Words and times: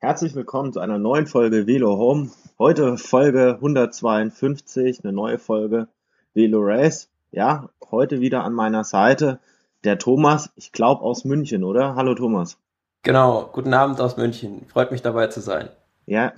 Herzlich 0.00 0.36
willkommen 0.36 0.72
zu 0.72 0.78
einer 0.78 0.96
neuen 0.96 1.26
Folge 1.26 1.66
Velo 1.66 1.98
Home. 1.98 2.30
Heute 2.56 2.98
Folge 2.98 3.54
152, 3.54 5.02
eine 5.02 5.12
neue 5.12 5.40
Folge 5.40 5.88
Velo 6.34 6.60
Race. 6.60 7.10
Ja, 7.32 7.70
heute 7.90 8.20
wieder 8.20 8.44
an 8.44 8.52
meiner 8.52 8.84
Seite 8.84 9.40
der 9.82 9.98
Thomas, 9.98 10.52
ich 10.54 10.70
glaube 10.70 11.02
aus 11.02 11.24
München, 11.24 11.64
oder? 11.64 11.96
Hallo 11.96 12.14
Thomas. 12.14 12.58
Genau, 13.02 13.50
guten 13.52 13.74
Abend 13.74 14.00
aus 14.00 14.16
München. 14.16 14.66
Freut 14.68 14.92
mich 14.92 15.02
dabei 15.02 15.26
zu 15.26 15.40
sein. 15.40 15.68
Ja, 16.06 16.32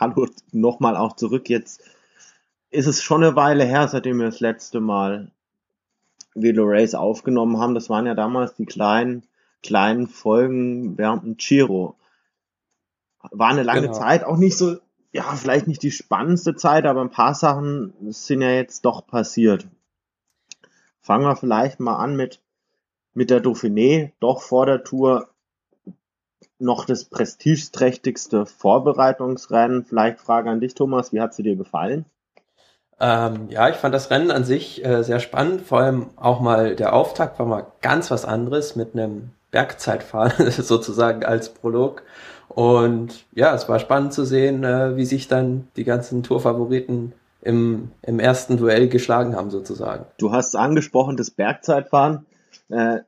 hallo 0.00 0.26
nochmal 0.50 0.96
auch 0.96 1.14
zurück. 1.14 1.48
Jetzt 1.48 1.84
ist 2.70 2.88
es 2.88 3.04
schon 3.04 3.22
eine 3.22 3.36
Weile 3.36 3.62
her, 3.62 3.86
seitdem 3.86 4.18
wir 4.18 4.26
das 4.26 4.40
letzte 4.40 4.80
Mal 4.80 5.30
Velo 6.34 6.64
Race 6.66 6.96
aufgenommen 6.96 7.60
haben. 7.60 7.76
Das 7.76 7.88
waren 7.88 8.06
ja 8.06 8.16
damals 8.16 8.56
die 8.56 8.66
kleinen, 8.66 9.22
kleinen 9.62 10.08
Folgen 10.08 10.98
während 10.98 11.22
dem 11.22 11.36
Giro 11.36 11.94
war 13.30 13.48
eine 13.48 13.62
lange 13.62 13.82
genau. 13.82 13.92
Zeit, 13.92 14.24
auch 14.24 14.36
nicht 14.36 14.56
so, 14.56 14.76
ja, 15.12 15.24
vielleicht 15.34 15.66
nicht 15.66 15.82
die 15.82 15.90
spannendste 15.90 16.54
Zeit, 16.54 16.84
aber 16.84 17.00
ein 17.00 17.10
paar 17.10 17.34
Sachen 17.34 17.92
sind 18.12 18.42
ja 18.42 18.50
jetzt 18.50 18.84
doch 18.84 19.06
passiert. 19.06 19.66
Fangen 21.00 21.24
wir 21.24 21.36
vielleicht 21.36 21.80
mal 21.80 21.96
an 21.96 22.16
mit, 22.16 22.40
mit 23.14 23.30
der 23.30 23.42
Dauphiné, 23.42 24.12
doch 24.20 24.42
vor 24.42 24.66
der 24.66 24.84
Tour 24.84 25.28
noch 26.58 26.84
das 26.84 27.04
prestigeträchtigste 27.04 28.46
Vorbereitungsrennen. 28.46 29.84
Vielleicht 29.84 30.18
Frage 30.18 30.50
an 30.50 30.60
dich, 30.60 30.74
Thomas, 30.74 31.12
wie 31.12 31.20
hat 31.20 31.34
sie 31.34 31.42
dir 31.42 31.56
gefallen? 31.56 32.06
Ähm, 32.98 33.48
ja, 33.50 33.68
ich 33.68 33.76
fand 33.76 33.94
das 33.94 34.10
Rennen 34.10 34.30
an 34.30 34.44
sich 34.44 34.84
äh, 34.84 35.02
sehr 35.02 35.20
spannend. 35.20 35.62
Vor 35.62 35.80
allem 35.80 36.06
auch 36.16 36.40
mal 36.40 36.76
der 36.76 36.94
Auftakt 36.94 37.38
war 37.38 37.46
mal 37.46 37.66
ganz 37.82 38.10
was 38.10 38.24
anderes 38.24 38.74
mit 38.74 38.94
einem 38.94 39.32
Bergzeitfahren 39.50 40.50
sozusagen 40.50 41.24
als 41.24 41.52
Prolog. 41.52 42.02
Und 42.56 43.26
ja, 43.34 43.54
es 43.54 43.68
war 43.68 43.78
spannend 43.78 44.14
zu 44.14 44.24
sehen, 44.24 44.64
äh, 44.64 44.96
wie 44.96 45.04
sich 45.04 45.28
dann 45.28 45.68
die 45.76 45.84
ganzen 45.84 46.22
Tourfavoriten 46.22 47.12
im, 47.42 47.90
im 48.00 48.18
ersten 48.18 48.56
Duell 48.56 48.88
geschlagen 48.88 49.36
haben, 49.36 49.50
sozusagen. 49.50 50.06
Du 50.16 50.32
hast 50.32 50.56
angesprochen, 50.56 51.18
das 51.18 51.30
Bergzeitfahren. 51.30 52.24
Äh, 52.70 53.00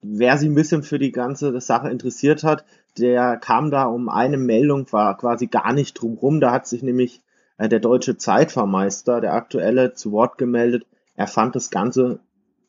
wer 0.00 0.38
sich 0.38 0.48
ein 0.48 0.54
bisschen 0.54 0.82
für 0.82 0.98
die 0.98 1.12
ganze 1.12 1.60
Sache 1.60 1.90
interessiert 1.90 2.44
hat, 2.44 2.64
der 2.96 3.36
kam 3.36 3.70
da 3.70 3.84
um 3.84 4.08
eine 4.08 4.38
Meldung, 4.38 4.90
war 4.90 5.18
quasi 5.18 5.48
gar 5.48 5.74
nicht 5.74 6.00
drumrum. 6.00 6.40
Da 6.40 6.52
hat 6.52 6.66
sich 6.66 6.82
nämlich 6.82 7.20
äh, 7.58 7.68
der 7.68 7.80
deutsche 7.80 8.16
Zeitfahrmeister, 8.16 9.20
der 9.20 9.34
aktuelle, 9.34 9.92
zu 9.92 10.12
Wort 10.12 10.38
gemeldet. 10.38 10.86
Er 11.14 11.26
fand 11.26 11.54
das 11.54 11.70
Ganze 11.70 12.20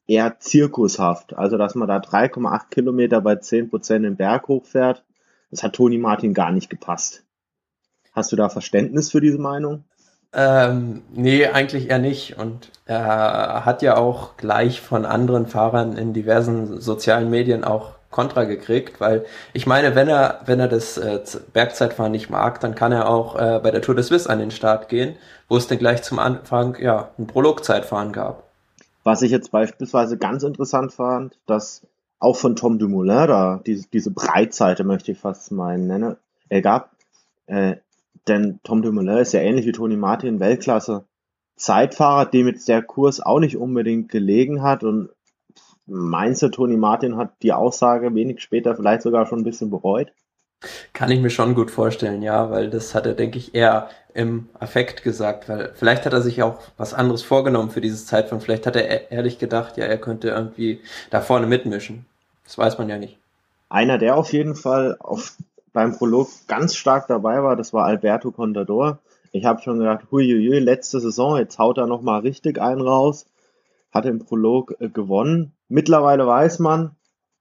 eher 0.06 0.38
zirkushaft. 0.40 1.34
Also, 1.38 1.58
dass 1.58 1.76
man 1.76 1.88
da 1.88 2.00
3,8 2.00 2.70
Kilometer 2.72 3.22
bei 3.22 3.38
10 3.38 3.70
Prozent 3.70 4.04
den 4.04 4.18
Berg 4.18 4.50
hochfährt 4.50 5.06
das 5.52 5.64
hat 5.64 5.74
Toni 5.74 5.98
Martin 5.98 6.34
gar 6.34 6.52
nicht 6.52 6.70
gepasst. 6.70 7.24
Hast 8.14 8.32
du 8.32 8.36
da 8.36 8.50
Verständnis 8.50 9.12
für 9.12 9.22
diese 9.22 9.38
Meinung? 9.38 9.84
Ähm, 10.34 11.04
nee, 11.14 11.48
eigentlich 11.48 11.90
eher 11.90 12.00
nicht. 12.00 12.38
Und 12.38 12.72
er 12.86 13.66
hat 13.66 13.82
ja 13.82 13.98
auch 13.98 14.38
gleich 14.38 14.82
von 14.82 15.06
anderen 15.06 15.48
Fahrern 15.48 15.98
in 15.98 16.14
diversen 16.14 16.82
sozialen 16.82 17.30
Medien 17.30 17.64
auch 17.64 17.96
Kontra 18.12 18.46
gekriegt, 18.46 19.02
weil 19.02 19.26
ich 19.52 19.68
meine, 19.68 19.94
wenn 19.94 20.08
er, 20.08 20.40
wenn 20.46 20.62
er 20.62 20.70
das 20.70 20.98
äh, 20.98 21.20
Bergzeitfahren 21.52 22.14
nicht 22.14 22.30
mag, 22.30 22.62
dann 22.62 22.74
kann 22.74 22.94
er 22.94 23.10
auch 23.10 23.36
äh, 23.36 23.60
bei 23.62 23.72
der 23.72 23.82
Tour 23.82 23.94
de 23.94 24.06
Suisse 24.06 24.30
an 24.30 24.40
den 24.40 24.52
Start 24.52 24.88
gehen, 24.88 25.18
wo 25.50 25.58
es 25.58 25.68
dann 25.68 25.80
gleich 25.80 26.02
zum 26.02 26.20
Anfang 26.20 26.78
ja 26.80 27.10
ein 27.20 27.28
Prologzeitfahren 27.28 28.14
gab. 28.14 28.44
Was 29.04 29.22
ich 29.22 29.32
jetzt 29.32 29.52
beispielsweise 29.52 30.18
ganz 30.18 30.44
interessant 30.44 30.94
fand, 30.94 31.38
dass 31.46 31.86
auch 32.20 32.36
von 32.36 32.56
Tom 32.56 32.80
Dumoulin 32.80 33.28
da, 33.28 33.62
diese, 33.66 33.88
diese 33.92 34.12
Breitseite 34.12 34.84
möchte 34.84 35.12
ich 35.12 35.20
fast 35.20 35.52
mal 35.52 35.78
nennen, 35.78 36.16
er 36.50 36.62
gab. 36.62 36.92
Äh, 37.48 37.76
denn 38.28 38.60
Tom 38.64 38.82
Dumoulin 38.82 39.18
ist 39.18 39.34
ja 39.34 39.42
ähnlich 39.42 39.66
wie 39.66 39.72
Toni 39.72 39.98
Martin 39.98 40.40
Weltklasse 40.40 41.06
Zeitfahrer, 41.56 42.26
dem 42.26 42.48
jetzt 42.48 42.68
der 42.68 42.82
Kurs 42.82 43.22
auch 43.22 43.40
nicht 43.40 43.58
unbedingt 43.58 44.10
gelegen 44.10 44.62
hat 44.62 44.84
und 44.84 45.10
meinst 45.86 46.42
du, 46.42 46.50
Toni 46.50 46.78
Martin 46.78 47.18
hat 47.18 47.34
die 47.42 47.54
Aussage 47.54 48.14
wenig 48.14 48.42
später 48.42 48.76
vielleicht 48.76 49.04
sogar 49.04 49.26
schon 49.26 49.40
ein 49.40 49.46
bisschen 49.46 49.70
bereut? 49.70 50.12
Kann 50.94 51.12
ich 51.12 51.22
mir 51.22 51.30
schon 51.30 51.54
gut 51.54 51.70
vorstellen, 51.70 52.22
ja, 52.22 52.50
weil 52.50 52.70
das 52.70 52.96
hat 52.96 53.06
er, 53.06 53.14
denke 53.14 53.38
ich, 53.38 53.54
eher 53.54 53.90
im 54.16 54.48
Affekt 54.58 55.04
gesagt, 55.04 55.50
weil 55.50 55.74
vielleicht 55.76 56.06
hat 56.06 56.14
er 56.14 56.22
sich 56.22 56.42
auch 56.42 56.60
was 56.78 56.94
anderes 56.94 57.22
vorgenommen 57.22 57.70
für 57.70 57.82
dieses 57.82 58.06
Zeitfang. 58.06 58.40
Vielleicht 58.40 58.66
hat 58.66 58.78
er 58.78 58.90
e-, 58.90 59.14
ehrlich 59.14 59.40
gedacht, 59.40 59.76
ja, 59.76 59.86
er 59.86 59.98
könnte 59.98 60.30
irgendwie 60.30 60.80
da 61.10 61.20
vorne 61.20 61.48
mitmischen. 61.48 62.06
Das 62.46 62.58
weiß 62.58 62.78
man 62.78 62.88
ja 62.88 62.98
nicht. 62.98 63.20
Einer, 63.68 63.98
der 63.98 64.16
auf 64.16 64.32
jeden 64.32 64.56
Fall 64.56 64.96
auf, 65.00 65.36
beim 65.74 65.98
Prolog 65.98 66.30
ganz 66.48 66.76
stark 66.76 67.08
dabei 67.08 67.44
war, 67.44 67.58
das 67.58 67.74
war 67.74 67.86
Alberto 67.86 68.32
Contador. 68.32 69.00
Ich 69.34 69.44
habe 69.44 69.62
schon 69.62 69.80
gedacht, 69.80 70.06
huiuiui, 70.12 70.60
letzte 70.60 71.02
Saison, 71.02 71.38
jetzt 71.38 71.60
haut 71.60 71.78
er 71.78 71.86
nochmal 71.86 72.22
richtig 72.22 72.62
einen 72.62 72.82
raus. 72.82 73.26
Hat 73.92 74.06
im 74.06 74.20
Prolog 74.20 74.76
äh, 74.80 74.88
gewonnen. 74.88 75.52
Mittlerweile 75.68 76.26
weiß 76.26 76.60
man, 76.60 76.96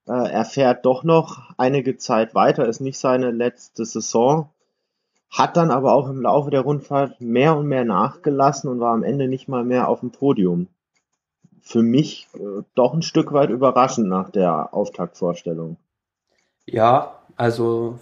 äh, 0.09 0.29
er 0.29 0.45
fährt 0.45 0.85
doch 0.85 1.05
noch 1.05 1.51
einige 1.57 1.99
Zeit 1.99 2.35
weiter, 2.35 2.67
ist 2.67 2.81
nicht 2.81 2.99
seine 2.99 3.31
letzte 3.31 3.85
Saison, 3.85 4.51
hat 5.35 5.57
dann 5.57 5.73
aber 5.73 5.93
auch 5.93 6.09
im 6.09 6.23
Laufe 6.23 6.51
der 6.51 6.61
Rundfahrt 6.61 7.21
mehr 7.21 7.57
und 7.57 7.67
mehr 7.67 7.85
nachgelassen 7.85 8.71
und 8.71 8.79
war 8.79 8.95
am 8.95 9.03
Ende 9.03 9.27
nicht 9.27 9.49
mal 9.49 9.65
mehr 9.65 9.89
auf 9.89 10.01
dem 10.01 10.13
Podium. 10.13 10.69
Für 11.61 11.83
mich 11.83 12.29
äh, 12.35 12.63
doch 12.77 12.95
ein 12.95 13.03
Stück 13.03 13.33
weit 13.33 13.51
überraschend 13.51 14.09
nach 14.09 14.31
der 14.31 14.73
Auftaktvorstellung. 14.73 15.77
Ja, 16.67 17.19
also 17.37 17.99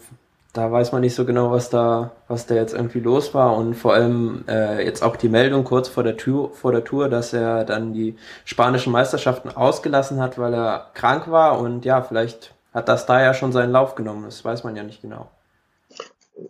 da 0.53 0.71
weiß 0.71 0.93
man 0.93 1.01
nicht 1.01 1.15
so 1.15 1.25
genau, 1.25 1.51
was 1.51 1.71
da, 1.71 2.11
was 2.29 2.47
da 2.47 2.55
jetzt 2.55 2.75
irgendwie 2.75 3.01
los 3.01 3.33
war 3.33 3.57
und 3.57 3.75
vor 3.75 3.95
allem 3.95 4.45
äh, 4.47 4.85
jetzt 4.85 5.03
auch 5.03 5.17
die 5.17 5.31
Meldung 5.31 5.65
kurz 5.65 5.89
vor 5.89 6.03
der 6.03 6.19
Tour, 6.19 6.53
vor 6.53 6.73
der 6.73 6.85
Tour, 6.85 7.09
dass 7.09 7.33
er 7.33 7.65
dann 7.65 7.95
die 7.95 8.17
spanischen 8.45 8.93
Meisterschaften 8.93 9.49
ausgelassen 9.49 10.21
hat, 10.21 10.39
weil 10.39 10.53
er 10.53 10.91
krank 10.93 11.31
war 11.31 11.59
und 11.59 11.87
ja, 11.87 12.03
vielleicht 12.03 12.53
hat 12.75 12.89
das 12.89 13.07
da 13.07 13.23
ja 13.23 13.33
schon 13.33 13.53
seinen 13.53 13.73
Lauf 13.73 13.95
genommen. 13.95 14.25
Das 14.25 14.45
weiß 14.45 14.65
man 14.65 14.77
ja 14.77 14.83
nicht 14.83 15.01
genau. 15.01 15.29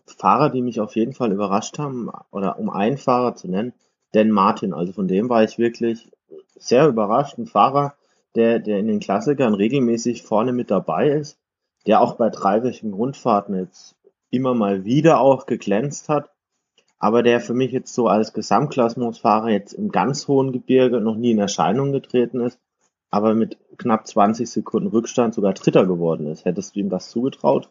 Fahrer, 0.07 0.51
die 0.51 0.63
mich 0.63 0.81
auf 0.81 0.97
jeden 0.97 1.13
Fall 1.13 1.33
überrascht 1.33 1.79
haben, 1.79 2.11
oder 2.31 2.59
um 2.59 2.71
einen 2.71 2.99
Fahrer 2.99 3.35
zu 3.35 3.49
nennen, 3.49 3.73
Dan 4.13 4.31
Martin. 4.31 4.75
Also 4.75 4.93
von 4.93 5.09
dem 5.09 5.29
war 5.29 5.43
ich 5.43 5.59
wirklich 5.59 6.11
sehr 6.55 6.87
überrascht. 6.87 7.39
Ein 7.39 7.47
Fahrer, 7.47 7.95
der, 8.35 8.59
der 8.59 8.79
in 8.79 8.87
den 8.87 9.01
Klassikern 9.01 9.55
regelmäßig 9.55 10.23
vorne 10.23 10.53
mit 10.53 10.71
dabei 10.71 11.11
ist 11.11 11.39
der 11.87 12.01
auch 12.01 12.15
bei 12.15 12.31
dreiwöchigen 12.31 12.93
Rundfahrten 12.93 13.57
jetzt 13.57 13.97
immer 14.31 14.55
mal 14.55 14.85
wieder 14.85 15.21
auch 15.21 15.47
geglänzt 15.47 16.09
hat, 16.09 16.31
aber 16.99 17.23
der 17.23 17.41
für 17.41 17.55
mich 17.55 17.73
jetzt 17.73 17.93
so 17.95 18.09
als 18.09 18.33
Gesamtklassementsfahrer 18.33 19.51
jetzt 19.51 19.73
im 19.73 19.91
ganz 19.91 20.29
hohen 20.29 20.53
Gebirge 20.53 21.01
noch 21.01 21.17
nie 21.17 21.33
in 21.33 21.39
Erscheinung 21.39 21.93
getreten 21.93 22.41
ist, 22.41 22.59
aber 23.11 23.35
mit 23.35 23.59
knapp 23.77 24.07
20 24.07 24.49
Sekunden 24.49 24.89
Rückstand 24.89 25.35
sogar 25.35 25.53
Dritter 25.53 25.87
geworden 25.87 26.27
ist. 26.27 26.45
Hättest 26.45 26.77
du 26.77 26.81
ihm 26.81 26.89
das 26.89 27.11
zugetraut? 27.11 27.69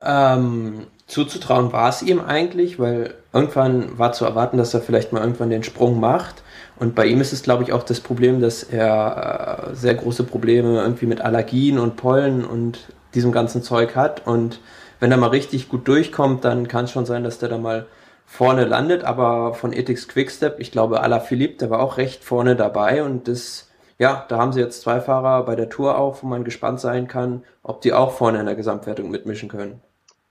Ähm, 0.00 0.86
zuzutrauen 1.06 1.72
war 1.72 1.88
es 1.88 2.02
ihm 2.02 2.20
eigentlich, 2.20 2.78
weil 2.78 3.14
irgendwann 3.32 3.98
war 3.98 4.12
zu 4.12 4.24
erwarten, 4.24 4.58
dass 4.58 4.74
er 4.74 4.80
vielleicht 4.80 5.12
mal 5.12 5.20
irgendwann 5.20 5.50
den 5.50 5.64
Sprung 5.64 5.98
macht. 6.00 6.42
Und 6.78 6.94
bei 6.94 7.06
ihm 7.06 7.20
ist 7.20 7.32
es, 7.32 7.42
glaube 7.42 7.64
ich, 7.64 7.72
auch 7.72 7.82
das 7.82 8.00
Problem, 8.00 8.40
dass 8.40 8.62
er 8.62 9.70
äh, 9.70 9.74
sehr 9.74 9.94
große 9.94 10.24
Probleme 10.24 10.80
irgendwie 10.80 11.06
mit 11.06 11.20
Allergien 11.20 11.78
und 11.78 11.96
Pollen 11.96 12.44
und 12.44 12.88
diesem 13.14 13.32
ganzen 13.32 13.62
Zeug 13.62 13.96
hat. 13.96 14.26
Und 14.26 14.60
wenn 15.00 15.10
er 15.10 15.18
mal 15.18 15.30
richtig 15.30 15.68
gut 15.68 15.88
durchkommt, 15.88 16.44
dann 16.44 16.68
kann 16.68 16.84
es 16.84 16.92
schon 16.92 17.06
sein, 17.06 17.24
dass 17.24 17.38
der 17.38 17.48
da 17.48 17.58
mal 17.58 17.86
vorne 18.26 18.64
landet. 18.64 19.04
Aber 19.04 19.54
von 19.54 19.72
Ethics 19.72 20.06
Quickstep, 20.08 20.60
ich 20.60 20.70
glaube, 20.70 21.00
Philippe, 21.26 21.58
der 21.58 21.70
war 21.70 21.80
auch 21.80 21.96
recht 21.96 22.22
vorne 22.24 22.54
dabei. 22.54 23.02
Und 23.02 23.26
das, 23.26 23.70
ja, 23.98 24.24
da 24.28 24.38
haben 24.38 24.52
sie 24.52 24.60
jetzt 24.60 24.82
zwei 24.82 25.00
Fahrer 25.00 25.44
bei 25.44 25.56
der 25.56 25.68
Tour 25.68 25.98
auch, 25.98 26.22
wo 26.22 26.26
man 26.28 26.44
gespannt 26.44 26.80
sein 26.80 27.08
kann, 27.08 27.44
ob 27.62 27.80
die 27.80 27.92
auch 27.92 28.12
vorne 28.12 28.38
in 28.38 28.46
der 28.46 28.54
Gesamtwertung 28.54 29.10
mitmischen 29.10 29.48
können. 29.48 29.80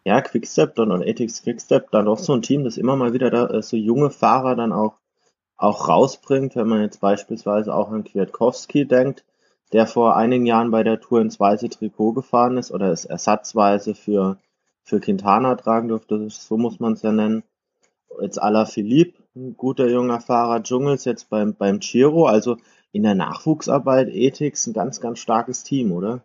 Ja, 0.07 0.21
Quickstep 0.21 0.73
dann 0.75 0.91
und 0.93 1.01
Ethics 1.01 1.43
Quickstep, 1.43 1.91
dann 1.91 2.07
auch 2.07 2.17
so 2.17 2.31
ein 2.31 2.41
Team, 2.41 2.63
das 2.63 2.77
immer 2.77 2.95
mal 2.95 3.11
wieder 3.11 3.29
da, 3.29 3.47
äh, 3.47 3.61
so 3.61 3.75
junge 3.75 4.09
Fahrer 4.09 4.55
dann 4.55 4.71
auch, 4.71 4.93
auch 5.57 5.89
rausbringt, 5.89 6.55
wenn 6.55 6.69
man 6.69 6.79
jetzt 6.79 7.01
beispielsweise 7.01 7.75
auch 7.75 7.91
an 7.91 8.05
Kwiatkowski 8.05 8.87
denkt, 8.87 9.25
der 9.73 9.85
vor 9.85 10.15
einigen 10.15 10.45
Jahren 10.45 10.71
bei 10.71 10.83
der 10.83 11.01
Tour 11.01 11.19
ins 11.19 11.41
weiße 11.41 11.67
Trikot 11.67 12.13
gefahren 12.13 12.57
ist 12.57 12.71
oder 12.71 12.89
es 12.89 13.03
ersatzweise 13.03 13.95
für, 13.95 14.37
für 14.81 15.01
Quintana 15.01 15.55
tragen 15.55 15.89
durfte, 15.89 16.29
so 16.29 16.55
muss 16.55 16.79
man 16.79 16.93
es 16.93 17.01
ja 17.01 17.11
nennen. 17.11 17.43
Jetzt 18.21 18.39
Philippe, 18.71 19.21
ein 19.35 19.57
guter 19.57 19.89
junger 19.89 20.21
Fahrer, 20.21 20.63
Dschungels 20.63 21.03
jetzt 21.03 21.29
beim, 21.29 21.53
beim 21.53 21.79
Giro, 21.81 22.27
also 22.27 22.55
in 22.93 23.03
der 23.03 23.13
Nachwuchsarbeit 23.13 24.07
Ethics 24.07 24.67
ein 24.67 24.73
ganz, 24.73 25.01
ganz 25.01 25.19
starkes 25.19 25.63
Team, 25.63 25.91
oder? 25.91 26.23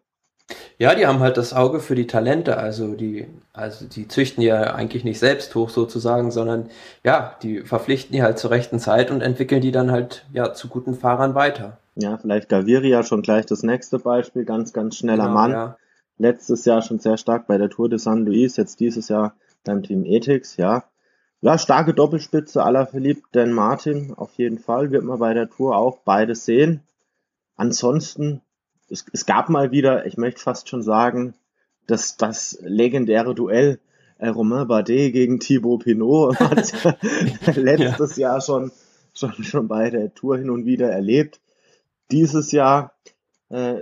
Ja, 0.78 0.94
die 0.94 1.06
haben 1.06 1.20
halt 1.20 1.36
das 1.36 1.52
Auge 1.52 1.80
für 1.80 1.94
die 1.94 2.06
Talente, 2.06 2.56
also 2.56 2.94
die, 2.94 3.28
also 3.52 3.86
die 3.86 4.08
züchten 4.08 4.42
ja 4.42 4.74
eigentlich 4.74 5.04
nicht 5.04 5.18
selbst 5.18 5.54
hoch 5.54 5.70
sozusagen, 5.70 6.30
sondern 6.30 6.70
ja, 7.04 7.36
die 7.42 7.60
verpflichten 7.60 8.12
die 8.12 8.22
halt 8.22 8.38
zur 8.38 8.50
rechten 8.50 8.78
Zeit 8.78 9.10
und 9.10 9.20
entwickeln 9.20 9.60
die 9.60 9.72
dann 9.72 9.90
halt 9.92 10.26
ja 10.32 10.52
zu 10.52 10.68
guten 10.68 10.94
Fahrern 10.94 11.34
weiter. 11.34 11.78
Ja, 11.94 12.16
vielleicht 12.16 12.48
Gaviria 12.48 13.02
schon 13.02 13.22
gleich 13.22 13.46
das 13.46 13.62
nächste 13.62 13.98
Beispiel, 13.98 14.44
ganz, 14.44 14.72
ganz 14.72 14.96
schneller 14.96 15.24
genau, 15.24 15.34
Mann. 15.34 15.50
Ja. 15.52 15.76
Letztes 16.18 16.64
Jahr 16.64 16.82
schon 16.82 16.98
sehr 16.98 17.16
stark 17.16 17.46
bei 17.46 17.58
der 17.58 17.70
Tour 17.70 17.88
de 17.88 17.98
San 17.98 18.24
Luis, 18.24 18.56
jetzt 18.56 18.80
dieses 18.80 19.08
Jahr 19.08 19.34
beim 19.64 19.82
Team 19.82 20.04
Ethics, 20.04 20.56
ja. 20.56 20.84
Ja, 21.40 21.58
starke 21.58 21.92
Doppelspitze 21.92 22.62
aller 22.62 22.86
verliebt, 22.86 23.26
Dan 23.32 23.52
Martin 23.52 24.14
auf 24.16 24.32
jeden 24.34 24.58
Fall, 24.58 24.90
wird 24.90 25.04
man 25.04 25.18
bei 25.18 25.34
der 25.34 25.50
Tour 25.50 25.76
auch 25.76 25.98
beides 25.98 26.44
sehen. 26.44 26.82
Ansonsten, 27.56 28.40
es, 28.92 29.06
es 29.12 29.26
gab 29.26 29.48
mal 29.48 29.72
wieder, 29.72 30.06
ich 30.06 30.16
möchte 30.16 30.40
fast 30.40 30.68
schon 30.68 30.82
sagen, 30.82 31.34
dass 31.86 32.16
das 32.16 32.58
legendäre 32.60 33.34
Duell 33.34 33.80
äh, 34.18 34.28
Romain 34.28 34.68
Bardet 34.68 35.12
gegen 35.12 35.40
Thibaut 35.40 35.84
Pinot 35.84 36.38
hat 36.40 36.72
letztes 37.56 38.16
ja. 38.16 38.30
Jahr 38.30 38.40
schon, 38.40 38.70
schon, 39.14 39.32
schon 39.42 39.66
bei 39.66 39.90
der 39.90 40.14
Tour 40.14 40.38
hin 40.38 40.50
und 40.50 40.66
wieder 40.66 40.90
erlebt. 40.90 41.40
Dieses 42.10 42.52
Jahr 42.52 42.92
äh, 43.48 43.80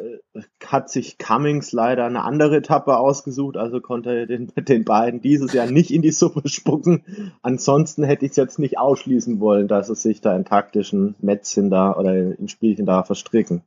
hat 0.65 0.91
sich 0.91 1.19
Cummings 1.19 1.73
leider 1.73 2.05
eine 2.05 2.23
andere 2.23 2.57
Etappe 2.57 2.97
ausgesucht, 2.97 3.57
also 3.57 3.81
konnte 3.81 4.11
er 4.11 4.27
den, 4.27 4.53
den 4.57 4.85
beiden 4.85 5.21
dieses 5.21 5.53
Jahr 5.53 5.71
nicht 5.71 5.91
in 5.91 6.03
die 6.03 6.13
Suppe 6.13 6.49
spucken. 6.49 7.33
Ansonsten 7.43 8.05
hätte 8.05 8.25
ich 8.25 8.31
es 8.31 8.37
jetzt 8.37 8.59
nicht 8.59 8.79
ausschließen 8.79 9.41
wollen, 9.41 9.69
dass 9.69 9.89
es 9.89 10.03
sich 10.03 10.21
da 10.21 10.35
in 10.37 10.45
taktischen 10.45 11.17
Mätzchen 11.21 11.69
da 11.69 11.95
oder 11.95 12.15
in 12.39 12.49
Spielchen 12.49 12.87
da 12.87 13.03
verstricken. 13.03 13.63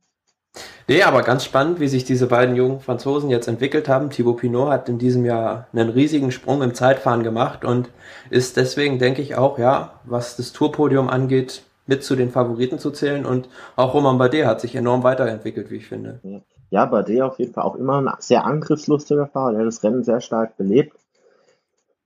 Nee, 0.86 1.02
aber 1.02 1.22
ganz 1.22 1.44
spannend, 1.44 1.80
wie 1.80 1.88
sich 1.88 2.04
diese 2.04 2.26
beiden 2.26 2.56
jungen 2.56 2.80
Franzosen 2.80 3.30
jetzt 3.30 3.48
entwickelt 3.48 3.88
haben. 3.88 4.10
Thibaut 4.10 4.38
Pinot 4.38 4.70
hat 4.70 4.88
in 4.88 4.98
diesem 4.98 5.24
Jahr 5.24 5.66
einen 5.72 5.88
riesigen 5.88 6.30
Sprung 6.30 6.62
im 6.62 6.74
Zeitfahren 6.74 7.22
gemacht 7.22 7.64
und 7.64 7.88
ist 8.28 8.58
deswegen, 8.58 8.98
denke 8.98 9.22
ich, 9.22 9.34
auch, 9.36 9.58
ja, 9.58 10.00
was 10.04 10.36
das 10.36 10.52
Tourpodium 10.52 11.08
angeht, 11.08 11.62
mit 11.86 12.04
zu 12.04 12.16
den 12.16 12.30
Favoriten 12.30 12.78
zu 12.78 12.90
zählen. 12.90 13.24
Und 13.24 13.48
auch 13.76 13.94
Roman 13.94 14.18
Bardet 14.18 14.46
hat 14.46 14.60
sich 14.60 14.74
enorm 14.74 15.02
weiterentwickelt, 15.02 15.70
wie 15.70 15.76
ich 15.76 15.86
finde. 15.86 16.20
Ja, 16.68 16.84
Bardet 16.84 17.22
auf 17.22 17.38
jeden 17.38 17.54
Fall 17.54 17.64
auch 17.64 17.76
immer 17.76 18.00
ein 18.00 18.10
sehr 18.18 18.44
angriffslustiger 18.44 19.26
Fahrer, 19.26 19.52
der 19.52 19.64
das 19.64 19.82
Rennen 19.82 20.04
sehr 20.04 20.20
stark 20.20 20.56
belebt. 20.58 20.98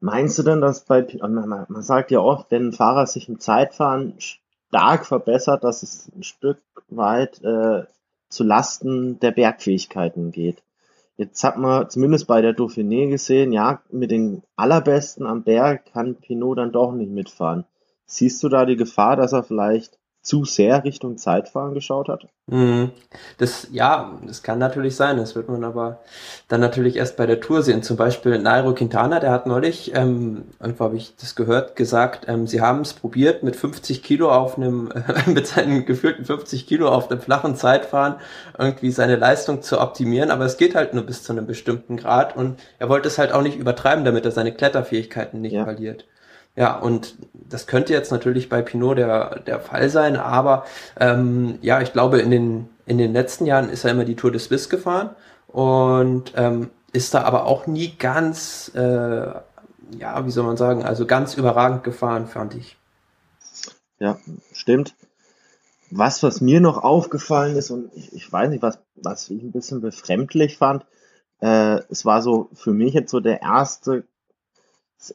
Meinst 0.01 0.39
du 0.39 0.45
denn, 0.45 0.61
dass 0.61 0.85
bei, 0.85 1.05
man, 1.21 1.67
sagt 1.83 2.13
ja 2.13 2.21
oft, 2.21 2.51
wenn 2.53 2.69
ein 2.69 2.73
Fahrer 2.73 3.07
sich 3.09 3.29
im 3.29 3.41
Zeitfahren 3.41 4.15
stark 4.19 5.07
verbessert, 5.07 5.65
dass 5.65 5.83
es 5.83 6.09
ein 6.15 6.23
Stück 6.23 6.59
weit 6.89 7.43
äh, 7.43 7.83
zu 8.29 8.45
Lasten 8.45 9.19
der 9.21 9.31
Bergfähigkeiten 9.31 10.33
geht. 10.33 10.63
Jetzt 11.17 11.43
hat 11.43 11.59
man 11.59 11.91
zumindest 11.91 12.29
bei 12.29 12.41
der 12.41 12.55
Dauphiné 12.55 13.09
gesehen, 13.09 13.53
ja, 13.53 13.83
mit 13.91 14.11
den 14.11 14.43
allerbesten 14.55 15.27
am 15.27 15.43
Berg 15.43 15.87
kann 15.93 16.15
Pinot 16.15 16.59
dann 16.59 16.73
doch 16.73 16.93
nicht 16.93 17.11
mitfahren. 17.11 17.65
Siehst 18.07 18.43
du 18.43 18.49
da 18.49 18.65
die 18.65 18.77
Gefahr, 18.77 19.17
dass 19.17 19.33
er 19.33 19.43
vielleicht 19.43 19.98
zu 20.23 20.45
sehr 20.45 20.85
Richtung 20.85 21.17
Zeitfahren 21.17 21.75
geschaut 21.75 22.09
hat? 22.09 22.29
Mhm. 22.47 22.91
Das, 23.37 23.69
ja, 23.73 24.19
das 24.27 24.43
kann 24.43 24.59
natürlich 24.59 24.97
sein. 24.97 25.19
Das 25.19 25.35
wird 25.35 25.49
man 25.49 25.65
aber 25.65 26.01
dann 26.49 26.61
natürlich 26.61 26.97
erst 26.97 27.17
bei 27.17 27.27
der 27.27 27.41
Tour 27.41 27.63
sehen. 27.63 27.83
Zum 27.83 27.97
Beispiel 27.97 28.39
Nairo 28.39 28.75
Quintana, 28.75 29.21
der 29.21 29.31
hat 29.31 29.47
neulich, 29.47 29.95
ähm, 29.95 30.45
irgendwo 30.61 30.85
habe 30.85 30.97
ich 30.97 31.15
das 31.17 31.35
gehört, 31.35 31.77
gesagt, 31.77 32.27
ähm, 32.27 32.47
sie 32.47 32.61
haben 32.61 32.81
es 32.81 32.95
probiert 32.95 33.43
mit 33.43 33.55
50 33.55 34.03
Kilo 34.03 34.31
auf 34.31 34.57
einem, 34.57 34.91
äh, 34.93 35.31
mit 35.31 35.47
seinen 35.47 35.85
gefühlten 35.85 36.25
50 36.25 36.67
Kilo 36.67 36.89
auf 36.89 37.11
einem 37.11 37.21
flachen 37.21 37.55
Zeitfahren 37.55 38.17
irgendwie 38.59 38.91
seine 38.91 39.17
Leistung 39.17 39.63
zu 39.63 39.81
optimieren, 39.81 40.31
aber 40.31 40.47
es 40.47 40.57
geht 40.57 40.75
halt 40.75 40.95
nur 40.95 41.05
bis 41.05 41.23
zu 41.23 41.33
einem 41.33 41.47
bestimmten 41.47 41.97
Grad 41.97 42.37
und 42.37 42.59
er 42.79 42.89
wollte 42.89 43.09
es 43.09 43.19
halt 43.19 43.33
auch 43.33 43.43
nicht 43.43 43.59
übertreiben, 43.59 44.05
damit 44.05 44.25
er 44.25 44.31
seine 44.31 44.53
Kletterfähigkeiten 44.53 45.41
nicht 45.41 45.53
ja. 45.53 45.65
verliert. 45.65 46.07
Ja, 46.59 46.77
und 46.77 47.15
das 47.33 47.69
könnte 47.69 47.93
jetzt 47.93 48.11
natürlich 48.11 48.49
bei 48.49 48.63
Pinot 48.63 48.99
der, 48.99 49.39
der 49.39 49.61
Fall 49.61 49.89
sein, 49.91 50.17
aber 50.17 50.65
ähm, 50.99 51.57
ja, 51.63 51.81
ich 51.81 51.93
glaube, 51.93 52.19
in 52.19 52.33
den, 52.33 52.69
in 52.85 52.99
den 52.99 53.13
letzten 53.13 53.47
Jahren 53.47 53.69
ist 53.69 53.85
er 53.85 53.93
immer 53.93 54.05
die 54.05 54.17
Tour 54.17 54.33
de 54.33 54.41
Suisse 54.41 54.69
gefahren 54.69 55.11
und 55.47 56.33
ähm, 56.35 56.71
ist 56.93 57.15
da 57.15 57.23
aber 57.23 57.47
auch 57.47 57.69
nie 57.69 57.95
ganz, 57.97 58.73
äh, 58.75 58.81
ja, 58.81 60.27
wie 60.27 60.33
soll 60.33 60.43
man 60.43 60.57
sagen, 60.57 60.83
also 60.83 61.07
ganz 61.07 61.35
überragend 61.37 61.85
gefahren, 61.85 62.27
fand 62.27 62.57
ich. 62.57 62.77
Ja, 64.01 64.19
stimmt. 64.53 64.97
Was, 65.93 66.25
was 66.25 66.41
mir 66.41 66.61
noch 66.61 66.83
aufgefallen 66.83 67.55
ist, 67.55 67.71
und 67.71 67.93
ich, 67.95 68.13
ich 68.13 68.33
weiß 68.33 68.51
nicht, 68.51 68.63
was, 68.63 68.81
was 68.97 69.31
ich 69.31 69.41
ein 69.45 69.53
bisschen 69.53 69.81
befremdlich 69.81 70.59
fand, 70.59 70.85
äh, 71.41 71.83
es 71.89 72.05
war 72.05 72.21
so 72.21 72.51
für 72.53 72.73
mich 72.73 72.95
jetzt 72.95 73.13
so 73.13 73.21
der 73.21 73.43
erste 73.43 74.03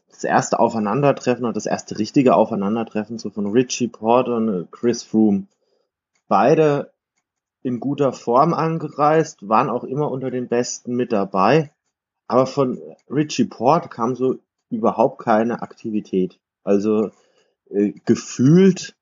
das 0.10 0.24
erste 0.24 0.60
Aufeinandertreffen 0.60 1.45
und 1.45 1.56
das 1.56 1.66
erste 1.66 1.98
richtige 1.98 2.36
Aufeinandertreffen 2.36 3.18
so 3.18 3.30
von 3.30 3.48
Richie 3.48 3.88
Porter 3.88 4.36
und 4.38 4.72
Chris 4.72 5.04
Froome. 5.04 5.48
Beide 6.28 6.94
in 7.63 7.80
guter 7.80 8.12
Form 8.12 8.54
angereist, 8.54 9.48
waren 9.48 9.69
auch 9.69 9.84
immer 9.84 10.12
unter 10.12 10.30
den 10.30 10.50
Besten 10.50 10.95
mit 10.95 11.12
dabei. 11.12 11.72
Aber 12.28 12.45
von 12.45 12.80
Richie 13.10 13.45
Port 13.45 13.90
kam 13.90 14.16
so 14.16 14.36
überhaupt 14.69 15.19
keine 15.19 15.62
Aktivität. 15.62 16.40
Also 16.63 17.12
äh, 17.69 17.94
gefühlt 18.06 18.95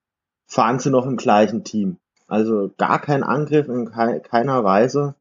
fahren 0.46 0.80
sie 0.80 0.92
noch 0.92 1.06
im 1.06 1.18
gleichen 1.18 1.64
Team. 1.64 1.98
Also 2.28 2.72
gar 2.78 3.00
kein 3.00 3.24
Angriff 3.24 3.68
in 3.68 3.92
keiner 3.92 4.64
Weise 4.64 5.16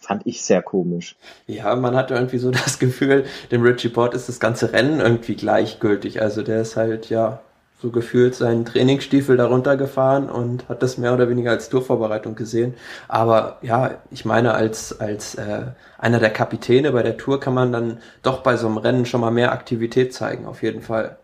fand 0.00 0.26
ich 0.26 0.42
sehr 0.42 0.62
komisch. 0.62 1.16
Ja, 1.46 1.74
man 1.76 1.96
hat 1.96 2.10
irgendwie 2.10 2.38
so 2.38 2.50
das 2.52 2.78
Gefühl, 2.78 3.24
dem 3.50 3.62
Richie 3.62 3.88
Port 3.88 4.14
ist 4.14 4.28
das 4.28 4.40
ganze 4.40 4.72
Rennen 4.72 5.00
irgendwie 5.00 5.34
gleichgültig. 5.34 6.20
Also 6.20 6.42
der 6.42 6.62
ist 6.62 6.76
halt, 6.76 7.10
ja, 7.10 7.40
so 7.82 7.90
gefühlt 7.90 8.36
seinen 8.36 8.64
Trainingsstiefel 8.64 9.36
darunter 9.36 9.76
gefahren 9.76 10.30
und 10.30 10.68
hat 10.68 10.84
das 10.84 10.98
mehr 10.98 11.12
oder 11.12 11.28
weniger 11.28 11.50
als 11.50 11.68
Tourvorbereitung 11.68 12.36
gesehen. 12.36 12.74
Aber 13.08 13.58
ja, 13.60 13.98
ich 14.12 14.24
meine, 14.24 14.54
als, 14.54 15.00
als 15.00 15.34
äh, 15.34 15.72
einer 15.98 16.20
der 16.20 16.30
Kapitäne 16.30 16.92
bei 16.92 17.02
der 17.02 17.16
Tour 17.16 17.40
kann 17.40 17.54
man 17.54 17.72
dann 17.72 17.98
doch 18.22 18.44
bei 18.44 18.56
so 18.56 18.68
einem 18.68 18.76
Rennen 18.76 19.04
schon 19.04 19.20
mal 19.20 19.32
mehr 19.32 19.50
Aktivität 19.50 20.14
zeigen, 20.14 20.46
auf 20.46 20.62
jeden 20.62 20.80
Fall. 20.80 21.18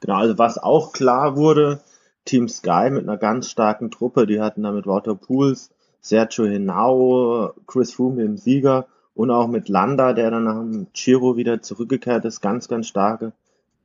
Genau, 0.00 0.16
also 0.16 0.36
was 0.36 0.58
auch 0.58 0.92
klar 0.92 1.36
wurde, 1.36 1.80
Team 2.24 2.48
Sky 2.48 2.90
mit 2.90 3.04
einer 3.04 3.16
ganz 3.16 3.48
starken 3.48 3.92
Truppe, 3.92 4.26
die 4.26 4.40
hatten 4.40 4.64
damit 4.64 4.86
Walter 4.86 5.14
Pools, 5.14 5.70
Sergio 6.00 6.46
Henao, 6.46 7.52
Chris 7.66 7.92
Froome 7.92 8.22
im 8.22 8.36
Sieger 8.36 8.86
und 9.14 9.30
auch 9.30 9.48
mit 9.48 9.68
Landa, 9.68 10.12
der 10.12 10.30
dann 10.30 10.44
nach 10.44 10.60
dem 10.60 10.86
Giro 10.92 11.36
wieder 11.36 11.60
zurückgekehrt 11.60 12.24
ist, 12.24 12.40
ganz, 12.40 12.68
ganz 12.68 12.86
starke 12.86 13.32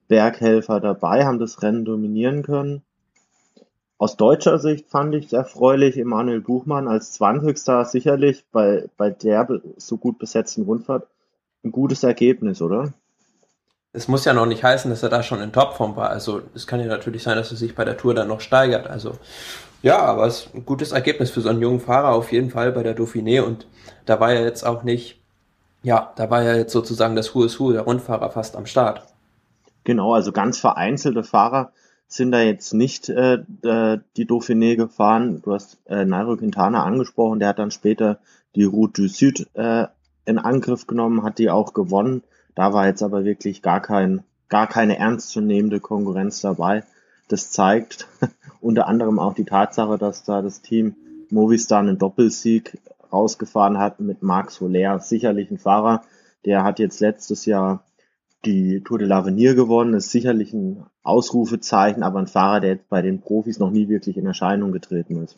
Berghelfer 0.07 0.79
dabei, 0.79 1.25
haben 1.25 1.39
das 1.39 1.61
Rennen 1.61 1.85
dominieren 1.85 2.43
können. 2.43 2.83
Aus 3.97 4.17
deutscher 4.17 4.59
Sicht 4.59 4.89
fand 4.89 5.15
ich 5.15 5.27
es 5.27 5.33
erfreulich, 5.33 5.97
Emanuel 5.97 6.41
Buchmann 6.41 6.87
als 6.87 7.13
20. 7.13 7.57
sicherlich 7.85 8.43
bei, 8.51 8.89
bei 8.97 9.09
der 9.09 9.47
so 9.77 9.97
gut 9.97 10.19
besetzten 10.19 10.63
Rundfahrt 10.63 11.07
ein 11.63 11.71
gutes 11.71 12.03
Ergebnis, 12.03 12.61
oder? 12.61 12.93
Es 13.93 14.07
muss 14.07 14.25
ja 14.25 14.33
noch 14.33 14.45
nicht 14.45 14.63
heißen, 14.63 14.89
dass 14.89 15.03
er 15.03 15.09
da 15.09 15.23
schon 15.23 15.41
in 15.41 15.53
Topform 15.53 15.95
war. 15.95 16.09
Also 16.09 16.41
es 16.53 16.67
kann 16.67 16.79
ja 16.79 16.87
natürlich 16.87 17.23
sein, 17.23 17.37
dass 17.37 17.51
er 17.51 17.57
sich 17.57 17.75
bei 17.75 17.85
der 17.85 17.95
Tour 17.95 18.13
dann 18.13 18.27
noch 18.27 18.41
steigert. 18.41 18.87
Also 18.87 19.13
ja, 19.83 19.99
aber 19.99 20.25
es 20.25 20.45
ist 20.45 20.55
ein 20.55 20.65
gutes 20.65 20.93
Ergebnis 20.93 21.29
für 21.29 21.41
so 21.41 21.49
einen 21.49 21.61
jungen 21.61 21.79
Fahrer 21.79 22.09
auf 22.09 22.31
jeden 22.31 22.49
Fall 22.49 22.71
bei 22.71 22.81
der 22.81 22.97
Dauphiné 22.97 23.41
und 23.41 23.67
da 24.05 24.19
war 24.19 24.33
ja 24.33 24.41
jetzt 24.41 24.65
auch 24.65 24.83
nicht, 24.83 25.21
ja, 25.83 26.11
da 26.15 26.29
war 26.29 26.41
ja 26.41 26.55
jetzt 26.55 26.71
sozusagen 26.71 27.15
das 27.15 27.35
Who 27.35 27.43
is 27.43 27.59
Who, 27.59 27.73
der 27.73 27.81
Rundfahrer 27.81 28.31
fast 28.31 28.55
am 28.55 28.65
Start. 28.65 29.05
Genau, 29.83 30.13
also 30.13 30.31
ganz 30.31 30.57
vereinzelte 30.57 31.23
Fahrer 31.23 31.71
sind 32.07 32.31
da 32.31 32.41
jetzt 32.41 32.73
nicht 32.73 33.09
äh, 33.09 33.39
die 33.59 34.25
Dauphiné 34.25 34.75
gefahren. 34.77 35.41
Du 35.41 35.53
hast 35.53 35.77
äh, 35.85 36.05
Nairo 36.05 36.37
Quintana 36.37 36.83
angesprochen, 36.83 37.39
der 37.39 37.49
hat 37.49 37.59
dann 37.59 37.71
später 37.71 38.19
die 38.55 38.63
Route 38.63 39.01
du 39.01 39.07
Sud 39.09 39.47
äh, 39.55 39.87
in 40.25 40.37
Angriff 40.39 40.87
genommen, 40.87 41.23
hat 41.23 41.39
die 41.39 41.49
auch 41.49 41.73
gewonnen. 41.73 42.23
Da 42.55 42.71
war 42.71 42.87
jetzt 42.87 43.03
aber 43.03 43.25
wirklich 43.25 43.61
gar 43.61 43.81
kein, 43.81 44.23
gar 44.47 44.67
keine 44.67 44.97
ernstzunehmende 44.97 45.79
Konkurrenz 45.79 46.39
dabei. 46.39 46.83
Das 47.27 47.51
zeigt 47.51 48.07
unter 48.63 48.87
anderem 48.87 49.19
auch 49.19 49.33
die 49.33 49.45
Tatsache, 49.45 49.97
dass 49.97 50.23
da 50.23 50.41
das 50.41 50.61
Team 50.61 50.95
Movistar 51.29 51.79
einen 51.79 51.97
Doppelsieg 51.97 52.79
rausgefahren 53.11 53.77
hat 53.77 53.99
mit 53.99 54.23
Marc 54.23 54.51
Soler. 54.51 54.99
Sicherlich 54.99 55.51
ein 55.51 55.57
Fahrer, 55.57 56.03
der 56.45 56.63
hat 56.63 56.79
jetzt 56.79 56.99
letztes 56.99 57.45
Jahr 57.45 57.83
die 58.45 58.81
Tour 58.81 58.99
de 58.99 59.07
l'Avenir 59.07 59.55
gewonnen, 59.55 59.93
ist 59.93 60.11
sicherlich 60.11 60.53
ein 60.53 60.85
Ausrufezeichen, 61.03 62.03
aber 62.03 62.19
ein 62.19 62.27
Fahrer, 62.27 62.59
der 62.61 62.71
jetzt 62.71 62.89
bei 62.89 63.01
den 63.01 63.21
Profis 63.21 63.59
noch 63.59 63.71
nie 63.71 63.87
wirklich 63.89 64.17
in 64.17 64.25
Erscheinung 64.25 64.71
getreten 64.71 65.21
ist. 65.23 65.37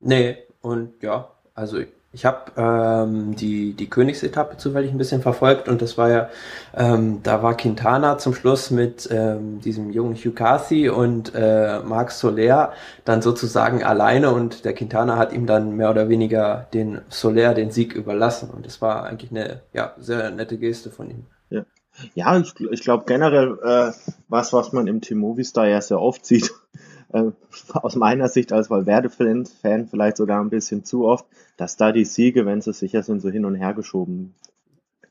Nee, 0.00 0.36
und 0.60 1.02
ja, 1.02 1.30
also 1.54 1.78
ich 2.14 2.24
habe 2.24 2.52
ähm, 2.56 3.34
die, 3.34 3.72
die 3.72 3.90
Königsetappe 3.90 4.56
zufällig 4.56 4.92
ein 4.92 4.98
bisschen 4.98 5.20
verfolgt 5.20 5.68
und 5.68 5.82
das 5.82 5.98
war 5.98 6.10
ja, 6.10 6.30
ähm, 6.72 7.20
da 7.24 7.42
war 7.42 7.56
Quintana 7.56 8.18
zum 8.18 8.34
Schluss 8.34 8.70
mit 8.70 9.08
ähm, 9.10 9.60
diesem 9.60 9.90
jungen 9.90 10.14
Hugh 10.14 10.32
Carthy 10.32 10.88
und 10.88 11.34
äh, 11.34 11.80
Marc 11.80 12.12
Soler 12.12 12.72
dann 13.04 13.20
sozusagen 13.20 13.82
alleine 13.82 14.30
und 14.30 14.64
der 14.64 14.74
Quintana 14.74 15.16
hat 15.16 15.32
ihm 15.32 15.46
dann 15.46 15.76
mehr 15.76 15.90
oder 15.90 16.08
weniger 16.08 16.68
den 16.72 17.00
Soler 17.08 17.52
den 17.52 17.72
Sieg 17.72 17.94
überlassen 17.94 18.48
und 18.50 18.64
das 18.64 18.80
war 18.80 19.04
eigentlich 19.04 19.32
eine 19.32 19.62
ja, 19.72 19.94
sehr 19.98 20.30
nette 20.30 20.56
Geste 20.56 20.90
von 20.90 21.10
ihm. 21.10 21.26
Ja, 21.50 21.64
ja 22.14 22.38
ich, 22.38 22.54
ich 22.60 22.82
glaube 22.82 23.04
generell 23.06 23.58
äh, 23.64 23.92
was, 24.28 24.52
was 24.52 24.72
man 24.72 24.86
im 24.86 25.00
Team 25.00 25.18
Movistar 25.18 25.66
ja 25.66 25.80
sehr 25.80 26.00
oft 26.00 26.24
sieht, 26.24 26.52
äh, 27.12 27.24
aus 27.74 27.96
meiner 27.96 28.28
Sicht 28.28 28.52
als 28.52 28.70
Valverde-Fan 28.70 29.46
vielleicht 29.86 30.16
sogar 30.16 30.40
ein 30.40 30.50
bisschen 30.50 30.84
zu 30.84 31.06
oft, 31.06 31.26
dass 31.56 31.76
da 31.76 31.92
die 31.92 32.04
Siege, 32.04 32.46
wenn 32.46 32.60
sie 32.60 32.72
sicher 32.72 33.02
sind, 33.02 33.20
so 33.20 33.30
hin 33.30 33.44
und 33.44 33.54
her 33.54 33.74
geschoben 33.74 34.34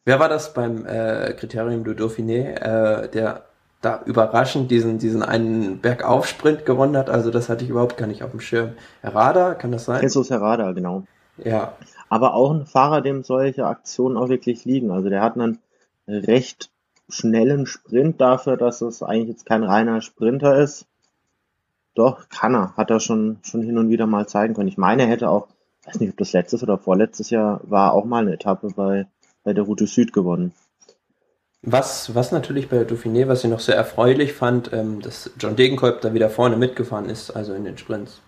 Wer 0.05 0.19
war 0.19 0.27
das 0.27 0.53
beim 0.53 0.85
äh, 0.85 1.33
Kriterium 1.33 1.85
du 1.85 1.91
Dauphiné, 1.91 2.55
äh, 2.55 3.09
der 3.09 3.45
da 3.81 4.01
überraschend 4.05 4.69
diesen, 4.69 4.97
diesen 4.97 5.23
einen 5.23 5.79
Bergaufsprint 5.79 6.65
gewonnen 6.65 6.97
hat? 6.97 7.09
Also 7.09 7.31
das 7.31 7.47
hatte 7.47 7.63
ich 7.63 7.69
überhaupt 7.69 7.95
gar 7.95 8.07
nicht 8.07 8.21
auf 8.23 8.31
dem 8.31 8.41
Schirm. 8.41 8.73
Herrada, 9.01 9.53
kann 9.53 9.71
das 9.71 9.85
sein? 9.85 10.01
Jesus 10.01 10.29
Herrada, 10.29 10.73
genau. 10.73 11.03
Ja. 11.37 11.77
Aber 12.09 12.33
auch 12.33 12.51
ein 12.51 12.65
Fahrer, 12.65 13.01
dem 13.01 13.23
solche 13.23 13.65
Aktionen 13.65 14.17
auch 14.17 14.27
wirklich 14.27 14.65
liegen. 14.65 14.91
Also 14.91 15.09
der 15.09 15.21
hat 15.21 15.37
einen 15.37 15.59
recht 16.07 16.69
schnellen 17.07 17.65
Sprint 17.65 18.19
dafür, 18.19 18.57
dass 18.57 18.81
es 18.81 19.03
eigentlich 19.03 19.29
jetzt 19.29 19.45
kein 19.45 19.63
reiner 19.63 20.01
Sprinter 20.01 20.57
ist. 20.57 20.85
Doch, 21.95 22.27
kann 22.29 22.55
er. 22.55 22.75
Hat 22.75 22.89
er 22.89 22.99
schon, 22.99 23.39
schon 23.43 23.61
hin 23.61 23.77
und 23.77 23.89
wieder 23.89 24.07
mal 24.07 24.27
zeigen 24.27 24.53
können. 24.53 24.67
Ich 24.67 24.77
meine, 24.77 25.03
er 25.03 25.09
hätte 25.09 25.29
auch, 25.29 25.47
weiß 25.85 25.99
nicht, 25.99 26.11
ob 26.11 26.17
das 26.17 26.33
letztes 26.33 26.63
oder 26.63 26.77
vorletztes 26.77 27.29
Jahr 27.29 27.61
war, 27.63 27.93
auch 27.93 28.05
mal 28.05 28.23
eine 28.23 28.33
Etappe 28.33 28.69
bei, 28.75 29.07
bei 29.43 29.53
der 29.53 29.63
Route 29.63 29.87
Süd 29.87 30.13
gewonnen. 30.13 30.53
Was, 31.61 32.13
was 32.13 32.31
natürlich 32.31 32.67
bei 32.67 32.81
Dauphiné, 32.81 33.27
was 33.27 33.43
ich 33.43 33.49
noch 33.49 33.61
sehr 33.61 33.75
erfreulich 33.75 34.33
fand, 34.33 34.73
ähm, 34.73 34.99
dass 35.01 35.31
John 35.39 35.55
Degenkolb 35.55 36.01
da 36.01 36.13
wieder 36.13 36.29
vorne 36.29 36.57
mitgefahren 36.57 37.09
ist, 37.09 37.31
also 37.31 37.53
in 37.53 37.63
den 37.63 37.77
Sprints. 37.77 38.21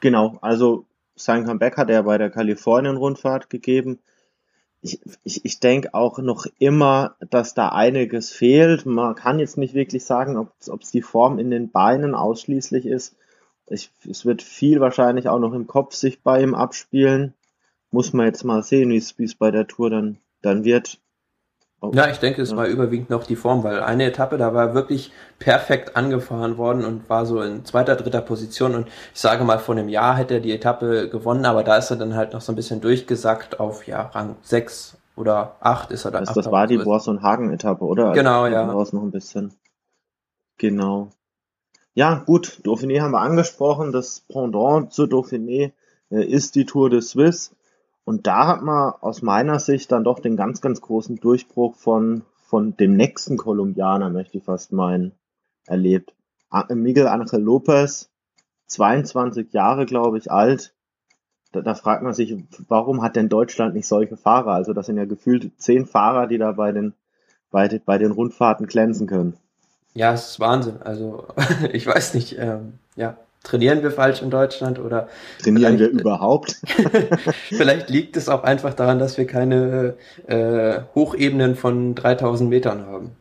Genau, 0.00 0.38
also 0.40 0.86
sein 1.16 1.44
Comeback 1.44 1.76
hat 1.76 1.90
er 1.90 2.04
bei 2.04 2.16
der 2.16 2.30
Kalifornien-Rundfahrt 2.30 3.50
gegeben 3.50 3.98
ich, 4.86 5.00
ich, 5.24 5.44
ich 5.44 5.60
denke 5.60 5.94
auch 5.94 6.18
noch 6.18 6.46
immer, 6.58 7.16
dass 7.30 7.54
da 7.54 7.70
einiges 7.70 8.30
fehlt. 8.30 8.86
Man 8.86 9.16
kann 9.16 9.40
jetzt 9.40 9.58
nicht 9.58 9.74
wirklich 9.74 10.04
sagen, 10.04 10.36
ob 10.36 10.52
es 10.82 10.90
die 10.90 11.02
Form 11.02 11.38
in 11.38 11.50
den 11.50 11.70
Beinen 11.70 12.14
ausschließlich 12.14 12.86
ist. 12.86 13.16
Ich, 13.68 13.90
es 14.08 14.24
wird 14.24 14.42
viel 14.42 14.78
wahrscheinlich 14.78 15.28
auch 15.28 15.40
noch 15.40 15.54
im 15.54 15.66
Kopf 15.66 15.94
sich 15.94 16.22
bei 16.22 16.40
ihm 16.40 16.54
abspielen. 16.54 17.34
Muss 17.90 18.12
man 18.12 18.26
jetzt 18.26 18.44
mal 18.44 18.62
sehen, 18.62 18.90
wie 18.90 19.24
es 19.24 19.34
bei 19.34 19.50
der 19.50 19.66
Tour 19.66 19.90
dann, 19.90 20.18
dann 20.42 20.64
wird. 20.64 21.00
Oh. 21.80 21.90
Ja, 21.94 22.08
ich 22.08 22.18
denke, 22.18 22.40
es 22.40 22.52
ja. 22.52 22.56
war 22.56 22.66
überwiegend 22.66 23.10
noch 23.10 23.24
die 23.24 23.36
Form, 23.36 23.62
weil 23.62 23.80
eine 23.80 24.04
Etappe, 24.04 24.38
da 24.38 24.54
war 24.54 24.74
wirklich 24.74 25.12
perfekt 25.38 25.94
angefahren 25.94 26.56
worden 26.56 26.84
und 26.84 27.08
war 27.10 27.26
so 27.26 27.42
in 27.42 27.64
zweiter, 27.66 27.96
dritter 27.96 28.22
Position. 28.22 28.74
Und 28.74 28.88
ich 29.14 29.20
sage 29.20 29.44
mal, 29.44 29.58
vor 29.58 29.74
einem 29.74 29.88
Jahr 29.88 30.16
hätte 30.16 30.34
er 30.34 30.40
die 30.40 30.52
Etappe 30.52 31.10
gewonnen, 31.10 31.44
aber 31.44 31.64
da 31.64 31.76
ist 31.76 31.90
er 31.90 31.96
dann 31.96 32.14
halt 32.14 32.32
noch 32.32 32.40
so 32.40 32.52
ein 32.52 32.56
bisschen 32.56 32.80
durchgesackt 32.80 33.60
auf 33.60 33.86
ja, 33.86 34.02
Rang 34.02 34.36
6 34.42 34.96
oder 35.16 35.56
8 35.60 35.90
ist 35.90 36.04
er 36.04 36.10
dann. 36.10 36.26
Also 36.26 36.40
das 36.40 36.50
war 36.50 36.66
die 36.66 36.78
Bors- 36.78 37.08
und 37.08 37.22
Hagen-Etappe, 37.22 37.84
oder? 37.84 38.12
Genau, 38.12 38.42
also, 38.42 38.54
ja. 38.54 38.66
noch 38.66 39.02
ein 39.02 39.10
bisschen. 39.10 39.52
Genau. 40.58 41.10
Ja, 41.94 42.22
gut, 42.26 42.60
Dauphiné 42.64 43.00
haben 43.00 43.12
wir 43.12 43.20
angesprochen. 43.20 43.92
Das 43.92 44.20
Pendant 44.28 44.92
zu 44.92 45.04
Dauphiné 45.04 45.72
äh, 46.10 46.24
ist 46.24 46.54
die 46.54 46.66
Tour 46.66 46.90
de 46.90 47.00
Suisse. 47.00 47.55
Und 48.06 48.28
da 48.28 48.46
hat 48.46 48.62
man 48.62 48.94
aus 49.00 49.20
meiner 49.20 49.58
Sicht 49.58 49.90
dann 49.90 50.04
doch 50.04 50.20
den 50.20 50.36
ganz, 50.36 50.60
ganz 50.60 50.80
großen 50.80 51.16
Durchbruch 51.16 51.74
von, 51.74 52.22
von 52.36 52.76
dem 52.76 52.96
nächsten 52.96 53.36
Kolumbianer, 53.36 54.10
möchte 54.10 54.38
ich 54.38 54.44
fast 54.44 54.72
meinen, 54.72 55.10
erlebt. 55.66 56.14
Miguel 56.68 57.08
Angel 57.08 57.42
Lopez, 57.42 58.08
22 58.68 59.52
Jahre, 59.52 59.86
glaube 59.86 60.18
ich, 60.18 60.30
alt. 60.30 60.72
Da, 61.50 61.62
da 61.62 61.74
fragt 61.74 62.04
man 62.04 62.14
sich, 62.14 62.36
warum 62.68 63.02
hat 63.02 63.16
denn 63.16 63.28
Deutschland 63.28 63.74
nicht 63.74 63.88
solche 63.88 64.16
Fahrer? 64.16 64.52
Also 64.52 64.72
das 64.72 64.86
sind 64.86 64.98
ja 64.98 65.04
gefühlt 65.04 65.50
zehn 65.60 65.84
Fahrer, 65.84 66.28
die 66.28 66.38
da 66.38 66.52
bei 66.52 66.70
den, 66.70 66.94
bei, 67.50 67.80
bei 67.84 67.98
den 67.98 68.12
Rundfahrten 68.12 68.68
glänzen 68.68 69.08
können. 69.08 69.36
Ja, 69.94 70.12
es 70.12 70.28
ist 70.28 70.40
Wahnsinn. 70.40 70.80
Also 70.80 71.26
ich 71.72 71.84
weiß 71.84 72.14
nicht, 72.14 72.38
ähm, 72.38 72.74
ja, 72.94 73.16
trainieren 73.46 73.82
wir 73.82 73.90
falsch 73.90 74.22
in 74.22 74.30
Deutschland 74.30 74.78
oder 74.78 75.08
trainieren 75.42 75.78
wir 75.78 75.88
überhaupt? 75.88 76.60
vielleicht 77.48 77.88
liegt 77.88 78.16
es 78.16 78.28
auch 78.28 78.42
einfach 78.42 78.74
daran, 78.74 78.98
dass 78.98 79.16
wir 79.16 79.26
keine 79.26 79.94
äh, 80.26 80.80
Hochebenen 80.94 81.54
von 81.54 81.94
3000 81.94 82.50
Metern 82.50 82.86
haben. 82.86 83.12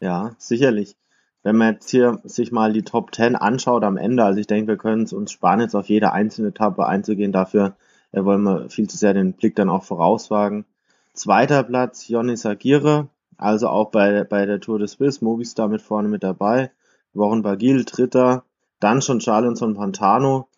Ja, 0.00 0.34
sicherlich. 0.38 0.96
Wenn 1.42 1.56
man 1.56 1.74
jetzt 1.74 1.90
hier 1.90 2.20
sich 2.24 2.52
mal 2.52 2.72
die 2.72 2.82
Top 2.82 3.14
10 3.14 3.36
anschaut 3.36 3.82
am 3.82 3.96
Ende, 3.96 4.24
also 4.24 4.38
ich 4.38 4.46
denke, 4.46 4.68
wir 4.68 4.76
können 4.76 5.02
es 5.02 5.12
uns 5.12 5.32
sparen, 5.32 5.60
jetzt 5.60 5.74
auf 5.74 5.88
jede 5.88 6.12
einzelne 6.12 6.48
Etappe 6.48 6.86
einzugehen. 6.86 7.32
Dafür 7.32 7.74
äh, 8.12 8.24
wollen 8.24 8.42
wir 8.42 8.70
viel 8.70 8.88
zu 8.88 8.96
sehr 8.96 9.14
den 9.14 9.32
Blick 9.32 9.56
dann 9.56 9.70
auch 9.70 9.82
vorauswagen. 9.82 10.64
Zweiter 11.12 11.64
Platz, 11.64 12.06
Jonis 12.06 12.46
Agire, 12.46 13.08
also 13.36 13.68
auch 13.68 13.90
bei, 13.90 14.24
bei 14.24 14.46
der 14.46 14.60
Tour 14.60 14.78
de 14.78 14.86
Suisse, 14.86 15.24
Movistar 15.24 15.68
mit 15.68 15.82
vorne 15.82 16.08
mit 16.08 16.22
dabei. 16.22 16.70
Warren 17.14 17.42
Bagil, 17.42 17.84
Dritter, 17.84 18.44
dann 18.80 19.02
schon 19.02 19.20
Charlinson 19.20 19.74
Pantano. 19.74 20.48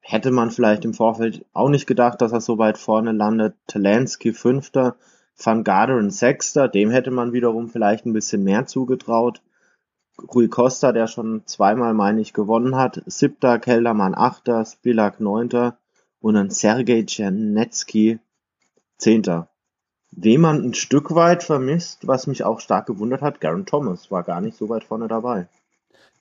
Hätte 0.00 0.30
man 0.30 0.50
vielleicht 0.50 0.84
im 0.84 0.94
Vorfeld 0.94 1.44
auch 1.52 1.68
nicht 1.68 1.86
gedacht, 1.86 2.20
dass 2.20 2.32
er 2.32 2.40
so 2.40 2.58
weit 2.58 2.78
vorne 2.78 3.12
landet. 3.12 3.54
Talansky 3.66 4.32
Fünfter, 4.32 4.96
Van 5.42 5.64
Garderen 5.64 6.10
Sechster, 6.10 6.68
dem 6.68 6.90
hätte 6.90 7.10
man 7.10 7.32
wiederum 7.32 7.68
vielleicht 7.68 8.06
ein 8.06 8.12
bisschen 8.12 8.42
mehr 8.42 8.66
zugetraut. 8.66 9.42
Rui 10.34 10.48
Costa, 10.48 10.92
der 10.92 11.06
schon 11.06 11.42
zweimal, 11.46 11.94
meine 11.94 12.20
ich, 12.20 12.32
gewonnen 12.32 12.76
hat. 12.76 13.02
Siebter, 13.06 13.58
Keldermann 13.58 14.14
Achter, 14.14 14.64
Spilak 14.64 15.20
Neunter 15.20 15.78
und 16.20 16.34
dann 16.34 16.50
Sergei 16.50 17.02
Czernetsky 17.02 18.18
Zehnter. 18.98 19.48
Wem 20.10 20.42
man 20.42 20.62
ein 20.62 20.74
Stück 20.74 21.14
weit 21.14 21.42
vermisst, 21.42 22.06
was 22.06 22.26
mich 22.26 22.44
auch 22.44 22.60
stark 22.60 22.86
gewundert 22.86 23.22
hat, 23.22 23.40
Garen 23.40 23.64
Thomas 23.64 24.10
war 24.10 24.22
gar 24.22 24.40
nicht 24.40 24.56
so 24.56 24.68
weit 24.68 24.84
vorne 24.84 25.08
dabei. 25.08 25.48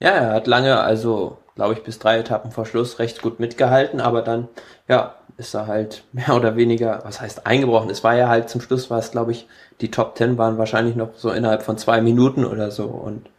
Ja, 0.01 0.09
er 0.09 0.33
hat 0.33 0.47
lange, 0.47 0.79
also 0.79 1.37
glaube 1.53 1.73
ich, 1.75 1.83
bis 1.83 1.99
drei 1.99 2.17
Etappen 2.17 2.51
vor 2.51 2.65
Schluss 2.65 2.97
recht 2.97 3.21
gut 3.21 3.39
mitgehalten, 3.39 4.01
aber 4.01 4.23
dann, 4.23 4.47
ja, 4.87 5.15
ist 5.37 5.53
er 5.53 5.67
halt 5.67 6.03
mehr 6.11 6.35
oder 6.35 6.55
weniger, 6.55 7.01
was 7.03 7.21
heißt 7.21 7.45
eingebrochen? 7.45 7.91
Es 7.91 8.03
war 8.03 8.15
ja 8.15 8.27
halt 8.27 8.49
zum 8.49 8.61
Schluss 8.61 8.89
war 8.89 8.97
es, 8.97 9.11
glaube 9.11 9.31
ich, 9.31 9.47
die 9.79 9.91
Top 9.91 10.15
Ten 10.15 10.39
waren 10.39 10.57
wahrscheinlich 10.57 10.95
noch 10.95 11.15
so 11.15 11.29
innerhalb 11.29 11.61
von 11.61 11.77
zwei 11.77 12.01
Minuten 12.01 12.45
oder 12.45 12.71
so 12.71 12.85
und 12.85 13.29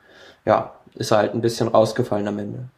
ja, 0.45 0.73
ist 0.95 1.11
er 1.11 1.19
halt 1.19 1.35
ein 1.35 1.41
bisschen 1.41 1.69
rausgefallen 1.69 2.29
am 2.29 2.39
Ende. 2.39 2.69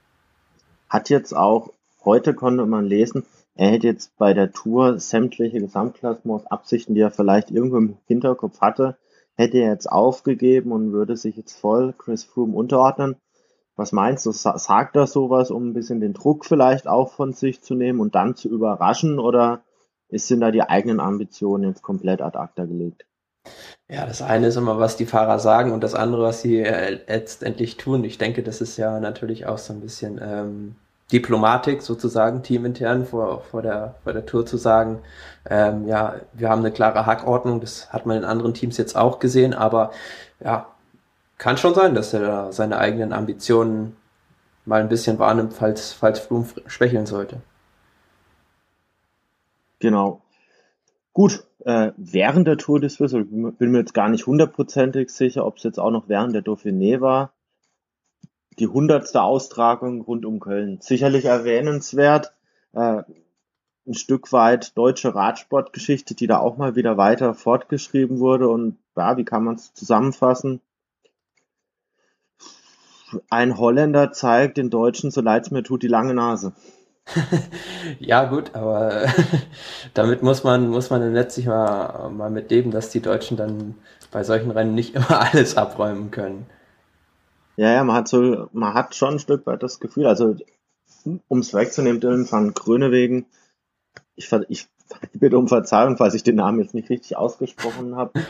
Hat 0.88 1.11
jetzt 1.11 1.37
auch, 1.37 1.71
heute 2.05 2.33
konnte 2.33 2.64
man 2.64 2.87
lesen, 2.87 3.26
er 3.55 3.69
hätte 3.69 3.87
jetzt 3.87 4.17
bei 4.17 4.33
der 4.33 4.53
Tour 4.53 4.99
sämtliche 4.99 5.61
Gesamtklassements 5.61 6.47
Absichten, 6.47 6.95
die 6.95 7.03
er 7.03 7.11
vielleicht 7.11 7.50
irgendwo 7.50 7.76
im 7.76 7.99
Hinterkopf 8.07 8.61
hatte, 8.62 8.97
hätte 9.37 9.59
er 9.59 9.73
jetzt 9.73 9.91
aufgegeben 9.91 10.73
und 10.73 10.93
würde 10.93 11.17
sich 11.17 11.37
jetzt 11.37 11.59
voll 11.59 11.93
Chris 11.97 12.25
Froome 12.25 12.57
unterordnen. 12.57 13.17
Was 13.76 13.93
meinst 13.93 14.25
du? 14.26 14.33
Sagt 14.33 14.97
er 14.97 15.07
sowas, 15.07 15.50
um 15.50 15.69
ein 15.69 15.75
bisschen 15.75 16.00
den 16.00 16.12
Druck 16.12 16.45
vielleicht 16.45 16.87
auch 16.87 17.12
von 17.12 17.33
sich 17.33 17.62
zu 17.62 17.75
nehmen 17.75 18.00
und 18.00 18.14
dann 18.14 18.37
zu 18.37 18.49
überraschen? 18.49 19.19
Oder 19.19 19.62
sind 20.11 20.40
da 20.40 20.50
die 20.50 20.62
eigenen 20.62 21.00
Ambitionen 21.00 21.64
jetzt 21.71 21.83
komplett 21.83 22.21
ad 22.23 22.38
acta 22.38 22.66
gelegt? 22.66 23.04
Ja, 23.88 24.07
das 24.07 24.23
eine 24.23 24.47
ist 24.47 24.57
immer, 24.57 24.78
was 24.78 24.97
die 24.97 25.07
Fahrer 25.07 25.38
sagen 25.38 25.73
und 25.73 25.83
das 25.85 25.95
andere, 25.95 26.23
was 26.23 26.40
sie 26.40 26.61
äh, 26.61 27.00
letztendlich 27.07 27.76
tun. 27.76 28.04
Ich 28.04 28.16
denke, 28.16 28.43
das 28.43 28.61
ist 28.61 28.76
ja 28.76 29.00
natürlich 29.00 29.47
auch 29.47 29.59
so 29.59 29.75
ein 29.75 29.81
bisschen 29.81 30.19
ähm, 30.23 30.76
Diplomatik 31.12 31.83
sozusagen, 31.83 32.43
teamintern 32.43 33.04
vor, 33.04 33.43
vor, 33.43 33.61
der, 33.61 33.97
vor 34.02 34.14
der 34.14 34.25
Tour 34.25 34.47
zu 34.47 34.57
sagen, 34.57 35.00
ähm, 35.50 35.87
ja, 35.87 36.16
wir 36.33 36.49
haben 36.49 36.61
eine 36.61 36.73
klare 36.73 37.04
Hackordnung, 37.04 37.61
das 37.61 37.93
hat 37.93 38.07
man 38.07 38.16
in 38.16 38.25
anderen 38.25 38.54
Teams 38.54 38.78
jetzt 38.78 38.97
auch 38.97 39.19
gesehen, 39.19 39.52
aber 39.52 39.90
ja, 40.43 40.66
kann 41.38 41.57
schon 41.57 41.75
sein, 41.75 41.95
dass 41.95 42.12
er 42.12 42.21
da 42.21 42.53
seine 42.53 42.79
eigenen 42.79 43.12
Ambitionen 43.12 43.97
mal 44.64 44.81
ein 44.81 44.88
bisschen 44.88 45.19
wahrnimmt, 45.19 45.55
falls, 45.55 45.93
falls 45.93 46.21
Flum 46.21 46.47
schwächeln 46.67 47.07
sollte. 47.07 47.41
Genau. 49.79 50.23
Gut, 51.12 51.45
äh, 51.64 51.93
während 51.97 52.47
der 52.47 52.57
Tour 52.57 52.81
des 52.81 52.95
Suisse, 52.95 53.25
bin 53.25 53.71
mir 53.71 53.79
jetzt 53.79 53.95
gar 53.95 54.09
nicht 54.09 54.26
hundertprozentig 54.26 55.11
sicher, 55.11 55.47
ob 55.47 55.59
es 55.59 55.62
jetzt 55.62 55.79
auch 55.79 55.91
noch 55.91 56.09
während 56.09 56.35
der 56.35 56.43
Dauphiné 56.43 57.00
war, 57.00 57.33
die 58.59 58.67
hundertste 58.67 59.23
Austragung 59.23 60.00
rund 60.03 60.25
um 60.25 60.41
Köln. 60.41 60.79
Sicherlich 60.81 61.26
erwähnenswert, 61.26 62.33
äh, 62.73 63.03
ein 63.87 63.95
Stück 63.95 64.33
weit 64.33 64.76
deutsche 64.79 65.14
Radsportgeschichte, 65.14 66.14
die 66.14 66.26
da 66.26 66.38
auch 66.38 66.57
mal 66.57 66.75
wieder 66.75 66.97
weiter 66.97 67.35
fortgeschrieben 67.35 68.19
wurde 68.19 68.49
und 68.49 68.79
ja, 68.97 69.17
wie 69.17 69.25
kann 69.25 69.45
man 69.45 69.57
es 69.57 69.75
zusammenfassen? 69.75 70.61
Ein 73.30 73.59
Holländer 73.59 74.12
zeigt 74.12 74.56
den 74.56 74.71
Deutschen, 74.71 75.11
so 75.11 75.21
leid 75.21 75.44
es 75.44 75.50
mir 75.50 75.62
tut, 75.62 75.83
die 75.83 75.88
lange 75.88 76.14
Nase. 76.14 76.52
ja, 77.99 78.25
gut, 78.25 78.54
aber 78.54 79.06
damit 79.94 80.23
muss 80.23 80.42
man, 80.42 80.68
muss 80.68 80.90
man 80.90 81.00
dann 81.00 81.12
letztlich 81.12 81.47
mal, 81.47 82.09
mal 82.11 82.30
mit 82.30 82.50
leben, 82.50 82.71
dass 82.71 82.90
die 82.90 83.00
Deutschen 83.00 83.37
dann 83.37 83.75
bei 84.11 84.25
solchen 84.25 84.50
Rennen 84.50 84.75
nicht 84.75 84.94
immer 84.94 85.21
alles 85.21 85.56
abräumen 85.56 86.11
können. 86.11 86.47
Ja, 87.56 87.73
ja, 87.73 87.85
man 87.85 87.97
hat 87.97 88.09
so, 88.09 88.49
man 88.52 88.75
hat 88.75 88.94
schon 88.94 89.14
ein 89.14 89.18
Stück 89.18 89.47
weit 89.47 89.62
das 89.62 89.80
Gefühl, 89.80 90.06
also 90.06 90.35
um 91.28 91.38
es 91.38 91.54
wegzunehmen, 91.54 92.00
Dylan 92.00 92.30
van 92.30 92.54
Grönewegen, 92.54 93.26
ich, 94.16 94.33
ich 94.49 94.66
bitte 95.12 95.38
um 95.38 95.49
Verzeihung, 95.49 95.97
falls 95.97 96.14
ich 96.14 96.23
den 96.23 96.37
Namen 96.37 96.61
jetzt 96.61 96.75
nicht 96.75 96.90
richtig 96.90 97.16
ausgesprochen 97.16 97.97
habe, 97.97 98.21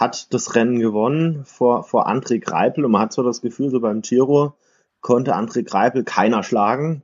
hat 0.00 0.32
das 0.32 0.54
Rennen 0.54 0.80
gewonnen 0.80 1.44
vor, 1.44 1.84
vor 1.84 2.08
André 2.08 2.40
Greipel 2.40 2.86
und 2.86 2.92
man 2.92 3.02
hat 3.02 3.12
so 3.12 3.22
das 3.22 3.42
Gefühl, 3.42 3.68
so 3.68 3.80
beim 3.80 4.00
Giro 4.00 4.54
konnte 5.02 5.36
André 5.36 5.62
Greipel 5.62 6.04
keiner 6.04 6.42
schlagen 6.42 7.02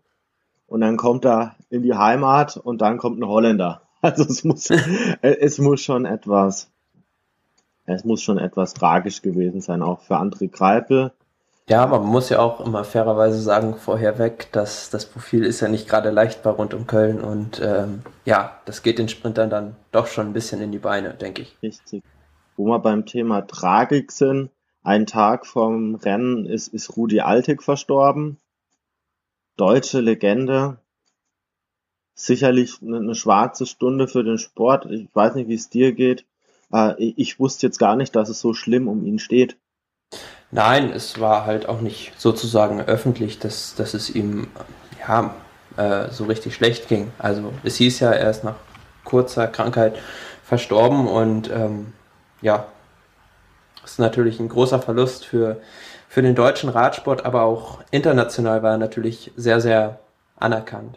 und 0.66 0.80
dann 0.80 0.96
kommt 0.96 1.26
er 1.26 1.56
in 1.68 1.82
die 1.82 1.94
Heimat 1.94 2.56
und 2.56 2.80
dann 2.80 2.96
kommt 2.96 3.20
ein 3.20 3.28
Holländer. 3.28 3.82
Also 4.02 4.24
es 4.24 4.44
muss, 4.44 4.68
es 5.22 5.58
muss 5.58 5.80
schon 5.80 6.04
etwas, 6.04 6.70
es 7.86 8.04
muss 8.04 8.22
schon 8.22 8.38
etwas 8.38 8.72
tragisch 8.72 9.20
gewesen 9.20 9.60
sein, 9.60 9.82
auch 9.82 10.00
für 10.02 10.16
André 10.16 10.48
Greipel. 10.48 11.12
Ja, 11.68 11.82
aber 11.82 11.98
man 11.98 12.10
muss 12.10 12.28
ja 12.28 12.38
auch 12.38 12.60
immer 12.60 12.84
fairerweise 12.84 13.40
sagen, 13.40 13.74
vorherweg, 13.74 14.52
dass 14.52 14.90
das 14.90 15.06
Profil 15.06 15.44
ist 15.44 15.60
ja 15.60 15.68
nicht 15.68 15.88
gerade 15.88 16.10
leichtbar 16.10 16.54
rund 16.54 16.72
um 16.72 16.86
Köln 16.86 17.20
und 17.20 17.60
ähm, 17.60 18.02
ja, 18.24 18.52
das 18.64 18.82
geht 18.82 18.98
den 18.98 19.08
Sprintern 19.08 19.50
dann 19.50 19.76
doch 19.90 20.06
schon 20.06 20.28
ein 20.28 20.32
bisschen 20.34 20.60
in 20.60 20.70
die 20.70 20.78
Beine, 20.78 21.14
denke 21.14 21.42
ich. 21.42 21.56
Richtig. 21.62 22.04
Wo 22.56 22.66
wir 22.66 22.78
beim 22.78 23.06
Thema 23.06 23.42
Tragik 23.42 24.12
sind, 24.12 24.50
ein 24.82 25.06
Tag 25.06 25.46
vom 25.46 25.96
Rennen 25.96 26.46
ist, 26.46 26.68
ist 26.68 26.96
Rudi 26.96 27.20
Altig 27.20 27.62
verstorben. 27.62 28.38
Deutsche 29.56 30.00
Legende. 30.00 30.78
Sicherlich 32.14 32.80
eine, 32.80 32.98
eine 32.98 33.14
schwarze 33.14 33.66
Stunde 33.66 34.08
für 34.08 34.24
den 34.24 34.38
Sport. 34.38 34.86
Ich 34.86 35.08
weiß 35.12 35.34
nicht, 35.34 35.48
wie 35.48 35.54
es 35.54 35.68
dir 35.68 35.92
geht. 35.92 36.24
Äh, 36.72 36.94
ich 36.98 37.38
wusste 37.38 37.66
jetzt 37.66 37.78
gar 37.78 37.96
nicht, 37.96 38.14
dass 38.16 38.28
es 38.28 38.40
so 38.40 38.54
schlimm 38.54 38.88
um 38.88 39.04
ihn 39.04 39.18
steht. 39.18 39.56
Nein, 40.50 40.90
es 40.90 41.20
war 41.20 41.44
halt 41.44 41.68
auch 41.68 41.80
nicht 41.80 42.12
sozusagen 42.16 42.80
öffentlich, 42.80 43.38
dass, 43.38 43.74
dass 43.74 43.92
es 43.92 44.08
ihm 44.14 44.46
ja, 45.00 45.34
äh, 45.76 46.10
so 46.10 46.24
richtig 46.24 46.54
schlecht 46.54 46.88
ging. 46.88 47.10
Also 47.18 47.52
es 47.64 47.76
hieß 47.76 48.00
ja, 48.00 48.12
er 48.12 48.30
ist 48.30 48.44
nach 48.44 48.56
kurzer 49.04 49.48
Krankheit 49.48 49.98
verstorben 50.44 51.08
und 51.08 51.50
ähm, 51.50 51.92
ja, 52.46 52.66
ist 53.84 53.98
natürlich 53.98 54.38
ein 54.38 54.48
großer 54.48 54.80
Verlust 54.80 55.26
für, 55.26 55.60
für 56.08 56.22
den 56.22 56.36
deutschen 56.36 56.70
Radsport, 56.70 57.26
aber 57.26 57.42
auch 57.42 57.80
international 57.90 58.62
war 58.62 58.72
er 58.72 58.78
natürlich 58.78 59.32
sehr, 59.36 59.60
sehr 59.60 59.98
anerkannt. 60.36 60.96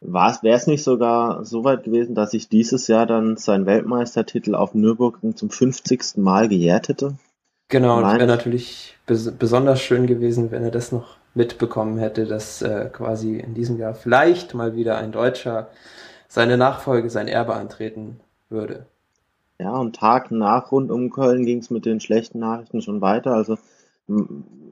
Wäre 0.00 0.54
es 0.54 0.68
nicht 0.68 0.84
sogar 0.84 1.44
so 1.44 1.64
weit 1.64 1.82
gewesen, 1.82 2.14
dass 2.14 2.30
sich 2.30 2.48
dieses 2.48 2.86
Jahr 2.86 3.04
dann 3.04 3.36
sein 3.36 3.66
Weltmeistertitel 3.66 4.54
auf 4.54 4.74
Nürburgring 4.74 5.34
zum 5.34 5.50
50. 5.50 6.18
Mal 6.18 6.48
gejährt 6.48 6.88
hätte? 6.88 7.14
Genau, 7.66 8.00
das 8.00 8.14
wäre 8.14 8.26
natürlich 8.28 8.96
bes 9.06 9.32
besonders 9.32 9.80
schön 9.80 10.06
gewesen, 10.06 10.52
wenn 10.52 10.62
er 10.62 10.70
das 10.70 10.92
noch 10.92 11.16
mitbekommen 11.34 11.98
hätte, 11.98 12.26
dass 12.26 12.62
äh, 12.62 12.88
quasi 12.92 13.38
in 13.38 13.54
diesem 13.54 13.76
Jahr 13.76 13.94
vielleicht 13.94 14.54
mal 14.54 14.76
wieder 14.76 14.98
ein 14.98 15.10
Deutscher 15.10 15.68
seine 16.28 16.56
Nachfolge, 16.56 17.10
sein 17.10 17.26
Erbe 17.26 17.54
antreten 17.54 18.20
würde. 18.48 18.86
Ja, 19.58 19.76
und 19.76 19.96
Tag 19.96 20.30
nach 20.30 20.70
rund 20.70 20.90
um 20.90 21.10
Köln 21.10 21.44
ging 21.44 21.58
es 21.58 21.70
mit 21.70 21.84
den 21.84 22.00
schlechten 22.00 22.38
Nachrichten 22.38 22.80
schon 22.80 23.00
weiter. 23.00 23.34
Also 23.34 23.58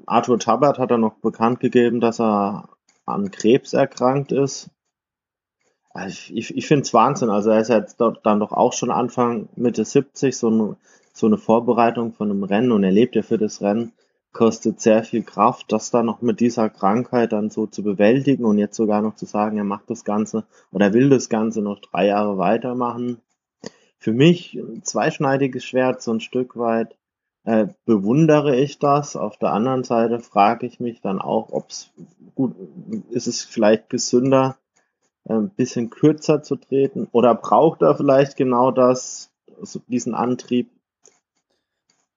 Arthur 0.06 0.38
Tabbert 0.38 0.78
hat 0.78 0.90
er 0.90 0.98
noch 0.98 1.14
bekannt 1.14 1.60
gegeben, 1.60 2.00
dass 2.00 2.20
er 2.20 2.68
an 3.04 3.30
Krebs 3.30 3.72
erkrankt 3.72 4.32
ist. 4.32 4.70
Also 5.92 6.08
ich, 6.08 6.36
ich, 6.36 6.56
ich 6.56 6.66
finde 6.66 6.82
es 6.82 6.94
Wahnsinn. 6.94 7.30
Also 7.30 7.50
er 7.50 7.60
ist 7.60 7.68
jetzt 7.68 8.00
dann 8.00 8.40
doch 8.40 8.52
auch 8.52 8.72
schon 8.72 8.90
Anfang 8.90 9.48
Mitte 9.56 9.84
70, 9.84 10.36
so 10.36 10.50
ein 10.50 10.76
so 11.16 11.26
eine 11.26 11.38
Vorbereitung 11.38 12.12
von 12.12 12.30
einem 12.30 12.44
Rennen 12.44 12.72
und 12.72 12.84
er 12.84 12.92
lebt 12.92 13.16
ja 13.16 13.22
für 13.22 13.38
das 13.38 13.62
Rennen, 13.62 13.92
kostet 14.32 14.82
sehr 14.82 15.02
viel 15.02 15.22
Kraft, 15.22 15.72
das 15.72 15.90
dann 15.90 16.04
noch 16.04 16.20
mit 16.20 16.40
dieser 16.40 16.68
Krankheit 16.68 17.32
dann 17.32 17.48
so 17.48 17.66
zu 17.66 17.82
bewältigen 17.82 18.44
und 18.44 18.58
jetzt 18.58 18.76
sogar 18.76 19.00
noch 19.00 19.14
zu 19.16 19.24
sagen, 19.24 19.56
er 19.56 19.64
macht 19.64 19.88
das 19.88 20.04
Ganze 20.04 20.44
oder 20.72 20.92
will 20.92 21.08
das 21.08 21.30
Ganze 21.30 21.62
noch 21.62 21.80
drei 21.80 22.08
Jahre 22.08 22.36
weitermachen. 22.36 23.22
Für 24.06 24.12
mich 24.12 24.54
ein 24.54 24.84
zweischneidiges 24.84 25.64
Schwert, 25.64 26.00
so 26.00 26.12
ein 26.12 26.20
Stück 26.20 26.56
weit 26.56 26.94
äh, 27.42 27.66
bewundere 27.86 28.54
ich 28.54 28.78
das. 28.78 29.16
Auf 29.16 29.36
der 29.36 29.50
anderen 29.50 29.82
Seite 29.82 30.20
frage 30.20 30.64
ich 30.64 30.78
mich 30.78 31.00
dann 31.00 31.20
auch, 31.20 31.50
ob 31.50 31.70
es 31.70 31.90
gut 32.36 32.54
ist 33.10 33.26
es 33.26 33.42
vielleicht 33.42 33.90
gesünder, 33.90 34.58
äh, 35.24 35.32
ein 35.32 35.50
bisschen 35.50 35.90
kürzer 35.90 36.44
zu 36.44 36.54
treten 36.54 37.08
oder 37.10 37.34
braucht 37.34 37.82
er 37.82 37.96
vielleicht 37.96 38.36
genau 38.36 38.70
das, 38.70 39.32
diesen 39.88 40.14
Antrieb, 40.14 40.70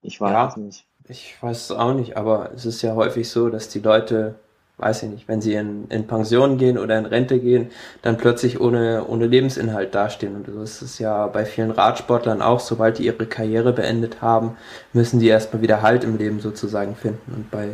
ich 0.04 0.22
weiß 0.22 0.32
ja, 0.32 0.48
es 0.48 0.58
nicht. 0.58 0.86
Ich 1.08 1.42
weiß 1.42 1.58
es 1.58 1.72
auch 1.72 1.96
nicht, 1.96 2.18
aber 2.18 2.52
es 2.54 2.66
ist 2.68 2.84
ja 2.84 2.94
häufig 2.94 3.28
so, 3.28 3.50
dass 3.50 3.68
die 3.70 3.80
Leute, 3.80 4.36
weiß 4.80 5.04
ich 5.04 5.10
nicht, 5.10 5.28
wenn 5.28 5.42
sie 5.42 5.54
in, 5.54 5.88
in 5.90 6.08
Pension 6.08 6.58
gehen 6.58 6.78
oder 6.78 6.98
in 6.98 7.06
Rente 7.06 7.40
gehen, 7.40 7.70
dann 8.02 8.18
plötzlich 8.18 8.60
ohne, 8.60 9.06
ohne 9.08 9.28
Lebensinhalt 9.28 9.94
dastehen. 9.94 10.36
Und 10.36 10.48
so 10.48 10.62
ist 10.62 10.82
es 10.82 11.00
ja 11.00 11.28
bei 11.28 11.46
vielen 11.46 11.72
Radsportlern 11.72 12.42
auch, 12.42 12.60
sobald 12.60 12.98
die 12.98 13.06
ihre 13.06 13.26
Karriere 13.26 13.74
beendet 13.74 14.22
haben, 14.22 14.58
müssen 14.94 15.20
die 15.20 15.28
erstmal 15.28 15.62
wieder 15.62 15.82
Halt 15.82 16.04
im 16.04 16.18
Leben 16.18 16.40
sozusagen 16.40 16.96
finden. 16.96 17.34
Und 17.36 17.52
bei, 17.52 17.70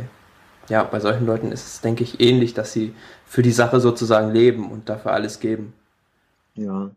ja, 0.68 0.82
bei 0.84 1.00
solchen 1.00 1.26
Leuten 1.26 1.52
ist 1.52 1.66
es, 1.66 1.80
denke 1.80 2.02
ich, 2.02 2.20
ähnlich, 2.20 2.54
dass 2.54 2.72
sie 2.72 2.94
für 3.24 3.42
die 3.42 3.52
Sache 3.52 3.80
sozusagen 3.80 4.32
leben 4.32 4.70
und 4.70 4.88
dafür 4.88 5.12
alles 5.12 5.40
geben. 5.40 5.72
Ja, 6.54 6.90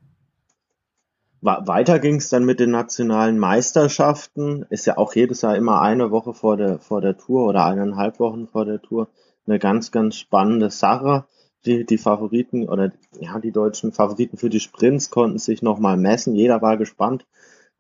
weiter 1.41 1.99
ging 1.99 2.15
es 2.15 2.29
dann 2.29 2.43
mit 2.43 2.59
den 2.59 2.71
nationalen 2.71 3.39
Meisterschaften. 3.39 4.65
Ist 4.69 4.85
ja 4.85 4.97
auch 4.97 5.15
jedes 5.15 5.41
Jahr 5.41 5.55
immer 5.55 5.81
eine 5.81 6.11
Woche 6.11 6.33
vor 6.33 6.57
der, 6.57 6.79
vor 6.79 7.01
der 7.01 7.17
Tour 7.17 7.47
oder 7.47 7.65
eineinhalb 7.65 8.19
Wochen 8.19 8.47
vor 8.47 8.65
der 8.65 8.81
Tour 8.81 9.07
eine 9.45 9.59
ganz, 9.59 9.91
ganz 9.91 10.15
spannende 10.15 10.69
Sache. 10.69 11.25
Die, 11.65 11.85
die 11.85 11.97
Favoriten 11.97 12.69
oder 12.69 12.93
ja, 13.19 13.37
die 13.39 13.51
deutschen 13.51 13.91
Favoriten 13.91 14.37
für 14.37 14.49
die 14.49 14.61
Sprints 14.61 15.09
konnten 15.09 15.39
sich 15.39 15.61
nochmal 15.61 15.97
messen. 15.97 16.35
Jeder 16.35 16.61
war 16.61 16.77
gespannt. 16.77 17.25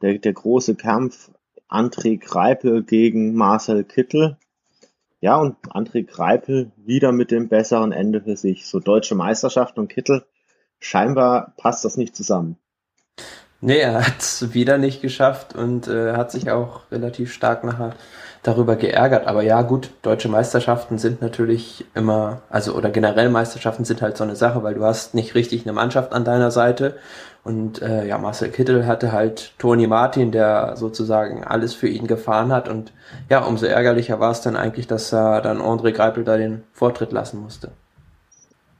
Der, 0.01 0.17
der 0.17 0.33
große 0.33 0.75
Kampf 0.75 1.31
André 1.69 2.17
Greipel 2.17 2.83
gegen 2.83 3.35
Marcel 3.35 3.83
Kittel. 3.83 4.37
Ja, 5.21 5.37
und 5.37 5.55
André 5.69 6.05
Greipel 6.05 6.71
wieder 6.77 7.11
mit 7.11 7.31
dem 7.31 7.47
besseren 7.47 7.91
Ende 7.91 8.21
für 8.21 8.37
sich. 8.37 8.65
So 8.65 8.79
deutsche 8.79 9.15
Meisterschaft 9.15 9.77
und 9.77 9.87
Kittel. 9.87 10.25
Scheinbar 10.79 11.53
passt 11.57 11.85
das 11.85 11.97
nicht 11.97 12.15
zusammen. 12.15 12.57
Nee, 13.61 13.79
er 13.79 14.05
hat 14.05 14.19
es 14.19 14.53
wieder 14.53 14.77
nicht 14.77 15.01
geschafft 15.01 15.55
und 15.55 15.87
äh, 15.87 16.13
hat 16.13 16.31
sich 16.31 16.49
auch 16.49 16.81
relativ 16.91 17.33
stark 17.33 17.63
nachher 17.65 17.93
darüber 18.41 18.77
geärgert. 18.77 19.27
Aber 19.27 19.43
ja, 19.43 19.61
gut, 19.63 19.91
deutsche 20.01 20.29
Meisterschaften 20.29 20.97
sind 20.97 21.21
natürlich 21.21 21.85
immer, 21.93 22.41
also 22.49 22.73
oder 22.73 22.89
generell 22.89 23.29
Meisterschaften 23.29 23.83
sind 23.83 24.01
halt 24.01 24.15
so 24.15 24.23
eine 24.23 24.37
Sache, 24.37 24.63
weil 24.63 24.75
du 24.75 24.83
hast 24.85 25.13
nicht 25.13 25.35
richtig 25.35 25.63
eine 25.63 25.73
Mannschaft 25.73 26.13
an 26.13 26.23
deiner 26.23 26.51
Seite. 26.51 26.97
Und 27.43 27.81
äh, 27.81 28.05
ja, 28.05 28.17
Marcel 28.17 28.49
Kittel 28.49 28.85
hatte 28.85 29.11
halt 29.11 29.53
Toni 29.59 29.87
Martin, 29.87 30.31
der 30.31 30.75
sozusagen 30.77 31.43
alles 31.43 31.73
für 31.73 31.87
ihn 31.87 32.07
gefahren 32.07 32.53
hat. 32.53 32.69
Und 32.69 32.93
ja, 33.29 33.43
umso 33.43 33.65
ärgerlicher 33.65 34.19
war 34.21 34.31
es 34.31 34.41
dann 34.41 34.55
eigentlich, 34.55 34.87
dass 34.87 35.11
er 35.13 35.41
dann 35.41 35.61
André 35.61 35.91
Greipel 35.91 36.23
da 36.23 36.37
den 36.37 36.63
Vortritt 36.71 37.11
lassen 37.11 37.41
musste. 37.41 37.71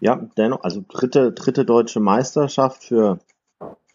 Ja, 0.02 0.22
dennoch, 0.38 0.64
also 0.64 0.84
dritte, 0.88 1.34
dritte 1.34 1.66
deutsche 1.66 2.00
Meisterschaft 2.00 2.84
für 2.86 3.20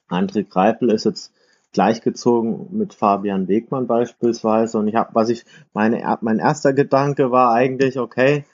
André 0.09 0.45
Greipel 0.49 0.91
ist 0.91 1.05
jetzt 1.05 1.33
gleichgezogen 1.75 2.69
mit 2.71 2.95
Fabian 2.95 3.49
Wegmann 3.49 3.87
beispielsweise. 3.87 4.79
Und 4.79 4.89
ich 4.89 4.95
habe, 4.95 5.11
was 5.13 5.29
ich, 5.29 5.45
meine, 5.75 6.17
mein 6.23 6.39
erster 6.39 6.73
Gedanke 6.73 7.31
war 7.31 7.53
eigentlich, 7.53 7.99
okay, 7.99 8.45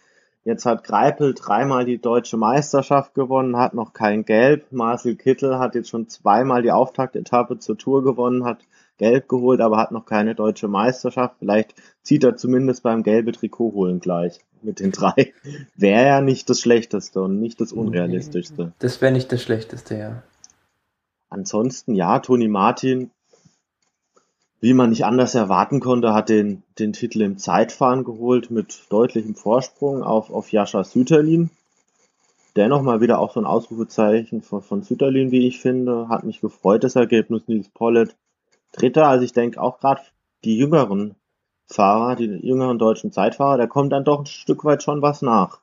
jetzt 0.44 0.66
hat 0.66 0.84
Greipel 0.84 1.34
dreimal 1.34 1.84
die 1.84 1.98
deutsche 2.00 2.36
Meisterschaft 2.36 3.14
gewonnen, 3.14 3.56
hat 3.56 3.74
noch 3.74 3.92
kein 3.92 4.24
Gelb. 4.24 4.72
Marcel 4.72 5.14
Kittel 5.16 5.58
hat 5.58 5.74
jetzt 5.74 5.90
schon 5.90 6.08
zweimal 6.08 6.62
die 6.62 6.72
Auftaktetappe 6.72 7.58
zur 7.58 7.78
Tour 7.78 8.02
gewonnen, 8.02 8.44
hat 8.44 8.64
Gelb 8.96 9.28
geholt, 9.28 9.60
aber 9.60 9.78
hat 9.78 9.92
noch 9.92 10.06
keine 10.06 10.34
deutsche 10.34 10.68
Meisterschaft. 10.68 11.36
Vielleicht 11.38 11.74
zieht 12.02 12.24
er 12.24 12.36
zumindest 12.36 12.82
beim 12.82 13.02
gelbe 13.02 13.32
Trikot 13.32 13.72
holen 13.72 14.00
gleich 14.00 14.40
mit 14.62 14.80
den 14.80 14.92
drei. 14.92 15.32
Wäre 15.76 16.06
ja 16.06 16.20
nicht 16.20 16.50
das 16.50 16.60
Schlechteste 16.60 17.22
und 17.22 17.38
nicht 17.38 17.60
das 17.60 17.72
Unrealistischste. 17.72 18.72
Das 18.78 19.00
wäre 19.00 19.12
nicht 19.12 19.30
das 19.32 19.42
Schlechteste, 19.42 19.96
ja. 19.96 20.22
Ansonsten, 21.30 21.94
ja, 21.94 22.18
Toni 22.18 22.48
Martin, 22.48 23.10
wie 24.60 24.74
man 24.74 24.90
nicht 24.90 25.04
anders 25.04 25.34
erwarten 25.34 25.80
konnte, 25.80 26.12
hat 26.12 26.28
den, 26.28 26.62
den 26.78 26.92
Titel 26.92 27.22
im 27.22 27.38
Zeitfahren 27.38 28.04
geholt 28.04 28.50
mit 28.50 28.82
deutlichem 28.90 29.34
Vorsprung 29.34 30.02
auf, 30.02 30.30
auf 30.30 30.52
Jascha 30.52 30.84
Süterlin. 30.84 31.50
Dennoch 32.56 32.82
mal 32.82 33.00
wieder 33.00 33.20
auch 33.20 33.32
so 33.32 33.40
ein 33.40 33.46
Ausrufezeichen 33.46 34.42
von, 34.42 34.60
von 34.60 34.82
Süterlin, 34.82 35.30
wie 35.30 35.46
ich 35.46 35.60
finde. 35.60 36.08
Hat 36.08 36.24
mich 36.24 36.40
gefreut, 36.40 36.84
das 36.84 36.96
Ergebnis. 36.96 37.44
Nils 37.46 37.68
Pollitt 37.68 38.16
Dritter. 38.72 39.06
Also 39.06 39.24
ich 39.24 39.32
denke 39.32 39.62
auch 39.62 39.78
gerade 39.78 40.02
die 40.44 40.58
jüngeren 40.58 41.14
Fahrer, 41.66 42.16
die 42.16 42.24
jüngeren 42.24 42.78
deutschen 42.78 43.12
Zeitfahrer, 43.12 43.56
da 43.56 43.66
kommt 43.66 43.92
dann 43.92 44.04
doch 44.04 44.20
ein 44.20 44.26
Stück 44.26 44.64
weit 44.64 44.82
schon 44.82 45.02
was 45.02 45.22
nach. 45.22 45.60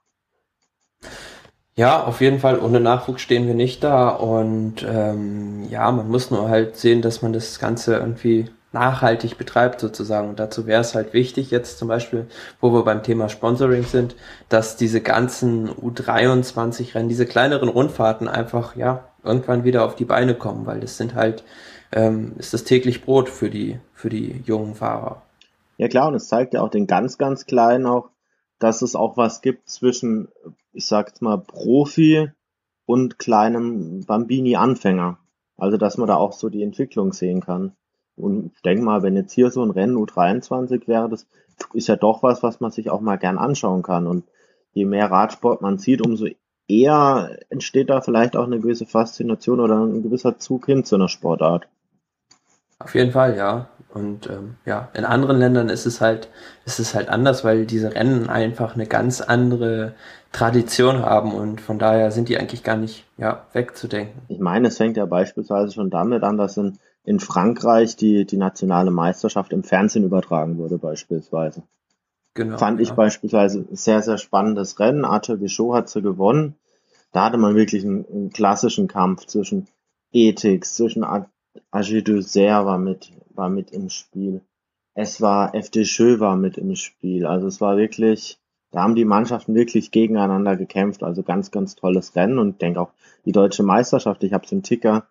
Ja, 1.78 2.04
auf 2.04 2.22
jeden 2.22 2.40
Fall. 2.40 2.60
Ohne 2.60 2.80
Nachwuchs 2.80 3.22
stehen 3.22 3.46
wir 3.46 3.54
nicht 3.54 3.84
da. 3.84 4.10
Und 4.10 4.84
ähm, 4.84 5.68
ja, 5.70 5.92
man 5.92 6.10
muss 6.10 6.32
nur 6.32 6.50
halt 6.50 6.76
sehen, 6.76 7.04
dass 7.04 7.22
man 7.22 7.34
das 7.34 7.60
Ganze 7.60 7.98
irgendwie 7.98 8.50
nachhaltig 8.74 9.38
betreibt 9.38 9.80
sozusagen. 9.80 10.30
Und 10.30 10.40
dazu 10.40 10.66
wäre 10.66 10.82
es 10.82 10.96
halt 10.96 11.14
wichtig 11.14 11.52
jetzt 11.52 11.78
zum 11.78 11.88
Beispiel, 11.88 12.26
wo 12.60 12.74
wir 12.74 12.84
beim 12.84 13.04
Thema 13.04 13.30
Sponsoring 13.30 13.84
sind, 13.84 14.16
dass 14.50 14.76
diese 14.76 15.02
ganzen 15.02 15.70
U23-Rennen, 15.70 17.10
diese 17.10 17.28
kleineren 17.28 17.70
Rundfahrten 17.70 18.28
einfach 18.28 18.76
ja 18.76 19.04
irgendwann 19.24 19.64
wieder 19.64 19.86
auf 19.86 19.96
die 19.96 20.06
Beine 20.06 20.34
kommen, 20.34 20.66
weil 20.66 20.80
das 20.80 20.98
sind 20.98 21.14
halt 21.14 21.44
ähm, 21.92 22.34
ist 22.38 22.54
das 22.54 22.64
täglich 22.64 23.06
Brot 23.06 23.30
für 23.30 23.52
die 23.52 23.80
für 23.94 24.10
die 24.10 24.42
jungen 24.46 24.74
Fahrer. 24.74 25.22
Ja 25.78 25.88
klar, 25.88 26.08
und 26.08 26.16
es 26.16 26.28
zeigt 26.28 26.56
ja 26.56 26.62
auch 26.62 26.70
den 26.70 26.88
ganz 26.88 27.20
ganz 27.20 27.46
kleinen 27.46 27.86
auch, 27.86 28.10
dass 28.58 28.82
es 28.82 28.96
auch 28.96 29.16
was 29.16 29.42
gibt 29.42 29.70
zwischen 29.70 30.28
ich 30.74 30.86
sag 30.86 31.10
jetzt 31.10 31.22
mal, 31.22 31.38
Profi 31.38 32.30
und 32.86 33.20
kleinem 33.20 34.06
Bambini-Anfänger. 34.06 35.20
Also, 35.58 35.78
dass 35.78 35.98
man 35.98 36.08
da 36.08 36.16
auch 36.16 36.34
so 36.34 36.50
die 36.50 36.64
Entwicklung 36.64 37.14
sehen 37.14 37.42
kann. 37.42 37.74
Und 38.16 38.52
ich 38.56 38.62
denke 38.62 38.84
mal, 38.84 39.04
wenn 39.04 39.16
jetzt 39.16 39.34
hier 39.34 39.52
so 39.52 39.64
ein 39.64 39.72
Rennen 39.72 39.96
U23 39.96 40.88
wäre, 40.88 41.10
das 41.10 41.28
ist 41.74 41.88
ja 41.88 41.96
doch 41.96 42.24
was, 42.24 42.44
was 42.44 42.60
man 42.60 42.72
sich 42.72 42.90
auch 42.90 43.02
mal 43.02 43.18
gern 43.18 43.38
anschauen 43.38 43.84
kann. 43.84 44.08
Und 44.08 44.26
je 44.74 44.86
mehr 44.86 45.10
Radsport 45.10 45.62
man 45.62 45.78
sieht, 45.78 46.06
umso 46.06 46.28
eher 46.68 47.38
entsteht 47.50 47.90
da 47.90 48.02
vielleicht 48.02 48.36
auch 48.36 48.46
eine 48.46 48.60
gewisse 48.60 48.86
Faszination 48.86 49.60
oder 49.60 49.80
ein 49.80 50.04
gewisser 50.04 50.38
Zug 50.38 50.66
hin 50.66 50.84
zu 50.84 50.96
einer 50.96 51.10
Sportart. 51.10 51.68
Auf 52.80 52.94
jeden 52.94 53.12
Fall, 53.12 53.36
ja. 53.36 53.70
Und 53.94 54.28
ähm, 54.28 54.58
ja, 54.66 54.90
in 54.94 55.06
anderen 55.06 55.38
Ländern 55.38 55.70
ist 55.70 55.86
es 55.86 56.02
halt, 56.02 56.30
ist 56.66 56.80
es 56.80 56.94
halt 56.94 57.10
anders, 57.10 57.44
weil 57.44 57.66
diese 57.66 57.96
Rennen 57.96 58.30
einfach 58.30 58.76
eine 58.76 58.86
ganz 58.86 59.22
andere 59.22 59.96
Tradition 60.38 61.02
haben 61.02 61.34
und 61.34 61.62
von 61.62 61.80
daher 61.80 62.12
sind 62.12 62.30
die 62.30 62.38
eigentlich 62.38 62.62
gar 62.62 62.78
nicht 62.78 63.06
ja, 63.18 63.48
wegzudenken. 63.54 64.22
Ich 64.28 64.38
meine, 64.38 64.68
es 64.68 64.78
fängt 64.78 64.96
ja 64.96 65.08
beispielsweise 65.08 65.74
schon 65.74 65.90
damit 65.90 66.22
an, 66.22 66.38
dass 66.38 66.58
in, 66.58 66.78
in 67.04 67.20
Frankreich 67.20 67.96
die, 67.96 68.24
die 68.26 68.38
nationale 68.38 68.92
Meisterschaft 68.92 69.52
im 69.52 69.64
Fernsehen 69.64 70.04
übertragen 70.04 70.60
wurde, 70.60 70.78
beispielsweise. 70.78 71.64
Genau, 72.36 72.60
Fand 72.60 72.80
ich 72.82 72.92
beispielsweise 72.92 73.66
sehr, 73.72 74.04
sehr 74.04 74.20
spannendes 74.20 74.80
Rennen. 74.80 75.06
Arthur 75.06 75.38
Bichot 75.38 75.74
hat 75.74 75.90
sie 75.90 76.04
gewonnen. 76.04 76.54
Da 77.12 77.26
hatte 77.26 77.38
man 77.38 77.56
wirklich 77.56 77.84
einen, 77.84 78.06
einen 78.06 78.30
klassischen 78.30 78.88
Kampf 78.88 79.26
zwischen 79.26 79.66
Ethics, 80.12 80.76
zwischen 80.76 81.04
Dessert 81.74 82.66
war 82.66 82.78
mit, 82.78 83.12
war 83.34 83.50
mit 83.50 83.72
im 83.72 83.90
Spiel. 83.90 84.42
Es 84.94 85.20
war 85.20 85.56
FD 85.56 85.84
Schö 85.86 86.20
war 86.20 86.36
mit 86.36 86.60
im 86.60 86.76
Spiel. 86.76 87.26
Also 87.26 87.48
es 87.48 87.60
war 87.60 87.76
wirklich, 87.76 88.38
da 88.72 88.82
haben 88.82 88.96
die 88.96 89.06
Mannschaften 89.06 89.56
wirklich 89.56 89.92
gegeneinander 89.92 90.56
gekämpft. 90.56 91.04
Also 91.04 91.24
ganz, 91.24 91.52
ganz 91.52 91.76
tolles 91.76 92.16
Rennen 92.16 92.40
und 92.40 92.62
denke 92.62 92.82
auch 92.82 92.92
die 93.26 93.32
deutsche 93.32 93.64
Meisterschaft. 93.64 94.24
Ich 94.24 94.34
habe 94.34 94.46
es 94.46 94.52
im 94.52 94.64
Ticker 94.64 95.08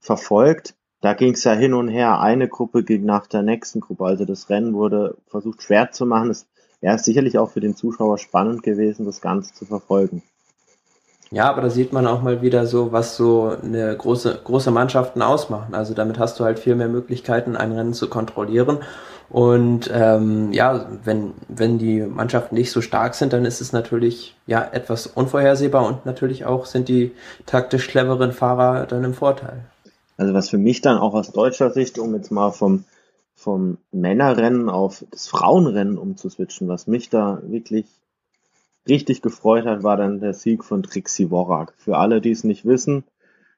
verfolgt. 0.00 0.74
Da 1.00 1.14
ging 1.14 1.34
es 1.34 1.44
ja 1.44 1.52
hin 1.52 1.74
und 1.74 1.88
her. 1.88 2.20
Eine 2.20 2.48
Gruppe 2.48 2.84
ging 2.84 3.04
nach 3.04 3.26
der 3.26 3.42
nächsten 3.42 3.80
Gruppe. 3.80 4.04
Also 4.04 4.24
das 4.24 4.50
Rennen 4.50 4.74
wurde 4.74 5.16
versucht 5.26 5.62
schwer 5.62 5.90
zu 5.92 6.06
machen. 6.06 6.30
Es 6.30 6.46
wäre 6.80 6.98
sicherlich 6.98 7.38
auch 7.38 7.50
für 7.50 7.60
den 7.60 7.76
Zuschauer 7.76 8.18
spannend 8.18 8.62
gewesen, 8.62 9.06
das 9.06 9.20
Ganze 9.20 9.54
zu 9.54 9.64
verfolgen. 9.64 10.22
Ja, 11.30 11.48
aber 11.48 11.62
da 11.62 11.70
sieht 11.70 11.94
man 11.94 12.06
auch 12.06 12.20
mal 12.20 12.42
wieder 12.42 12.66
so, 12.66 12.92
was 12.92 13.16
so 13.16 13.56
eine 13.62 13.96
große, 13.96 14.42
große 14.44 14.70
Mannschaften 14.70 15.22
ausmachen. 15.22 15.74
Also 15.74 15.94
damit 15.94 16.18
hast 16.18 16.38
du 16.38 16.44
halt 16.44 16.58
viel 16.58 16.74
mehr 16.74 16.88
Möglichkeiten, 16.88 17.56
ein 17.56 17.72
Rennen 17.72 17.94
zu 17.94 18.10
kontrollieren. 18.10 18.80
Und 19.32 19.90
ähm, 19.90 20.52
ja, 20.52 20.86
wenn, 21.04 21.32
wenn 21.48 21.78
die 21.78 22.02
Mannschaften 22.02 22.54
nicht 22.54 22.70
so 22.70 22.82
stark 22.82 23.14
sind, 23.14 23.32
dann 23.32 23.46
ist 23.46 23.62
es 23.62 23.72
natürlich 23.72 24.36
ja 24.46 24.62
etwas 24.62 25.06
unvorhersehbar 25.06 25.86
und 25.86 26.04
natürlich 26.04 26.44
auch 26.44 26.66
sind 26.66 26.86
die 26.90 27.12
taktisch 27.46 27.88
cleveren 27.88 28.32
Fahrer 28.32 28.84
dann 28.84 29.04
im 29.04 29.14
Vorteil. 29.14 29.64
Also 30.18 30.34
was 30.34 30.50
für 30.50 30.58
mich 30.58 30.82
dann 30.82 30.98
auch 30.98 31.14
aus 31.14 31.32
deutscher 31.32 31.70
Sicht, 31.70 31.98
um 31.98 32.14
jetzt 32.14 32.30
mal 32.30 32.50
vom, 32.50 32.84
vom 33.34 33.78
Männerrennen 33.90 34.68
auf 34.68 35.02
das 35.10 35.28
Frauenrennen 35.28 35.96
umzuswitchen, 35.96 36.68
was 36.68 36.86
mich 36.86 37.08
da 37.08 37.40
wirklich 37.42 37.86
richtig 38.86 39.22
gefreut 39.22 39.64
hat, 39.64 39.82
war 39.82 39.96
dann 39.96 40.20
der 40.20 40.34
Sieg 40.34 40.62
von 40.62 40.82
Trixie 40.82 41.30
Worak. 41.30 41.72
Für 41.78 41.96
alle, 41.96 42.20
die 42.20 42.32
es 42.32 42.44
nicht 42.44 42.66
wissen, 42.66 43.04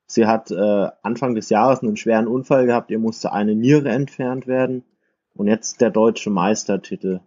sie 0.07 0.27
hat 0.27 0.53
äh, 0.53 0.89
Anfang 1.03 1.35
des 1.35 1.51
Jahres 1.51 1.83
einen 1.83 1.97
schweren 1.97 2.29
Unfall 2.29 2.65
gehabt, 2.67 2.93
ihr 2.93 3.01
musste 3.01 3.33
eine 3.33 3.57
Niere 3.57 3.89
entfernt 3.89 4.47
werden 4.47 4.85
und 5.35 5.49
jetzt 5.49 5.81
der 5.81 5.91
deutsche 5.91 6.31
Meistertitel. 6.31 7.21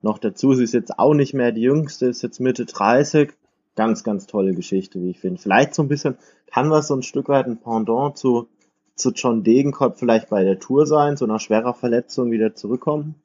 Noch 0.00 0.18
dazu, 0.18 0.54
sie 0.54 0.64
ist 0.64 0.74
jetzt 0.74 0.98
auch 0.98 1.14
nicht 1.14 1.34
mehr 1.34 1.52
die 1.52 1.62
jüngste, 1.62 2.06
ist 2.06 2.22
jetzt 2.22 2.40
Mitte 2.40 2.66
30. 2.66 3.32
Ganz, 3.76 4.04
ganz 4.04 4.26
tolle 4.26 4.54
Geschichte, 4.54 5.00
wie 5.00 5.10
ich 5.10 5.18
finde. 5.18 5.40
Vielleicht 5.40 5.74
so 5.74 5.82
ein 5.82 5.88
bisschen, 5.88 6.16
kann 6.46 6.70
was 6.70 6.88
so 6.88 6.94
ein 6.94 7.02
Stück 7.02 7.28
weit 7.28 7.46
ein 7.46 7.58
Pendant 7.58 8.16
zu, 8.16 8.48
zu 8.94 9.10
John 9.10 9.42
Degenkopf 9.42 9.98
vielleicht 9.98 10.28
bei 10.28 10.44
der 10.44 10.60
Tour 10.60 10.86
sein, 10.86 11.16
so 11.16 11.26
nach 11.26 11.40
schwerer 11.40 11.74
Verletzung 11.74 12.30
wieder 12.30 12.54
zurückkommen? 12.54 13.16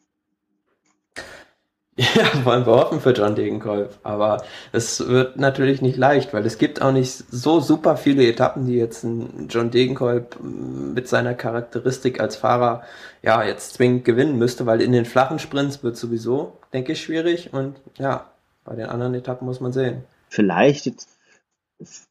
Ja, 2.00 2.46
wollen 2.46 2.66
wir 2.66 2.76
hoffen 2.76 3.02
für 3.02 3.12
John 3.12 3.36
Degenkolb. 3.36 4.00
Aber 4.04 4.42
es 4.72 5.06
wird 5.06 5.36
natürlich 5.36 5.82
nicht 5.82 5.98
leicht, 5.98 6.34
weil 6.34 6.46
es 6.46 6.58
gibt 6.58 6.82
auch 6.82 6.94
nicht 6.94 7.12
so 7.30 7.60
super 7.60 7.98
viele 7.98 8.26
Etappen, 8.26 8.66
die 8.66 8.76
jetzt 8.76 9.04
ein 9.04 9.48
John 9.50 9.70
Degenkolb 9.70 10.38
mit 10.42 11.10
seiner 11.10 11.34
Charakteristik 11.34 12.22
als 12.22 12.38
Fahrer 12.38 12.84
ja 13.22 13.44
jetzt 13.44 13.74
zwingend 13.74 14.06
gewinnen 14.06 14.38
müsste, 14.38 14.66
weil 14.66 14.80
in 14.82 14.94
den 14.94 15.04
flachen 15.04 15.40
Sprints 15.40 15.84
wird 15.84 15.98
sowieso, 15.98 16.58
denke 16.72 16.94
ich, 16.94 17.02
schwierig 17.02 17.52
und 17.52 17.76
ja, 17.98 18.32
bei 18.64 18.76
den 18.76 18.86
anderen 18.86 19.16
Etappen 19.16 19.46
muss 19.46 19.60
man 19.60 19.74
sehen. 19.74 20.06
Vielleicht 20.30 20.86
jetzt 20.86 21.10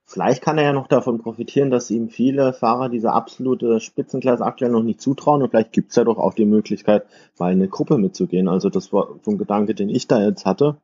vielleicht 0.09 0.43
kann 0.43 0.59
er 0.59 0.65
ja 0.65 0.73
noch 0.73 0.89
davon 0.89 1.19
profitieren, 1.19 1.71
dass 1.71 1.91
ihm 1.91 2.09
viele 2.09 2.53
Fahrer 2.53 2.89
diese 2.89 3.13
absolute 3.13 3.79
Spitzenklasse 3.79 4.45
aktuell 4.45 4.73
noch 4.73 4.83
nicht 4.83 5.01
zutrauen 5.01 5.43
und 5.43 5.51
vielleicht 5.51 5.73
gibt's 5.73 5.97
ja 5.97 6.05
doch 6.05 6.19
auch 6.19 6.35
die 6.35 6.47
Möglichkeit, 6.47 7.07
mal 7.39 7.53
in 7.53 7.59
eine 7.59 7.69
Gruppe 7.69 7.99
mitzugehen. 7.99 8.49
Also 8.49 8.71
das 8.71 8.93
war 8.93 9.09
so 9.23 9.31
ein 9.31 9.39
Gedanke, 9.39 9.75
den 9.75 9.91
ich 9.91 10.09
da 10.09 10.21
jetzt 10.21 10.47
hatte. 10.47 10.79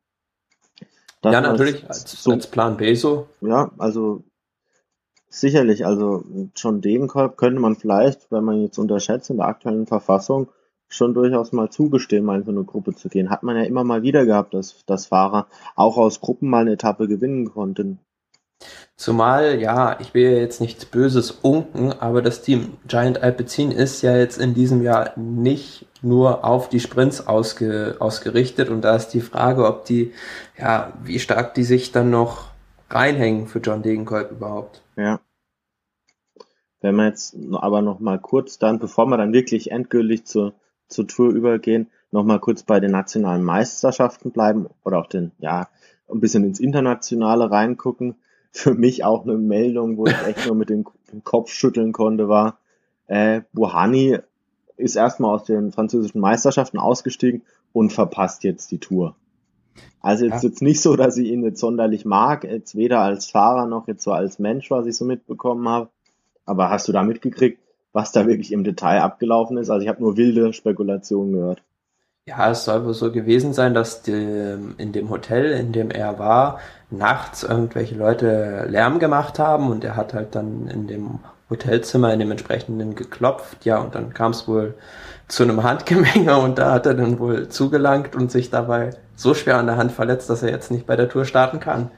Ja, 1.25 1.41
natürlich, 1.41 1.89
als, 1.89 2.23
so, 2.23 2.33
als 2.33 2.47
Plan 2.47 2.77
B 2.77 2.95
so. 2.95 3.27
Ja, 3.41 3.73
also 3.79 4.23
sicherlich, 5.31 5.87
also 5.87 6.23
schon 6.55 6.83
Kolb 7.09 7.39
könnte 7.39 7.61
man 7.61 7.77
vielleicht, 7.77 8.31
wenn 8.31 8.45
man 8.45 8.61
jetzt 8.61 8.79
unterschätzt 8.79 9.31
in 9.31 9.39
der 9.39 9.47
aktuellen 9.47 9.87
Verfassung, 9.87 10.49
schon 10.89 11.15
durchaus 11.15 11.53
mal 11.53 11.71
zugestehen, 11.71 12.27
mal 12.27 12.41
in 12.41 12.45
so 12.45 12.51
eine 12.51 12.65
Gruppe 12.65 12.95
zu 12.95 13.09
gehen. 13.09 13.31
Hat 13.31 13.43
man 13.43 13.57
ja 13.57 13.63
immer 13.63 13.85
mal 13.85 14.03
wieder 14.03 14.27
gehabt, 14.27 14.53
dass, 14.53 14.85
dass 14.85 15.07
Fahrer 15.07 15.47
auch 15.77 15.97
aus 15.97 16.21
Gruppen 16.21 16.51
mal 16.51 16.61
eine 16.61 16.73
Etappe 16.73 17.09
gewinnen 17.09 17.51
konnten. 17.51 18.01
Zumal, 18.97 19.61
ja, 19.61 19.99
ich 20.01 20.15
will 20.15 20.23
ja 20.31 20.39
jetzt 20.39 20.61
nichts 20.61 20.85
Böses 20.85 21.33
unken, 21.33 21.93
aber 21.93 22.23
das 22.23 22.43
Team 22.43 22.79
Giant 22.87 23.21
Alpecin 23.23 23.73
ist 23.73 24.03
ja 24.03 24.17
jetzt 24.17 24.39
in 24.39 24.55
diesem 24.55 24.83
Jahr 24.83 25.19
nicht 25.19 25.87
nur 26.01 26.45
auf 26.45 26.69
die 26.69 26.79
Sprints 26.79 27.27
ausge, 27.27 27.97
ausgerichtet 27.99 28.69
und 28.69 28.83
da 28.83 28.95
ist 28.95 29.09
die 29.09 29.21
Frage, 29.21 29.67
ob 29.67 29.85
die, 29.85 30.13
ja, 30.57 30.93
wie 31.03 31.19
stark 31.19 31.55
die 31.55 31.65
sich 31.65 31.91
dann 31.91 32.11
noch 32.11 32.51
reinhängen 32.89 33.49
für 33.49 33.59
John 33.59 33.83
Degenkolb 33.83 34.31
überhaupt. 34.31 34.83
Ja. 34.97 35.21
Wenn 36.81 36.95
wir 36.95 37.07
jetzt 37.07 37.35
aber 37.53 37.83
noch 37.83 37.99
mal 37.99 38.21
kurz 38.21 38.59
dann, 38.59 38.79
bevor 38.79 39.07
wir 39.07 39.17
dann 39.17 39.33
wirklich 39.33 39.73
endgültig 39.73 40.25
zur, 40.25 40.55
zur 40.87 41.09
Tour 41.09 41.31
übergehen, 41.31 41.91
noch 42.13 42.25
mal 42.25 42.39
kurz 42.39 42.63
bei 42.63 42.79
den 42.79 42.93
nationalen 42.93 43.43
Meisterschaften 43.43 44.31
bleiben 44.31 44.69
oder 44.85 44.99
auch 44.99 45.09
den, 45.09 45.33
ja, 45.39 45.69
ein 46.09 46.21
bisschen 46.21 46.45
ins 46.45 46.61
Internationale 46.61 47.51
reingucken 47.51 48.15
für 48.55 48.75
mich 48.75 49.05
auch 49.05 49.25
eine 49.25 49.37
Meldung, 49.37 49.97
wo 49.97 50.07
ich 50.07 50.17
echt 50.27 50.47
nur 50.47 50.55
mit 50.55 50.71
dem, 50.71 50.85
Kopf 51.25 51.51
schütteln 51.51 51.93
konnte, 51.93 52.29
war, 52.29 52.59
äh, 53.07 53.43
Buhani 53.53 54.19
ist 54.77 54.97
erstmal 54.97 55.35
aus 55.35 55.45
den 55.45 55.71
französischen 55.71 56.21
Meisterschaften 56.21 56.79
ausgestiegen 56.79 57.43
und 57.73 57.93
verpasst 57.93 58.43
jetzt 58.43 58.71
die 58.73 58.79
Tour. 58.79 59.15
Also 60.01 60.25
jetzt, 60.25 60.43
ja. 60.43 60.49
jetzt 60.49 60.63
nicht 60.63 60.81
so, 60.81 60.97
dass 60.97 61.17
ich 61.17 61.29
ihn 61.29 61.45
jetzt 61.45 61.61
sonderlich 61.61 62.05
mag, 62.05 62.45
jetzt 62.45 62.77
weder 62.77 63.01
als 63.01 63.31
Fahrer 63.31 63.67
noch 63.67 63.87
jetzt 63.87 64.03
so 64.03 64.13
als 64.13 64.39
Mensch, 64.39 64.71
was 64.71 64.87
ich 64.87 64.97
so 64.97 65.05
mitbekommen 65.05 65.69
habe. 65.69 65.89
Aber 66.45 66.71
hast 66.71 66.89
du 66.89 66.93
da 66.93 67.03
mitgekriegt, 67.03 67.61
was 67.93 68.13
da 68.13 68.27
wirklich 68.27 68.53
im 68.53 68.65
Detail 68.65 69.03
abgelaufen 69.03 69.57
ist? 69.57 69.71
Also 69.71 69.83
ich 69.83 69.89
habe 69.89 70.03
nur 70.03 70.17
wilde 70.17 70.53
Spekulationen 70.53 71.33
gehört. 71.33 71.63
Ja, 72.27 72.51
es 72.51 72.65
soll 72.65 72.87
wohl 72.87 72.95
so 72.95 73.13
gewesen 73.13 73.53
sein, 73.53 73.75
dass 73.75 74.01
die, 74.03 74.13
in 74.79 74.93
dem 74.93 75.11
Hotel, 75.11 75.53
in 75.53 75.73
dem 75.73 75.91
er 75.91 76.19
war, 76.19 76.59
nachts 76.91 77.43
irgendwelche 77.43 77.97
Leute 77.97 78.67
Lärm 78.67 78.99
gemacht 78.99 79.39
haben 79.39 79.71
und 79.71 79.85
er 79.85 79.95
hat 79.97 80.15
halt 80.15 80.35
dann 80.35 80.67
in 80.69 80.87
dem 80.87 81.19
Hotelzimmer 81.51 82.15
in 82.15 82.21
dem 82.21 82.31
entsprechenden 82.31 82.95
geklopft, 82.95 83.67
ja, 83.67 83.79
und 83.79 83.95
dann 83.95 84.15
kam 84.15 84.31
es 84.33 84.49
wohl 84.49 84.75
zu 85.29 85.43
einem 85.43 85.63
Handgemenge 85.63 86.39
und 86.43 86.59
da 86.59 86.73
hat 86.73 86.87
er 86.87 86.95
dann 86.95 87.19
wohl 87.19 87.49
zugelangt 87.51 88.17
und 88.17 88.31
sich 88.31 88.49
dabei 88.49 88.91
so 89.17 89.35
schwer 89.35 89.59
an 89.59 89.67
der 89.67 89.77
Hand 89.77 89.93
verletzt, 89.93 90.31
dass 90.31 90.43
er 90.43 90.51
jetzt 90.51 90.71
nicht 90.71 90.87
bei 90.87 90.97
der 90.97 91.11
Tour 91.11 91.27
starten 91.27 91.61
kann. 91.61 91.91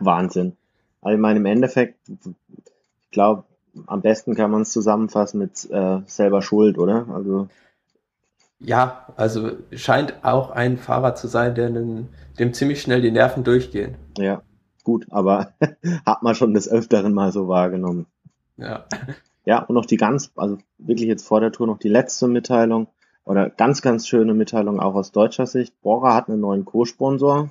Wahnsinn. 0.00 0.56
Also 1.02 1.18
meine, 1.18 1.38
im 1.38 1.46
Endeffekt, 1.46 1.98
ich 2.08 3.10
glaube, 3.10 3.44
am 3.86 4.00
besten 4.00 4.34
kann 4.34 4.50
man 4.50 4.62
es 4.62 4.72
zusammenfassen 4.72 5.38
mit 5.38 5.68
äh, 5.70 6.00
selber 6.06 6.40
Schuld, 6.40 6.78
oder? 6.78 7.06
Also 7.12 7.48
ja, 8.64 9.06
also 9.16 9.52
scheint 9.72 10.24
auch 10.24 10.50
ein 10.50 10.78
Fahrer 10.78 11.14
zu 11.14 11.28
sein, 11.28 11.54
der 11.54 11.70
dem, 11.70 12.08
dem 12.38 12.54
ziemlich 12.54 12.80
schnell 12.80 13.00
die 13.00 13.10
Nerven 13.10 13.44
durchgehen. 13.44 13.96
Ja, 14.16 14.42
gut, 14.84 15.06
aber 15.10 15.54
hat 16.06 16.22
man 16.22 16.34
schon 16.34 16.54
des 16.54 16.68
Öfteren 16.68 17.12
mal 17.12 17.32
so 17.32 17.48
wahrgenommen. 17.48 18.06
Ja. 18.56 18.86
Ja, 19.44 19.64
und 19.64 19.74
noch 19.74 19.86
die 19.86 19.96
ganz, 19.96 20.30
also 20.36 20.58
wirklich 20.78 21.08
jetzt 21.08 21.26
vor 21.26 21.40
der 21.40 21.50
Tour 21.50 21.66
noch 21.66 21.78
die 21.78 21.88
letzte 21.88 22.28
Mitteilung 22.28 22.86
oder 23.24 23.50
ganz, 23.50 23.82
ganz 23.82 24.06
schöne 24.06 24.34
Mitteilung 24.34 24.78
auch 24.78 24.94
aus 24.94 25.10
deutscher 25.10 25.46
Sicht. 25.46 25.80
Bora 25.82 26.14
hat 26.14 26.28
einen 26.28 26.38
neuen 26.38 26.64
Co-Sponsor 26.64 27.50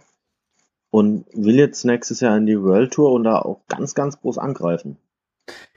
und 0.90 1.26
will 1.34 1.56
jetzt 1.56 1.84
nächstes 1.84 2.22
Jahr 2.22 2.38
in 2.38 2.46
die 2.46 2.62
World 2.62 2.94
Tour 2.94 3.12
und 3.12 3.26
da 3.26 3.40
auch 3.40 3.60
ganz, 3.68 3.94
ganz 3.94 4.22
groß 4.22 4.38
angreifen. 4.38 4.98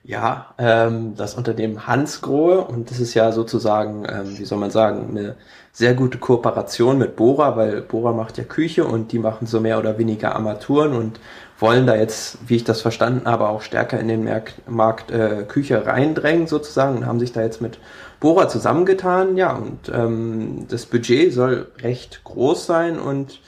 Ja, 0.06 0.54
ähm, 0.58 1.14
das 1.16 1.34
Unternehmen 1.34 1.86
Hans 1.86 2.20
Grohe 2.20 2.60
und 2.62 2.90
das 2.90 3.00
ist 3.00 3.14
ja 3.14 3.32
sozusagen, 3.32 4.04
ähm, 4.06 4.38
wie 4.38 4.44
soll 4.44 4.58
man 4.58 4.70
sagen, 4.70 5.08
eine 5.08 5.36
sehr 5.72 5.94
gute 5.94 6.18
Kooperation 6.18 6.98
mit 6.98 7.16
Bora, 7.16 7.56
weil 7.56 7.80
Bora 7.80 8.12
macht 8.12 8.36
ja 8.36 8.44
Küche 8.44 8.84
und 8.84 9.12
die 9.12 9.18
machen 9.18 9.46
so 9.46 9.60
mehr 9.60 9.78
oder 9.78 9.96
weniger 9.96 10.34
Armaturen 10.36 10.92
und 10.92 11.20
wollen 11.58 11.86
da 11.86 11.96
jetzt, 11.96 12.36
wie 12.46 12.56
ich 12.56 12.64
das 12.64 12.82
verstanden 12.82 13.26
habe, 13.26 13.48
auch 13.48 13.62
stärker 13.62 13.98
in 13.98 14.08
den 14.08 14.24
Markt, 14.24 14.68
Markt 14.68 15.10
äh, 15.10 15.44
Küche 15.48 15.86
reindrängen 15.86 16.48
sozusagen 16.48 16.98
und 16.98 17.06
haben 17.06 17.18
sich 17.18 17.32
da 17.32 17.40
jetzt 17.40 17.62
mit 17.62 17.78
Bora 18.20 18.48
zusammengetan. 18.48 19.38
Ja, 19.38 19.54
und 19.54 19.88
ähm, 19.88 20.66
das 20.68 20.84
Budget 20.84 21.32
soll 21.32 21.68
recht 21.80 22.22
groß 22.24 22.66
sein 22.66 22.98
und 22.98 23.40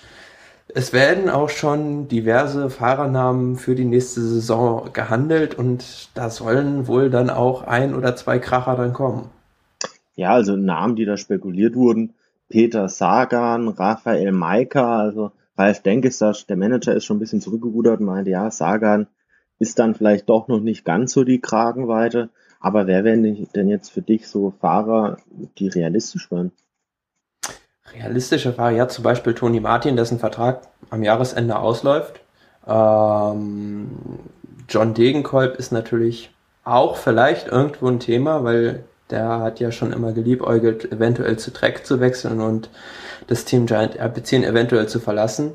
es 0.76 0.92
werden 0.92 1.30
auch 1.30 1.48
schon 1.48 2.06
diverse 2.06 2.68
Fahrernamen 2.68 3.56
für 3.56 3.74
die 3.74 3.86
nächste 3.86 4.20
Saison 4.20 4.90
gehandelt 4.92 5.54
und 5.54 6.10
da 6.12 6.28
sollen 6.28 6.86
wohl 6.86 7.08
dann 7.08 7.30
auch 7.30 7.62
ein 7.62 7.94
oder 7.94 8.14
zwei 8.14 8.38
Kracher 8.38 8.76
dann 8.76 8.92
kommen. 8.92 9.30
Ja, 10.16 10.32
also 10.32 10.54
Namen, 10.54 10.94
die 10.94 11.06
da 11.06 11.16
spekuliert 11.16 11.76
wurden. 11.76 12.12
Peter 12.50 12.90
Sagan, 12.90 13.68
Raphael 13.68 14.32
Maika, 14.32 14.98
also 14.98 15.32
Ralf 15.56 15.80
Denkestasch, 15.80 16.46
der 16.46 16.58
Manager 16.58 16.94
ist 16.94 17.06
schon 17.06 17.16
ein 17.16 17.20
bisschen 17.20 17.40
zurückgerudert 17.40 18.00
und 18.00 18.06
meinte, 18.06 18.32
ja, 18.32 18.50
Sagan 18.50 19.06
ist 19.58 19.78
dann 19.78 19.94
vielleicht 19.94 20.28
doch 20.28 20.46
noch 20.46 20.60
nicht 20.60 20.84
ganz 20.84 21.12
so 21.12 21.24
die 21.24 21.40
Kragenweite. 21.40 22.28
Aber 22.60 22.86
wer 22.86 23.02
wären 23.02 23.22
denn 23.22 23.68
jetzt 23.68 23.88
für 23.88 24.02
dich 24.02 24.28
so 24.28 24.52
Fahrer, 24.60 25.16
die 25.56 25.68
realistisch 25.68 26.30
wären? 26.30 26.52
Realistische 27.94 28.52
Fahrer, 28.52 28.70
ja, 28.70 28.88
zum 28.88 29.04
Beispiel 29.04 29.34
Toni 29.34 29.60
Martin, 29.60 29.96
dessen 29.96 30.18
Vertrag 30.18 30.62
am 30.90 31.02
Jahresende 31.02 31.58
ausläuft. 31.58 32.20
Ähm, 32.66 33.90
John 34.68 34.94
Degenkolb 34.94 35.56
ist 35.56 35.72
natürlich 35.72 36.30
auch 36.64 36.96
vielleicht 36.96 37.48
irgendwo 37.48 37.88
ein 37.88 38.00
Thema, 38.00 38.44
weil 38.44 38.84
der 39.10 39.38
hat 39.40 39.60
ja 39.60 39.70
schon 39.70 39.92
immer 39.92 40.12
geliebäugelt, 40.12 40.90
eventuell 40.90 41.38
zu 41.38 41.52
Trek 41.52 41.86
zu 41.86 42.00
wechseln 42.00 42.40
und 42.40 42.70
das 43.28 43.44
Team 43.44 43.66
Giant 43.66 44.00
RP10 44.00 44.44
eventuell 44.44 44.88
zu 44.88 44.98
verlassen. 44.98 45.52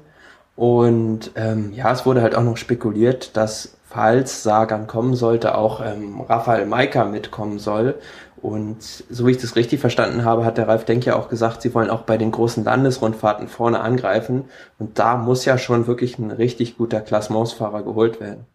Und 0.55 1.31
ähm, 1.35 1.73
ja, 1.73 1.91
es 1.91 2.05
wurde 2.05 2.21
halt 2.21 2.35
auch 2.35 2.43
noch 2.43 2.57
spekuliert, 2.57 3.35
dass 3.35 3.77
falls 3.83 4.43
Sagan 4.43 4.87
kommen 4.87 5.15
sollte, 5.15 5.55
auch 5.57 5.81
ähm, 5.85 6.21
Raphael 6.21 6.65
Maika 6.65 7.03
mitkommen 7.03 7.59
soll. 7.59 7.95
Und 8.41 8.81
so 8.81 9.27
wie 9.27 9.31
ich 9.31 9.37
das 9.37 9.55
richtig 9.55 9.79
verstanden 9.79 10.25
habe, 10.25 10.45
hat 10.45 10.57
der 10.57 10.67
Ralf 10.67 10.85
Denk 10.85 11.05
ja 11.05 11.15
auch 11.15 11.29
gesagt, 11.29 11.61
sie 11.61 11.73
wollen 11.75 11.91
auch 11.91 12.01
bei 12.01 12.17
den 12.17 12.31
großen 12.31 12.63
Landesrundfahrten 12.63 13.47
vorne 13.47 13.81
angreifen. 13.81 14.45
Und 14.79 14.97
da 14.97 15.15
muss 15.17 15.45
ja 15.45 15.59
schon 15.59 15.85
wirklich 15.85 16.17
ein 16.17 16.31
richtig 16.31 16.77
guter 16.77 17.01
Klassementsfahrer 17.01 17.83
geholt 17.83 18.19
werden. 18.19 18.45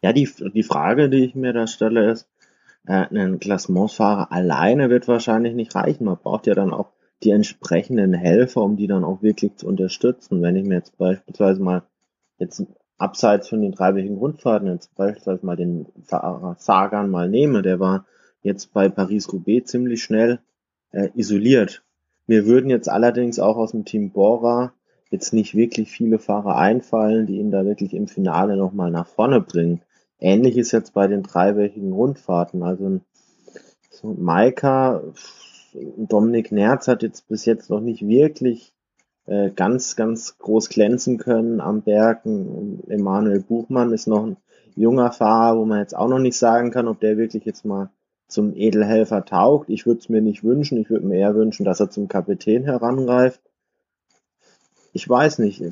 Ja, 0.00 0.12
die, 0.12 0.28
die 0.54 0.62
Frage, 0.62 1.10
die 1.10 1.24
ich 1.24 1.34
mir 1.34 1.52
da 1.52 1.66
stelle, 1.66 2.10
ist, 2.10 2.26
äh, 2.86 3.06
ein 3.14 3.38
Klassementsfahrer 3.38 4.32
alleine 4.32 4.88
wird 4.88 5.08
wahrscheinlich 5.08 5.54
nicht 5.54 5.74
reichen. 5.74 6.04
Man 6.04 6.16
braucht 6.16 6.46
ja 6.46 6.54
dann 6.54 6.72
auch 6.72 6.92
die 7.22 7.30
entsprechenden 7.30 8.14
Helfer, 8.14 8.62
um 8.62 8.76
die 8.76 8.86
dann 8.86 9.04
auch 9.04 9.22
wirklich 9.22 9.56
zu 9.56 9.66
unterstützen. 9.66 10.42
Wenn 10.42 10.56
ich 10.56 10.64
mir 10.64 10.76
jetzt 10.76 10.96
beispielsweise 10.96 11.62
mal 11.62 11.82
jetzt 12.38 12.64
abseits 12.98 13.48
von 13.48 13.60
den 13.60 13.72
dreiwöchigen 13.72 14.16
Rundfahrten 14.16 14.68
jetzt 14.68 14.94
beispielsweise 14.94 15.44
mal 15.44 15.56
den 15.56 15.86
Fahrer 16.04 16.56
Sagan 16.58 17.10
mal 17.10 17.28
nehme, 17.28 17.62
der 17.62 17.78
war 17.78 18.06
jetzt 18.46 18.72
bei 18.72 18.88
Paris-Roubaix 18.88 19.70
ziemlich 19.70 20.02
schnell 20.02 20.40
äh, 20.92 21.08
isoliert. 21.14 21.82
Mir 22.26 22.46
würden 22.46 22.70
jetzt 22.70 22.88
allerdings 22.88 23.38
auch 23.38 23.56
aus 23.56 23.72
dem 23.72 23.84
Team 23.84 24.10
Bora 24.10 24.72
jetzt 25.10 25.32
nicht 25.32 25.54
wirklich 25.54 25.90
viele 25.90 26.18
Fahrer 26.18 26.56
einfallen, 26.56 27.26
die 27.26 27.38
ihn 27.38 27.50
da 27.50 27.64
wirklich 27.64 27.94
im 27.94 28.08
Finale 28.08 28.56
nochmal 28.56 28.90
nach 28.90 29.06
vorne 29.06 29.40
bringen. 29.40 29.82
Ähnlich 30.18 30.56
ist 30.56 30.72
jetzt 30.72 30.94
bei 30.94 31.06
den 31.06 31.22
dreiwöchigen 31.22 31.92
Rundfahrten. 31.92 32.62
Also 32.62 33.00
so 33.90 34.14
Maika, 34.18 35.02
Dominik 35.96 36.52
Nerz 36.52 36.88
hat 36.88 37.02
jetzt 37.02 37.28
bis 37.28 37.44
jetzt 37.44 37.70
noch 37.70 37.80
nicht 37.80 38.06
wirklich 38.06 38.72
äh, 39.26 39.50
ganz, 39.50 39.96
ganz 39.96 40.38
groß 40.38 40.68
glänzen 40.68 41.18
können 41.18 41.60
am 41.60 41.82
Bergen. 41.82 42.82
Emanuel 42.88 43.40
Buchmann 43.40 43.92
ist 43.92 44.06
noch 44.06 44.24
ein 44.24 44.36
junger 44.74 45.12
Fahrer, 45.12 45.58
wo 45.58 45.64
man 45.64 45.80
jetzt 45.80 45.96
auch 45.96 46.08
noch 46.08 46.18
nicht 46.18 46.36
sagen 46.36 46.70
kann, 46.70 46.88
ob 46.88 47.00
der 47.00 47.16
wirklich 47.16 47.44
jetzt 47.44 47.64
mal 47.64 47.90
zum 48.28 48.54
Edelhelfer 48.54 49.24
taugt. 49.24 49.68
Ich 49.70 49.86
würde 49.86 50.00
es 50.00 50.08
mir 50.08 50.20
nicht 50.20 50.42
wünschen. 50.42 50.78
Ich 50.78 50.90
würde 50.90 51.06
mir 51.06 51.18
eher 51.18 51.34
wünschen, 51.34 51.64
dass 51.64 51.80
er 51.80 51.90
zum 51.90 52.08
Kapitän 52.08 52.64
herangreift. 52.64 53.40
Ich 54.92 55.08
weiß 55.08 55.38
nicht. 55.38 55.62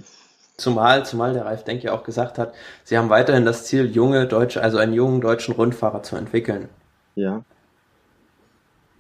Zumal, 0.56 1.04
zumal 1.04 1.32
der 1.32 1.46
Ralf 1.46 1.64
Denk 1.64 1.82
ja 1.82 1.92
auch 1.92 2.04
gesagt 2.04 2.38
hat, 2.38 2.54
sie 2.84 2.96
haben 2.96 3.10
weiterhin 3.10 3.44
das 3.44 3.64
Ziel, 3.64 3.86
junge 3.86 4.26
Deutsche, 4.28 4.62
also 4.62 4.78
einen 4.78 4.92
jungen 4.92 5.20
deutschen 5.20 5.54
Rundfahrer 5.54 6.04
zu 6.04 6.14
entwickeln. 6.14 6.68
Ja. 7.16 7.42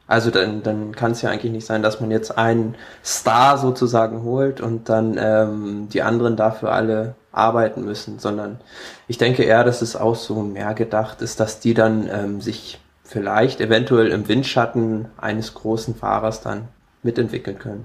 Also 0.06 0.30
dann, 0.30 0.62
dann 0.62 0.94
kann 0.94 1.12
es 1.12 1.22
ja 1.22 1.30
eigentlich 1.30 1.52
nicht 1.52 1.64
sein, 1.66 1.82
dass 1.82 2.00
man 2.00 2.10
jetzt 2.10 2.36
einen 2.36 2.74
Star 3.04 3.56
sozusagen 3.56 4.22
holt 4.22 4.60
und 4.60 4.88
dann 4.88 5.16
ähm, 5.18 5.88
die 5.90 6.02
anderen 6.02 6.36
dafür 6.36 6.72
alle 6.72 7.14
arbeiten 7.32 7.84
müssen, 7.84 8.18
sondern 8.18 8.60
ich 9.08 9.16
denke 9.16 9.44
eher, 9.44 9.64
dass 9.64 9.80
es 9.80 9.96
auch 9.96 10.16
so 10.16 10.42
mehr 10.42 10.74
gedacht 10.74 11.22
ist, 11.22 11.40
dass 11.40 11.60
die 11.60 11.74
dann 11.74 12.08
ähm, 12.12 12.40
sich 12.40 12.80
vielleicht 13.04 13.60
eventuell 13.60 14.08
im 14.08 14.28
Windschatten 14.28 15.06
eines 15.16 15.54
großen 15.54 15.94
Fahrers 15.94 16.40
dann 16.40 16.68
mitentwickeln 17.02 17.58
können. 17.58 17.84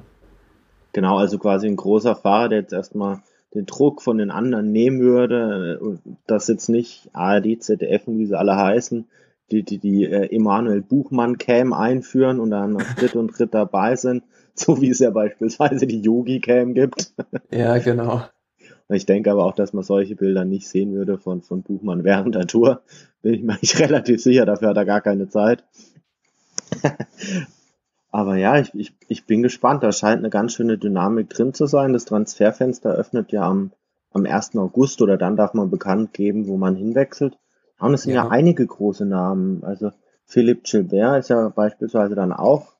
Genau, 0.94 1.18
also 1.18 1.38
quasi 1.38 1.68
ein 1.68 1.76
großer 1.76 2.16
Fahrer, 2.16 2.50
der 2.50 2.60
jetzt 2.62 2.74
erstmal 2.74 3.22
den 3.54 3.66
Druck 3.66 4.02
von 4.02 4.18
den 4.18 4.32
anderen 4.32 4.72
nehmen 4.72 5.00
würde, 5.00 5.80
und 5.80 6.02
das 6.26 6.48
jetzt 6.48 6.70
nicht 6.70 7.10
ARD, 7.14 7.62
ZDF 7.62 8.08
und 8.08 8.18
wie 8.18 8.26
sie 8.26 8.38
alle 8.38 8.56
heißen, 8.56 9.08
die, 9.52 9.64
die, 9.64 9.78
die 9.80 10.06
äh, 10.06 10.34
Emanuel 10.36 10.82
Buchmann 10.82 11.38
Cam 11.38 11.74
einführen 11.74 12.40
und 12.40 12.52
dann 12.52 12.74
noch 12.74 12.94
Dritt 12.96 13.16
und 13.16 13.38
Dritt 13.38 13.54
dabei 13.54 13.96
sind, 13.96 14.24
so 14.54 14.82
wie 14.82 14.90
es 14.90 15.00
ja 15.00 15.10
beispielsweise 15.10 15.88
die 15.88 16.02
Yogi 16.02 16.40
Cam 16.40 16.74
gibt. 16.74 17.14
Ja, 17.52 17.78
genau. 17.80 18.24
Ich 18.92 19.06
denke 19.06 19.32
aber 19.32 19.46
auch, 19.46 19.54
dass 19.54 19.72
man 19.72 19.84
solche 19.84 20.16
Bilder 20.16 20.46
nicht 20.46 20.68
sehen 20.68 20.94
würde 20.94 21.20
von, 21.20 21.44
von 21.44 21.62
Buchmann 21.62 22.04
während 22.04 22.34
der 22.34 22.48
Tour. 22.48 22.82
Bin 23.22 23.36
ich 23.36 23.44
mir 23.44 23.58
nicht 23.62 23.80
relativ 23.80 24.22
sicher, 24.22 24.46
dafür 24.46 24.70
hat 24.70 24.78
er 24.78 24.86
gar 24.86 25.02
keine 25.02 25.30
Zeit. 25.30 25.64
aber 28.12 28.36
ja, 28.38 28.58
ich, 28.58 28.74
ich, 28.74 28.94
ich 29.08 29.26
bin 29.26 29.44
gespannt. 29.44 29.84
Da 29.84 29.92
scheint 29.92 30.20
eine 30.20 30.32
ganz 30.32 30.54
schöne 30.54 30.80
Dynamik 30.80 31.30
drin 31.30 31.54
zu 31.54 31.68
sein. 31.68 31.94
Das 31.94 32.06
Transferfenster 32.06 32.92
öffnet 32.92 33.32
ja 33.32 33.44
am, 33.44 33.72
am 34.12 34.26
1. 34.26 34.56
August 34.58 35.02
oder 35.04 35.18
dann 35.18 35.36
darf 35.36 35.54
man 35.54 35.70
bekannt 35.70 36.14
geben, 36.14 36.48
wo 36.48 36.58
man 36.58 36.76
hinwechselt. 36.76 37.38
Und 37.80 37.94
es 37.94 38.04
sind 38.04 38.14
ja. 38.14 38.26
ja 38.26 38.30
einige 38.30 38.66
große 38.66 39.06
Namen. 39.06 39.64
Also 39.64 39.92
Philipp 40.26 40.64
Gilbert 40.64 41.20
ist 41.20 41.30
ja 41.30 41.50
beispielsweise 41.50 42.16
dann 42.16 42.34
auch 42.34 42.74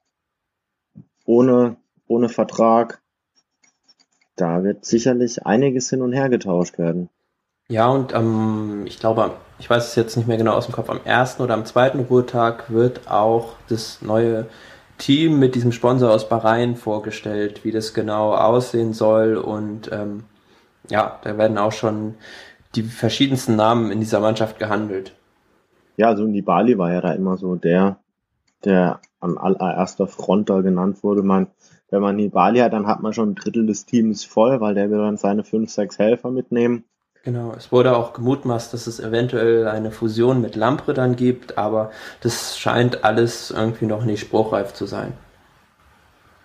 ohne, 1.26 1.78
ohne 2.08 2.30
Vertrag. 2.30 3.02
Da 4.40 4.64
wird 4.64 4.86
sicherlich 4.86 5.46
einiges 5.46 5.90
hin 5.90 6.02
und 6.02 6.14
her 6.14 6.30
getauscht 6.30 6.78
werden. 6.78 7.10
Ja, 7.68 7.88
und 7.90 8.14
ähm, 8.16 8.84
ich 8.86 9.00
glaube, 9.00 9.32
ich 9.60 9.70
weiß 9.70 9.90
es 9.90 9.96
jetzt 9.96 10.18
nicht 10.18 10.28
mehr 10.28 10.38
genau 10.38 10.54
aus 10.54 10.66
dem 10.66 10.74
Kopf, 10.74 10.90
am 10.90 11.02
ersten 11.04 11.44
oder 11.44 11.54
am 11.54 11.66
zweiten 11.66 12.00
Ruhetag 12.00 12.72
wird 12.72 13.10
auch 13.12 13.56
das 13.68 14.02
neue 14.02 14.48
Team 14.98 15.40
mit 15.40 15.56
diesem 15.56 15.72
Sponsor 15.72 16.12
aus 16.12 16.30
Bahrain 16.30 16.76
vorgestellt, 16.76 17.64
wie 17.64 17.72
das 17.72 17.94
genau 17.94 18.34
aussehen 18.34 18.94
soll. 18.94 19.36
Und 19.38 19.92
ähm, 19.92 20.24
ja, 20.90 21.20
da 21.24 21.38
werden 21.38 21.58
auch 21.58 21.72
schon 21.72 22.16
die 22.76 22.84
verschiedensten 22.84 23.56
Namen 23.56 23.92
in 23.92 24.00
dieser 24.00 24.20
Mannschaft 24.20 24.58
gehandelt. 24.58 25.16
Ja, 25.98 26.08
also 26.08 26.24
Nibali 26.24 26.78
war 26.78 26.92
ja 26.92 27.02
da 27.02 27.12
immer 27.12 27.38
so 27.38 27.56
der, 27.56 27.98
der 28.64 29.00
an 29.20 29.38
allererster 29.38 30.08
Front 30.08 30.50
da 30.50 30.62
genannt 30.62 31.04
wurde. 31.04 31.24
Man, 31.24 31.48
wenn 31.92 32.02
man 32.02 32.16
Nibali 32.16 32.60
hat, 32.60 32.74
dann 32.74 32.88
hat 32.88 33.02
man 33.02 33.14
schon 33.14 33.32
ein 33.32 33.36
Drittel 33.36 33.66
des 33.66 33.86
Teams 33.86 34.24
voll, 34.24 34.62
weil 34.62 34.76
der 34.76 34.90
will 34.90 35.00
dann 35.00 35.18
seine 35.18 35.44
fünf, 35.44 35.70
sechs 35.70 35.98
Helfer 35.98 36.32
mitnehmen. 36.32 36.84
Genau, 37.24 37.52
es 37.52 37.72
wurde 37.72 37.98
auch 37.98 38.14
gemutmaßt, 38.14 38.74
dass 38.74 38.88
es 38.88 39.00
eventuell 39.00 39.68
eine 39.68 39.92
Fusion 39.92 40.42
mit 40.42 40.56
Lampre 40.56 40.94
dann 40.94 41.16
gibt, 41.16 41.58
aber 41.58 41.92
das 42.22 42.58
scheint 42.58 43.04
alles 43.04 43.52
irgendwie 43.52 43.88
noch 43.88 44.06
nicht 44.06 44.22
spruchreif 44.22 44.74
zu 44.74 44.86
sein. 44.86 45.14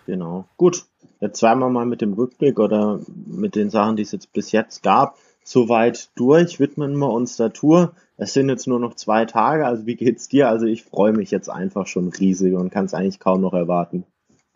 Genau. 0.06 0.46
Gut, 0.56 0.84
jetzt 1.20 1.38
zweimal 1.38 1.70
mal 1.70 1.86
mit 1.86 2.00
dem 2.00 2.12
Rückblick 2.14 2.58
oder 2.58 3.00
mit 3.26 3.54
den 3.54 3.70
Sachen, 3.70 3.96
die 3.96 4.02
es 4.02 4.12
jetzt 4.12 4.32
bis 4.32 4.52
jetzt 4.52 4.82
gab 4.82 5.16
soweit 5.44 6.10
durch, 6.16 6.58
widmen 6.58 6.96
wir 6.96 7.10
uns 7.10 7.36
der 7.36 7.52
Tour. 7.52 7.92
Es 8.16 8.32
sind 8.32 8.48
jetzt 8.48 8.66
nur 8.66 8.80
noch 8.80 8.94
zwei 8.94 9.26
Tage, 9.26 9.66
also 9.66 9.86
wie 9.86 9.96
geht's 9.96 10.28
dir? 10.28 10.48
Also 10.48 10.66
ich 10.66 10.82
freue 10.82 11.12
mich 11.12 11.30
jetzt 11.30 11.48
einfach 11.48 11.86
schon 11.86 12.08
riesig 12.08 12.54
und 12.54 12.70
kann 12.70 12.86
es 12.86 12.94
eigentlich 12.94 13.20
kaum 13.20 13.42
noch 13.42 13.52
erwarten. 13.52 14.04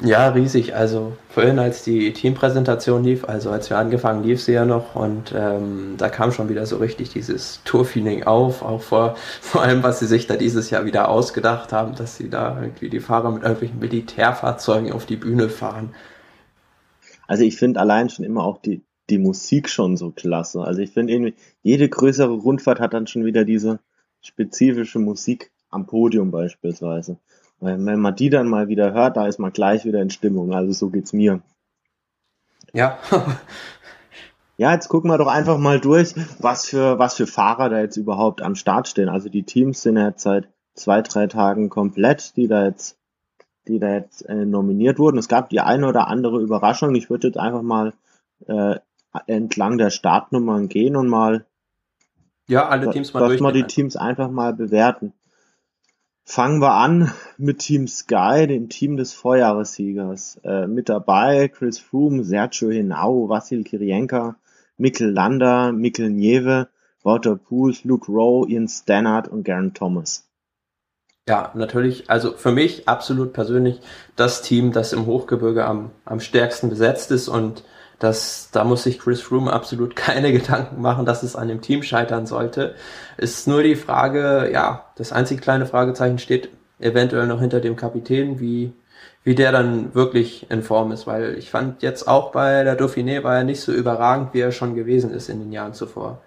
Ja, 0.01 0.29
riesig. 0.29 0.75
Also 0.77 1.17
vorhin, 1.29 1.59
als 1.59 1.83
die 1.83 2.13
Teampräsentation 2.13 3.03
lief, 3.03 3.25
also 3.25 3.51
als 3.51 3.69
wir 3.69 3.79
angefangen, 3.79 4.23
lief 4.23 4.41
sie 4.41 4.53
ja 4.53 4.65
noch 4.65 4.95
und 4.95 5.33
ähm, 5.37 5.97
da 5.99 6.09
kam 6.09 6.31
schon 6.31 6.49
wieder 6.49 6.67
so 6.67 6.77
richtig 6.77 7.11
dieses 7.11 7.61
Tour-Feeling 7.65 8.23
auf, 8.23 8.63
auch 8.63 8.81
vor, 8.81 9.17
vor 9.41 9.63
allem, 9.63 9.83
was 9.83 9.99
sie 9.99 10.07
sich 10.07 10.29
da 10.29 10.37
dieses 10.37 10.71
Jahr 10.71 10.85
wieder 10.85 11.09
ausgedacht 11.09 11.73
haben, 11.73 11.97
dass 11.97 12.17
sie 12.17 12.31
da 12.31 12.61
irgendwie 12.61 12.91
die 12.91 13.01
Fahrer 13.01 13.33
mit 13.33 13.43
irgendwelchen 13.43 13.81
Militärfahrzeugen 13.81 14.93
auf 14.93 15.05
die 15.05 15.17
Bühne 15.17 15.49
fahren. 15.49 15.95
Also 17.27 17.43
ich 17.43 17.57
finde 17.57 17.81
allein 17.81 18.09
schon 18.09 18.25
immer 18.25 18.45
auch 18.45 18.59
die, 18.63 18.83
die 19.11 19.19
Musik 19.19 19.69
schon 19.69 19.97
so 19.97 20.11
klasse. 20.13 20.61
Also 20.63 20.81
ich 20.81 20.91
finde 20.93 21.13
irgendwie, 21.13 21.35
jede 21.63 21.89
größere 21.89 22.33
Rundfahrt 22.33 22.81
hat 22.81 22.95
dann 22.95 23.09
schon 23.09 23.25
wieder 23.25 23.45
diese, 23.45 23.81
spezifische 24.21 24.99
Musik 24.99 25.51
am 25.71 25.87
Podium 25.87 26.31
beispielsweise. 26.31 27.19
Wenn 27.61 28.01
man 28.01 28.15
die 28.15 28.31
dann 28.31 28.49
mal 28.49 28.69
wieder 28.69 28.93
hört, 28.93 29.17
da 29.17 29.27
ist 29.27 29.39
man 29.39 29.53
gleich 29.53 29.85
wieder 29.85 30.01
in 30.01 30.11
Stimmung. 30.11 30.55
Also 30.55 30.73
so 30.73 30.91
geht's 30.91 31.13
mir. 31.13 31.41
Ja. 32.73 32.99
ja, 34.57 34.73
jetzt 34.73 34.89
gucken 34.89 35.11
wir 35.11 35.19
doch 35.19 35.27
einfach 35.27 35.59
mal 35.59 35.81
durch, 35.81 36.15
was 36.39 36.67
für, 36.67 36.99
was 36.99 37.15
für 37.15 37.27
Fahrer 37.27 37.69
da 37.69 37.81
jetzt 37.81 37.97
überhaupt 37.97 38.43
am 38.43 38.55
Start 38.55 38.87
stehen. 38.87 39.09
Also 39.09 39.29
die 39.29 39.43
Teams 39.43 39.83
sind 39.83 39.97
jetzt 39.97 40.23
seit 40.23 40.49
zwei, 40.75 41.03
drei 41.03 41.27
Tagen 41.27 41.69
komplett, 41.69 42.37
die 42.37 42.47
da 42.47 42.65
jetzt, 42.65 42.97
die 43.67 43.81
da 43.81 43.93
jetzt 43.93 44.23
äh, 44.23 44.45
nominiert 44.45 45.01
wurden. 45.01 45.19
Es 45.19 45.29
gab 45.29 45.51
die 45.51 45.61
eine 45.61 45.89
oder 45.89 46.07
andere 46.07 46.41
Überraschung. 46.41 46.95
Ich 46.95 47.11
würde 47.11 47.27
jetzt 47.27 47.39
einfach 47.39 47.63
mal 47.63 47.93
äh, 48.47 48.77
entlang 49.27 49.79
der 49.79 49.91
Startnummern 49.91 50.69
gehen 50.69 50.95
und 50.95 51.09
mal 51.09 51.45
ja, 52.47 52.67
alle 52.69 52.91
Teams 52.91 53.13
mal 53.13 53.21
dass 53.21 53.41
wir 53.41 53.53
die 53.53 53.65
Teams 53.65 53.97
einfach 53.97 54.31
mal 54.31 54.55
bewerten. 54.55 55.13
Fangen 56.31 56.61
wir 56.61 56.75
an 56.75 57.11
mit 57.39 57.61
Team 57.61 57.89
Sky, 57.89 58.47
dem 58.47 58.69
Team 58.69 58.99
des 58.99 59.15
Vorjahressiegers. 59.15 60.39
Äh, 60.45 60.67
mit 60.67 60.91
dabei 60.91 61.49
Chris 61.49 61.79
Froome, 61.79 62.23
Sergio 62.23 62.69
Henao, 62.69 63.31
Vasil 63.31 63.65
Kirienka, 63.65 64.37
Mikkel 64.77 65.11
Landa, 65.11 65.73
Mikkel 65.73 66.11
Nieve, 66.11 66.69
Walter 67.03 67.35
Poels, 67.37 67.83
Luke 67.85 68.13
Rowe, 68.13 68.47
Ian 68.47 68.69
Stannard 68.69 69.29
und 69.29 69.43
Garen 69.43 69.73
Thomas. 69.73 70.29
Ja, 71.27 71.51
natürlich, 71.55 72.11
also 72.11 72.33
für 72.33 72.53
mich 72.53 72.87
absolut 72.87 73.33
persönlich 73.33 73.81
das 74.15 74.43
Team, 74.43 74.73
das 74.73 74.93
im 74.93 75.07
Hochgebirge 75.07 75.65
am, 75.65 75.93
am 76.05 76.21
stärksten 76.21 76.69
besetzt 76.69 77.11
ist 77.11 77.29
und 77.29 77.65
das, 77.99 78.51
da 78.53 78.65
muss 78.65 78.85
sich 78.85 78.99
Chris 78.99 79.21
Froome 79.21 79.53
absolut 79.53 79.97
keine 79.97 80.33
Gedanken 80.33 80.81
machen, 80.81 81.05
dass 81.05 81.23
es 81.23 81.37
an 81.37 81.49
dem 81.49 81.61
Team 81.61 81.83
scheitern 81.83 82.27
sollte. 82.27 82.75
Ist 83.17 83.49
nur 83.49 83.63
die 83.63 83.77
Frage, 83.77 84.51
ja, 84.53 84.87
das 84.97 85.13
einzige 85.13 85.41
kleine 85.41 85.67
Fragezeichen 85.67 86.19
steht 86.19 86.51
eventuell 86.79 87.27
noch 87.27 87.41
hinter 87.41 87.61
dem 87.61 87.77
Kapitän, 87.77 88.41
wie, 88.41 88.73
wie 89.25 89.35
der 89.35 89.53
dann 89.53 89.95
wirklich 89.95 90.47
in 90.51 90.63
Form 90.63 90.93
ist, 90.93 91.07
weil 91.07 91.37
ich 91.37 91.51
fand 91.51 91.83
jetzt 91.83 92.07
auch 92.07 92.31
bei 92.31 92.63
der 92.63 92.79
Dauphiné 92.79 93.25
war 93.25 93.37
er 93.37 93.45
nicht 93.45 93.61
so 93.61 93.73
überragend, 93.73 94.33
wie 94.33 94.41
er 94.41 94.53
schon 94.53 94.75
gewesen 94.75 95.11
ist 95.11 95.29
in 95.29 95.41
den 95.41 95.53
Jahren 95.53 95.75
zuvor. 95.75 96.23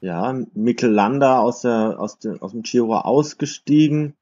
Ja, 0.00 0.34
Mikkel 0.54 0.90
Landa 0.90 1.40
aus, 1.40 1.62
der, 1.62 1.96
aus, 1.98 2.18
der, 2.18 2.42
aus 2.42 2.52
dem 2.52 2.62
Giro 2.62 2.96
ausgestiegen. 2.96 4.14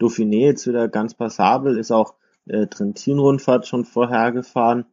Dauphiné 0.00 0.46
jetzt 0.46 0.66
wieder 0.66 0.88
ganz 0.88 1.14
passabel, 1.14 1.78
ist 1.78 1.92
auch 1.92 2.14
äh, 2.46 2.66
Trentin-Rundfahrt 2.66 3.66
schon 3.66 3.84
vorher 3.84 4.32
gefahren. 4.32 4.86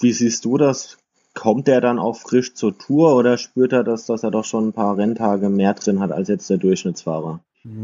Wie 0.00 0.12
siehst 0.12 0.44
du 0.44 0.56
das? 0.56 0.98
Kommt 1.34 1.68
er 1.68 1.80
dann 1.80 1.98
auch 1.98 2.16
frisch 2.16 2.54
zur 2.54 2.76
Tour 2.76 3.14
oder 3.16 3.38
spürt 3.38 3.72
er 3.72 3.84
das, 3.84 4.06
dass 4.06 4.24
er 4.24 4.30
doch 4.30 4.44
schon 4.44 4.68
ein 4.68 4.72
paar 4.72 4.96
Renntage 4.96 5.48
mehr 5.48 5.74
drin 5.74 6.00
hat 6.00 6.12
als 6.12 6.28
jetzt 6.28 6.50
der 6.50 6.58
Durchschnittsfahrer? 6.58 7.40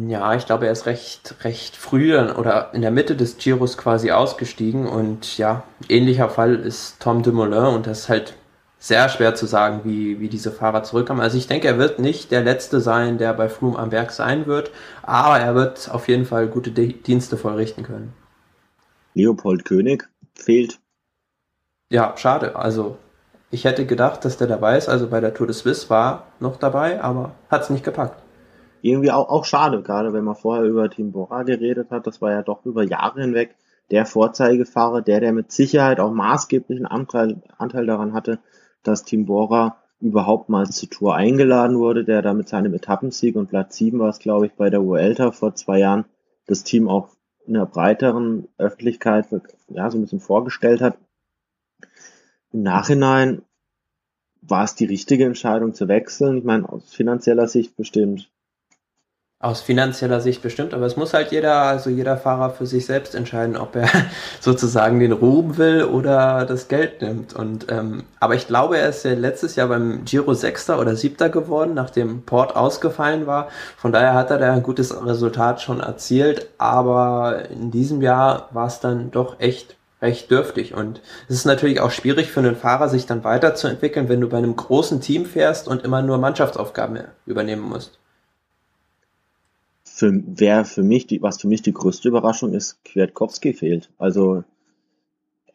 Ja, 0.08 0.34
ich 0.34 0.46
glaube, 0.46 0.66
er 0.66 0.72
ist 0.72 0.86
recht, 0.86 1.36
recht 1.44 1.76
früh 1.76 2.18
oder 2.18 2.72
in 2.72 2.80
der 2.80 2.90
Mitte 2.90 3.14
des 3.14 3.36
Giros 3.36 3.76
quasi 3.76 4.10
ausgestiegen 4.10 4.86
und 4.86 5.36
ja, 5.36 5.64
ähnlicher 5.88 6.30
Fall 6.30 6.54
ist 6.54 6.98
Tom 6.98 7.22
Dumoulin 7.22 7.74
und 7.74 7.86
das 7.86 8.00
ist 8.00 8.08
halt 8.08 8.34
sehr 8.78 9.08
schwer 9.08 9.34
zu 9.34 9.46
sagen, 9.46 9.82
wie, 9.84 10.18
wie 10.18 10.28
diese 10.28 10.50
Fahrer 10.50 10.82
zurückkommen. 10.82 11.20
Also 11.20 11.36
ich 11.36 11.46
denke, 11.46 11.68
er 11.68 11.78
wird 11.78 11.98
nicht 11.98 12.30
der 12.30 12.42
Letzte 12.42 12.80
sein, 12.80 13.18
der 13.18 13.34
bei 13.34 13.48
Froome 13.48 13.78
am 13.78 13.90
Werk 13.92 14.12
sein 14.12 14.46
wird, 14.46 14.70
aber 15.02 15.38
er 15.38 15.54
wird 15.54 15.90
auf 15.90 16.08
jeden 16.08 16.24
Fall 16.24 16.48
gute 16.48 16.70
Dienste 16.70 17.36
vollrichten 17.36 17.84
können. 17.84 18.14
Leopold 19.12 19.64
König 19.64 20.08
fehlt 20.34 20.78
ja, 21.90 22.14
schade. 22.16 22.56
Also 22.56 22.96
ich 23.50 23.64
hätte 23.64 23.86
gedacht, 23.86 24.24
dass 24.24 24.36
der 24.36 24.46
dabei 24.46 24.76
ist. 24.76 24.88
Also 24.88 25.08
bei 25.08 25.20
der 25.20 25.34
Tour 25.34 25.46
de 25.46 25.54
Suisse 25.54 25.88
war 25.90 26.26
noch 26.40 26.56
dabei, 26.56 27.00
aber 27.02 27.32
hat 27.48 27.62
es 27.62 27.70
nicht 27.70 27.84
gepackt. 27.84 28.22
Irgendwie 28.82 29.10
auch, 29.10 29.28
auch 29.28 29.44
schade, 29.44 29.82
gerade 29.82 30.12
wenn 30.12 30.24
man 30.24 30.36
vorher 30.36 30.64
über 30.64 30.90
Team 30.90 31.12
Bora 31.12 31.42
geredet 31.42 31.90
hat. 31.90 32.06
Das 32.06 32.20
war 32.20 32.30
ja 32.30 32.42
doch 32.42 32.64
über 32.64 32.82
Jahre 32.82 33.20
hinweg 33.20 33.54
der 33.90 34.06
Vorzeigefahrer, 34.06 35.02
der, 35.02 35.20
der 35.20 35.32
mit 35.32 35.52
Sicherheit 35.52 36.00
auch 36.00 36.12
maßgeblichen 36.12 36.86
Anteil, 36.86 37.42
Anteil 37.56 37.86
daran 37.86 38.14
hatte, 38.14 38.40
dass 38.82 39.04
Team 39.04 39.26
Bora 39.26 39.76
überhaupt 40.00 40.48
mal 40.48 40.68
zur 40.68 40.90
Tour 40.90 41.14
eingeladen 41.14 41.78
wurde, 41.78 42.04
der 42.04 42.20
da 42.20 42.34
mit 42.34 42.48
seinem 42.48 42.74
Etappensieg 42.74 43.36
und 43.36 43.48
Platz 43.48 43.76
7 43.76 43.98
war 43.98 44.10
es, 44.10 44.18
glaube 44.18 44.46
ich, 44.46 44.52
bei 44.52 44.70
der 44.70 44.84
Vuelta 44.84 45.30
vor 45.30 45.54
zwei 45.54 45.78
Jahren, 45.78 46.04
das 46.46 46.64
Team 46.64 46.88
auch 46.88 47.08
in 47.46 47.54
der 47.54 47.66
breiteren 47.66 48.48
Öffentlichkeit 48.58 49.26
ja, 49.68 49.90
so 49.90 49.98
ein 49.98 50.02
bisschen 50.02 50.20
vorgestellt 50.20 50.80
hat. 50.80 50.98
Im 52.56 52.62
Nachhinein 52.62 53.42
war 54.40 54.64
es 54.64 54.74
die 54.74 54.86
richtige 54.86 55.26
Entscheidung 55.26 55.74
zu 55.74 55.88
wechseln. 55.88 56.38
Ich 56.38 56.44
meine, 56.44 56.66
aus 56.66 56.90
finanzieller 56.90 57.48
Sicht 57.48 57.76
bestimmt. 57.76 58.30
Aus 59.38 59.60
finanzieller 59.60 60.22
Sicht 60.22 60.40
bestimmt, 60.40 60.72
aber 60.72 60.86
es 60.86 60.96
muss 60.96 61.12
halt 61.12 61.32
jeder, 61.32 61.60
also 61.60 61.90
jeder 61.90 62.16
Fahrer 62.16 62.48
für 62.48 62.64
sich 62.64 62.86
selbst 62.86 63.14
entscheiden, 63.14 63.58
ob 63.58 63.76
er 63.76 63.90
sozusagen 64.40 65.00
den 65.00 65.12
Ruhm 65.12 65.58
will 65.58 65.84
oder 65.84 66.46
das 66.46 66.68
Geld 66.68 67.02
nimmt. 67.02 67.34
Und 67.34 67.70
ähm, 67.70 68.04
aber 68.20 68.36
ich 68.36 68.46
glaube, 68.46 68.78
er 68.78 68.88
ist 68.88 69.04
ja 69.04 69.12
letztes 69.12 69.54
Jahr 69.56 69.68
beim 69.68 70.06
Giro 70.06 70.32
Sechster 70.32 70.80
oder 70.80 70.96
Siebter 70.96 71.28
geworden, 71.28 71.74
nachdem 71.74 72.22
Port 72.22 72.56
ausgefallen 72.56 73.26
war. 73.26 73.50
Von 73.76 73.92
daher 73.92 74.14
hat 74.14 74.30
er 74.30 74.38
da 74.38 74.54
ein 74.54 74.62
gutes 74.62 75.04
Resultat 75.04 75.60
schon 75.60 75.80
erzielt, 75.80 76.48
aber 76.56 77.50
in 77.50 77.70
diesem 77.70 78.00
Jahr 78.00 78.48
war 78.52 78.68
es 78.68 78.80
dann 78.80 79.10
doch 79.10 79.40
echt 79.40 79.76
recht 80.02 80.30
dürftig. 80.30 80.74
Und 80.74 81.00
es 81.28 81.36
ist 81.36 81.44
natürlich 81.46 81.80
auch 81.80 81.90
schwierig 81.90 82.30
für 82.30 82.40
einen 82.40 82.56
Fahrer, 82.56 82.88
sich 82.88 83.06
dann 83.06 83.24
weiterzuentwickeln, 83.24 84.08
wenn 84.08 84.20
du 84.20 84.28
bei 84.28 84.38
einem 84.38 84.56
großen 84.56 85.00
Team 85.00 85.26
fährst 85.26 85.68
und 85.68 85.84
immer 85.84 86.02
nur 86.02 86.18
Mannschaftsaufgaben 86.18 87.04
übernehmen 87.24 87.62
musst. 87.62 87.98
Für, 89.84 90.12
wer 90.26 90.64
für 90.64 90.82
mich 90.82 91.06
die, 91.06 91.22
was 91.22 91.40
für 91.40 91.48
mich 91.48 91.62
die 91.62 91.72
größte 91.72 92.08
Überraschung 92.08 92.52
ist, 92.52 92.84
Kwiatkowski 92.84 93.54
fehlt. 93.54 93.88
Also 93.98 94.44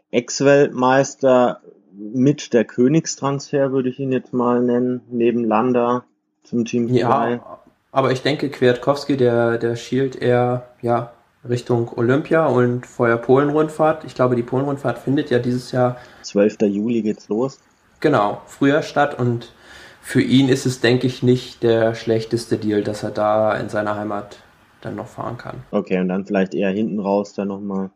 Ex-Weltmeister 0.10 1.62
mit 1.94 2.54
der 2.54 2.66
Königstransfer 2.66 3.72
würde 3.72 3.90
ich 3.90 4.00
ihn 4.00 4.12
jetzt 4.12 4.34
mal 4.34 4.62
nennen, 4.62 5.02
neben 5.12 5.44
Landa 5.44 6.06
zum 6.44 6.66
Team 6.66 6.88
2. 6.88 6.98
Ja, 6.98 7.60
aber 7.92 8.12
ich 8.12 8.22
denke, 8.22 8.50
Kwiatkowski, 8.50 9.18
der, 9.18 9.58
der 9.58 9.76
schielt 9.76 10.16
eher, 10.16 10.70
ja, 10.82 11.14
Richtung 11.48 11.92
Olympia 11.98 12.46
und 12.46 12.86
vorher 12.86 13.18
Polen-Rundfahrt. 13.18 14.04
Ich 14.06 14.16
glaube, 14.16 14.36
die 14.36 14.44
Polen-Rundfahrt 14.44 15.00
findet 15.00 15.30
ja 15.30 15.40
dieses 15.40 15.72
Jahr. 15.72 15.98
12. 16.22 16.62
Juli 16.62 17.02
geht's 17.02 17.30
los. 17.30 17.60
Genau, 18.00 18.42
früher 18.46 18.82
statt 18.84 19.18
und 19.18 19.54
für 20.02 20.22
ihn 20.22 20.50
ist 20.50 20.66
es, 20.66 20.82
denke 20.82 21.08
ich, 21.08 21.24
nicht 21.24 21.64
der 21.64 21.94
schlechteste 21.96 22.58
Deal, 22.58 22.84
dass 22.84 23.04
er 23.04 23.12
da 23.12 23.56
in 23.56 23.70
seiner 23.70 23.96
Heimat 23.96 24.38
dann 24.82 24.96
noch 24.96 25.08
fahren 25.08 25.38
kann. 25.38 25.64
Okay, 25.70 26.00
und 26.00 26.10
dann 26.10 26.26
vielleicht 26.26 26.56
eher 26.56 26.72
hinten 26.72 27.00
raus 27.00 27.34
dann 27.34 27.50
nochmal 27.50 27.92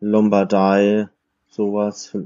Lombardei, 0.00 1.08
sowas. 1.48 2.16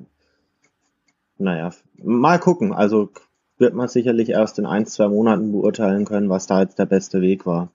Naja, 1.36 1.70
mal 2.02 2.38
gucken. 2.38 2.72
Also 2.72 3.10
wird 3.58 3.74
man 3.74 3.88
sicherlich 3.88 4.30
erst 4.30 4.58
in 4.58 4.66
ein, 4.66 4.86
zwei 4.86 5.08
Monaten 5.08 5.52
beurteilen 5.52 6.04
können, 6.04 6.30
was 6.30 6.46
da 6.46 6.60
jetzt 6.62 6.78
der 6.78 6.86
beste 6.86 7.20
Weg 7.20 7.44
war. 7.44 7.70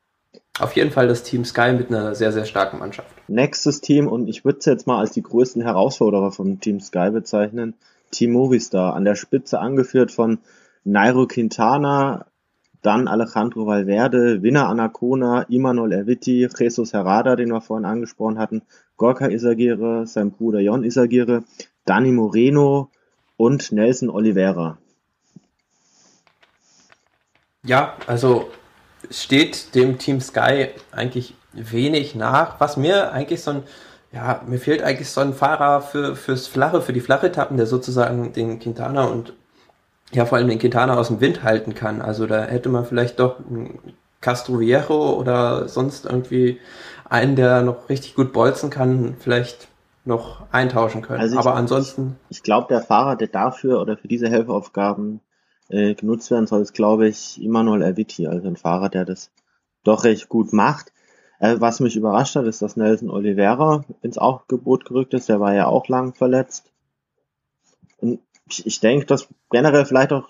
Auf 0.60 0.76
jeden 0.76 0.92
Fall 0.92 1.08
das 1.08 1.24
Team 1.24 1.46
Sky 1.46 1.74
mit 1.74 1.90
einer 1.90 2.14
sehr, 2.14 2.32
sehr 2.32 2.46
starken 2.46 2.78
Mannschaft. 2.78 3.10
Nächstes 3.28 3.82
Team, 3.82 4.08
und 4.08 4.28
ich 4.28 4.46
würde 4.46 4.60
es 4.60 4.66
jetzt 4.66 4.86
mal 4.86 5.00
als 5.00 5.12
die 5.12 5.24
größten 5.24 5.64
Herausforderer 5.64 6.32
vom 6.32 6.60
Team 6.60 6.80
Sky 6.80 7.10
bezeichnen, 7.10 7.74
Team 8.12 8.34
Movistar, 8.34 8.94
an 8.94 9.04
der 9.04 9.16
Spitze 9.16 9.60
angeführt 9.60 10.12
von 10.12 10.40
Nairo 10.84 11.26
Quintana, 11.26 12.28
dann 12.84 13.08
Alejandro 13.08 13.66
Valverde, 13.66 14.44
Winner 14.44 14.70
Anacona, 14.70 15.44
Imanol 15.50 15.92
Erviti, 15.92 16.48
Jesus 16.60 16.94
Herrada, 16.94 17.36
den 17.36 17.50
wir 17.50 17.62
vorhin 17.62 17.86
angesprochen 17.86 18.38
hatten, 18.38 18.62
Gorka 18.98 19.30
Isagire, 19.30 20.06
sein 20.06 20.32
Bruder 20.32 20.60
Jon 20.60 20.84
Isagire, 20.84 21.46
Dani 21.86 22.12
Moreno 22.12 22.92
und 23.38 23.72
Nelson 23.72 24.12
Oliveira. 24.12 24.78
Ja, 27.64 27.96
also 28.06 28.52
steht 29.10 29.76
dem 29.76 29.98
Team 29.98 30.22
Sky 30.22 30.70
eigentlich 30.92 31.36
wenig 31.54 32.16
nach. 32.16 32.60
Was 32.60 32.78
mir 32.78 33.12
eigentlich 33.12 33.42
so 33.42 33.52
ein, 33.52 33.64
ja, 34.12 34.42
mir 34.48 34.60
fehlt 34.60 34.84
eigentlich 34.84 35.10
so 35.10 35.22
ein 35.22 35.34
Fahrer 35.34 35.82
für, 35.82 36.16
fürs 36.16 36.48
Flache, 36.48 36.82
für 36.82 36.94
die 36.94 37.02
flache 37.02 37.28
Etappen, 37.28 37.58
der 37.58 37.68
sozusagen 37.68 38.34
den 38.34 38.60
Quintana 38.60 39.06
und 39.06 39.34
ja, 40.12 40.26
vor 40.26 40.38
allem 40.38 40.48
den 40.48 40.60
Quintana 40.60 40.96
aus 40.98 41.08
dem 41.08 41.22
Wind 41.22 41.44
halten 41.44 41.74
kann. 41.74 42.02
Also 42.02 42.28
da 42.28 42.44
hätte 42.44 42.70
man 42.70 42.86
vielleicht 42.86 43.20
doch 43.20 43.38
Castro 44.22 44.60
Viejo 44.60 45.14
oder 45.14 45.68
sonst 45.68 46.06
irgendwie 46.06 46.60
einen, 47.10 47.36
der 47.36 47.62
noch 47.62 47.90
richtig 47.90 48.16
gut 48.16 48.32
bolzen 48.32 48.70
kann, 48.70 49.16
vielleicht 49.20 49.68
noch 50.06 50.44
eintauschen 50.52 51.02
können. 51.02 51.22
Also 51.22 51.38
Aber 51.38 51.56
ansonsten. 51.56 52.18
Ich, 52.30 52.38
ich 52.38 52.44
glaube, 52.44 52.68
der 52.70 52.82
Fahrer, 52.82 53.16
der 53.16 53.28
dafür 53.28 53.82
oder 53.82 53.98
für 53.98 54.08
diese 54.08 54.30
Helfaufgaben 54.30 55.22
äh, 55.70 55.94
genutzt 55.96 56.32
werden 56.32 56.48
soll, 56.48 56.62
ist, 56.62 56.74
glaube 56.74 57.08
ich, 57.08 57.42
Immanuel 57.42 57.82
Erviti, 57.82 58.28
also 58.28 58.48
ein 58.48 58.58
Fahrer, 58.58 58.90
der 58.90 59.06
das 59.06 59.32
doch 59.84 60.04
recht 60.04 60.30
gut 60.30 60.54
macht. 60.54 60.92
Äh, 61.40 61.60
was 61.60 61.80
mich 61.80 61.96
überrascht 61.96 62.36
hat, 62.36 62.46
ist, 62.46 62.62
dass 62.62 62.78
Nelson 62.78 63.10
Oliveira 63.10 63.84
ins 64.02 64.18
Aufgebot 64.18 64.86
gerückt 64.86 65.14
ist. 65.14 65.30
Der 65.30 65.40
war 65.40 65.54
ja 65.54 65.68
auch 65.68 65.88
lang 65.88 66.14
verletzt. 66.14 66.72
Und 67.98 68.20
ich, 68.50 68.66
ich 68.66 68.80
denke, 68.80 69.06
dass 69.06 69.28
generell 69.50 69.86
vielleicht 69.86 70.14
auch 70.14 70.30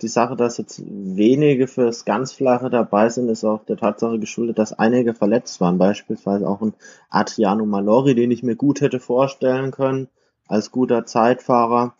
die 0.00 0.08
Sache, 0.08 0.36
dass 0.36 0.58
jetzt 0.58 0.82
wenige 0.84 1.66
fürs 1.66 2.04
ganz 2.04 2.32
Flache 2.32 2.70
dabei 2.70 3.08
sind, 3.08 3.28
ist 3.28 3.44
auch 3.44 3.64
der 3.64 3.76
Tatsache 3.76 4.18
geschuldet, 4.18 4.58
dass 4.58 4.72
einige 4.72 5.14
verletzt 5.14 5.60
waren. 5.60 5.78
Beispielsweise 5.78 6.48
auch 6.48 6.62
ein 6.62 6.74
Adriano 7.08 7.66
Malori, 7.66 8.14
den 8.14 8.30
ich 8.30 8.42
mir 8.42 8.56
gut 8.56 8.80
hätte 8.80 9.00
vorstellen 9.00 9.70
können 9.70 10.08
als 10.46 10.70
guter 10.70 11.06
Zeitfahrer. 11.06 11.94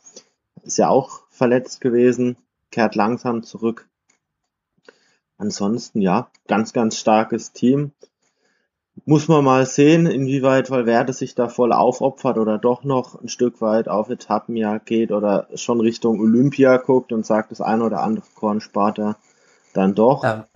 Ist 0.62 0.78
ja 0.78 0.88
auch 0.88 1.22
verletzt 1.30 1.80
gewesen, 1.80 2.36
kehrt 2.70 2.94
langsam 2.94 3.42
zurück. 3.42 3.88
Ansonsten, 5.38 6.00
ja, 6.00 6.30
ganz, 6.46 6.72
ganz 6.72 6.96
starkes 6.96 7.52
Team 7.52 7.92
muss 9.04 9.28
man 9.28 9.44
mal 9.44 9.66
sehen, 9.66 10.06
inwieweit 10.06 10.70
Valverde 10.70 11.12
sich 11.12 11.34
da 11.34 11.48
voll 11.48 11.72
aufopfert 11.72 12.38
oder 12.38 12.58
doch 12.58 12.84
noch 12.84 13.20
ein 13.20 13.28
Stück 13.28 13.60
weit 13.60 13.88
auf 13.88 14.10
Etappenjagd 14.10 14.86
geht 14.86 15.12
oder 15.12 15.48
schon 15.54 15.80
Richtung 15.80 16.20
Olympia 16.20 16.76
guckt 16.76 17.12
und 17.12 17.24
sagt, 17.24 17.50
das 17.50 17.60
eine 17.60 17.84
oder 17.84 18.02
andere 18.02 18.26
Korn 18.34 18.60
spart 18.60 18.98
er 18.98 19.16
dann 19.72 19.94
doch. 19.94 20.24
Ja, 20.24 20.46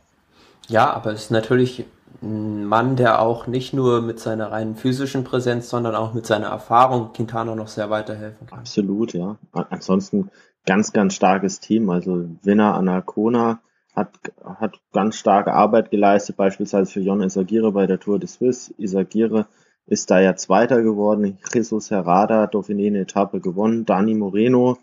ja 0.69 0.93
aber 0.93 1.13
es 1.13 1.25
ist 1.25 1.31
natürlich 1.31 1.87
ein 2.23 2.65
Mann, 2.65 2.97
der 2.97 3.21
auch 3.21 3.47
nicht 3.47 3.75
nur 3.75 4.01
mit 4.01 4.19
seiner 4.19 4.51
reinen 4.51 4.77
physischen 4.77 5.25
Präsenz, 5.25 5.69
sondern 5.69 5.95
auch 5.95 6.15
mit 6.15 6.27
seiner 6.27 6.49
Erfahrung 6.49 7.13
Quintana 7.13 7.55
noch 7.55 7.69
sehr 7.69 7.91
weiterhelfen 7.91 8.47
kann. 8.47 8.61
Absolut, 8.61 9.13
ja. 9.15 9.37
Ansonsten 9.53 10.31
ganz, 10.67 10.93
ganz 10.93 11.15
starkes 11.15 11.61
Team. 11.61 11.91
Also 11.91 12.27
Winner 12.43 12.75
Anacona, 12.75 13.61
hat, 13.95 14.11
hat 14.45 14.81
ganz 14.93 15.17
starke 15.17 15.53
Arbeit 15.53 15.91
geleistet, 15.91 16.37
beispielsweise 16.37 16.93
für 16.93 17.01
Jon 17.01 17.23
Isagire 17.23 17.73
bei 17.73 17.87
der 17.87 18.01
Tour 18.01 18.19
de 18.19 18.29
Suisse. 18.29 18.75
Isagire 18.77 19.47
ist 19.87 20.11
da 20.11 20.21
ja 20.21 20.35
Zweiter 20.35 20.83
geworden. 20.83 21.39
Jesus 21.53 21.91
Herrada, 21.91 22.45
Dauphiné 22.45 22.89
eine 22.89 23.01
Etappe 23.01 23.41
gewonnen. 23.41 23.85
Dani 23.85 24.15
Moreno, 24.15 24.79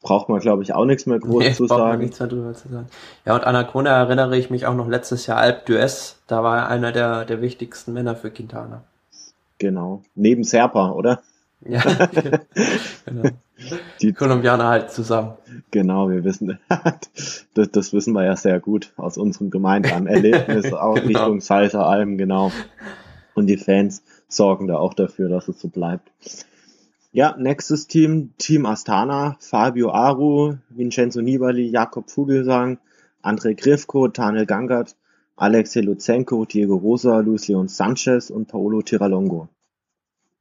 braucht 0.00 0.28
man, 0.28 0.40
glaube 0.40 0.62
ich, 0.62 0.72
auch 0.72 0.84
nichts 0.84 1.06
mehr 1.06 1.18
groß 1.18 1.44
nee, 1.44 1.52
zu 1.52 1.66
sagen. 1.66 2.02
nichts 2.02 2.18
mehr 2.18 2.28
drüber 2.28 2.54
zu 2.54 2.68
sagen. 2.68 2.88
Ja, 3.26 3.34
und 3.34 3.44
Anacona 3.44 3.90
erinnere 3.90 4.36
ich 4.38 4.50
mich 4.50 4.66
auch 4.66 4.74
noch 4.74 4.88
letztes 4.88 5.26
Jahr 5.26 5.38
Alp 5.38 5.66
d'Huez. 5.66 6.16
Da 6.26 6.42
war 6.42 6.58
er 6.58 6.68
einer 6.68 6.92
der, 6.92 7.24
der 7.24 7.42
wichtigsten 7.42 7.92
Männer 7.92 8.16
für 8.16 8.30
Quintana. 8.30 8.84
Genau. 9.58 10.02
Neben 10.14 10.44
Serpa, 10.44 10.92
oder? 10.92 11.20
Ja, 11.60 11.82
genau. 13.04 13.30
Die 14.00 14.12
Kolumbianer 14.12 14.68
halt 14.68 14.90
zusammen. 14.90 15.34
Genau, 15.70 16.10
wir 16.10 16.24
wissen, 16.24 16.58
das, 17.54 17.70
das 17.70 17.92
wissen 17.92 18.12
wir 18.14 18.24
ja 18.24 18.36
sehr 18.36 18.60
gut 18.60 18.92
aus 18.96 19.18
unserem 19.18 19.50
gemeinsamen 19.50 20.06
Erlebnis 20.06 20.72
auch 20.72 20.94
genau. 20.94 21.06
Richtung 21.06 21.40
Salsa 21.40 21.84
Alm, 21.84 22.16
genau. 22.16 22.52
Und 23.34 23.46
die 23.46 23.56
Fans 23.56 24.02
sorgen 24.28 24.66
da 24.66 24.78
auch 24.78 24.94
dafür, 24.94 25.28
dass 25.28 25.48
es 25.48 25.60
so 25.60 25.68
bleibt. 25.68 26.10
Ja, 27.12 27.36
nächstes 27.36 27.86
Team, 27.86 28.32
Team 28.38 28.66
Astana, 28.66 29.36
Fabio 29.40 29.90
Aru, 29.90 30.58
Vincenzo 30.68 31.20
Nibali, 31.20 31.68
Jakob 31.68 32.08
Vogelsang, 32.08 32.78
André 33.22 33.54
Grifko, 33.54 34.08
Tanel 34.08 34.46
Gangert, 34.46 34.94
Alexei 35.36 35.80
Luzenko, 35.80 36.44
Diego 36.44 36.76
Rosa, 36.76 37.18
Lucian 37.18 37.66
Sanchez 37.66 38.30
und 38.30 38.46
Paolo 38.46 38.82
Tiralongo. 38.82 39.48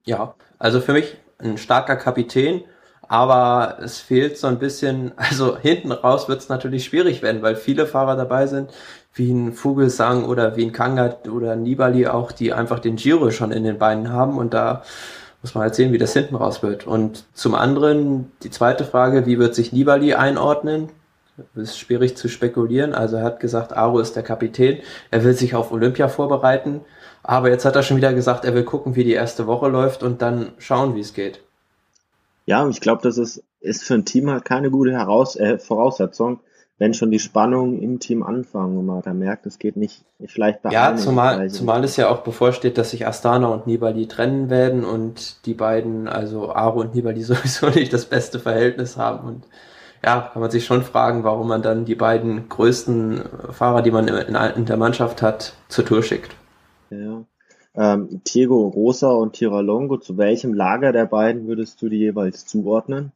Ja, 0.04 0.36
also 0.60 0.80
für 0.80 0.94
mich 0.94 1.18
ein 1.40 1.58
starker 1.58 1.96
Kapitän, 1.96 2.62
aber 3.10 3.80
es 3.84 3.98
fehlt 3.98 4.38
so 4.38 4.48
ein 4.48 4.60
bisschen, 4.60 5.12
also 5.18 5.58
hinten 5.58 5.92
raus 5.92 6.30
wird 6.30 6.40
es 6.40 6.48
natürlich 6.48 6.86
schwierig 6.86 7.22
werden, 7.22 7.42
weil 7.42 7.58
viele 7.58 7.86
Fahrer 7.86 8.16
dabei 8.16 8.48
sind, 8.48 8.72
wie 9.14 9.32
ein 9.32 9.52
Vogelsang 9.54 10.24
oder 10.24 10.56
wie 10.56 10.66
ein 10.66 10.72
Kangat 10.72 11.28
oder 11.28 11.54
ein 11.54 11.64
Nibali 11.64 12.08
auch, 12.08 12.32
die 12.32 12.54
einfach 12.54 12.80
den 12.80 12.96
Giro 12.96 13.32
schon 13.32 13.52
in 13.52 13.66
den 13.66 13.80
Beinen 13.80 14.14
haben 14.14 14.38
und 14.38 14.54
da 14.54 14.84
muss 15.42 15.56
man 15.56 15.64
halt 15.64 15.76
sehen, 15.76 15.92
wie 15.92 15.98
das 15.98 16.14
hinten 16.14 16.36
raus 16.36 16.64
wird. 16.64 16.86
Und 16.86 17.26
zum 17.34 17.56
anderen 17.56 18.32
die 18.44 18.52
zweite 18.52 18.86
Frage, 18.86 19.26
wie 19.26 19.40
wird 19.40 19.56
sich 19.56 19.72
Nibali 19.72 20.14
einordnen? 20.14 20.90
Ist 21.56 21.80
schwierig 21.80 22.18
zu 22.18 22.28
spekulieren. 22.28 22.94
Also 22.94 23.16
er 23.16 23.24
hat 23.24 23.40
gesagt, 23.40 23.76
Aro 23.76 24.00
ist 24.00 24.18
der 24.18 24.24
Kapitän. 24.24 24.80
Er 25.12 25.24
will 25.24 25.34
sich 25.34 25.56
auf 25.56 25.72
Olympia 25.72 26.10
vorbereiten. 26.10 26.82
Aber 27.24 27.50
jetzt 27.50 27.64
hat 27.64 27.78
er 27.78 27.84
schon 27.84 27.96
wieder 27.96 28.14
gesagt, 28.14 28.44
er 28.44 28.54
will 28.54 28.64
gucken, 28.64 28.98
wie 28.98 29.06
die 29.06 29.14
erste 29.14 29.48
Woche 29.48 29.70
läuft 29.70 30.04
und 30.04 30.22
dann 30.22 30.52
schauen, 30.58 30.96
wie 30.96 31.00
es 31.00 31.14
geht. 31.14 31.42
Ja, 32.50 32.68
ich 32.68 32.82
glaube, 32.82 33.04
das 33.04 33.20
ist, 33.20 33.44
ist 33.60 33.84
für 33.84 33.94
ein 33.94 34.06
Team 34.06 34.28
halt 34.28 34.44
keine 34.44 34.72
gute 34.72 34.92
Heraus 34.92 35.36
äh, 35.36 35.60
Voraussetzung, 35.60 36.40
wenn 36.80 36.96
schon 36.96 37.12
die 37.12 37.20
Spannungen 37.20 37.80
im 37.80 38.00
Team 38.00 38.24
anfangen 38.24 38.76
und 38.76 38.88
man 38.88 39.04
da 39.04 39.14
merkt, 39.14 39.46
es 39.46 39.60
geht 39.60 39.78
nicht, 39.78 40.04
nicht 40.18 40.34
vielleicht 40.34 40.64
bei 40.64 40.72
Ja, 40.72 40.96
zumal, 40.96 41.48
zumal 41.52 41.84
es 41.84 41.96
ja 41.96 42.10
auch 42.10 42.22
bevorsteht, 42.22 42.80
dass 42.80 42.90
sich 42.90 43.06
Astana 43.06 43.50
und 43.50 43.68
Nibali 43.68 44.08
trennen 44.08 44.50
werden 44.50 44.84
und 44.84 45.46
die 45.46 45.54
beiden, 45.54 46.08
also 46.08 46.52
Aro 46.52 46.80
und 46.80 46.96
Nibali 46.96 47.22
sowieso 47.22 47.70
nicht 47.70 47.94
das 47.94 48.06
beste 48.06 48.40
Verhältnis 48.40 48.98
haben 48.98 49.28
und 49.28 49.44
ja, 50.04 50.32
kann 50.34 50.42
man 50.42 50.50
sich 50.50 50.66
schon 50.66 50.82
fragen, 50.82 51.24
warum 51.24 51.50
man 51.50 51.62
dann 51.62 51.86
die 51.86 51.94
beiden 51.94 52.50
größten 52.50 53.22
Fahrer, 53.52 53.84
die 53.84 53.92
man 53.92 54.08
in, 54.08 54.36
in 54.56 54.66
der 54.66 54.78
Mannschaft 54.78 55.22
hat, 55.22 55.54
zur 55.68 55.86
Tour 55.86 56.02
schickt. 56.02 56.36
Ja. 56.90 57.26
Ähm, 57.80 58.22
Diego 58.28 58.68
Rosa 58.68 59.10
und 59.12 59.34
Tiralongo, 59.34 59.98
zu 59.98 60.18
welchem 60.18 60.54
Lager 60.54 60.92
der 60.92 61.06
beiden 61.06 61.48
würdest 61.48 61.82
du 61.82 61.88
die 61.88 62.00
jeweils 62.00 62.46
zuordnen? 62.46 63.14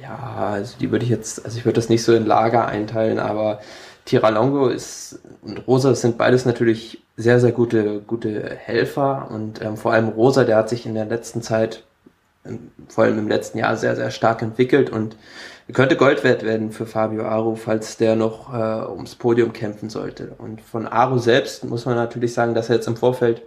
Ja, 0.00 0.52
also 0.52 0.78
die 0.78 0.90
würde 0.90 1.04
ich 1.04 1.10
jetzt, 1.10 1.44
also 1.44 1.58
ich 1.58 1.66
würde 1.66 1.76
das 1.76 1.90
nicht 1.90 2.02
so 2.04 2.14
in 2.14 2.24
Lager 2.24 2.66
einteilen, 2.66 3.18
aber 3.18 3.60
Tiralongo 4.06 4.68
ist 4.68 5.20
und 5.42 5.68
Rosa 5.68 5.94
sind 5.94 6.16
beides 6.16 6.46
natürlich 6.46 7.02
sehr, 7.18 7.38
sehr 7.38 7.52
gute, 7.52 8.00
gute 8.00 8.56
Helfer 8.56 9.28
und 9.30 9.60
ähm, 9.60 9.76
vor 9.76 9.92
allem 9.92 10.08
Rosa, 10.08 10.44
der 10.44 10.56
hat 10.56 10.70
sich 10.70 10.86
in 10.86 10.94
der 10.94 11.04
letzten 11.04 11.42
Zeit, 11.42 11.84
vor 12.88 13.04
allem 13.04 13.18
im 13.18 13.28
letzten 13.28 13.58
Jahr, 13.58 13.76
sehr, 13.76 13.94
sehr 13.94 14.10
stark 14.10 14.40
entwickelt 14.40 14.88
und 14.88 15.16
könnte 15.72 15.96
Gold 15.96 16.24
wert 16.24 16.42
werden 16.42 16.72
für 16.72 16.86
Fabio 16.86 17.24
Aru, 17.24 17.56
falls 17.56 17.96
der 17.96 18.16
noch 18.16 18.52
äh, 18.52 18.90
ums 18.90 19.14
Podium 19.14 19.52
kämpfen 19.52 19.90
sollte. 19.90 20.34
Und 20.38 20.60
von 20.60 20.86
Aru 20.86 21.18
selbst 21.18 21.64
muss 21.64 21.86
man 21.86 21.96
natürlich 21.96 22.34
sagen, 22.34 22.54
dass 22.54 22.68
er 22.68 22.76
jetzt 22.76 22.88
im 22.88 22.96
Vorfeld 22.96 23.42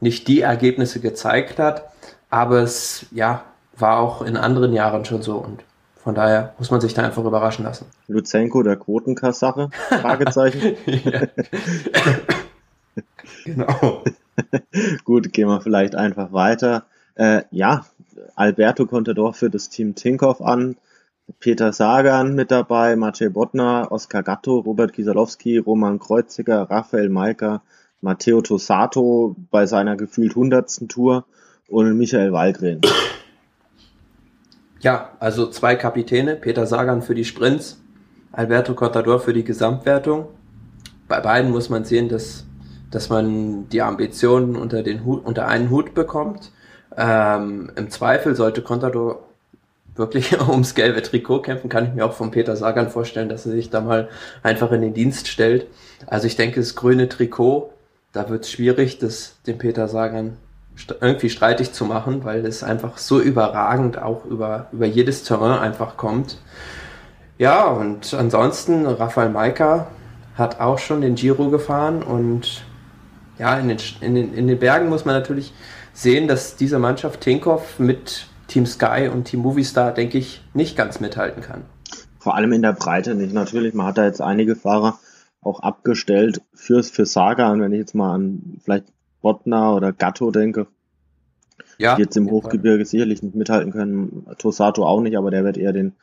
nicht 0.00 0.28
die 0.28 0.40
Ergebnisse 0.40 1.00
gezeigt 1.00 1.58
hat, 1.58 1.84
aber 2.30 2.62
es 2.62 3.06
ja 3.12 3.44
war 3.76 3.98
auch 3.98 4.22
in 4.22 4.36
anderen 4.36 4.72
Jahren 4.72 5.04
schon 5.04 5.22
so 5.22 5.36
und 5.36 5.62
von 6.02 6.14
daher 6.14 6.54
muss 6.58 6.70
man 6.70 6.80
sich 6.80 6.94
da 6.94 7.02
einfach 7.02 7.24
überraschen 7.24 7.64
lassen. 7.64 7.86
Luzenko 8.08 8.64
der 8.64 8.76
Quotenkassache? 8.76 9.70
Fragezeichen. 9.88 10.76
genau. 13.44 14.02
Gut, 15.04 15.32
gehen 15.32 15.48
wir 15.48 15.60
vielleicht 15.60 15.94
einfach 15.94 16.32
weiter. 16.32 16.84
Äh, 17.14 17.42
ja, 17.52 17.86
Alberto 18.34 18.86
Contador 18.86 19.32
für 19.32 19.48
das 19.48 19.68
Team 19.68 19.94
Tinkoff 19.94 20.40
an. 20.40 20.76
Peter 21.40 21.72
Sagan 21.72 22.34
mit 22.34 22.50
dabei, 22.50 22.96
Maciej 22.96 23.30
Bodnar, 23.30 23.92
Oskar 23.92 24.22
Gatto, 24.22 24.58
Robert 24.58 24.92
Kieselowski, 24.92 25.58
Roman 25.58 25.98
Kreuziger, 25.98 26.70
Rafael 26.70 27.08
Maika, 27.08 27.62
Matteo 28.00 28.40
Tosato 28.40 29.36
bei 29.50 29.66
seiner 29.66 29.96
gefühlt 29.96 30.34
hundertsten 30.34 30.88
Tour 30.88 31.24
und 31.68 31.96
Michael 31.96 32.32
Waldgren. 32.32 32.80
Ja, 34.80 35.12
also 35.20 35.48
zwei 35.48 35.76
Kapitäne, 35.76 36.34
Peter 36.34 36.66
Sagan 36.66 37.02
für 37.02 37.14
die 37.14 37.24
Sprints, 37.24 37.80
Alberto 38.32 38.74
Contador 38.74 39.20
für 39.20 39.32
die 39.32 39.44
Gesamtwertung. 39.44 40.26
Bei 41.06 41.20
beiden 41.20 41.52
muss 41.52 41.68
man 41.68 41.84
sehen, 41.84 42.08
dass, 42.08 42.44
dass 42.90 43.08
man 43.08 43.68
die 43.68 43.82
Ambitionen 43.82 44.56
unter, 44.56 44.82
den 44.82 45.04
Hut, 45.04 45.24
unter 45.24 45.46
einen 45.46 45.70
Hut 45.70 45.94
bekommt. 45.94 46.50
Ähm, 46.96 47.70
Im 47.76 47.90
Zweifel 47.90 48.34
sollte 48.34 48.62
Contador 48.62 49.28
wirklich 49.94 50.38
ums 50.48 50.74
gelbe 50.74 51.02
Trikot 51.02 51.40
kämpfen, 51.42 51.68
kann 51.68 51.86
ich 51.86 51.94
mir 51.94 52.04
auch 52.04 52.12
von 52.12 52.30
Peter 52.30 52.56
Sagan 52.56 52.90
vorstellen, 52.90 53.28
dass 53.28 53.46
er 53.46 53.52
sich 53.52 53.70
da 53.70 53.80
mal 53.80 54.08
einfach 54.42 54.72
in 54.72 54.80
den 54.80 54.94
Dienst 54.94 55.28
stellt. 55.28 55.66
Also 56.06 56.26
ich 56.26 56.36
denke, 56.36 56.60
das 56.60 56.74
grüne 56.74 57.08
Trikot, 57.08 57.72
da 58.12 58.28
wird 58.28 58.44
es 58.44 58.50
schwierig, 58.50 58.98
das 58.98 59.36
dem 59.46 59.58
Peter 59.58 59.88
Sagan 59.88 60.36
irgendwie 61.00 61.30
streitig 61.30 61.72
zu 61.72 61.84
machen, 61.84 62.24
weil 62.24 62.46
es 62.46 62.62
einfach 62.64 62.98
so 62.98 63.20
überragend 63.20 64.00
auch 64.00 64.24
über, 64.24 64.68
über 64.72 64.86
jedes 64.86 65.22
Terrain 65.22 65.58
einfach 65.58 65.96
kommt. 65.96 66.38
Ja, 67.38 67.66
und 67.66 68.14
ansonsten, 68.14 68.86
Rafael 68.86 69.28
Maika 69.28 69.88
hat 70.36 70.60
auch 70.60 70.78
schon 70.78 71.02
den 71.02 71.14
Giro 71.14 71.50
gefahren 71.50 72.02
und 72.02 72.64
ja, 73.38 73.58
in 73.58 73.68
den, 73.68 73.78
in 74.00 74.14
den, 74.14 74.34
in 74.34 74.46
den 74.46 74.58
Bergen 74.58 74.88
muss 74.88 75.04
man 75.04 75.14
natürlich 75.14 75.52
sehen, 75.92 76.28
dass 76.28 76.56
diese 76.56 76.78
Mannschaft 76.78 77.20
Tinkoff 77.20 77.78
mit 77.78 78.26
Team 78.52 78.66
Sky 78.66 79.08
und 79.10 79.24
Team 79.24 79.40
Movistar, 79.40 79.94
denke 79.94 80.18
ich, 80.18 80.42
nicht 80.52 80.76
ganz 80.76 81.00
mithalten 81.00 81.42
kann. 81.42 81.62
Vor 82.18 82.36
allem 82.36 82.52
in 82.52 82.60
der 82.60 82.74
Breite 82.74 83.14
nicht. 83.14 83.32
Natürlich, 83.32 83.72
man 83.72 83.86
hat 83.86 83.96
da 83.96 84.04
jetzt 84.04 84.20
einige 84.20 84.56
Fahrer 84.56 84.98
auch 85.40 85.60
abgestellt 85.60 86.42
fürs 86.52 86.90
für 86.90 87.06
Saga. 87.06 87.50
Und 87.50 87.62
wenn 87.62 87.72
ich 87.72 87.78
jetzt 87.78 87.94
mal 87.94 88.14
an 88.14 88.58
vielleicht 88.62 88.84
Botna 89.22 89.74
oder 89.74 89.94
Gatto 89.94 90.30
denke, 90.30 90.66
ja, 91.78 91.96
die 91.96 92.02
jetzt 92.02 92.16
im 92.18 92.30
Hochgebirge 92.30 92.84
sicherlich 92.84 93.22
nicht 93.22 93.34
mithalten 93.34 93.72
können. 93.72 94.26
Tosato 94.36 94.86
auch 94.86 95.00
nicht, 95.00 95.16
aber 95.16 95.30
der 95.30 95.44
wird 95.44 95.56
eher 95.56 95.72
den 95.72 95.94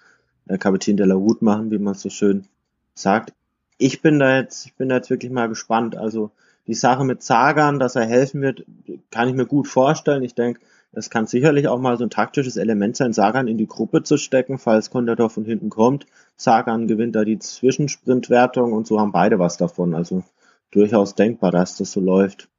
äh, 0.47 0.57
Kapitän 0.57 0.97
de 0.97 1.05
la 1.05 1.13
Route 1.13 1.45
machen, 1.45 1.69
wie 1.69 1.77
man 1.77 1.93
es 1.93 2.01
so 2.01 2.09
schön 2.09 2.47
sagt. 2.95 3.31
Ich 3.77 4.01
bin 4.01 4.17
da 4.17 4.37
jetzt, 4.37 4.65
ich 4.65 4.73
bin 4.73 4.89
da 4.89 4.95
jetzt 4.95 5.11
wirklich 5.11 5.31
mal 5.31 5.49
gespannt. 5.49 5.95
Also 5.95 6.31
die 6.65 6.73
Sache 6.73 7.05
mit 7.05 7.21
Sagan, 7.21 7.77
dass 7.77 7.95
er 7.95 8.07
helfen 8.07 8.41
wird, 8.41 8.65
kann 9.11 9.29
ich 9.29 9.35
mir 9.35 9.45
gut 9.45 9.67
vorstellen. 9.67 10.23
Ich 10.23 10.33
denke, 10.33 10.61
Es 10.91 11.11
kann 11.11 11.27
sicherlich 11.27 11.67
auch 11.67 11.79
mal 11.79 11.97
so 11.97 12.03
ein 12.03 12.09
taktisches 12.09 12.57
Element 12.57 12.97
sein, 12.97 13.13
Sagan 13.13 13.47
in 13.47 13.57
die 13.57 13.67
Gruppe 13.67 14.01
zu 14.01 14.17
stecken, 14.17 14.57
falls 14.57 14.89
Contador 14.89 15.29
von 15.29 15.45
hinten 15.45 15.69
kommt. 15.69 16.07
Sagan 16.35 16.87
gewinnt 16.87 17.15
da 17.15 17.23
die 17.23 17.37
Zwischensprintwertung 17.37 18.73
und 18.73 18.87
so 18.87 18.99
haben 18.99 19.11
beide 19.11 19.37
was 19.37 19.57
davon. 19.57 19.93
Also 19.93 20.23
durchaus 20.71 21.13
denkbar, 21.13 21.51
dass 21.51 21.77
das 21.77 21.91
so 21.91 21.99
läuft. 21.99 22.49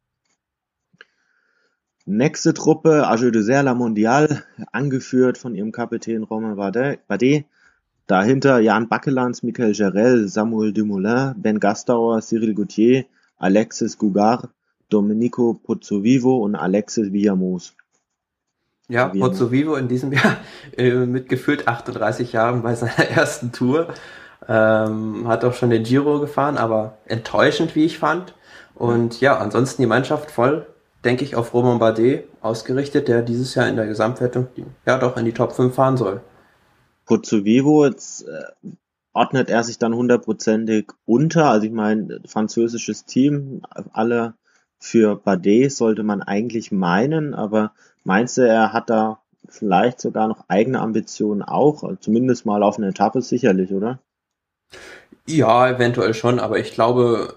Nächste 2.06 2.54
Truppe, 2.54 3.08
Ajeu 3.08 3.30
de 3.30 3.42
Serre 3.42 3.64
La 3.64 3.74
Mondiale, 3.74 4.44
angeführt 4.72 5.36
von 5.36 5.54
ihrem 5.54 5.72
Kapitän 5.72 6.22
Romain 6.22 6.56
Bardet. 6.56 7.00
Dahinter 8.06 8.58
Jan 8.58 8.88
Backelans, 8.88 9.42
Michael 9.42 9.72
Gerel, 9.72 10.28
Samuel 10.28 10.72
Dumoulin, 10.72 11.34
Ben 11.36 11.60
Gastauer, 11.60 12.20
Cyril 12.20 12.54
Gauthier, 12.54 13.04
Alexis 13.36 13.98
Gougard, 13.98 14.48
Domenico 14.88 15.54
Pozzovivo 15.54 16.38
und 16.38 16.56
Alexis 16.56 17.12
Villamos. 17.12 17.74
Ja, 18.90 19.06
Pozzovivo 19.06 19.76
in 19.76 19.86
diesem 19.86 20.12
Jahr 20.12 20.38
äh, 20.76 20.90
mit 21.06 21.28
gefühlt 21.28 21.68
38 21.68 22.32
Jahren 22.32 22.62
bei 22.62 22.74
seiner 22.74 22.98
ersten 23.10 23.52
Tour. 23.52 23.88
Ähm, 24.48 25.28
hat 25.28 25.44
auch 25.44 25.54
schon 25.54 25.70
den 25.70 25.84
Giro 25.84 26.18
gefahren, 26.18 26.58
aber 26.58 26.98
enttäuschend, 27.06 27.76
wie 27.76 27.84
ich 27.84 27.98
fand. 27.98 28.34
Und 28.74 29.20
ja, 29.20 29.38
ansonsten 29.38 29.82
die 29.82 29.86
Mannschaft 29.86 30.30
voll, 30.30 30.66
denke 31.04 31.22
ich, 31.22 31.36
auf 31.36 31.54
Romain 31.54 31.78
Bardet 31.78 32.24
ausgerichtet, 32.40 33.06
der 33.06 33.22
dieses 33.22 33.54
Jahr 33.54 33.68
in 33.68 33.76
der 33.76 33.86
Gesamtwertung 33.86 34.48
ja 34.86 34.98
doch 34.98 35.16
in 35.16 35.24
die 35.24 35.34
Top 35.34 35.52
5 35.52 35.72
fahren 35.72 35.96
soll. 35.96 36.20
Pozzovivo, 37.06 37.86
jetzt 37.86 38.22
äh, 38.22 38.70
ordnet 39.12 39.50
er 39.50 39.62
sich 39.62 39.78
dann 39.78 39.94
hundertprozentig 39.94 40.90
unter. 41.04 41.50
Also 41.50 41.66
ich 41.66 41.72
meine, 41.72 42.20
französisches 42.26 43.04
Team, 43.04 43.62
alle 43.92 44.34
für 44.78 45.14
Bardet 45.14 45.72
sollte 45.72 46.02
man 46.02 46.22
eigentlich 46.22 46.72
meinen, 46.72 47.34
aber 47.34 47.72
meinst 48.04 48.38
du, 48.38 48.42
er 48.42 48.72
hat 48.72 48.90
da 48.90 49.18
vielleicht 49.48 50.00
sogar 50.00 50.28
noch 50.28 50.44
eigene 50.48 50.80
Ambitionen 50.80 51.42
auch? 51.42 51.82
Zumindest 52.00 52.46
mal 52.46 52.62
auf 52.62 52.78
eine 52.78 52.88
Etappe 52.88 53.22
sicherlich, 53.22 53.72
oder? 53.72 53.98
Ja, 55.26 55.68
eventuell 55.68 56.14
schon, 56.14 56.38
aber 56.38 56.58
ich 56.58 56.72
glaube, 56.72 57.34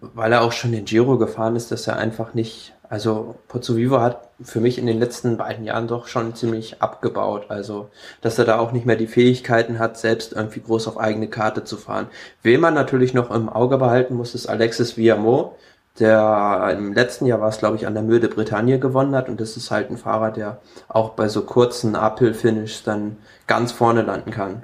weil 0.00 0.32
er 0.32 0.42
auch 0.42 0.52
schon 0.52 0.72
den 0.72 0.84
Giro 0.84 1.16
gefahren 1.18 1.56
ist, 1.56 1.70
dass 1.70 1.86
er 1.86 1.96
einfach 1.96 2.34
nicht, 2.34 2.74
also 2.88 3.36
Pozzovivo 3.48 4.00
hat 4.00 4.28
für 4.42 4.60
mich 4.60 4.78
in 4.78 4.86
den 4.86 4.98
letzten 4.98 5.36
beiden 5.36 5.64
Jahren 5.64 5.88
doch 5.88 6.06
schon 6.06 6.34
ziemlich 6.34 6.82
abgebaut. 6.82 7.46
Also, 7.48 7.90
dass 8.20 8.38
er 8.38 8.44
da 8.44 8.58
auch 8.58 8.72
nicht 8.72 8.86
mehr 8.86 8.96
die 8.96 9.06
Fähigkeiten 9.06 9.78
hat, 9.78 9.98
selbst 9.98 10.32
irgendwie 10.32 10.60
groß 10.60 10.88
auf 10.88 10.98
eigene 10.98 11.28
Karte 11.28 11.64
zu 11.64 11.76
fahren. 11.76 12.08
Wen 12.42 12.60
man 12.60 12.74
natürlich 12.74 13.14
noch 13.14 13.30
im 13.30 13.48
Auge 13.48 13.78
behalten 13.78 14.14
muss, 14.14 14.34
ist 14.34 14.46
Alexis 14.46 14.96
Villamot, 14.96 15.52
der 16.00 16.74
im 16.76 16.92
letzten 16.92 17.26
Jahr 17.26 17.40
war 17.40 17.48
es, 17.48 17.58
glaube 17.58 17.76
ich, 17.76 17.86
an 17.86 17.94
der 17.94 18.02
Mühe 18.02 18.20
de 18.20 18.30
Bretagne 18.30 18.78
gewonnen 18.78 19.14
hat. 19.14 19.28
Und 19.28 19.40
das 19.40 19.56
ist 19.56 19.70
halt 19.70 19.90
ein 19.90 19.98
Fahrer, 19.98 20.30
der 20.30 20.60
auch 20.88 21.10
bei 21.10 21.28
so 21.28 21.42
kurzen 21.42 21.94
Uphill-Finish 21.94 22.82
dann 22.82 23.18
ganz 23.46 23.72
vorne 23.72 24.02
landen 24.02 24.30
kann. 24.30 24.62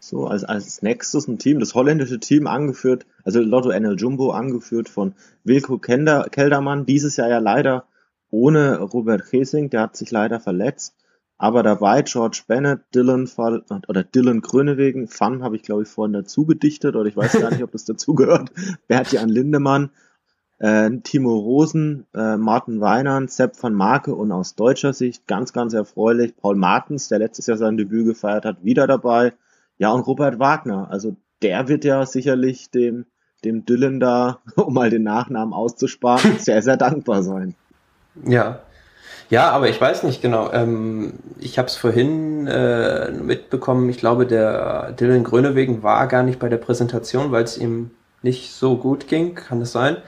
So, 0.00 0.26
als, 0.26 0.44
als 0.44 0.80
nächstes 0.80 1.28
ein 1.28 1.38
Team, 1.38 1.60
das 1.60 1.74
holländische 1.74 2.18
Team 2.18 2.46
angeführt, 2.46 3.04
also 3.24 3.40
Lotto 3.40 3.70
NL 3.70 3.96
Jumbo 3.98 4.30
angeführt 4.30 4.88
von 4.88 5.14
Wilco 5.44 5.78
Kender, 5.78 6.28
Keldermann, 6.30 6.86
dieses 6.86 7.16
Jahr 7.16 7.28
ja 7.28 7.38
leider 7.38 7.84
ohne 8.30 8.80
Robert 8.80 9.30
Gesing, 9.30 9.70
der 9.70 9.82
hat 9.82 9.96
sich 9.96 10.10
leider 10.10 10.40
verletzt. 10.40 10.94
Aber 11.38 11.62
dabei 11.62 12.02
George 12.02 12.42
Bennett, 12.48 12.80
Dylan 12.94 13.28
Fall, 13.28 13.64
oder 13.86 14.02
Dylan 14.02 14.40
Grönewegen, 14.40 15.06
Fun 15.06 15.44
habe 15.44 15.54
ich 15.54 15.62
glaube 15.62 15.82
ich 15.82 15.88
vorhin 15.88 16.12
dazu 16.12 16.44
gedichtet 16.44 16.96
oder 16.96 17.08
ich 17.08 17.16
weiß 17.16 17.40
gar 17.40 17.50
nicht, 17.50 17.62
ob 17.62 17.70
das 17.70 17.84
dazugehört. 17.84 18.50
Bertjan 18.88 19.28
Lindemann, 19.28 19.90
äh, 20.58 20.90
Timo 21.04 21.38
Rosen, 21.38 22.06
äh, 22.12 22.36
Martin 22.36 22.80
Weinand, 22.80 23.30
Sepp 23.30 23.62
van 23.62 23.74
Marke 23.74 24.16
und 24.16 24.32
aus 24.32 24.56
deutscher 24.56 24.92
Sicht 24.92 25.28
ganz, 25.28 25.52
ganz 25.52 25.74
erfreulich 25.74 26.36
Paul 26.36 26.56
Martens, 26.56 27.06
der 27.06 27.20
letztes 27.20 27.46
Jahr 27.46 27.56
sein 27.56 27.76
Debüt 27.76 28.06
gefeiert 28.06 28.44
hat, 28.44 28.64
wieder 28.64 28.88
dabei. 28.88 29.32
Ja, 29.78 29.92
und 29.92 30.00
Robert 30.08 30.40
Wagner, 30.40 30.90
also 30.90 31.16
der 31.42 31.68
wird 31.68 31.84
ja 31.84 32.04
sicherlich 32.04 32.72
dem, 32.72 33.06
dem 33.44 33.64
Dylan 33.64 34.00
da, 34.00 34.40
um 34.56 34.74
mal 34.74 34.90
den 34.90 35.04
Nachnamen 35.04 35.54
auszusparen, 35.54 36.36
sehr, 36.40 36.62
sehr 36.62 36.76
dankbar 36.76 37.22
sein. 37.22 37.54
Ja. 38.26 38.60
Ja, 39.30 39.50
aber 39.50 39.68
ich 39.68 39.80
weiß 39.80 40.04
nicht 40.04 40.22
genau. 40.22 40.50
Ähm, 40.52 41.14
ich 41.38 41.58
habe 41.58 41.68
es 41.68 41.76
vorhin 41.76 42.46
äh, 42.46 43.10
mitbekommen. 43.10 43.88
Ich 43.90 43.98
glaube, 43.98 44.26
der 44.26 44.92
Dylan 44.92 45.24
Grönewegen 45.24 45.82
war 45.82 46.06
gar 46.06 46.22
nicht 46.22 46.38
bei 46.38 46.48
der 46.48 46.56
Präsentation, 46.56 47.30
weil 47.30 47.44
es 47.44 47.58
ihm 47.58 47.90
nicht 48.22 48.52
so 48.52 48.76
gut 48.76 49.06
ging. 49.06 49.34
Kann 49.34 49.60
das 49.60 49.72
sein? 49.72 49.98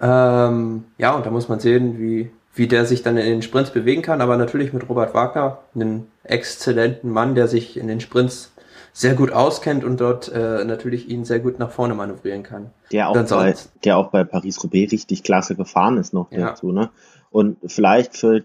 Ähm, 0.00 0.84
ja, 0.98 1.12
und 1.12 1.26
da 1.26 1.30
muss 1.30 1.48
man 1.48 1.60
sehen, 1.60 1.98
wie, 1.98 2.30
wie 2.54 2.68
der 2.68 2.86
sich 2.86 3.02
dann 3.02 3.16
in 3.16 3.26
den 3.26 3.42
Sprints 3.42 3.70
bewegen 3.70 4.02
kann. 4.02 4.20
Aber 4.20 4.36
natürlich 4.36 4.72
mit 4.72 4.88
Robert 4.88 5.12
Wagner, 5.12 5.58
einen 5.74 6.06
exzellenten 6.22 7.10
Mann, 7.10 7.34
der 7.34 7.48
sich 7.48 7.76
in 7.76 7.88
den 7.88 8.00
Sprints 8.00 8.52
sehr 8.92 9.14
gut 9.14 9.32
auskennt 9.32 9.84
und 9.84 10.00
dort 10.00 10.30
äh, 10.30 10.64
natürlich 10.64 11.08
ihn 11.08 11.24
sehr 11.24 11.40
gut 11.40 11.58
nach 11.58 11.70
vorne 11.70 11.94
manövrieren 11.94 12.42
kann. 12.42 12.70
Der 12.92 13.08
auch, 13.08 13.14
bei, 13.14 13.54
der 13.84 13.96
auch 13.96 14.10
bei 14.10 14.22
Paris-Roubaix 14.22 14.92
richtig 14.92 15.22
klasse 15.22 15.56
gefahren 15.56 15.96
ist 15.96 16.12
noch 16.12 16.30
ja. 16.30 16.48
dazu. 16.48 16.72
Ne? 16.72 16.90
Und 17.30 17.56
vielleicht 17.66 18.16
für, 18.16 18.44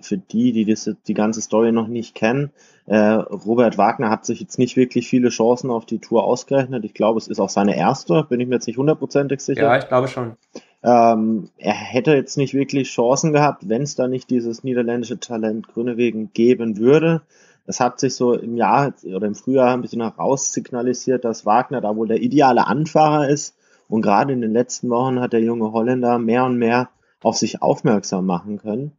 für 0.00 0.18
die, 0.18 0.52
die 0.52 0.64
das, 0.64 0.90
die 1.06 1.14
ganze 1.14 1.40
Story 1.40 1.72
noch 1.72 1.88
nicht 1.88 2.14
kennen, 2.14 2.50
äh, 2.86 2.96
Robert 2.96 3.76
Wagner 3.76 4.08
hat 4.08 4.24
sich 4.24 4.40
jetzt 4.40 4.58
nicht 4.58 4.76
wirklich 4.76 5.08
viele 5.08 5.28
Chancen 5.28 5.70
auf 5.70 5.84
die 5.84 5.98
Tour 5.98 6.24
ausgerechnet. 6.24 6.84
Ich 6.84 6.94
glaube, 6.94 7.18
es 7.18 7.28
ist 7.28 7.38
auch 7.38 7.50
seine 7.50 7.76
erste, 7.76 8.24
bin 8.24 8.40
ich 8.40 8.48
mir 8.48 8.54
jetzt 8.54 8.66
nicht 8.66 8.78
hundertprozentig 8.78 9.40
sicher. 9.40 9.62
Ja, 9.62 9.76
ich 9.76 9.88
glaube 9.88 10.08
schon. 10.08 10.36
Ähm, 10.82 11.50
er 11.58 11.74
hätte 11.74 12.14
jetzt 12.14 12.38
nicht 12.38 12.54
wirklich 12.54 12.88
Chancen 12.88 13.32
gehabt, 13.32 13.68
wenn 13.68 13.82
es 13.82 13.94
da 13.94 14.08
nicht 14.08 14.30
dieses 14.30 14.64
niederländische 14.64 15.20
Talent 15.20 15.68
Grünewegen 15.68 16.32
geben 16.32 16.78
würde. 16.78 17.22
Es 17.66 17.80
hat 17.80 18.00
sich 18.00 18.14
so 18.14 18.32
im 18.32 18.56
Jahr 18.56 18.94
oder 19.04 19.26
im 19.26 19.34
Frühjahr 19.34 19.74
ein 19.74 19.82
bisschen 19.82 20.00
heraus 20.00 20.52
signalisiert, 20.54 21.24
dass 21.24 21.44
Wagner 21.44 21.82
da 21.82 21.94
wohl 21.94 22.08
der 22.08 22.22
ideale 22.22 22.66
Anfahrer 22.66 23.28
ist. 23.28 23.54
Und 23.88 24.00
gerade 24.00 24.32
in 24.32 24.40
den 24.40 24.52
letzten 24.52 24.88
Wochen 24.88 25.20
hat 25.20 25.34
der 25.34 25.40
junge 25.40 25.72
Holländer 25.72 26.18
mehr 26.18 26.44
und 26.44 26.56
mehr 26.56 26.88
auf 27.22 27.36
sich 27.36 27.60
aufmerksam 27.60 28.24
machen 28.24 28.58
können 28.58 28.92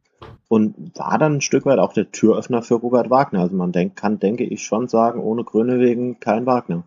und 0.47 0.97
war 0.97 1.17
dann 1.17 1.35
ein 1.35 1.41
Stück 1.41 1.65
weit 1.65 1.79
auch 1.79 1.93
der 1.93 2.11
Türöffner 2.11 2.61
für 2.61 2.75
Robert 2.75 3.09
Wagner. 3.09 3.41
Also 3.41 3.55
man 3.55 3.71
denk, 3.71 3.95
kann, 3.95 4.19
denke 4.19 4.43
ich, 4.43 4.63
schon 4.63 4.87
sagen, 4.87 5.19
ohne 5.19 5.43
Grönewegen 5.43 6.19
kein 6.19 6.45
Wagner. 6.45 6.83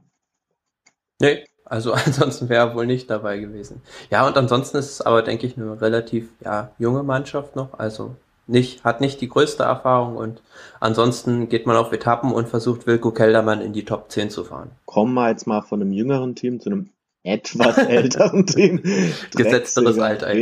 Nee, 1.20 1.44
also 1.64 1.92
ansonsten 2.06 2.48
wäre 2.48 2.70
er 2.70 2.74
wohl 2.74 2.86
nicht 2.86 3.08
dabei 3.08 3.38
gewesen. 3.38 3.82
Ja, 4.10 4.26
und 4.26 4.36
ansonsten 4.36 4.76
ist 4.78 4.90
es 4.90 5.00
aber, 5.00 5.22
denke 5.22 5.46
ich, 5.46 5.56
eine 5.56 5.80
relativ 5.80 6.28
ja, 6.44 6.72
junge 6.78 7.02
Mannschaft 7.02 7.56
noch. 7.56 7.78
Also 7.78 8.16
nicht, 8.46 8.84
hat 8.84 9.00
nicht 9.00 9.20
die 9.20 9.28
größte 9.28 9.62
Erfahrung 9.62 10.16
und 10.16 10.42
ansonsten 10.80 11.48
geht 11.48 11.66
man 11.66 11.76
auf 11.76 11.92
Etappen 11.92 12.32
und 12.32 12.48
versucht 12.48 12.86
Wilko 12.86 13.12
Keldermann 13.12 13.60
in 13.60 13.72
die 13.72 13.84
Top 13.84 14.10
10 14.10 14.30
zu 14.30 14.44
fahren. 14.44 14.72
Kommen 14.84 15.14
wir 15.14 15.28
jetzt 15.28 15.46
mal 15.46 15.62
von 15.62 15.80
einem 15.80 15.92
jüngeren 15.92 16.34
Team 16.34 16.60
zu 16.60 16.70
einem 16.70 16.90
etwas 17.22 17.78
älteren 17.78 18.46
Team. 18.46 18.82
Gesetzteres 19.34 19.98
Alter. 19.98 20.34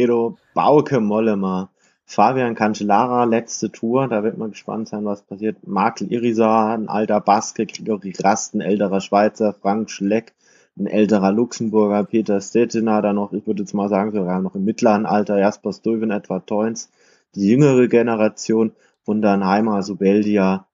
Bauke 0.55 1.01
Mollema, 1.01 1.71
Fabian 2.13 2.57
Cancellara, 2.57 3.23
letzte 3.23 3.71
Tour, 3.71 4.09
da 4.09 4.25
wird 4.25 4.37
man 4.37 4.51
gespannt 4.51 4.89
sein, 4.89 5.05
was 5.05 5.23
passiert. 5.23 5.65
Markel 5.65 6.11
Irisa, 6.11 6.75
ein 6.75 6.89
alter 6.89 7.21
Baske, 7.21 7.67
Grigori 7.67 8.13
Rast, 8.19 8.53
ein 8.53 8.61
älterer 8.61 9.01
Schweizer, 9.01 9.55
Frank 9.55 9.93
Schleck, 9.93 10.35
ein 10.77 10.89
älterer 10.89 11.31
Luxemburger, 11.31 12.03
Peter 12.03 12.41
Stettiner, 12.41 13.01
da 13.01 13.13
noch, 13.13 13.33
ich 13.33 13.47
würde 13.47 13.63
jetzt 13.63 13.75
mal 13.75 13.89
sagen, 13.89 14.11
sogar 14.11 14.41
noch 14.41 14.57
im 14.57 14.65
mittleren 14.65 15.07
Alter, 15.07 15.39
Jasper 15.39 15.73
Stuyven, 15.73 16.11
etwa 16.11 16.41
Toins 16.41 16.91
die 17.37 17.49
jüngere 17.49 17.87
Generation 17.87 18.73
und 19.05 19.23
dann 19.23 19.47
Heimer 19.47 19.85
Subeldia, 19.85 20.67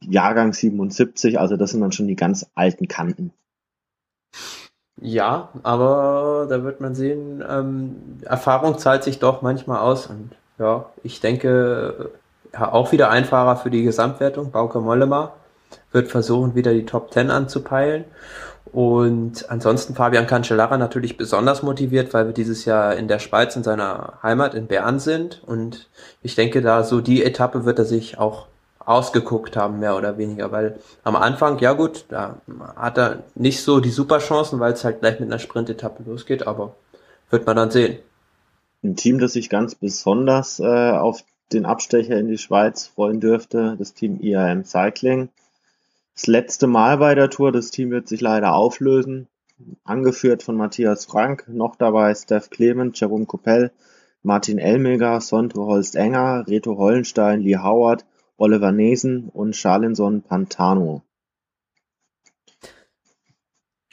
Jahrgang 0.00 0.52
77, 0.52 1.40
also 1.40 1.56
das 1.56 1.72
sind 1.72 1.80
dann 1.80 1.90
schon 1.90 2.06
die 2.06 2.14
ganz 2.14 2.46
alten 2.54 2.86
Kanten. 2.86 3.32
Ja, 5.06 5.50
aber 5.62 6.46
da 6.48 6.64
wird 6.64 6.80
man 6.80 6.94
sehen, 6.94 7.44
ähm, 7.46 8.20
Erfahrung 8.22 8.78
zahlt 8.78 9.04
sich 9.04 9.18
doch 9.18 9.42
manchmal 9.42 9.80
aus 9.80 10.06
und 10.06 10.30
ja, 10.58 10.86
ich 11.02 11.20
denke, 11.20 12.10
ja, 12.54 12.72
auch 12.72 12.90
wieder 12.90 13.10
Einfahrer 13.10 13.56
für 13.56 13.70
die 13.70 13.82
Gesamtwertung, 13.82 14.50
Bauke 14.50 14.80
Mollema 14.80 15.34
wird 15.92 16.08
versuchen, 16.08 16.54
wieder 16.54 16.72
die 16.72 16.86
Top 16.86 17.12
10 17.12 17.30
anzupeilen 17.30 18.06
und 18.72 19.50
ansonsten 19.50 19.94
Fabian 19.94 20.26
Cancellara 20.26 20.78
natürlich 20.78 21.16
besonders 21.16 21.62
motiviert, 21.62 22.14
weil 22.14 22.26
wir 22.26 22.32
dieses 22.32 22.64
Jahr 22.64 22.96
in 22.96 23.06
der 23.06 23.18
Schweiz 23.18 23.54
in 23.56 23.62
seiner 23.62 24.14
Heimat 24.22 24.54
in 24.54 24.66
Bern 24.66 24.98
sind. 24.98 25.42
Und 25.46 25.88
ich 26.22 26.34
denke, 26.34 26.60
da 26.60 26.82
so 26.82 27.00
die 27.00 27.22
Etappe 27.22 27.64
wird 27.66 27.78
er 27.78 27.84
sich 27.84 28.18
auch 28.18 28.46
ausgeguckt 28.86 29.56
haben, 29.56 29.80
mehr 29.80 29.96
oder 29.96 30.18
weniger, 30.18 30.52
weil 30.52 30.78
am 31.02 31.16
Anfang, 31.16 31.58
ja 31.58 31.72
gut, 31.72 32.04
da 32.08 32.36
hat 32.76 32.98
er 32.98 33.22
nicht 33.34 33.62
so 33.62 33.80
die 33.80 33.90
Superchancen, 33.90 34.60
weil 34.60 34.72
es 34.72 34.84
halt 34.84 35.00
gleich 35.00 35.20
mit 35.20 35.30
einer 35.30 35.38
Sprintetappe 35.38 36.02
losgeht, 36.04 36.46
aber 36.46 36.74
wird 37.30 37.46
man 37.46 37.56
dann 37.56 37.70
sehen. 37.70 37.98
Ein 38.82 38.96
Team, 38.96 39.18
das 39.18 39.32
sich 39.32 39.48
ganz 39.48 39.74
besonders 39.74 40.60
äh, 40.60 40.90
auf 40.90 41.24
den 41.52 41.64
Abstecher 41.64 42.18
in 42.18 42.28
die 42.28 42.38
Schweiz 42.38 42.86
freuen 42.86 43.20
dürfte, 43.20 43.76
das 43.78 43.94
Team 43.94 44.20
IAM 44.20 44.64
Cycling 44.64 45.30
das 46.14 46.28
letzte 46.28 46.66
Mal 46.68 46.98
bei 46.98 47.14
der 47.14 47.28
Tour. 47.28 47.50
Das 47.52 47.70
Team 47.70 47.90
wird 47.90 48.08
sich 48.08 48.20
leider 48.20 48.54
auflösen. 48.54 49.26
Angeführt 49.84 50.42
von 50.42 50.56
Matthias 50.56 51.06
Frank, 51.06 51.46
noch 51.48 51.76
dabei 51.76 52.14
Steph 52.14 52.50
Clement, 52.50 52.98
Jerome 52.98 53.26
Coppel, 53.26 53.70
Martin 54.22 54.58
Elmeger, 54.58 55.20
Sondre 55.20 55.62
Holst-Enger, 55.62 56.44
Reto 56.46 56.76
Hollenstein, 56.76 57.40
Lee 57.40 57.56
Howard, 57.56 58.04
Oliver 58.36 58.72
Nesen 58.72 59.28
und 59.28 59.54
Charlinson 59.54 60.22
Pantano. 60.22 61.02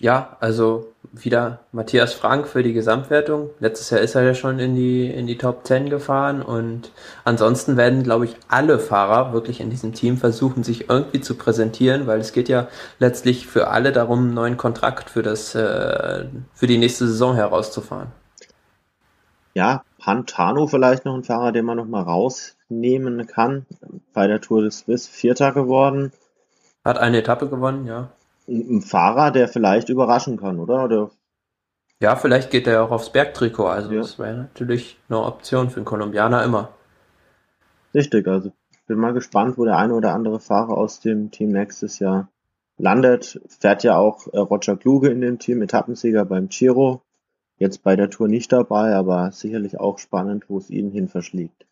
Ja, 0.02 0.36
also 0.39 0.92
wieder 1.12 1.60
Matthias 1.72 2.14
Frank 2.14 2.48
für 2.48 2.64
die 2.64 2.74
Gesamtwertung. 2.74 3.52
Letztes 3.60 3.92
Jahr 3.92 4.02
ist 4.02 4.16
er 4.16 4.24
ja 4.24 4.34
schon 4.34 4.58
in 4.58 4.76
die, 4.76 5.08
in 5.08 5.28
die 5.28 5.38
Top 5.38 5.68
10 5.68 5.92
gefahren 5.92 6.42
und 6.42 6.92
ansonsten 7.24 7.78
werden, 7.78 8.02
glaube 8.02 8.26
ich, 8.26 8.36
alle 8.48 8.80
Fahrer 8.80 9.32
wirklich 9.32 9.60
in 9.60 9.70
diesem 9.70 9.94
Team 9.94 10.18
versuchen, 10.18 10.64
sich 10.64 10.89
irgendwie 10.89 11.22
zu 11.22 11.36
präsentieren, 11.36 12.08
weil 12.08 12.20
es 12.20 12.34
geht 12.34 12.50
ja 12.50 12.68
letztlich 12.98 13.46
für 13.46 13.68
alle 13.68 13.92
darum, 13.92 14.20
einen 14.22 14.34
neuen 14.34 14.58
Kontrakt 14.58 15.12
für 15.12 15.22
das, 15.22 15.54
äh, 15.54 16.26
für 16.56 16.66
die 16.68 16.80
nächste 16.80 17.06
Saison 17.08 17.36
herauszufahren. 17.36 18.08
Ja, 19.54 19.84
Pantano 20.02 20.68
vielleicht 20.68 21.06
noch 21.06 21.16
ein 21.16 21.24
Fahrer, 21.24 21.52
den 21.52 21.66
man 21.66 21.78
noch 21.78 21.86
mal 21.86 22.02
rausnehmen 22.02 23.28
kann. 23.28 23.66
Bei 24.14 24.28
der 24.28 24.41
Tour 24.41 24.62
des 24.62 24.80
Swiss 24.80 25.08
Vierter 25.08 25.52
geworden. 25.52 26.12
Hat 26.84 26.97
eine 26.97 27.20
Etappe 27.20 27.47
gewonnen, 27.47 27.86
ja 27.86 28.10
ein 28.52 28.82
Fahrer, 28.82 29.32
der 29.32 29.47
vielleicht 29.47 29.89
überraschen 29.89 30.38
kann, 30.38 30.60
oder? 30.60 30.84
oder? 30.84 31.12
Ja, 31.99 32.16
vielleicht 32.16 32.49
geht 32.52 32.68
er 32.68 32.84
auch 32.84 32.91
aufs 32.91 33.12
Bergtrikot. 33.12 33.68
Also 33.68 33.91
ja. 33.91 34.02
das 34.02 34.18
wäre 34.20 34.36
natürlich 34.36 34.97
eine 35.10 35.22
Option 35.22 35.70
für 35.70 35.78
einen 35.78 35.86
Kolumbianer 35.86 36.43
immer. 36.43 36.70
Richtig, 37.93 38.28
also 38.28 38.52
bin 38.88 38.97
mal 38.97 39.14
gespannt, 39.14 39.58
wo 39.58 39.66
der 39.66 39.78
eine 39.78 39.93
oder 39.93 40.14
andere 40.14 40.39
Fahrer 40.39 40.78
aus 40.78 40.99
dem 40.99 41.32
Team 41.32 41.52
nächstes 41.52 41.99
Jahr 41.99 42.30
landet. 42.78 43.39
Fährt 43.47 43.84
ja 43.84 43.97
auch 43.97 44.28
äh, 44.34 44.39
Roger 44.39 44.76
Kluge 44.76 45.10
in 45.10 45.22
dem 45.22 45.39
Team, 45.39 45.62
Etappensieger 45.62 46.26
beim 46.26 46.49
Giro. 46.49 47.02
Jetzt 47.62 47.84
bei 47.84 47.95
der 47.95 48.09
Tour 48.09 48.28
nicht 48.28 48.51
dabei, 48.51 48.95
aber 48.95 49.32
sicherlich 49.32 49.80
auch 49.80 49.99
spannend, 49.99 50.45
wo 50.47 50.57
es 50.57 50.72
ihn 50.72 50.89
hin 50.89 51.07
verschlägt. 51.07 51.68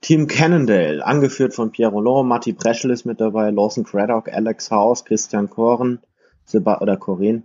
Team 0.00 0.26
Cannondale, 0.26 1.06
angeführt 1.06 1.54
von 1.54 1.70
Pierre 1.70 1.92
Roland, 1.92 2.28
Matti 2.28 2.52
Preschel 2.52 2.90
ist 2.90 3.04
mit 3.04 3.20
dabei, 3.20 3.50
Lawson 3.50 3.84
Craddock, 3.84 4.28
Alex 4.28 4.72
House, 4.72 5.04
Christian 5.04 5.48
Koren, 5.48 6.00
Seba 6.44 6.80
oder 6.80 6.96
Koren, 6.96 7.44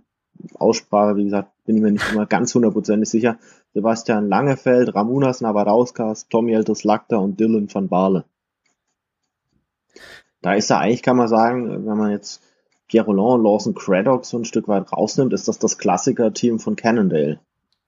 Aussprache, 0.54 1.14
wie 1.14 1.22
gesagt, 1.22 1.52
bin 1.64 1.76
ich 1.76 1.82
mir 1.82 1.92
nicht 1.92 2.10
immer 2.10 2.26
ganz 2.26 2.52
hundertprozentig 2.52 3.08
sicher, 3.08 3.38
Sebastian 3.72 4.28
Langefeld, 4.28 4.92
Ramunas 4.92 5.40
Navarauskas, 5.40 6.28
Tommy 6.28 6.54
Eltes 6.54 6.82
Lacter 6.82 7.20
und 7.20 7.38
Dylan 7.38 7.72
van 7.72 7.88
Barle. 7.88 8.24
Da 10.42 10.54
ist 10.54 10.70
er 10.70 10.80
eigentlich, 10.80 11.04
kann 11.04 11.16
man 11.16 11.28
sagen, 11.28 11.86
wenn 11.86 11.98
man 11.98 12.10
jetzt 12.10 12.42
Pierre 12.88 13.06
Roland, 13.06 13.42
Lawson 13.42 13.74
Craddock 13.74 14.24
so 14.24 14.38
ein 14.38 14.44
Stück 14.44 14.68
weit 14.68 14.92
rausnimmt, 14.92 15.32
ist 15.32 15.48
das 15.48 15.58
das 15.58 15.78
Klassiker-Team 15.78 16.58
von 16.58 16.76
Cannondale. 16.76 17.38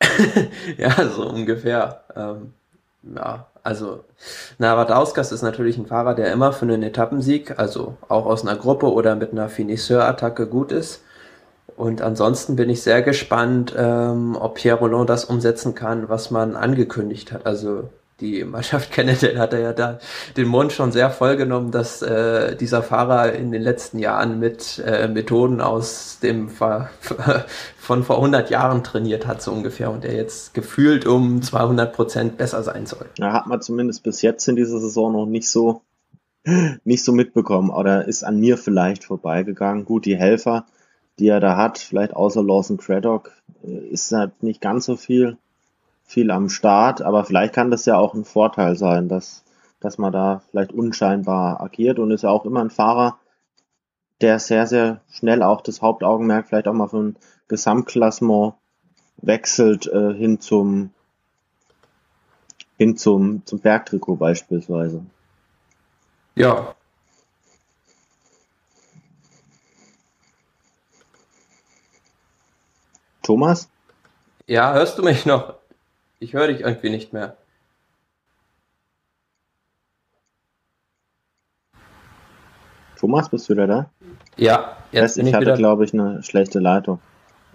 ja, 0.79 0.91
so 1.09 1.29
ungefähr. 1.29 2.03
Ähm, 2.15 2.53
ja, 3.15 3.47
also 3.63 4.05
Navadauskas 4.59 5.33
ist 5.33 5.43
natürlich 5.43 5.77
ein 5.77 5.87
Fahrer, 5.87 6.15
der 6.15 6.33
immer 6.33 6.53
für 6.53 6.65
einen 6.65 6.83
Etappensieg, 6.83 7.59
also 7.59 7.97
auch 8.09 8.27
aus 8.27 8.47
einer 8.47 8.57
Gruppe 8.57 8.93
oder 8.93 9.17
mit 9.17 9.33
einer 9.33 9.49
Finisseur-Attacke 9.49 10.47
gut 10.47 10.73
ist. 10.73 11.03
Und 11.77 12.01
ansonsten 12.01 12.57
bin 12.57 12.71
ich 12.71 12.83
sehr 12.83 13.03
gespannt, 13.03 13.75
ähm, 13.77 14.37
ob 14.41 14.55
Pierre 14.55 14.79
Roland 14.79 15.11
das 15.11 15.27
umsetzen 15.27 15.75
kann, 15.75 16.09
was 16.09 16.31
man 16.31 16.57
angekündigt 16.57 17.33
hat. 17.33 17.45
Also 17.45 17.91
die 18.21 18.45
Mannschaft 18.45 18.91
Kennedy 18.93 19.35
hat 19.35 19.53
er 19.53 19.61
ja 19.61 19.73
da 19.73 19.99
den 20.37 20.49
Mund 20.49 20.73
schon 20.73 20.93
sehr 20.93 21.11
voll 21.11 21.37
genommen, 21.37 21.71
dass 21.71 22.03
äh, 22.03 22.57
dieser 22.57 22.83
Fahrer 22.83 23.33
in 23.33 23.53
den 23.53 23.63
letzten 23.63 23.99
Jahren 23.99 24.39
mit 24.39 24.83
äh, 24.85 25.09
Methoden 25.09 25.61
aus 25.61 26.19
dem 26.23 26.49
Ver 26.49 26.91
von 27.77 28.03
vor 28.05 28.17
100 28.17 28.51
Jahren 28.51 28.83
trainiert 28.83 29.27
hat, 29.27 29.43
so 29.43 29.53
ungefähr, 29.53 29.91
und 29.91 30.05
er 30.05 30.15
jetzt 30.15 30.55
gefühlt 30.55 31.07
um 31.07 31.43
200 31.43 31.93
Prozent 31.93 32.37
besser 32.37 32.63
sein 32.63 32.87
soll. 32.87 33.07
Da 33.17 33.33
hat 33.33 33.47
man 33.47 33.61
zumindest 33.63 34.03
bis 34.03 34.23
jetzt 34.23 34.49
in 34.49 34.57
dieser 34.57 34.81
Saison 34.81 35.13
noch 35.13 35.27
nicht 35.27 35.49
so, 35.49 35.83
nicht 36.85 37.05
so 37.05 37.13
mitbekommen, 37.13 37.71
oder 37.71 38.09
ist 38.09 38.25
an 38.25 38.41
mir 38.41 38.59
vielleicht 38.59 39.05
vorbeigegangen. 39.05 39.85
Gut, 39.85 40.05
die 40.05 40.17
Helfer, 40.17 40.67
die 41.19 41.29
er 41.29 41.41
da 41.41 41.57
hat, 41.57 41.79
vielleicht 41.79 42.15
außer 42.15 42.43
Lawson 42.43 42.79
Craddock, 42.79 43.31
äh, 43.63 43.89
ist 43.89 44.11
halt 44.13 44.43
nicht 44.43 44.61
ganz 44.61 44.87
so 44.87 44.97
viel 44.97 45.37
viel 46.07 46.31
am 46.31 46.49
Start, 46.49 47.03
aber 47.03 47.25
vielleicht 47.25 47.55
kann 47.55 47.71
das 47.71 47.85
ja 47.85 47.99
auch 47.99 48.15
ein 48.15 48.25
Vorteil 48.25 48.77
sein, 48.77 49.09
dass, 49.09 49.45
dass 49.81 49.99
man 49.99 50.13
da 50.13 50.43
vielleicht 50.51 50.73
unscheinbar 50.73 51.61
agiert 51.61 51.99
und 51.99 52.11
ist 52.13 52.23
ja 52.23 52.31
auch 52.31 52.45
immer 52.45 52.61
ein 52.61 52.71
Fahrer, 52.71 53.19
der 54.21 54.39
sehr, 54.39 54.67
sehr 54.67 55.01
schnell 55.11 55.43
auch 55.43 55.61
das 55.61 55.83
Hauptaugenmerk 55.83 56.49
vielleicht 56.49 56.69
auch 56.69 56.73
mal 56.73 56.89
von 56.89 57.17
Gesamtklassement 57.49 58.55
wechselt 59.19 59.87
äh, 59.87 60.15
hin 60.15 60.41
zum 60.41 60.91
hin 62.77 62.97
zum, 62.97 63.45
zum 63.47 63.59
Bergtrikot 63.61 64.17
beispielsweise. 64.17 65.05
Ja. 66.35 66.75
Thomas? 73.23 73.69
Ja, 74.47 74.75
hörst 74.75 74.99
du 74.99 75.03
mich 75.03 75.27
noch? 75.27 75.56
Ich 76.19 76.33
höre 76.33 76.49
dich 76.49 76.61
irgendwie 76.61 76.91
nicht 76.91 77.13
mehr. 77.13 77.37
Thomas, 82.99 83.29
bist 83.29 83.49
du 83.49 83.53
wieder 83.53 83.67
da? 83.67 83.91
Ja, 84.37 84.77
jetzt 84.91 85.19
ich, 85.19 85.27
ich 85.27 85.35
hatte, 85.35 85.55
glaube 85.55 85.85
ich, 85.85 85.93
eine 85.93 86.23
schlechte 86.23 86.61
Leitung. 86.61 87.01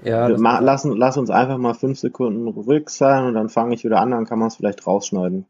Ja, 0.04 0.28
lass, 0.28 0.84
lass 0.84 1.18
uns 1.18 1.30
einfach 1.30 1.58
mal 1.58 1.74
fünf 1.74 2.00
Sekunden 2.00 2.48
ruhig 2.48 2.90
sein 2.90 3.26
und 3.26 3.34
dann 3.34 3.50
fange 3.50 3.76
ich 3.76 3.84
wieder 3.84 4.00
an, 4.00 4.12
dann 4.12 4.26
kann 4.26 4.40
man 4.40 4.48
es 4.48 4.56
vielleicht 4.56 4.86
rausschneiden. 4.86 5.46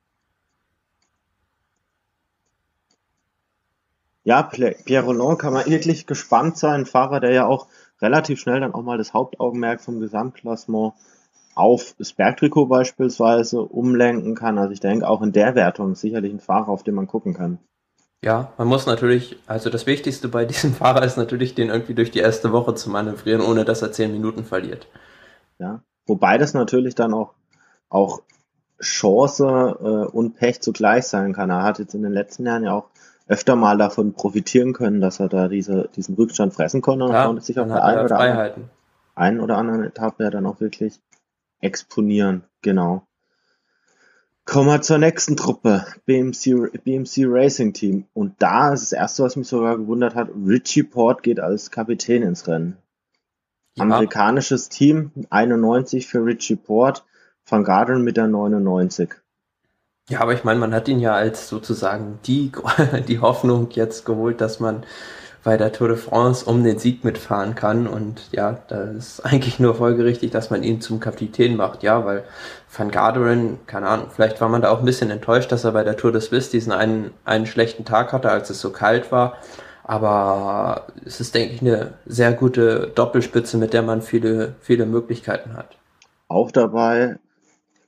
Ja, 4.23 4.43
Pierre 4.43 5.05
Roland 5.05 5.39
kann 5.39 5.53
man 5.53 5.65
wirklich 5.65 6.05
gespannt 6.05 6.57
sein. 6.57 6.81
Ein 6.81 6.85
Fahrer, 6.85 7.19
der 7.19 7.31
ja 7.31 7.45
auch 7.47 7.67
relativ 8.01 8.39
schnell 8.39 8.59
dann 8.59 8.73
auch 8.73 8.83
mal 8.83 8.97
das 8.97 9.13
Hauptaugenmerk 9.13 9.81
vom 9.81 9.99
Gesamtklassement 9.99 10.93
auf 11.55 11.95
das 11.97 12.13
Bergtrikot 12.13 12.67
beispielsweise 12.67 13.61
umlenken 13.61 14.35
kann. 14.35 14.57
Also 14.57 14.71
ich 14.71 14.79
denke 14.79 15.07
auch 15.07 15.21
in 15.21 15.31
der 15.31 15.55
Wertung 15.55 15.95
sicherlich 15.95 16.33
ein 16.33 16.39
Fahrer, 16.39 16.69
auf 16.69 16.83
den 16.83 16.95
man 16.95 17.07
gucken 17.07 17.33
kann. 17.33 17.59
Ja, 18.23 18.53
man 18.57 18.67
muss 18.67 18.85
natürlich, 18.85 19.39
also 19.47 19.69
das 19.69 19.87
Wichtigste 19.87 20.27
bei 20.27 20.45
diesem 20.45 20.73
Fahrer 20.73 21.03
ist 21.03 21.17
natürlich, 21.17 21.55
den 21.55 21.69
irgendwie 21.69 21.95
durch 21.95 22.11
die 22.11 22.19
erste 22.19 22.51
Woche 22.51 22.75
zu 22.75 22.89
manövrieren, 22.89 23.41
ohne 23.41 23.65
dass 23.65 23.81
er 23.81 23.91
zehn 23.91 24.11
Minuten 24.11 24.43
verliert. 24.43 24.87
Ja, 25.59 25.81
wobei 26.07 26.37
das 26.37 26.53
natürlich 26.53 26.95
dann 26.95 27.13
auch, 27.13 27.33
auch 27.89 28.21
Chance 28.79 29.45
äh, 29.79 30.15
und 30.15 30.35
Pech 30.37 30.61
zugleich 30.61 31.05
sein 31.05 31.33
kann. 31.33 31.49
Er 31.49 31.63
hat 31.63 31.79
jetzt 31.79 31.93
in 31.93 32.01
den 32.01 32.13
letzten 32.13 32.45
Jahren 32.45 32.63
ja 32.63 32.73
auch 32.73 32.85
öfter 33.27 33.55
mal 33.55 33.77
davon 33.77 34.13
profitieren 34.13 34.73
können, 34.73 35.01
dass 35.01 35.19
er 35.19 35.29
da 35.29 35.47
diese, 35.47 35.89
diesen 35.95 36.15
Rückstand 36.15 36.53
fressen 36.53 36.81
konnte 36.81 37.05
und 37.05 37.13
ja, 37.13 37.25
konnte 37.25 37.41
sich 37.41 37.59
auf 37.59 37.67
der 37.67 37.83
einen 37.83 38.05
oder, 38.05 38.19
anderen, 38.19 38.69
einen 39.15 39.39
oder 39.39 39.57
anderen 39.57 39.83
Etappe 39.83 40.23
ja 40.23 40.29
dann 40.29 40.45
auch 40.45 40.59
wirklich 40.59 40.99
exponieren, 41.61 42.43
genau. 42.61 43.07
Kommen 44.45 44.67
wir 44.67 44.81
zur 44.81 44.97
nächsten 44.97 45.37
Truppe, 45.37 45.85
BMC, 46.05 46.83
BMC 46.83 47.25
Racing 47.25 47.73
Team. 47.73 48.05
Und 48.13 48.35
da 48.39 48.73
ist 48.73 48.81
das 48.81 48.91
erste, 48.91 49.23
was 49.23 49.35
mich 49.35 49.47
sogar 49.47 49.77
gewundert 49.77 50.15
hat, 50.15 50.29
Richie 50.45 50.83
Port 50.83 51.23
geht 51.23 51.39
als 51.39 51.71
Kapitän 51.71 52.23
ins 52.23 52.47
Rennen. 52.47 52.77
Ja. 53.75 53.83
Amerikanisches 53.83 54.67
Team, 54.67 55.11
91 55.29 56.07
für 56.07 56.25
Richie 56.25 56.57
Port, 56.57 57.05
Van 57.45 57.63
Garderen 57.63 58.03
mit 58.03 58.17
der 58.17 58.27
99. 58.27 59.13
Ja, 60.09 60.19
aber 60.19 60.33
ich 60.33 60.43
meine, 60.43 60.59
man 60.59 60.73
hat 60.73 60.87
ihn 60.87 60.99
ja 60.99 61.13
als 61.13 61.47
sozusagen 61.47 62.19
die, 62.25 62.51
die 63.07 63.19
Hoffnung 63.19 63.69
jetzt 63.71 64.05
geholt, 64.05 64.41
dass 64.41 64.59
man 64.59 64.85
bei 65.43 65.57
der 65.57 65.71
Tour 65.71 65.87
de 65.87 65.97
France 65.97 66.45
um 66.45 66.63
den 66.63 66.77
Sieg 66.77 67.03
mitfahren 67.03 67.55
kann. 67.55 67.87
Und 67.87 68.29
ja, 68.31 68.59
da 68.67 68.83
ist 68.83 69.19
eigentlich 69.25 69.59
nur 69.59 69.75
folgerichtig, 69.75 70.31
dass 70.31 70.49
man 70.49 70.63
ihn 70.63 70.81
zum 70.81 70.99
Kapitän 70.99 71.55
macht. 71.55 71.83
Ja, 71.83 72.05
weil 72.05 72.23
Van 72.75 72.91
Garderen, 72.91 73.59
keine 73.65 73.87
Ahnung, 73.87 74.07
vielleicht 74.13 74.39
war 74.41 74.49
man 74.49 74.61
da 74.61 74.69
auch 74.69 74.79
ein 74.79 74.85
bisschen 74.85 75.09
enttäuscht, 75.09 75.51
dass 75.51 75.63
er 75.63 75.71
bei 75.71 75.83
der 75.83 75.97
Tour 75.97 76.11
de 76.11 76.21
Suisse 76.21 76.51
diesen 76.51 76.71
einen, 76.71 77.11
einen 77.25 77.45
schlechten 77.45 77.85
Tag 77.85 78.13
hatte, 78.13 78.29
als 78.29 78.49
es 78.49 78.61
so 78.61 78.71
kalt 78.71 79.11
war. 79.11 79.37
Aber 79.83 80.87
es 81.05 81.19
ist, 81.19 81.33
denke 81.35 81.55
ich, 81.55 81.61
eine 81.61 81.95
sehr 82.05 82.33
gute 82.33 82.91
Doppelspitze, 82.93 83.57
mit 83.57 83.73
der 83.73 83.81
man 83.81 84.01
viele, 84.01 84.55
viele 84.61 84.85
Möglichkeiten 84.85 85.57
hat. 85.57 85.77
Auch 86.27 86.51
dabei 86.51 87.17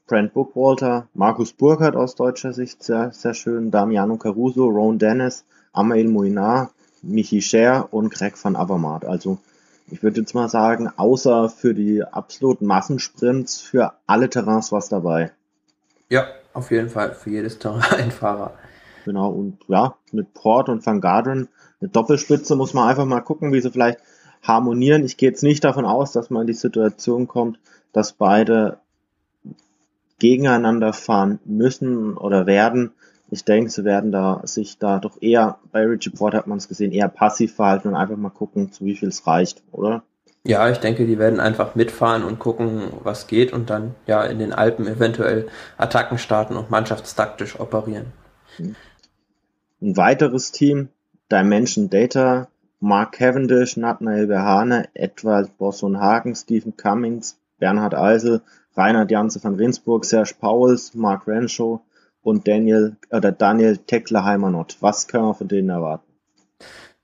Brent 0.07 0.33
Bookwalter, 0.33 1.07
Markus 1.13 1.53
Burkhardt 1.53 1.95
aus 1.95 2.15
deutscher 2.15 2.51
Sicht 2.51 2.83
sehr, 2.83 3.11
sehr 3.13 3.33
schön, 3.33 3.71
Damiano 3.71 4.17
Caruso, 4.17 4.67
Ron 4.67 4.99
Dennis, 4.99 5.45
Amael 5.71 6.09
Moinar, 6.09 6.71
Michi 7.03 7.41
Scher 7.41 7.89
und 7.91 8.09
Greg 8.09 8.33
van 8.43 8.55
Avermaet. 8.55 9.05
Also 9.05 9.37
ich 9.91 10.01
würde 10.01 10.21
jetzt 10.21 10.33
mal 10.33 10.49
sagen, 10.49 10.89
außer 10.95 11.49
für 11.49 11.73
die 11.73 12.03
absoluten 12.03 12.65
Massensprints, 12.65 13.61
für 13.61 13.93
alle 14.07 14.29
Terrains 14.29 14.71
was 14.71 14.89
dabei. 14.89 15.31
Ja, 16.09 16.27
auf 16.53 16.71
jeden 16.71 16.89
Fall, 16.89 17.13
für 17.13 17.29
jedes 17.29 17.59
Terrain 17.59 17.83
ein 17.99 18.11
Fahrer. 18.11 18.53
Genau, 19.05 19.29
und 19.29 19.57
ja, 19.67 19.95
mit 20.11 20.33
Port 20.33 20.69
und 20.69 20.85
Van 20.85 21.01
Garderen, 21.01 21.49
eine 21.81 21.89
Doppelspitze 21.89 22.55
muss 22.55 22.73
man 22.73 22.87
einfach 22.87 23.05
mal 23.05 23.21
gucken, 23.21 23.51
wie 23.51 23.59
sie 23.59 23.71
vielleicht 23.71 23.99
harmonieren. 24.41 25.03
Ich 25.03 25.17
gehe 25.17 25.29
jetzt 25.29 25.43
nicht 25.43 25.63
davon 25.63 25.85
aus, 25.85 26.13
dass 26.13 26.29
man 26.29 26.41
in 26.41 26.47
die 26.47 26.53
Situation 26.53 27.27
kommt, 27.27 27.59
dass 27.91 28.13
beide 28.13 28.77
gegeneinander 30.19 30.93
fahren 30.93 31.39
müssen 31.43 32.15
oder 32.15 32.45
werden. 32.45 32.91
Ich 33.33 33.45
denke, 33.45 33.71
sie 33.71 33.83
werden 33.83 34.11
da 34.11 34.41
sich 34.43 34.77
da 34.77 34.99
doch 34.99 35.19
eher, 35.19 35.57
bei 35.71 35.83
Richie 35.83 36.11
Porter 36.11 36.37
hat 36.37 36.45
man 36.45 36.59
es 36.59 36.67
gesehen, 36.67 36.91
eher 36.91 37.07
passiv 37.07 37.55
verhalten 37.55 37.87
und 37.87 37.95
einfach 37.95 38.15
mal 38.15 38.29
gucken, 38.29 38.71
zu 38.71 38.85
wie 38.85 38.95
viel 38.95 39.09
es 39.09 39.25
reicht, 39.25 39.63
oder? 39.71 40.03
Ja, 40.43 40.69
ich 40.69 40.77
denke, 40.77 41.07
die 41.07 41.17
werden 41.17 41.39
einfach 41.39 41.73
mitfahren 41.73 42.23
und 42.23 42.37
gucken, 42.37 42.93
was 43.01 43.25
geht 43.25 43.51
und 43.51 43.71
dann 43.71 43.95
ja 44.05 44.23
in 44.23 44.37
den 44.37 44.53
Alpen 44.53 44.85
eventuell 44.85 45.47
Attacken 45.79 46.19
starten 46.19 46.55
und 46.55 46.69
mannschaftstaktisch 46.69 47.59
operieren. 47.59 48.13
Ein 48.59 49.97
weiteres 49.97 50.51
Team, 50.51 50.89
Dimension 51.31 51.89
Data, 51.89 52.49
Mark 52.81 53.13
Cavendish, 53.13 53.77
Nathanael 53.77 54.27
Behane, 54.27 54.89
Edward 54.93 55.57
Bosson 55.57 55.99
Hagen, 55.99 56.35
Stephen 56.35 56.77
Cummings, 56.77 57.39
Bernhard 57.57 57.95
Eisel, 57.95 58.41
Reinhard 58.75 59.09
Janse 59.09 59.43
van 59.43 59.55
Rinsburg, 59.55 60.05
Serge 60.05 60.35
Pauls, 60.39 60.93
Mark 60.93 61.25
Renshaw 61.25 61.81
und 62.23 62.47
Daniel 62.47 62.95
oder 63.11 63.31
Daniel 63.31 63.77
Teckler-Heimanot. 63.77 64.77
Was 64.79 65.07
können 65.07 65.25
wir 65.25 65.33
von 65.33 65.47
denen 65.47 65.69
erwarten? 65.69 66.13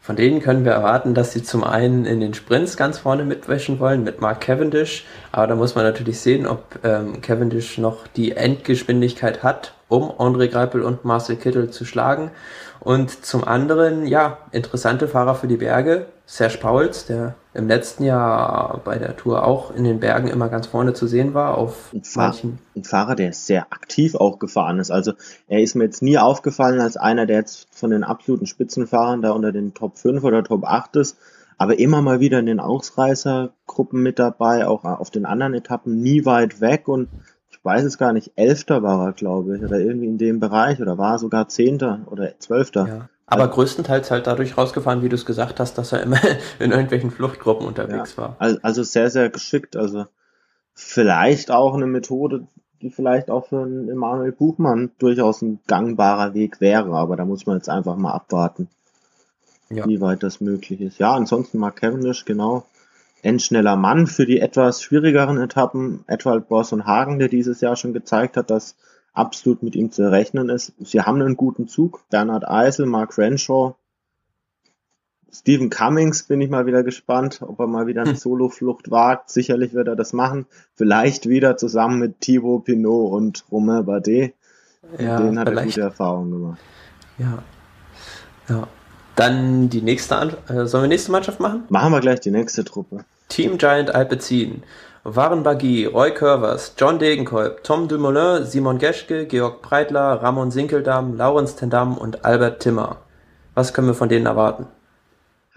Von 0.02 0.16
denen 0.16 0.42
können 0.42 0.66
wir 0.66 0.72
erwarten, 0.72 1.14
dass 1.14 1.34
sie 1.34 1.44
zum 1.44 1.64
einen 1.64 2.06
in 2.06 2.22
den 2.22 2.34
Sprints 2.34 2.78
ganz 2.78 2.98
vorne 2.98 3.26
mitwischen 3.26 3.80
wollen 3.80 4.04
mit 4.04 4.22
Mark 4.22 4.42
Cavendish, 4.42 5.06
aber 5.32 5.46
da 5.48 5.56
muss 5.56 5.76
man 5.76 5.84
natürlich 5.84 6.20
sehen, 6.22 6.48
ob 6.48 6.80
ähm, 6.84 7.22
Cavendish 7.22 7.78
noch 7.78 8.08
die 8.08 8.32
Endgeschwindigkeit 8.32 9.44
hat, 9.44 9.76
um 9.90 10.10
André 10.10 10.48
Greipel 10.48 10.82
und 10.84 11.04
Marcel 11.04 11.36
Kittel 11.36 11.70
zu 11.70 11.84
schlagen. 11.84 12.32
Und 12.80 13.26
zum 13.26 13.44
anderen, 13.44 14.08
ja, 14.08 14.38
interessante 14.52 15.08
Fahrer 15.10 15.36
für 15.36 15.48
die 15.48 15.58
Berge. 15.58 16.06
Serge 16.26 16.58
Pauls, 16.60 17.06
der 17.06 17.36
im 17.60 17.68
letzten 17.68 18.04
Jahr 18.04 18.82
bei 18.84 18.98
der 18.98 19.16
Tour 19.16 19.46
auch 19.46 19.76
in 19.76 19.84
den 19.84 20.00
Bergen 20.00 20.28
immer 20.28 20.50
ganz 20.50 20.68
vorne 20.68 20.94
zu 20.94 21.06
sehen 21.06 21.34
war. 21.34 21.58
Auf 21.58 21.94
ein, 21.94 22.04
Fahr 22.04 22.36
ein 22.76 22.84
Fahrer, 22.84 23.16
der 23.16 23.34
sehr 23.34 23.72
aktiv 23.72 24.16
auch 24.16 24.40
gefahren 24.40 24.80
ist. 24.80 24.90
Also 24.90 25.14
er 25.48 25.62
ist 25.62 25.76
mir 25.76 25.84
jetzt 25.84 26.02
nie 26.02 26.18
aufgefallen 26.18 26.80
als 26.80 26.98
einer, 26.98 27.26
der 27.26 27.38
jetzt 27.38 27.68
von 27.72 27.92
den 27.92 28.04
absoluten 28.04 28.48
Spitzenfahrern 28.48 29.22
da 29.22 29.32
unter 29.32 29.52
den 29.52 29.74
Top 29.74 29.98
5 29.98 30.24
oder 30.24 30.44
Top 30.44 30.64
8 30.66 30.96
ist. 30.96 31.18
Aber 31.58 31.78
immer 31.78 32.02
mal 32.02 32.22
wieder 32.22 32.40
in 32.40 32.46
den 32.46 32.62
Ausreißergruppen 32.62 34.02
mit 34.02 34.18
dabei, 34.18 34.66
auch 34.66 34.86
auf 34.86 35.12
den 35.12 35.26
anderen 35.26 35.54
Etappen 35.54 36.02
nie 36.02 36.26
weit 36.26 36.62
weg 36.62 36.88
und 36.88 37.10
ich 37.50 37.66
weiß 37.66 37.84
es 37.84 37.98
gar 37.98 38.14
nicht, 38.14 38.32
Elfter 38.38 38.82
war 38.84 39.08
er, 39.08 39.12
glaube 39.12 39.58
ich, 39.58 39.64
oder 39.64 39.80
irgendwie 39.80 40.08
in 40.08 40.18
dem 40.18 40.40
Bereich, 40.40 40.82
oder 40.82 40.98
war 40.98 41.16
er 41.16 41.20
sogar 41.20 41.50
Zehnter 41.50 42.00
oder 42.06 42.40
Zwölfter. 42.40 42.88
Ja. 42.88 43.10
Aber 43.30 43.44
also, 43.44 43.56
größtenteils 43.56 44.10
halt 44.12 44.28
dadurch 44.28 44.58
rausgefahren, 44.58 45.04
wie 45.04 45.10
du 45.10 45.16
es 45.16 45.26
gesagt 45.26 45.60
hast, 45.60 45.78
dass 45.78 45.92
er 45.92 46.02
immer 46.02 46.20
in 46.60 46.72
irgendwelchen 46.72 47.12
Fluchtgruppen 47.12 47.68
unterwegs 47.68 48.16
ja, 48.18 48.24
war. 48.24 48.36
Also 48.40 48.84
sehr, 48.84 49.10
sehr 49.10 49.30
geschickt. 49.30 49.76
Also 49.76 50.06
vielleicht 50.74 51.52
auch 51.52 51.76
eine 51.76 51.86
Methode, 51.86 52.48
die 52.82 52.90
vielleicht 52.90 53.30
auch 53.30 53.48
für 53.48 53.62
einen 53.62 53.90
Emanuel 53.90 54.32
Buchmann 54.32 54.92
durchaus 54.98 55.42
ein 55.42 55.60
gangbarer 55.68 56.34
Weg 56.34 56.62
wäre, 56.62 56.96
aber 56.96 57.16
da 57.16 57.26
muss 57.26 57.46
man 57.46 57.58
jetzt 57.58 57.70
einfach 57.70 57.98
mal 57.98 58.14
abwarten, 58.14 58.70
ja. 59.70 59.86
wie 59.86 60.02
weit 60.02 60.24
das 60.24 60.42
möglich 60.42 60.82
ist. 60.82 60.98
Ja, 60.98 61.14
ansonsten 61.14 61.60
Mark 61.60 61.78
Cavendish, 61.78 62.26
genau 62.26 62.66
endschneller 63.22 63.76
Mann 63.76 64.08
für 64.08 64.26
die 64.26 64.40
etwas 64.40 64.82
schwierigeren 64.82 65.38
Etappen. 65.38 66.04
Edward 66.08 66.48
Boss 66.48 66.72
und 66.72 66.86
Hagen, 66.86 67.20
der 67.20 67.28
dieses 67.28 67.62
Jahr 67.62 67.76
schon 67.76 67.94
gezeigt 67.94 68.38
hat, 68.38 68.50
dass 68.50 68.76
absolut 69.14 69.64
mit 69.64 69.76
ihm 69.76 69.92
zu 69.92 70.10
rechnen 70.10 70.50
ist. 70.50 70.74
Sie 70.80 71.02
haben 71.02 71.22
einen 71.22 71.38
guten 71.38 71.68
Zug. 71.68 72.04
Bernhard 72.10 72.48
Eisel, 72.48 72.86
Mark 72.86 73.18
Renshaw, 73.18 73.76
Stephen 75.32 75.70
Cummings 75.70 76.24
bin 76.24 76.42
ich 76.42 76.50
mal 76.50 76.66
wieder 76.66 76.84
gespannt, 76.84 77.42
ob 77.42 77.60
er 77.60 77.68
mal 77.68 77.88
wieder 77.88 78.02
eine 78.02 78.12
hm. 78.12 78.18
Soloflucht 78.18 78.90
wagt. 78.90 79.30
Sicherlich 79.30 79.74
wird 79.74 79.88
er 79.88 79.96
das 79.96 80.14
machen. 80.14 80.48
Vielleicht 80.76 81.30
wieder 81.30 81.58
zusammen 81.58 82.00
mit 82.00 82.22
Thibaut 82.22 82.66
Pinot 82.66 83.12
und 83.12 83.46
Romain 83.52 83.86
Bardet. 83.86 84.34
Ja, 84.98 85.20
den 85.20 85.38
hat 85.38 85.50
vielleicht. 85.50 85.68
er 85.68 85.72
gute 85.72 85.82
Erfahrungen 85.82 86.32
gemacht. 86.32 86.60
Ja. 87.18 87.44
Ja. 88.48 88.68
Dann 89.16 89.70
die 89.70 89.82
nächste, 89.82 90.16
An 90.16 90.34
äh, 90.48 90.66
sollen 90.66 90.86
wir 90.86 90.88
nächste 90.88 91.12
Mannschaft 91.12 91.40
machen? 91.40 91.64
Machen 91.70 91.92
wir 91.92 92.00
gleich 92.00 92.22
die 92.22 92.32
nächste 92.32 92.64
Truppe. 92.64 93.06
Team 93.30 93.58
Giant 93.58 93.96
Alpecin. 93.96 94.64
Waren 95.06 95.44
Bagui, 95.44 95.86
Roy 95.86 96.14
Curvers, 96.14 96.74
John 96.78 97.00
Degenkolb, 97.00 97.64
Tom 97.64 97.88
Dumoulin, 97.88 98.46
Simon 98.46 98.78
Geschke, 98.80 99.26
Georg 99.28 99.62
Breitler, 99.62 100.22
Ramon 100.22 100.52
Sinkeldam, 100.52 101.16
Laurens 101.16 101.56
Tendam 101.56 101.98
und 101.98 102.26
Albert 102.26 102.62
Timmer. 102.62 102.98
Was 103.56 103.74
können 103.74 103.88
wir 103.88 103.94
von 103.94 104.10
denen 104.10 104.26
erwarten? 104.26 104.68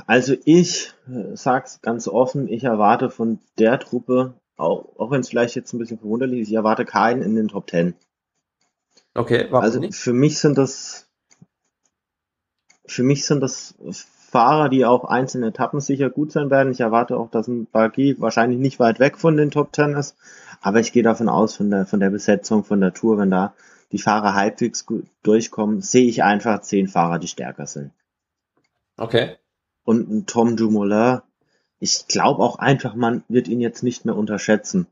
Also 0.06 0.34
ich 0.44 0.92
äh, 1.08 1.34
sag's 1.36 1.80
ganz 1.82 2.08
offen, 2.08 2.48
ich 2.48 2.64
erwarte 2.64 3.10
von 3.10 3.40
der 3.58 3.78
Truppe, 3.78 4.34
auch, 4.56 4.98
auch 4.98 5.10
wenn 5.10 5.20
es 5.20 5.28
vielleicht 5.28 5.54
jetzt 5.54 5.72
ein 5.72 5.78
bisschen 5.78 5.98
verwunderlich 5.98 6.40
ist, 6.40 6.48
ich 6.48 6.54
erwarte 6.54 6.84
keinen 6.84 7.22
in 7.22 7.34
den 7.34 7.48
Top 7.48 7.66
Ten. 7.66 7.94
Okay, 9.14 9.46
warum 9.50 9.64
Also 9.64 9.80
nicht? 9.80 9.94
für 9.94 10.12
mich 10.12 10.38
sind 10.38 10.58
das 10.58 11.08
für 12.86 13.02
mich 13.02 13.24
sind 13.24 13.40
das 13.40 13.74
Fahrer, 14.32 14.70
die 14.70 14.86
auch 14.86 15.04
einzelne 15.04 15.48
Etappen 15.48 15.80
sicher 15.80 16.08
gut 16.08 16.32
sein 16.32 16.50
werden. 16.50 16.72
Ich 16.72 16.80
erwarte 16.80 17.18
auch, 17.18 17.30
dass 17.30 17.48
ein 17.48 17.66
Bagui 17.66 18.16
wahrscheinlich 18.18 18.58
nicht 18.58 18.80
weit 18.80 18.98
weg 18.98 19.18
von 19.18 19.36
den 19.36 19.50
Top 19.50 19.72
Ten 19.72 19.94
ist. 19.94 20.16
Aber 20.62 20.80
ich 20.80 20.92
gehe 20.92 21.02
davon 21.02 21.28
aus, 21.28 21.54
von 21.54 21.70
der, 21.70 21.84
von 21.84 22.00
der 22.00 22.08
Besetzung, 22.08 22.64
von 22.64 22.80
der 22.80 22.94
Tour, 22.94 23.18
wenn 23.18 23.30
da 23.30 23.52
die 23.92 23.98
Fahrer 23.98 24.34
halbwegs 24.34 24.86
gut 24.86 25.04
durchkommen, 25.22 25.82
sehe 25.82 26.08
ich 26.08 26.22
einfach 26.22 26.62
zehn 26.62 26.88
Fahrer, 26.88 27.18
die 27.18 27.28
stärker 27.28 27.66
sind. 27.66 27.90
Okay. 28.96 29.36
Und 29.84 30.10
ein 30.10 30.26
Tom 30.26 30.56
Dumoulin, 30.56 31.20
ich 31.78 32.06
glaube 32.08 32.42
auch 32.42 32.58
einfach, 32.58 32.94
man 32.94 33.24
wird 33.28 33.48
ihn 33.48 33.60
jetzt 33.60 33.82
nicht 33.82 34.06
mehr 34.06 34.16
unterschätzen 34.16 34.86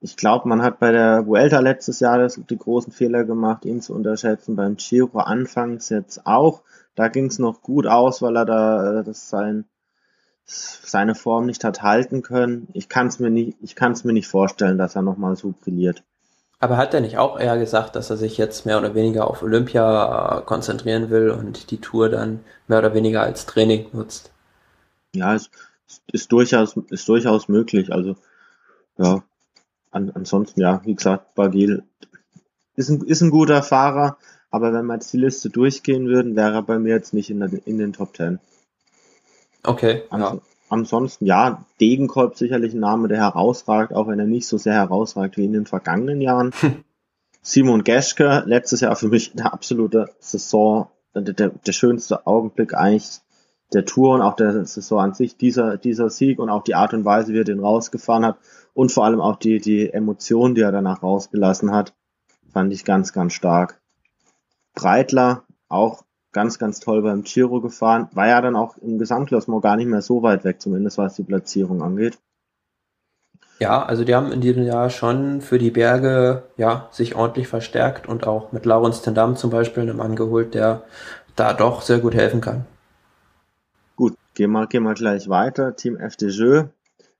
ich 0.00 0.16
glaube, 0.16 0.48
man 0.48 0.62
hat 0.62 0.78
bei 0.78 0.92
der 0.92 1.26
Vuelta 1.26 1.60
letztes 1.60 2.00
Jahr 2.00 2.18
das, 2.18 2.40
die 2.48 2.56
großen 2.56 2.92
Fehler 2.92 3.24
gemacht, 3.24 3.66
ihn 3.66 3.82
zu 3.82 3.94
unterschätzen. 3.94 4.56
Beim 4.56 4.76
Giro 4.76 5.18
anfangs 5.18 5.90
jetzt 5.90 6.26
auch. 6.26 6.62
Da 7.00 7.08
ging 7.08 7.28
es 7.28 7.38
noch 7.38 7.62
gut 7.62 7.86
aus, 7.86 8.20
weil 8.20 8.36
er 8.36 8.44
da 8.44 9.00
äh, 9.00 9.04
das 9.04 9.30
sein, 9.30 9.64
seine 10.44 11.14
Form 11.14 11.46
nicht 11.46 11.64
hat 11.64 11.80
halten 11.80 12.20
können. 12.20 12.68
Ich 12.74 12.90
kann 12.90 13.06
es 13.06 13.18
mir 13.18 13.30
nicht, 13.30 13.56
ich 13.62 13.74
mir 14.04 14.12
nicht 14.12 14.28
vorstellen, 14.28 14.76
dass 14.76 14.96
er 14.96 15.00
nochmal 15.00 15.34
so 15.34 15.54
brilliert. 15.58 16.02
Aber 16.58 16.76
hat 16.76 16.92
er 16.92 17.00
nicht 17.00 17.16
auch 17.16 17.40
eher 17.40 17.56
gesagt, 17.56 17.96
dass 17.96 18.10
er 18.10 18.18
sich 18.18 18.36
jetzt 18.36 18.66
mehr 18.66 18.76
oder 18.76 18.94
weniger 18.94 19.30
auf 19.30 19.42
Olympia 19.42 20.40
äh, 20.40 20.42
konzentrieren 20.42 21.08
will 21.08 21.30
und 21.30 21.70
die 21.70 21.80
Tour 21.80 22.10
dann 22.10 22.40
mehr 22.68 22.80
oder 22.80 22.92
weniger 22.92 23.22
als 23.22 23.46
Training 23.46 23.86
nutzt? 23.94 24.30
Ja, 25.14 25.34
es 25.34 25.50
ist 26.12 26.30
durchaus, 26.32 26.76
ist 26.90 27.08
durchaus 27.08 27.48
möglich. 27.48 27.94
Also, 27.94 28.16
ja, 28.98 29.22
an, 29.90 30.12
ansonsten, 30.14 30.60
ja, 30.60 30.82
wie 30.84 30.96
gesagt, 30.96 31.34
Bagil 31.34 31.82
ist 32.76 32.90
ein, 32.90 33.00
ist 33.06 33.22
ein 33.22 33.30
guter 33.30 33.62
Fahrer, 33.62 34.18
aber 34.50 34.72
wenn 34.72 34.86
wir 34.86 34.94
jetzt 34.94 35.12
die 35.12 35.18
Liste 35.18 35.50
durchgehen 35.50 36.06
würden, 36.06 36.36
wäre 36.36 36.54
er 36.54 36.62
bei 36.62 36.78
mir 36.78 36.94
jetzt 36.94 37.14
nicht 37.14 37.30
in, 37.30 37.40
der, 37.40 37.50
in 37.66 37.78
den 37.78 37.92
Top 37.92 38.14
Ten. 38.14 38.40
Okay. 39.62 40.02
Ans 40.10 40.32
ja. 40.32 40.40
Ansonsten, 40.70 41.26
ja, 41.26 41.64
Degenkolb 41.80 42.36
sicherlich 42.36 42.74
ein 42.74 42.80
Name, 42.80 43.08
der 43.08 43.18
herausragt, 43.18 43.92
auch 43.92 44.06
wenn 44.06 44.20
er 44.20 44.26
nicht 44.26 44.46
so 44.46 44.56
sehr 44.56 44.74
herausragt 44.74 45.36
wie 45.36 45.44
in 45.44 45.52
den 45.52 45.66
vergangenen 45.66 46.20
Jahren. 46.20 46.52
Simon 47.42 47.82
Geschke, 47.82 48.44
letztes 48.46 48.80
Jahr 48.80 48.94
für 48.94 49.08
mich 49.08 49.32
der 49.32 49.52
absolute 49.52 50.10
Saison, 50.20 50.88
der, 51.14 51.22
der, 51.22 51.48
der 51.48 51.72
schönste 51.72 52.26
Augenblick 52.26 52.74
eigentlich 52.74 53.20
der 53.72 53.84
Tour 53.84 54.14
und 54.14 54.22
auch 54.22 54.36
der 54.36 54.64
Saison 54.64 55.00
an 55.00 55.14
sich, 55.14 55.36
dieser, 55.36 55.76
dieser 55.76 56.08
Sieg 56.08 56.38
und 56.38 56.50
auch 56.50 56.62
die 56.62 56.76
Art 56.76 56.94
und 56.94 57.04
Weise, 57.04 57.32
wie 57.32 57.38
er 57.38 57.44
den 57.44 57.60
rausgefahren 57.60 58.24
hat 58.24 58.38
und 58.72 58.92
vor 58.92 59.04
allem 59.04 59.20
auch 59.20 59.36
die, 59.36 59.58
die 59.58 59.92
Emotionen, 59.92 60.54
die 60.54 60.60
er 60.60 60.72
danach 60.72 61.02
rausgelassen 61.02 61.72
hat, 61.72 61.94
fand 62.52 62.72
ich 62.72 62.84
ganz, 62.84 63.12
ganz 63.12 63.32
stark. 63.32 63.79
Breitler, 64.74 65.44
auch 65.68 66.04
ganz, 66.32 66.58
ganz 66.58 66.80
toll 66.80 67.02
beim 67.02 67.22
Giro 67.22 67.60
gefahren, 67.60 68.08
war 68.12 68.28
ja 68.28 68.40
dann 68.40 68.56
auch 68.56 68.76
im 68.78 68.98
Gesamtklassement 68.98 69.62
gar 69.62 69.76
nicht 69.76 69.88
mehr 69.88 70.02
so 70.02 70.22
weit 70.22 70.44
weg, 70.44 70.60
zumindest 70.60 70.98
was 70.98 71.16
die 71.16 71.24
Platzierung 71.24 71.82
angeht. 71.82 72.18
Ja, 73.58 73.82
also 73.82 74.04
die 74.04 74.14
haben 74.14 74.32
in 74.32 74.40
diesem 74.40 74.62
Jahr 74.62 74.88
schon 74.88 75.42
für 75.42 75.58
die 75.58 75.70
Berge 75.70 76.44
ja 76.56 76.88
sich 76.92 77.14
ordentlich 77.14 77.46
verstärkt 77.46 78.08
und 78.08 78.26
auch 78.26 78.52
mit 78.52 78.64
Laurens 78.64 79.02
Tendam 79.02 79.36
zum 79.36 79.50
Beispiel 79.50 79.82
einen 79.82 79.98
Mann 79.98 80.16
geholt, 80.16 80.54
der 80.54 80.84
da 81.36 81.52
doch 81.52 81.82
sehr 81.82 81.98
gut 81.98 82.14
helfen 82.14 82.40
kann. 82.40 82.64
Gehen 84.34 84.52
wir, 84.52 84.66
gehen 84.68 84.84
wir 84.84 84.94
gleich 84.94 85.28
weiter. 85.28 85.76
Team 85.76 85.98
FDJ, 85.98 86.62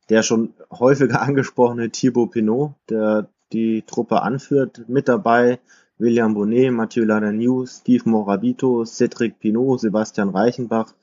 der 0.09 0.23
schon 0.23 0.55
häufiger 0.71 1.21
angesprochene 1.23 1.91
Thibaut 1.91 2.31
Pinot, 2.31 2.73
der 2.89 3.29
die 3.53 3.83
Truppe 3.83 4.23
anführt. 4.23 4.85
Mit 4.89 5.09
dabei 5.09 5.59
William 6.01 6.33
Bonnet, 6.33 6.73
Mathieu 6.73 7.05
Ladagnou, 7.05 7.67
Steve 7.67 8.09
Morabito, 8.09 8.87
Cedric 8.87 9.39
Pinot, 9.39 9.81
Sebastian 9.81 10.31
Reichenbach, 10.31 10.95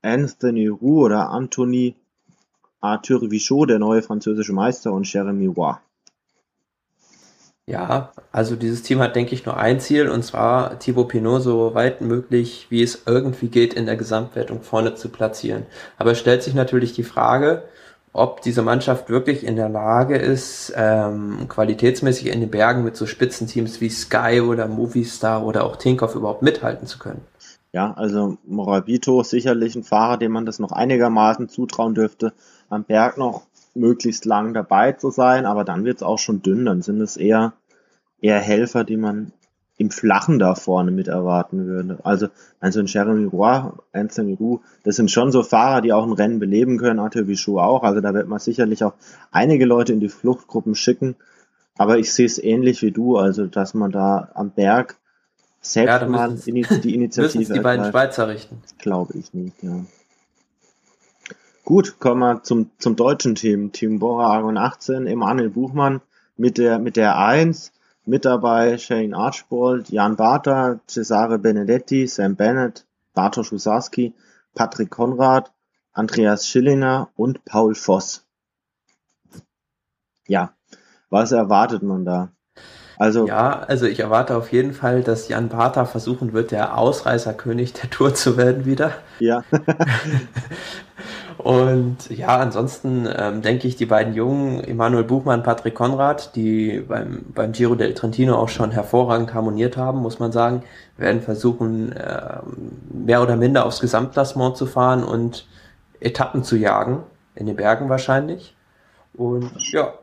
Anthony 0.00 0.68
Roux 0.68 1.06
oder 1.06 1.30
Anthony 1.30 1.96
Arthur 2.80 3.28
Vichot, 3.32 3.68
der 3.68 3.80
neue 3.80 4.02
französische 4.02 4.52
Meister 4.52 4.92
und 4.92 5.12
Jeremy 5.12 5.46
Roy. 5.46 5.74
Ja, 7.66 8.12
also 8.30 8.54
dieses 8.54 8.82
Team 8.82 9.00
hat, 9.00 9.16
denke 9.16 9.34
ich, 9.34 9.44
nur 9.44 9.56
ein 9.56 9.80
Ziel, 9.80 10.08
und 10.08 10.22
zwar 10.22 10.78
Thibaut 10.78 11.08
Pinot 11.08 11.42
so 11.42 11.74
weit 11.74 12.00
möglich, 12.00 12.68
wie 12.70 12.82
es 12.82 13.02
irgendwie 13.06 13.48
geht, 13.48 13.74
in 13.74 13.84
der 13.86 13.96
Gesamtwertung 13.96 14.62
vorne 14.62 14.94
zu 14.94 15.08
platzieren. 15.08 15.66
Aber 15.98 16.12
es 16.12 16.20
stellt 16.20 16.44
sich 16.44 16.54
natürlich 16.54 16.92
die 16.92 17.02
Frage, 17.02 17.64
ob 18.12 18.42
diese 18.42 18.62
Mannschaft 18.62 19.10
wirklich 19.10 19.44
in 19.44 19.56
der 19.56 19.68
Lage 19.68 20.16
ist, 20.16 20.72
ähm, 20.76 21.46
qualitätsmäßig 21.48 22.28
in 22.28 22.40
den 22.40 22.50
Bergen 22.50 22.84
mit 22.84 22.96
so 22.96 23.06
Spitzenteams 23.06 23.80
wie 23.80 23.90
Sky 23.90 24.40
oder 24.40 24.66
Movistar 24.66 25.44
oder 25.44 25.64
auch 25.64 25.76
Tinkoff 25.76 26.14
überhaupt 26.14 26.42
mithalten 26.42 26.86
zu 26.86 26.98
können. 26.98 27.20
Ja, 27.72 27.92
also 27.94 28.38
Morabito 28.46 29.20
ist 29.20 29.30
sicherlich 29.30 29.76
ein 29.76 29.84
Fahrer, 29.84 30.16
dem 30.16 30.32
man 30.32 30.46
das 30.46 30.58
noch 30.58 30.72
einigermaßen 30.72 31.48
zutrauen 31.48 31.94
dürfte, 31.94 32.32
am 32.70 32.84
Berg 32.84 33.18
noch 33.18 33.42
möglichst 33.74 34.24
lang 34.24 34.54
dabei 34.54 34.92
zu 34.92 35.10
sein, 35.10 35.46
aber 35.46 35.64
dann 35.64 35.84
wird 35.84 35.98
es 35.98 36.02
auch 36.02 36.18
schon 36.18 36.42
dünn, 36.42 36.64
dann 36.64 36.82
sind 36.82 37.00
es 37.00 37.16
eher, 37.16 37.52
eher 38.20 38.40
Helfer, 38.40 38.84
die 38.84 38.96
man 38.96 39.32
im 39.78 39.90
Flachen 39.90 40.40
da 40.40 40.56
vorne 40.56 40.90
mit 40.90 41.06
erwarten 41.06 41.66
würde. 41.66 41.98
Also, 42.02 42.28
also 42.60 42.80
ein 42.80 42.86
Jeremy 42.86 43.24
Roy, 43.26 43.70
Anthony 43.92 44.34
Roux, 44.34 44.60
das 44.82 44.96
sind 44.96 45.10
schon 45.10 45.30
so 45.30 45.44
Fahrer, 45.44 45.80
die 45.80 45.92
auch 45.92 46.04
ein 46.04 46.12
Rennen 46.12 46.40
beleben 46.40 46.78
können, 46.78 46.98
Arthur 46.98 47.22
Bichot 47.22 47.60
auch. 47.60 47.84
Also 47.84 48.00
da 48.00 48.12
wird 48.12 48.28
man 48.28 48.40
sicherlich 48.40 48.82
auch 48.82 48.94
einige 49.30 49.64
Leute 49.64 49.92
in 49.92 50.00
die 50.00 50.08
Fluchtgruppen 50.08 50.74
schicken. 50.74 51.14
Aber 51.76 51.96
ich 51.96 52.12
sehe 52.12 52.26
es 52.26 52.42
ähnlich 52.42 52.82
wie 52.82 52.90
du, 52.90 53.16
also 53.16 53.46
dass 53.46 53.72
man 53.72 53.92
da 53.92 54.30
am 54.34 54.50
Berg 54.50 54.96
selbst 55.60 56.02
ja, 56.02 56.08
mal 56.08 56.34
die 56.34 56.50
Initiative 56.94 57.54
die 57.54 57.60
beiden 57.60 57.86
Schweizer 57.86 58.26
richten. 58.26 58.60
Glaube 58.78 59.16
ich 59.16 59.32
nicht, 59.32 59.62
ja. 59.62 59.84
Gut, 61.64 62.00
kommen 62.00 62.20
wir 62.20 62.42
zum, 62.42 62.70
zum 62.78 62.96
deutschen 62.96 63.36
Team. 63.36 63.70
Team 63.72 64.00
Bora 64.00 64.32
Argon 64.32 64.56
18, 64.56 65.06
Emanuel 65.06 65.50
Buchmann 65.50 66.00
mit 66.36 66.58
der, 66.58 66.80
mit 66.80 66.96
der 66.96 67.18
1 67.18 67.72
mit 68.08 68.24
dabei 68.24 68.78
Shane 68.78 69.14
Archbold, 69.14 69.90
Jan 69.90 70.16
Barter, 70.16 70.80
Cesare 70.86 71.38
Benedetti, 71.38 72.06
Sam 72.06 72.36
Bennett, 72.36 72.86
Bartosz 73.14 73.52
Usarski, 73.52 74.14
Patrick 74.54 74.90
Konrad, 74.90 75.52
Andreas 75.92 76.48
Schillinger 76.48 77.10
und 77.16 77.44
Paul 77.44 77.74
Voss. 77.74 78.24
Ja, 80.26 80.54
was 81.10 81.32
erwartet 81.32 81.82
man 81.82 82.04
da? 82.04 82.32
Also 82.96 83.28
ja, 83.28 83.60
also 83.60 83.86
ich 83.86 84.00
erwarte 84.00 84.36
auf 84.36 84.50
jeden 84.52 84.72
Fall, 84.72 85.02
dass 85.02 85.28
Jan 85.28 85.50
Barter 85.50 85.86
versuchen 85.86 86.32
wird, 86.32 86.50
der 86.50 86.76
Ausreißerkönig 86.76 87.74
der 87.74 87.90
Tour 87.90 88.14
zu 88.14 88.36
werden 88.36 88.64
wieder. 88.64 88.94
Ja. 89.20 89.44
Und 91.38 92.10
ja, 92.10 92.36
ansonsten 92.36 93.08
ähm, 93.16 93.42
denke 93.42 93.68
ich, 93.68 93.76
die 93.76 93.86
beiden 93.86 94.12
Jungen, 94.12 94.62
Emanuel 94.64 95.04
Buchmann, 95.04 95.44
Patrick 95.44 95.76
Konrad, 95.76 96.34
die 96.34 96.80
beim, 96.80 97.24
beim 97.32 97.52
Giro 97.52 97.76
del 97.76 97.94
Trentino 97.94 98.34
auch 98.34 98.48
schon 98.48 98.72
hervorragend 98.72 99.32
harmoniert 99.34 99.76
haben, 99.76 100.00
muss 100.00 100.18
man 100.18 100.32
sagen, 100.32 100.64
werden 100.96 101.22
versuchen, 101.22 101.92
äh, 101.92 102.40
mehr 102.92 103.22
oder 103.22 103.36
minder 103.36 103.66
aufs 103.66 103.78
Gesamtklassement 103.78 104.56
zu 104.56 104.66
fahren 104.66 105.04
und 105.04 105.46
Etappen 106.00 106.42
zu 106.42 106.56
jagen, 106.56 107.04
in 107.36 107.46
den 107.46 107.54
Bergen 107.54 107.88
wahrscheinlich. 107.88 108.56
Und 109.14 109.52
ja. 109.70 109.94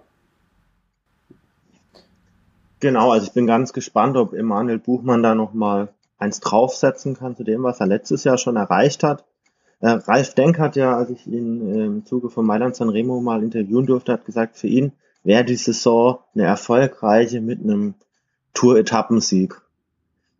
Genau, 2.79 3.11
also 3.11 3.27
ich 3.27 3.33
bin 3.33 3.45
ganz 3.45 3.73
gespannt, 3.73 4.15
ob 4.15 4.33
Emanuel 4.33 4.79
Buchmann 4.79 5.21
da 5.21 5.35
nochmal 5.35 5.89
eins 6.17 6.39
draufsetzen 6.39 7.17
kann 7.17 7.35
zu 7.35 7.43
dem, 7.43 7.63
was 7.63 7.81
er 7.81 7.87
letztes 7.87 8.23
Jahr 8.23 8.37
schon 8.37 8.55
erreicht 8.55 9.03
hat. 9.03 9.25
Äh, 9.81 9.89
Ralf 9.89 10.33
Denk 10.33 10.59
hat 10.59 10.75
ja, 10.75 10.95
als 10.95 11.09
ich 11.09 11.27
ihn 11.27 11.75
äh, 11.75 11.85
im 11.85 12.05
Zuge 12.05 12.29
von 12.29 12.45
Mailand 12.45 12.75
Sanremo 12.75 13.21
mal 13.21 13.43
interviewen 13.43 13.85
durfte, 13.85 14.13
hat 14.13 14.25
gesagt, 14.25 14.57
für 14.57 14.67
ihn 14.67 14.93
wäre 15.23 15.43
die 15.43 15.55
Saison 15.55 16.19
eine 16.33 16.45
erfolgreiche 16.45 17.41
mit 17.41 17.61
einem 17.61 17.95
Tour-Etappensieg. 18.53 19.61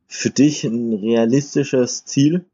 Für 0.07 0.29
dich 0.29 0.63
ein 0.63 0.93
realistisches 0.93 2.05
Ziel? 2.05 2.45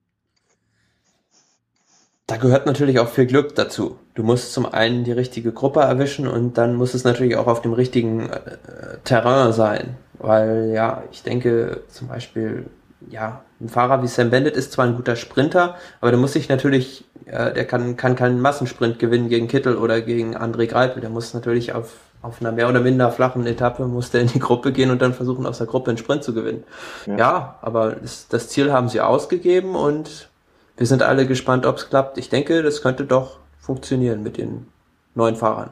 Da 2.26 2.38
gehört 2.38 2.66
natürlich 2.66 3.00
auch 3.00 3.10
viel 3.10 3.26
Glück 3.26 3.56
dazu. 3.56 3.98
Du 4.14 4.24
musst 4.24 4.54
zum 4.54 4.66
einen 4.66 5.04
die 5.04 5.12
richtige 5.12 5.52
Gruppe 5.52 5.82
erwischen 5.82 6.28
und 6.28 6.58
dann 6.58 6.76
muss 6.76 6.94
es 6.94 7.04
natürlich 7.04 7.36
auch 7.36 7.48
auf 7.48 7.62
dem 7.62 7.74
richtigen 7.74 8.30
äh, 8.30 8.58
Terrain 9.04 9.52
sein. 9.52 9.98
Weil 10.18 10.72
ja, 10.74 11.04
ich 11.12 11.24
denke 11.24 11.84
zum 11.90 12.08
Beispiel 12.08 12.68
ja, 13.10 13.44
ein 13.62 13.70
Fahrer 13.70 14.02
wie 14.02 14.08
Sam 14.08 14.30
Bennett 14.30 14.56
ist 14.56 14.72
zwar 14.72 14.86
ein 14.86 14.96
guter 14.96 15.16
Sprinter, 15.16 15.76
aber 16.00 16.12
der 16.12 16.20
muss 16.20 16.34
sich 16.34 16.50
natürlich, 16.50 17.06
äh, 17.26 17.54
der 17.54 17.66
kann, 17.66 17.96
kann 17.96 18.16
keinen 18.16 18.42
Massensprint 18.42 19.00
gewinnen 19.00 19.30
gegen 19.30 19.48
Kittel 19.48 19.78
oder 19.78 20.02
gegen 20.02 20.36
André 20.36 20.68
Greipel. 20.68 21.02
Der 21.02 21.10
muss 21.10 21.34
natürlich 21.34 21.74
auf, 21.74 21.94
auf 22.22 22.42
einer 22.42 22.52
mehr 22.52 22.70
oder 22.70 22.82
minder 22.82 23.12
flachen 23.12 23.46
Etappe 23.46 23.86
muss 23.86 24.12
der 24.12 24.22
in 24.22 24.28
die 24.28 24.40
Gruppe 24.40 24.72
gehen 24.72 24.90
und 24.92 25.02
dann 25.02 25.14
versuchen, 25.14 25.46
aus 25.46 25.60
der 25.60 25.68
Gruppe 25.68 25.92
einen 25.92 25.98
Sprint 25.98 26.24
zu 26.24 26.34
gewinnen. 26.34 26.64
Ja, 27.06 27.18
ja 27.18 27.56
aber 27.62 27.92
das, 27.92 28.28
das 28.28 28.50
Ziel 28.50 28.74
haben 28.74 28.90
sie 28.90 29.02
ausgegeben 29.02 29.76
und 29.76 30.30
wir 30.78 30.88
sind 30.88 31.04
alle 31.04 31.28
gespannt, 31.28 31.66
ob 31.66 31.78
es 31.78 31.90
klappt. 31.90 32.18
Ich 32.18 32.30
denke, 32.30 32.64
das 32.64 32.82
könnte 32.82 33.06
doch 33.06 33.38
funktionieren 33.60 34.24
mit 34.24 34.38
den 34.38 34.68
neuen 35.14 35.36
Fahrern. 35.36 35.72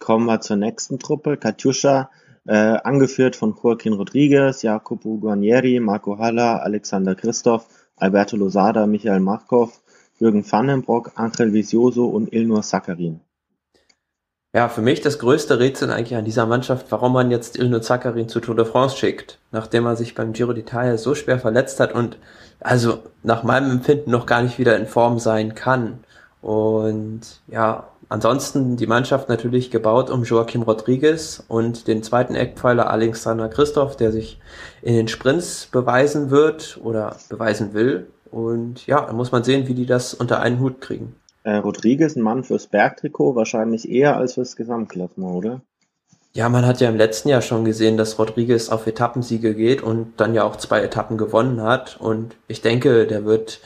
Kommen 0.00 0.26
wir 0.26 0.40
zur 0.40 0.56
nächsten 0.56 0.98
Truppe. 0.98 1.36
Katjuscha 1.36 2.10
äh, 2.46 2.78
angeführt 2.84 3.36
von 3.36 3.54
Joaquin 3.60 3.94
Rodriguez, 3.94 4.62
Jacopo 4.62 5.18
Guarnieri, 5.18 5.80
Marco 5.80 6.18
Haller, 6.18 6.62
Alexander 6.62 7.14
Christoph, 7.14 7.66
Alberto 7.96 8.36
Losada, 8.36 8.86
Michael 8.86 9.20
Markov, 9.20 9.80
Jürgen 10.18 10.50
Vandenbrock, 10.50 11.12
Angel 11.16 11.52
Visioso 11.52 12.06
und 12.06 12.32
Ilnur 12.32 12.62
Sakarin. 12.62 13.20
Ja, 14.54 14.70
für 14.70 14.80
mich 14.80 15.02
das 15.02 15.18
größte 15.18 15.58
Rätsel 15.58 15.90
eigentlich 15.90 16.16
an 16.16 16.24
dieser 16.24 16.46
Mannschaft, 16.46 16.90
warum 16.90 17.12
man 17.12 17.30
jetzt 17.30 17.58
Ilnur 17.58 17.82
Sakarin 17.82 18.28
zu 18.28 18.40
Tour 18.40 18.56
de 18.56 18.64
France 18.64 18.96
schickt, 18.96 19.38
nachdem 19.52 19.84
er 19.84 19.96
sich 19.96 20.14
beim 20.14 20.32
Giro 20.32 20.52
d'Italia 20.52 20.96
so 20.96 21.14
schwer 21.14 21.38
verletzt 21.38 21.78
hat 21.78 21.92
und 21.92 22.16
also 22.60 23.00
nach 23.22 23.42
meinem 23.42 23.70
Empfinden 23.70 24.10
noch 24.10 24.24
gar 24.24 24.40
nicht 24.42 24.58
wieder 24.58 24.76
in 24.76 24.86
Form 24.86 25.18
sein 25.18 25.54
kann. 25.54 25.98
Und 26.40 27.20
ja, 27.48 27.88
Ansonsten 28.08 28.76
die 28.76 28.86
Mannschaft 28.86 29.28
natürlich 29.28 29.70
gebaut 29.70 30.10
um 30.10 30.22
Joachim 30.22 30.62
Rodriguez 30.62 31.42
und 31.48 31.88
den 31.88 32.02
zweiten 32.02 32.36
Eckpfeiler 32.36 32.88
Alexander 32.88 33.48
Christoph, 33.48 33.96
der 33.96 34.12
sich 34.12 34.38
in 34.82 34.94
den 34.94 35.08
Sprints 35.08 35.68
beweisen 35.72 36.30
wird 36.30 36.78
oder 36.82 37.16
beweisen 37.28 37.74
will. 37.74 38.06
Und 38.30 38.86
ja, 38.86 39.00
da 39.00 39.12
muss 39.12 39.32
man 39.32 39.42
sehen, 39.42 39.66
wie 39.66 39.74
die 39.74 39.86
das 39.86 40.14
unter 40.14 40.40
einen 40.40 40.60
Hut 40.60 40.80
kriegen. 40.80 41.16
Äh, 41.42 41.56
Rodriguez, 41.56 42.16
ein 42.16 42.22
Mann 42.22 42.44
fürs 42.44 42.66
Bergtrikot, 42.66 43.34
wahrscheinlich 43.34 43.88
eher 43.88 44.16
als 44.16 44.34
fürs 44.34 44.56
Gesamtklassement, 44.56 45.34
oder? 45.34 45.60
Ja, 46.32 46.48
man 46.48 46.66
hat 46.66 46.80
ja 46.80 46.88
im 46.88 46.96
letzten 46.96 47.30
Jahr 47.30 47.40
schon 47.40 47.64
gesehen, 47.64 47.96
dass 47.96 48.18
Rodriguez 48.18 48.68
auf 48.68 48.86
Etappensiege 48.86 49.54
geht 49.54 49.82
und 49.82 50.14
dann 50.18 50.34
ja 50.34 50.44
auch 50.44 50.56
zwei 50.56 50.82
Etappen 50.82 51.16
gewonnen 51.16 51.62
hat. 51.62 51.96
Und 51.98 52.36
ich 52.46 52.60
denke, 52.60 53.06
der 53.06 53.24
wird 53.24 53.60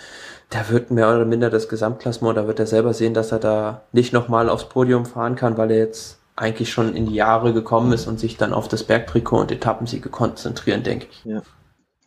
der 0.52 0.68
wird 0.70 0.90
mehr 0.90 1.08
oder 1.08 1.24
minder 1.24 1.50
das 1.50 1.68
Gesamtklassement, 1.68 2.36
da 2.36 2.46
wird 2.46 2.58
er 2.58 2.66
selber 2.66 2.92
sehen, 2.92 3.14
dass 3.14 3.32
er 3.32 3.38
da 3.38 3.82
nicht 3.92 4.12
nochmal 4.12 4.48
aufs 4.48 4.68
Podium 4.68 5.06
fahren 5.06 5.36
kann, 5.36 5.56
weil 5.56 5.70
er 5.70 5.78
jetzt 5.78 6.18
eigentlich 6.36 6.72
schon 6.72 6.96
in 6.96 7.06
die 7.06 7.14
Jahre 7.14 7.52
gekommen 7.52 7.92
ist 7.92 8.06
und 8.06 8.18
sich 8.18 8.36
dann 8.36 8.52
auf 8.52 8.66
das 8.66 8.84
Bergtrikot 8.84 9.40
und 9.40 9.52
Etappensiege 9.52 10.08
konzentrieren, 10.08 10.82
denke 10.82 11.06
ich. 11.10 11.24
Ja. 11.24 11.42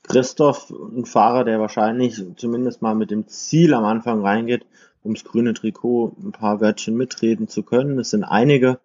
Christoph, 0.03 0.69
ein 0.71 1.05
Fahrer, 1.05 1.45
der 1.45 1.59
wahrscheinlich 1.59 2.21
zumindest 2.35 2.81
mal 2.81 2.95
mit 2.95 3.11
dem 3.11 3.27
Ziel 3.27 3.73
am 3.73 3.85
Anfang 3.85 4.21
reingeht, 4.21 4.65
ums 5.03 5.23
grüne 5.23 5.53
Trikot 5.53 6.15
ein 6.21 6.31
paar 6.31 6.59
Wörtchen 6.59 6.95
mitreden 6.95 7.47
zu 7.47 7.63
können. 7.63 7.99
Es 7.99 8.09
sind 8.09 8.23
einige 8.23 8.79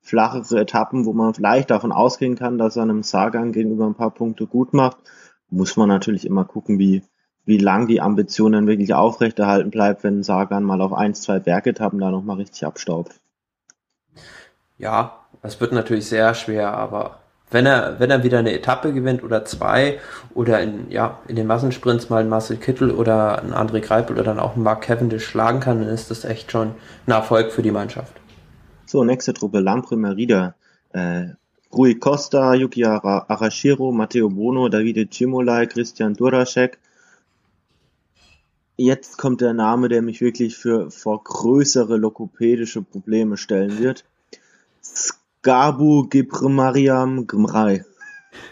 flachere 0.00 0.60
Etappen, 0.60 1.04
wo 1.04 1.12
man 1.12 1.34
vielleicht 1.34 1.70
davon 1.70 1.92
ausgehen 1.92 2.36
kann, 2.36 2.58
dass 2.58 2.76
er 2.76 2.82
einem 2.82 3.02
Sagan 3.02 3.52
gegenüber 3.52 3.86
ein 3.86 3.94
paar 3.94 4.12
Punkte 4.12 4.46
gut 4.46 4.72
macht. 4.72 4.98
Muss 5.50 5.76
man 5.76 5.88
natürlich 5.88 6.26
immer 6.26 6.44
gucken, 6.44 6.78
wie, 6.78 7.02
wie 7.44 7.58
lang 7.58 7.88
die 7.88 8.00
Ambition 8.00 8.52
dann 8.52 8.66
wirklich 8.66 8.94
aufrechterhalten 8.94 9.70
bleibt, 9.70 10.04
wenn 10.04 10.22
Sagan 10.22 10.62
mal 10.62 10.80
auf 10.80 10.92
ein, 10.92 11.14
zwei 11.14 11.38
Bergetappen 11.38 11.98
da 11.98 12.10
nochmal 12.10 12.36
richtig 12.36 12.64
abstaubt. 12.64 13.20
Ja, 14.78 15.18
das 15.42 15.60
wird 15.60 15.72
natürlich 15.72 16.06
sehr 16.06 16.34
schwer, 16.34 16.72
aber 16.72 17.18
wenn 17.50 17.66
er, 17.66 18.00
wenn 18.00 18.10
er 18.10 18.24
wieder 18.24 18.38
eine 18.38 18.52
Etappe 18.52 18.92
gewinnt 18.92 19.22
oder 19.22 19.44
zwei 19.44 20.00
oder 20.34 20.60
in, 20.62 20.90
ja, 20.90 21.18
in 21.28 21.36
den 21.36 21.46
Massensprints 21.46 22.08
mal 22.08 22.20
einen 22.20 22.30
Marcel 22.30 22.56
Kittel 22.56 22.90
oder 22.90 23.40
einen 23.40 23.52
André 23.52 23.80
Greipel 23.80 24.14
oder 24.16 24.24
dann 24.24 24.40
auch 24.40 24.54
einen 24.54 24.64
Mark 24.64 24.82
Cavendish 24.82 25.24
schlagen 25.24 25.60
kann, 25.60 25.80
dann 25.80 25.88
ist 25.88 26.10
das 26.10 26.24
echt 26.24 26.50
schon 26.50 26.72
ein 27.06 27.12
Erfolg 27.12 27.52
für 27.52 27.62
die 27.62 27.70
Mannschaft. 27.70 28.14
So, 28.86 29.04
nächste 29.04 29.34
Truppe, 29.34 29.60
Lampre 29.60 29.96
Merida. 29.96 30.54
Äh, 30.92 31.26
Rui 31.72 31.94
Costa, 31.94 32.54
Yuki 32.54 32.84
Arashiro, 32.84 33.92
Matteo 33.92 34.28
Bono, 34.28 34.68
Davide 34.68 35.08
Cimolai, 35.10 35.66
Christian 35.66 36.14
Duracek, 36.14 36.78
jetzt 38.76 39.18
kommt 39.18 39.40
der 39.40 39.52
Name, 39.52 39.88
der 39.88 40.02
mich 40.02 40.20
wirklich 40.20 40.56
für 40.56 40.90
vor 40.90 41.22
größere 41.22 41.96
lokopädische 41.96 42.82
Probleme 42.82 43.36
stellen 43.36 43.78
wird. 43.78 44.04
Skabu 44.82 46.08
Gibrmariam 46.08 47.26
Gmrei. 47.26 47.84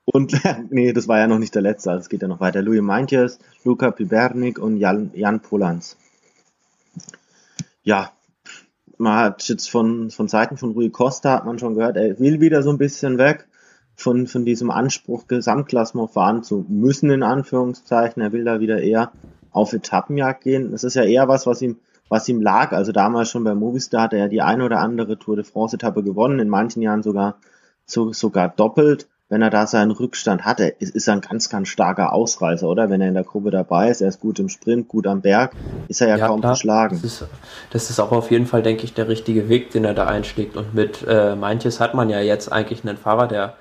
und 0.05 0.39
nee, 0.69 0.93
das 0.93 1.07
war 1.07 1.19
ja 1.19 1.27
noch 1.27 1.39
nicht 1.39 1.55
der 1.55 1.61
letzte, 1.61 1.91
also 1.91 2.01
es 2.01 2.09
geht 2.09 2.21
ja 2.21 2.27
noch 2.27 2.39
weiter. 2.39 2.61
Louis 2.61 2.81
Meintjes, 2.81 3.39
Luca 3.63 3.91
Pibernik 3.91 4.59
und 4.59 4.77
Jan, 4.77 5.11
Jan 5.13 5.41
Polans. 5.41 5.97
Ja, 7.83 8.11
man 8.97 9.17
hat 9.17 9.47
jetzt 9.49 9.69
von, 9.69 10.11
von 10.11 10.27
Seiten 10.27 10.57
von 10.57 10.71
Rui 10.71 10.89
Costa 10.89 11.33
hat 11.33 11.45
man 11.45 11.59
schon 11.59 11.75
gehört, 11.75 11.97
er 11.97 12.19
will 12.19 12.39
wieder 12.39 12.63
so 12.63 12.69
ein 12.69 12.77
bisschen 12.77 13.17
weg 13.17 13.47
von, 13.95 14.27
von 14.27 14.45
diesem 14.45 14.71
Anspruch, 14.71 15.27
Gesamtklassement 15.27 16.11
fahren 16.11 16.43
zu 16.43 16.65
müssen, 16.67 17.09
in 17.11 17.23
Anführungszeichen. 17.23 18.21
Er 18.21 18.31
will 18.31 18.43
da 18.43 18.59
wieder 18.59 18.81
eher 18.81 19.11
auf 19.51 19.73
Etappenjagd 19.73 20.43
gehen. 20.43 20.71
Das 20.71 20.83
ist 20.83 20.95
ja 20.95 21.03
eher 21.03 21.27
was, 21.27 21.45
was 21.45 21.61
ihm, 21.61 21.77
was 22.09 22.27
ihm 22.27 22.41
lag. 22.41 22.71
Also 22.71 22.91
damals 22.91 23.29
schon 23.29 23.43
bei 23.43 23.53
Movistar 23.53 24.03
hat 24.03 24.13
er 24.13 24.19
ja 24.19 24.27
die 24.27 24.41
eine 24.41 24.65
oder 24.65 24.79
andere 24.79 25.17
Tour 25.17 25.35
de 25.35 25.45
France 25.45 25.75
Etappe 25.75 26.03
gewonnen, 26.03 26.39
in 26.39 26.49
manchen 26.49 26.81
Jahren 26.81 27.03
sogar 27.03 27.35
so, 27.85 28.13
sogar 28.13 28.49
doppelt. 28.49 29.07
Wenn 29.29 29.41
er 29.41 29.49
da 29.49 29.65
seinen 29.65 29.89
Rückstand 29.89 30.45
hatte, 30.45 30.65
ist, 30.65 30.93
ist 30.93 31.07
er 31.07 31.15
ein 31.15 31.21
ganz, 31.21 31.49
ganz 31.49 31.67
starker 31.67 32.13
Ausreißer, 32.13 32.67
oder? 32.67 32.91
Wenn 32.91 33.01
er 33.01 33.07
in 33.07 33.15
der 33.15 33.23
Gruppe 33.23 33.49
dabei 33.49 33.89
ist, 33.89 34.01
er 34.01 34.09
ist 34.09 34.19
gut 34.19 34.37
im 34.37 34.47
Sprint, 34.47 34.87
gut 34.87 35.07
am 35.07 35.21
Berg, 35.21 35.53
ist 35.87 36.01
er 36.01 36.07
ja, 36.07 36.17
ja 36.17 36.27
kaum 36.27 36.41
klar. 36.41 36.53
zu 36.53 36.61
schlagen. 36.61 36.99
Das 37.01 37.03
ist, 37.03 37.27
das 37.71 37.89
ist 37.89 37.99
auch 37.99 38.11
auf 38.11 38.29
jeden 38.29 38.45
Fall, 38.45 38.61
denke 38.61 38.83
ich, 38.83 38.93
der 38.93 39.07
richtige 39.07 39.49
Weg, 39.49 39.71
den 39.71 39.85
er 39.85 39.95
da 39.95 40.05
einschlägt. 40.05 40.55
Und 40.55 40.75
mit 40.75 41.03
äh, 41.07 41.35
manches 41.35 41.79
hat 41.79 41.95
man 41.95 42.09
ja 42.09 42.19
jetzt 42.19 42.51
eigentlich 42.51 42.85
einen 42.85 42.97
Fahrer, 42.97 43.27
der 43.27 43.55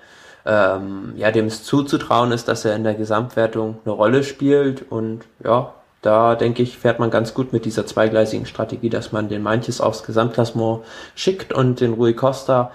ähm, 0.44 1.14
ja, 1.16 1.30
dem 1.30 1.46
es 1.46 1.62
zuzutrauen 1.62 2.32
ist, 2.32 2.48
dass 2.48 2.64
er 2.64 2.74
in 2.74 2.84
der 2.84 2.94
Gesamtwertung 2.94 3.78
eine 3.84 3.94
Rolle 3.94 4.24
spielt. 4.24 4.90
Und 4.90 5.20
ja, 5.44 5.74
da 6.02 6.34
denke 6.34 6.62
ich, 6.62 6.78
fährt 6.78 6.98
man 6.98 7.10
ganz 7.10 7.34
gut 7.34 7.52
mit 7.52 7.64
dieser 7.64 7.86
zweigleisigen 7.86 8.46
Strategie, 8.46 8.90
dass 8.90 9.12
man 9.12 9.28
den 9.28 9.42
manches 9.42 9.80
aufs 9.80 10.02
Gesamtklassement 10.02 10.80
schickt 11.14 11.52
und 11.52 11.80
den 11.80 11.94
Rui 11.94 12.14
Costa 12.14 12.72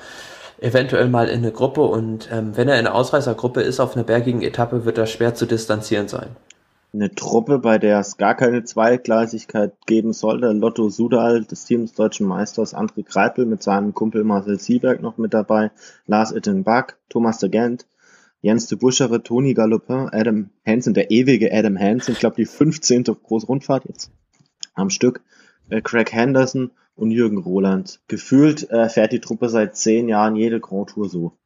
eventuell 0.59 1.07
mal 1.07 1.27
in 1.27 1.39
eine 1.39 1.51
Gruppe. 1.51 1.81
Und 1.81 2.29
ähm, 2.31 2.55
wenn 2.55 2.69
er 2.69 2.79
in 2.79 2.87
einer 2.87 2.95
Ausreißergruppe 2.95 3.61
ist 3.61 3.79
auf 3.79 3.95
einer 3.95 4.05
bergigen 4.05 4.41
Etappe, 4.41 4.85
wird 4.85 4.97
er 4.97 5.05
schwer 5.05 5.35
zu 5.35 5.45
distanzieren 5.45 6.07
sein 6.07 6.35
eine 6.93 7.13
Truppe, 7.13 7.59
bei 7.59 7.77
der 7.77 7.99
es 7.99 8.17
gar 8.17 8.35
keine 8.35 8.63
Zweigleisigkeit 8.63 9.73
geben 9.85 10.13
sollte. 10.13 10.51
Lotto 10.53 10.89
Sudal 10.89 11.43
des 11.43 11.65
Teams 11.65 11.93
Deutschen 11.93 12.27
Meisters, 12.27 12.73
André 12.73 13.03
Greipel 13.03 13.45
mit 13.45 13.61
seinem 13.61 13.93
Kumpel 13.93 14.23
Marcel 14.23 14.59
Sieberg 14.59 15.01
noch 15.01 15.17
mit 15.17 15.33
dabei, 15.33 15.71
Lars 16.05 16.31
Ittenbach, 16.31 16.93
Thomas 17.09 17.39
de 17.39 17.49
Gent, 17.49 17.85
Jens 18.41 18.67
de 18.67 18.77
Buschere, 18.77 19.21
Toni 19.21 19.53
Galopin, 19.53 20.09
Adam 20.11 20.49
Hansen, 20.65 20.93
der 20.93 21.11
ewige 21.11 21.53
Adam 21.53 21.77
Hansen, 21.77 22.13
ich 22.13 22.19
glaube 22.19 22.37
die 22.37 22.45
15. 22.45 23.03
Großrundfahrt 23.03 23.85
jetzt 23.85 24.11
am 24.73 24.89
Stück, 24.89 25.21
äh, 25.69 25.81
Craig 25.81 26.11
Henderson 26.11 26.71
und 26.95 27.11
Jürgen 27.11 27.37
Roland. 27.37 27.99
Gefühlt 28.07 28.69
äh, 28.69 28.89
fährt 28.89 29.11
die 29.11 29.19
Truppe 29.19 29.49
seit 29.49 29.75
zehn 29.75 30.07
Jahren 30.07 30.35
jede 30.35 30.59
Grand 30.59 30.89
Tour 30.89 31.09
so. 31.09 31.36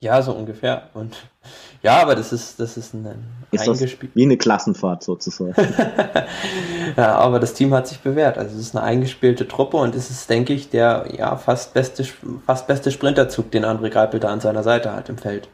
Ja, 0.00 0.20
so 0.20 0.32
ungefähr. 0.32 0.90
Und 0.94 1.16
ja, 1.82 2.02
aber 2.02 2.14
das 2.14 2.32
ist, 2.32 2.60
das 2.60 2.76
ist 2.76 2.94
ein 2.94 3.06
ist 3.52 3.66
das 3.66 3.80
wie 3.80 4.22
eine 4.22 4.36
Klassenfahrt 4.36 5.02
sozusagen. 5.02 5.54
ja, 6.96 7.14
aber 7.16 7.40
das 7.40 7.54
Team 7.54 7.72
hat 7.72 7.88
sich 7.88 8.00
bewährt. 8.00 8.38
Also 8.38 8.56
es 8.56 8.60
ist 8.60 8.76
eine 8.76 8.84
eingespielte 8.84 9.48
Truppe 9.48 9.78
und 9.78 9.94
es 9.94 10.10
ist, 10.10 10.28
denke 10.28 10.52
ich, 10.52 10.68
der 10.68 11.08
ja 11.16 11.36
fast 11.36 11.72
beste, 11.74 12.04
fast 12.44 12.66
beste 12.66 12.90
Sprinterzug, 12.90 13.50
den 13.50 13.64
André 13.64 13.88
Greipel 13.88 14.20
da 14.20 14.28
an 14.28 14.40
seiner 14.40 14.62
Seite 14.62 14.92
hat 14.92 15.08
im 15.08 15.16
Feld. 15.16 15.48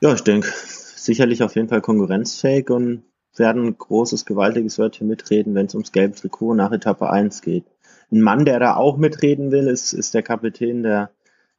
Ja, 0.00 0.12
ich 0.12 0.22
denke, 0.22 0.48
sicherlich 0.96 1.42
auf 1.42 1.54
jeden 1.54 1.68
Fall 1.68 1.80
konkurrenzfähig 1.80 2.68
und 2.68 3.04
werden 3.36 3.66
ein 3.66 3.78
großes, 3.78 4.26
gewaltiges 4.26 4.78
Wörtchen 4.78 5.08
mitreden, 5.08 5.54
wenn 5.54 5.66
es 5.66 5.74
ums 5.74 5.92
gelbe 5.92 6.14
Trikot 6.14 6.54
nach 6.54 6.72
Etappe 6.72 7.08
1 7.08 7.40
geht. 7.40 7.64
Ein 8.12 8.20
Mann, 8.20 8.44
der 8.44 8.60
da 8.60 8.76
auch 8.76 8.96
mitreden 8.96 9.50
will, 9.50 9.66
ist, 9.66 9.92
ist 9.92 10.14
der 10.14 10.22
Kapitän 10.22 10.82
der 10.82 11.10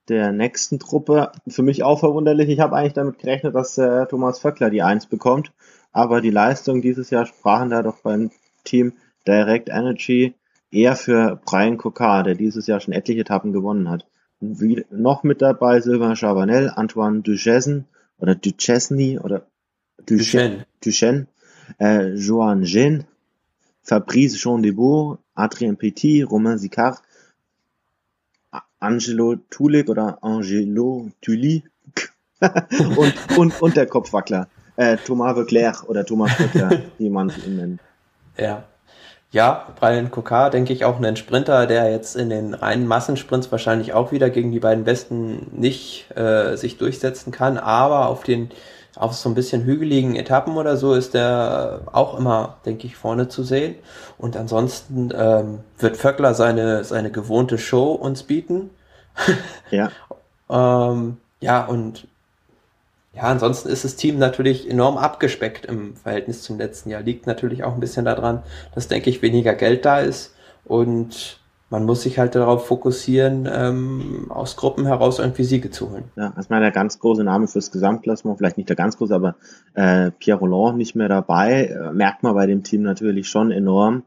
der 0.09 0.31
nächsten 0.31 0.79
Truppe. 0.79 1.31
Für 1.47 1.63
mich 1.63 1.83
auch 1.83 1.99
verwunderlich. 1.99 2.49
Ich 2.49 2.59
habe 2.59 2.75
eigentlich 2.75 2.93
damit 2.93 3.19
gerechnet, 3.19 3.55
dass 3.55 3.77
äh, 3.77 4.05
Thomas 4.07 4.39
Vöckler 4.39 4.69
die 4.69 4.81
Eins 4.81 5.05
bekommt. 5.05 5.51
Aber 5.91 6.21
die 6.21 6.29
Leistung 6.29 6.81
dieses 6.81 7.09
Jahr 7.09 7.25
sprachen 7.25 7.69
da 7.69 7.81
doch 7.81 7.99
beim 8.01 8.31
Team 8.63 8.93
Direct 9.27 9.69
Energy 9.69 10.35
eher 10.71 10.95
für 10.95 11.39
Brian 11.45 11.77
Cocard, 11.77 12.27
der 12.27 12.35
dieses 12.35 12.67
Jahr 12.67 12.79
schon 12.79 12.93
etliche 12.93 13.21
Etappen 13.21 13.53
gewonnen 13.53 13.89
hat. 13.89 14.05
Wie, 14.39 14.85
noch 14.91 15.23
mit 15.23 15.41
dabei 15.41 15.79
Sylvain 15.79 16.15
Chavanel, 16.15 16.69
Antoine 16.69 17.21
Duchesne 17.21 17.85
oder 18.19 18.35
Duchesny 18.35 19.17
oder 19.19 19.47
Duchesne, 20.05 20.65
Duchesne 20.83 21.27
äh, 21.79 22.13
Joan 22.13 22.63
Jean, 22.63 23.05
Fabrice 23.81 24.37
Jean 24.37 24.61
Debourg, 24.61 25.19
Adrien 25.33 25.77
Petit, 25.77 26.23
Romain 26.29 26.57
Sicard, 26.57 27.01
Angelo 28.79 29.35
Tulik 29.49 29.89
oder 29.89 30.17
Angelo 30.21 31.09
Tully 31.21 31.63
und, 32.97 33.13
und, 33.37 33.61
und 33.61 33.77
der 33.77 33.87
Kopfwackler. 33.87 34.47
Äh, 34.77 34.97
Thomas 34.97 35.37
Leclerc 35.37 35.87
oder 35.87 36.05
Thomas 36.05 36.33
Vöckler, 36.33 36.81
wie 36.97 37.09
man 37.09 37.31
ihn 37.45 37.55
nennt. 37.55 37.81
Ja. 38.37 38.63
Ja, 39.31 39.73
Brian 39.79 40.11
Kokar, 40.11 40.49
denke 40.49 40.71
ich, 40.71 40.85
auch 40.85 41.01
ein 41.01 41.15
Sprinter, 41.17 41.67
der 41.67 41.91
jetzt 41.91 42.15
in 42.15 42.29
den 42.29 42.53
reinen 42.53 42.87
Massensprints 42.87 43.51
wahrscheinlich 43.51 43.91
auch 43.91 44.13
wieder 44.13 44.29
gegen 44.29 44.51
die 44.51 44.61
beiden 44.61 44.85
Besten 44.85 45.47
nicht 45.51 46.09
äh, 46.15 46.55
sich 46.55 46.77
durchsetzen 46.77 47.31
kann, 47.31 47.57
aber 47.57 48.07
auf 48.07 48.23
den 48.23 48.49
auf 48.95 49.13
so 49.13 49.29
ein 49.29 49.35
bisschen 49.35 49.63
hügeligen 49.63 50.15
Etappen 50.15 50.57
oder 50.57 50.77
so 50.77 50.93
ist 50.93 51.13
der 51.13 51.81
auch 51.91 52.17
immer, 52.17 52.57
denke 52.65 52.87
ich, 52.87 52.95
vorne 52.95 53.27
zu 53.27 53.43
sehen. 53.43 53.75
Und 54.17 54.37
ansonsten 54.37 55.11
ähm, 55.15 55.59
wird 55.77 55.97
Vöckler 55.97 56.33
seine, 56.33 56.83
seine 56.83 57.11
gewohnte 57.11 57.57
Show 57.57 57.91
uns 57.91 58.23
bieten. 58.23 58.69
ja. 59.71 59.91
ähm, 60.49 61.17
ja, 61.41 61.65
und 61.65 62.07
ja, 63.13 63.23
ansonsten 63.23 63.69
ist 63.69 63.85
das 63.85 63.95
Team 63.95 64.17
natürlich 64.17 64.69
enorm 64.69 64.97
abgespeckt 64.97 65.65
im 65.65 65.95
Verhältnis 65.95 66.41
zum 66.41 66.57
letzten 66.57 66.89
Jahr. 66.89 67.01
Liegt 67.01 67.27
natürlich 67.27 67.63
auch 67.63 67.73
ein 67.73 67.79
bisschen 67.79 68.05
daran, 68.05 68.43
dass, 68.73 68.87
denke 68.87 69.09
ich, 69.09 69.21
weniger 69.21 69.53
Geld 69.53 69.85
da 69.85 69.99
ist 69.99 70.35
und 70.65 71.39
man 71.75 71.83
muss 71.83 72.03
sich 72.03 72.17
halt 72.19 72.35
darauf 72.35 72.67
fokussieren, 72.67 73.49
ähm, 73.51 74.27
aus 74.29 74.55
Gruppen 74.55 74.85
heraus 74.85 75.19
irgendwie 75.19 75.43
Siege 75.43 75.71
zu 75.71 75.91
holen. 75.91 76.05
Ja, 76.15 76.31
erstmal 76.33 76.61
der 76.61 76.71
ganz 76.71 76.99
große 76.99 77.25
Name 77.25 77.49
fürs 77.49 77.69
Gesamtklassement, 77.69 78.37
vielleicht 78.37 78.55
nicht 78.55 78.69
der 78.69 78.77
ganz 78.77 78.95
große, 78.95 79.13
aber 79.13 79.35
äh, 79.73 80.11
Pierre 80.11 80.39
Roland 80.39 80.77
nicht 80.77 80.95
mehr 80.95 81.09
dabei, 81.09 81.65
äh, 81.65 81.91
merkt 81.91 82.23
man 82.23 82.33
bei 82.33 82.45
dem 82.45 82.63
Team 82.63 82.81
natürlich 82.81 83.27
schon 83.27 83.51
enorm. 83.51 84.03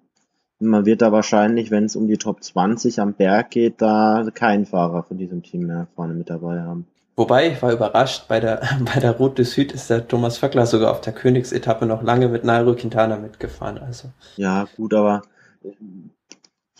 Man 0.60 0.86
wird 0.86 1.02
da 1.02 1.12
wahrscheinlich, 1.12 1.70
wenn 1.70 1.84
es 1.84 1.94
um 1.94 2.08
die 2.08 2.16
Top 2.16 2.42
20 2.42 3.00
am 3.00 3.12
Berg 3.12 3.50
geht, 3.50 3.82
da 3.82 4.24
keinen 4.32 4.64
Fahrer 4.64 5.02
von 5.02 5.18
diesem 5.18 5.42
Team 5.42 5.66
mehr 5.66 5.88
vorne 5.94 6.14
mit 6.14 6.30
dabei 6.30 6.62
haben. 6.62 6.86
Wobei, 7.16 7.52
ich 7.52 7.60
war 7.60 7.70
überrascht, 7.70 8.28
bei 8.28 8.40
der, 8.40 8.62
bei 8.94 8.98
der 8.98 9.10
Route 9.10 9.42
de 9.42 9.44
Süd 9.44 9.72
ist 9.72 9.90
der 9.90 10.08
Thomas 10.08 10.38
Vöckler 10.38 10.64
sogar 10.64 10.90
auf 10.90 11.02
der 11.02 11.12
Königsetappe 11.12 11.84
noch 11.84 12.02
lange 12.02 12.28
mit 12.28 12.44
Nairo 12.44 12.74
Quintana 12.74 13.18
mitgefahren. 13.18 13.76
Also. 13.76 14.08
Ja, 14.36 14.66
gut, 14.74 14.94
aber 14.94 15.20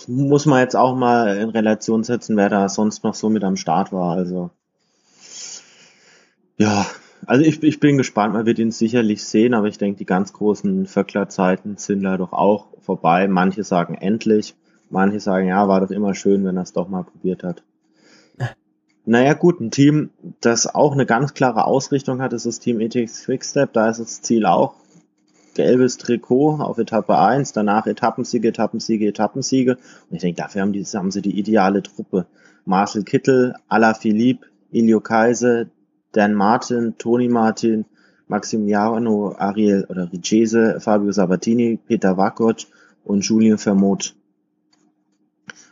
muss 0.09 0.47
man 0.47 0.61
jetzt 0.61 0.75
auch 0.75 0.97
mal 0.97 1.37
in 1.37 1.51
Relation 1.51 2.03
setzen, 2.03 2.37
wer 2.37 2.49
da 2.49 2.69
sonst 2.69 3.05
noch 3.05 3.15
so 3.15 3.29
mit 3.29 3.45
am 3.45 3.57
Start 3.57 3.93
war. 3.93 4.17
Also 4.17 4.51
ja, 6.57 6.87
also 7.27 7.45
ich, 7.45 7.63
ich 7.63 7.79
bin 7.79 7.99
gespannt, 7.99 8.33
man 8.33 8.47
wird 8.47 8.59
ihn 8.59 8.71
sicherlich 8.71 9.23
sehen, 9.23 9.55
aber 9.55 9.69
ich 9.69 9.79
denke, 9.79 9.99
die 9.99 10.07
ganz 10.07 10.33
großen 10.33 10.87
Vöckler-Zeiten 10.87 11.77
sind 11.77 12.03
da 12.03 12.17
doch 12.17 12.33
auch 12.33 12.69
vorbei. 12.81 13.29
Manche 13.29 13.65
sagen 13.65 13.95
endlich, 13.95 14.57
manche 14.89 15.21
sagen, 15.21 15.49
ja, 15.49 15.69
war 15.69 15.81
doch 15.81 15.91
immer 15.91 16.15
schön, 16.15 16.45
wenn 16.45 16.57
er 16.57 16.63
es 16.63 16.73
doch 16.73 16.89
mal 16.89 17.05
probiert 17.05 17.45
hat. 17.45 17.63
Naja 19.11 19.33
gut, 19.33 19.59
ein 19.59 19.71
Team, 19.71 20.11
das 20.43 20.67
auch 20.67 20.93
eine 20.93 21.07
ganz 21.07 21.33
klare 21.33 21.65
Ausrichtung 21.65 22.21
hat, 22.21 22.35
ist 22.35 22.45
das 22.45 22.59
Team 22.59 22.79
ETX 22.79 23.25
Quickstep. 23.25 23.73
Da 23.73 23.89
ist 23.89 24.01
das 24.01 24.21
Ziel 24.21 24.45
auch 24.45 24.75
gelbes 25.59 25.97
Trikot 25.97 26.61
auf 26.61 26.79
Etappe 26.79 27.19
1, 27.19 27.53
danach 27.53 27.89
Etappensiege, 27.89 28.49
Etappensiege, 28.49 29.09
Etappensiege. 29.09 29.73
Und 30.09 30.15
ich 30.15 30.21
denke, 30.21 30.41
dafür 30.41 30.63
haben, 30.63 30.73
die, 30.73 30.85
haben 30.85 31.11
sie 31.11 31.21
die 31.21 31.37
ideale 31.37 31.83
Truppe. 31.83 32.27
Marcel 32.65 33.03
Kittel, 33.03 33.55
Ala 33.67 33.95
Philippe, 33.95 34.47
Ilio 34.71 35.01
Kaiser, 35.01 35.67
Dan 36.13 36.35
Martin, 36.35 36.95
Toni 36.97 37.29
Martin, 37.29 37.87
Maximiliano 38.29 39.35
Ariel 39.37 39.85
oder 39.89 40.13
Rigese, 40.13 40.79
Fabio 40.79 41.11
Sabatini, 41.11 41.77
Peter 41.89 42.17
Wackott 42.17 42.69
und 43.03 43.25
Julien 43.25 43.59
Vermont. 43.59 44.15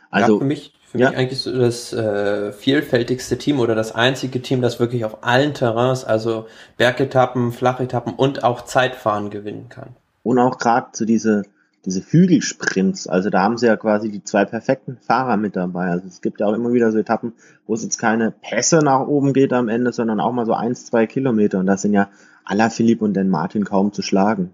Also, 0.09 0.33
ja, 0.33 0.39
für 0.39 0.45
mich 0.45 0.73
für 0.87 0.99
ja. 0.99 1.09
mich 1.09 1.17
eigentlich 1.17 1.41
so 1.41 1.51
das 1.51 1.91
äh, 1.91 2.53
vielfältigste 2.53 3.37
Team 3.37 3.59
oder 3.59 3.75
das 3.75 3.93
einzige 3.93 4.41
Team, 4.41 4.61
das 4.61 4.79
wirklich 4.79 5.03
auf 5.03 5.21
allen 5.21 5.53
Terrains, 5.53 6.05
also 6.05 6.47
Bergetappen, 6.77 7.51
Flachetappen 7.51 8.13
und 8.13 8.45
auch 8.45 8.63
Zeitfahren 8.63 9.29
gewinnen 9.29 9.67
kann. 9.67 9.97
Und 10.23 10.39
auch 10.39 10.57
gerade 10.57 10.87
so 10.93 11.03
diese, 11.03 11.43
diese 11.83 12.01
Hügelsprints, 12.01 13.07
also 13.07 13.29
da 13.29 13.41
haben 13.41 13.57
sie 13.57 13.65
ja 13.65 13.75
quasi 13.75 14.09
die 14.09 14.23
zwei 14.23 14.45
perfekten 14.45 14.97
Fahrer 14.97 15.35
mit 15.35 15.57
dabei. 15.57 15.87
Also 15.87 16.07
es 16.07 16.21
gibt 16.21 16.39
ja 16.39 16.47
auch 16.47 16.53
immer 16.53 16.71
wieder 16.71 16.89
so 16.93 16.99
Etappen, 16.99 17.33
wo 17.65 17.73
es 17.73 17.83
jetzt 17.83 17.97
keine 17.97 18.31
Pässe 18.31 18.77
nach 18.77 19.05
oben 19.07 19.33
geht 19.33 19.51
am 19.51 19.67
Ende, 19.67 19.91
sondern 19.91 20.21
auch 20.21 20.31
mal 20.31 20.45
so 20.45 20.53
eins, 20.53 20.85
zwei 20.85 21.05
Kilometer. 21.05 21.59
Und 21.59 21.65
das 21.65 21.81
sind 21.81 21.91
ja 21.91 22.07
Alaphilippe 22.45 23.03
und 23.03 23.13
den 23.13 23.29
Martin 23.29 23.65
kaum 23.65 23.91
zu 23.91 24.01
schlagen. 24.01 24.53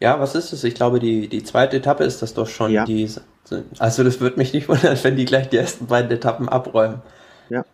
Ja, 0.00 0.18
was 0.18 0.34
ist 0.34 0.52
es? 0.52 0.64
Ich 0.64 0.74
glaube, 0.74 0.98
die, 0.98 1.28
die 1.28 1.44
zweite 1.44 1.76
Etappe 1.76 2.02
ist 2.02 2.20
das 2.20 2.34
doch 2.34 2.48
schon. 2.48 2.72
Ja. 2.72 2.84
Die, 2.84 3.08
also 3.78 4.04
das 4.04 4.20
würde 4.20 4.38
mich 4.38 4.52
nicht 4.52 4.68
wundern, 4.68 4.96
wenn 5.02 5.16
die 5.16 5.24
gleich 5.24 5.48
die 5.48 5.56
ersten 5.56 5.86
beiden 5.86 6.10
Etappen 6.10 6.48
abräumen. 6.48 7.02
Ja. 7.48 7.64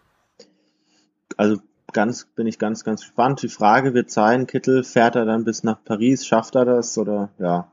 Also 1.36 1.58
ganz, 1.92 2.26
bin 2.34 2.46
ich 2.46 2.58
ganz, 2.58 2.84
ganz 2.84 3.02
gespannt. 3.02 3.42
Die 3.42 3.48
Frage 3.48 3.94
wird 3.94 4.10
sein, 4.10 4.46
Kittel, 4.46 4.84
fährt 4.84 5.16
er 5.16 5.24
dann 5.24 5.44
bis 5.44 5.62
nach 5.62 5.78
Paris, 5.84 6.26
schafft 6.26 6.54
er 6.54 6.64
das 6.64 6.96
oder 6.98 7.30
ja, 7.38 7.70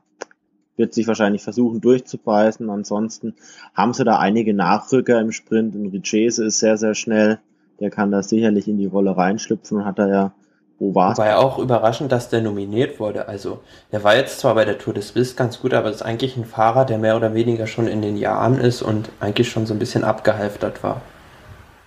wird 0.76 0.94
sich 0.94 1.06
wahrscheinlich 1.06 1.42
versuchen 1.42 1.80
durchzubeißen. 1.80 2.68
Ansonsten 2.70 3.34
haben 3.74 3.94
sie 3.94 4.04
da 4.04 4.18
einige 4.18 4.54
Nachrücker 4.54 5.20
im 5.20 5.32
Sprint. 5.32 5.74
Und 5.74 5.88
Richese 5.88 6.44
ist 6.44 6.58
sehr, 6.58 6.76
sehr 6.76 6.94
schnell. 6.94 7.38
Der 7.80 7.90
kann 7.90 8.10
da 8.10 8.22
sicherlich 8.22 8.68
in 8.68 8.78
die 8.78 8.86
Rolle 8.86 9.16
reinschlüpfen 9.16 9.78
und 9.78 9.84
hat 9.84 9.98
da 9.98 10.08
ja 10.08 10.32
Wo 10.78 10.94
war's? 10.94 11.16
War 11.16 11.26
ja 11.26 11.38
auch 11.38 11.58
überraschend, 11.58 12.12
dass 12.12 12.28
der 12.28 12.42
nominiert 12.42 13.00
wurde. 13.00 13.28
Also, 13.28 13.60
der 13.92 14.04
war 14.04 14.14
jetzt 14.14 14.40
zwar 14.40 14.54
bei 14.54 14.66
der 14.66 14.78
Tour 14.78 14.92
de 14.92 15.02
Suisse 15.02 15.34
ganz 15.34 15.60
gut, 15.60 15.72
aber 15.72 15.88
ist 15.90 16.02
eigentlich 16.02 16.36
ein 16.36 16.44
Fahrer, 16.44 16.84
der 16.84 16.98
mehr 16.98 17.16
oder 17.16 17.34
weniger 17.34 17.66
schon 17.66 17.86
in 17.86 18.02
den 18.02 18.16
Jahren 18.16 18.58
ist 18.60 18.82
und 18.82 19.10
eigentlich 19.18 19.48
schon 19.48 19.66
so 19.66 19.72
ein 19.72 19.78
bisschen 19.78 20.04
abgehalftert 20.04 20.82
war. 20.82 21.00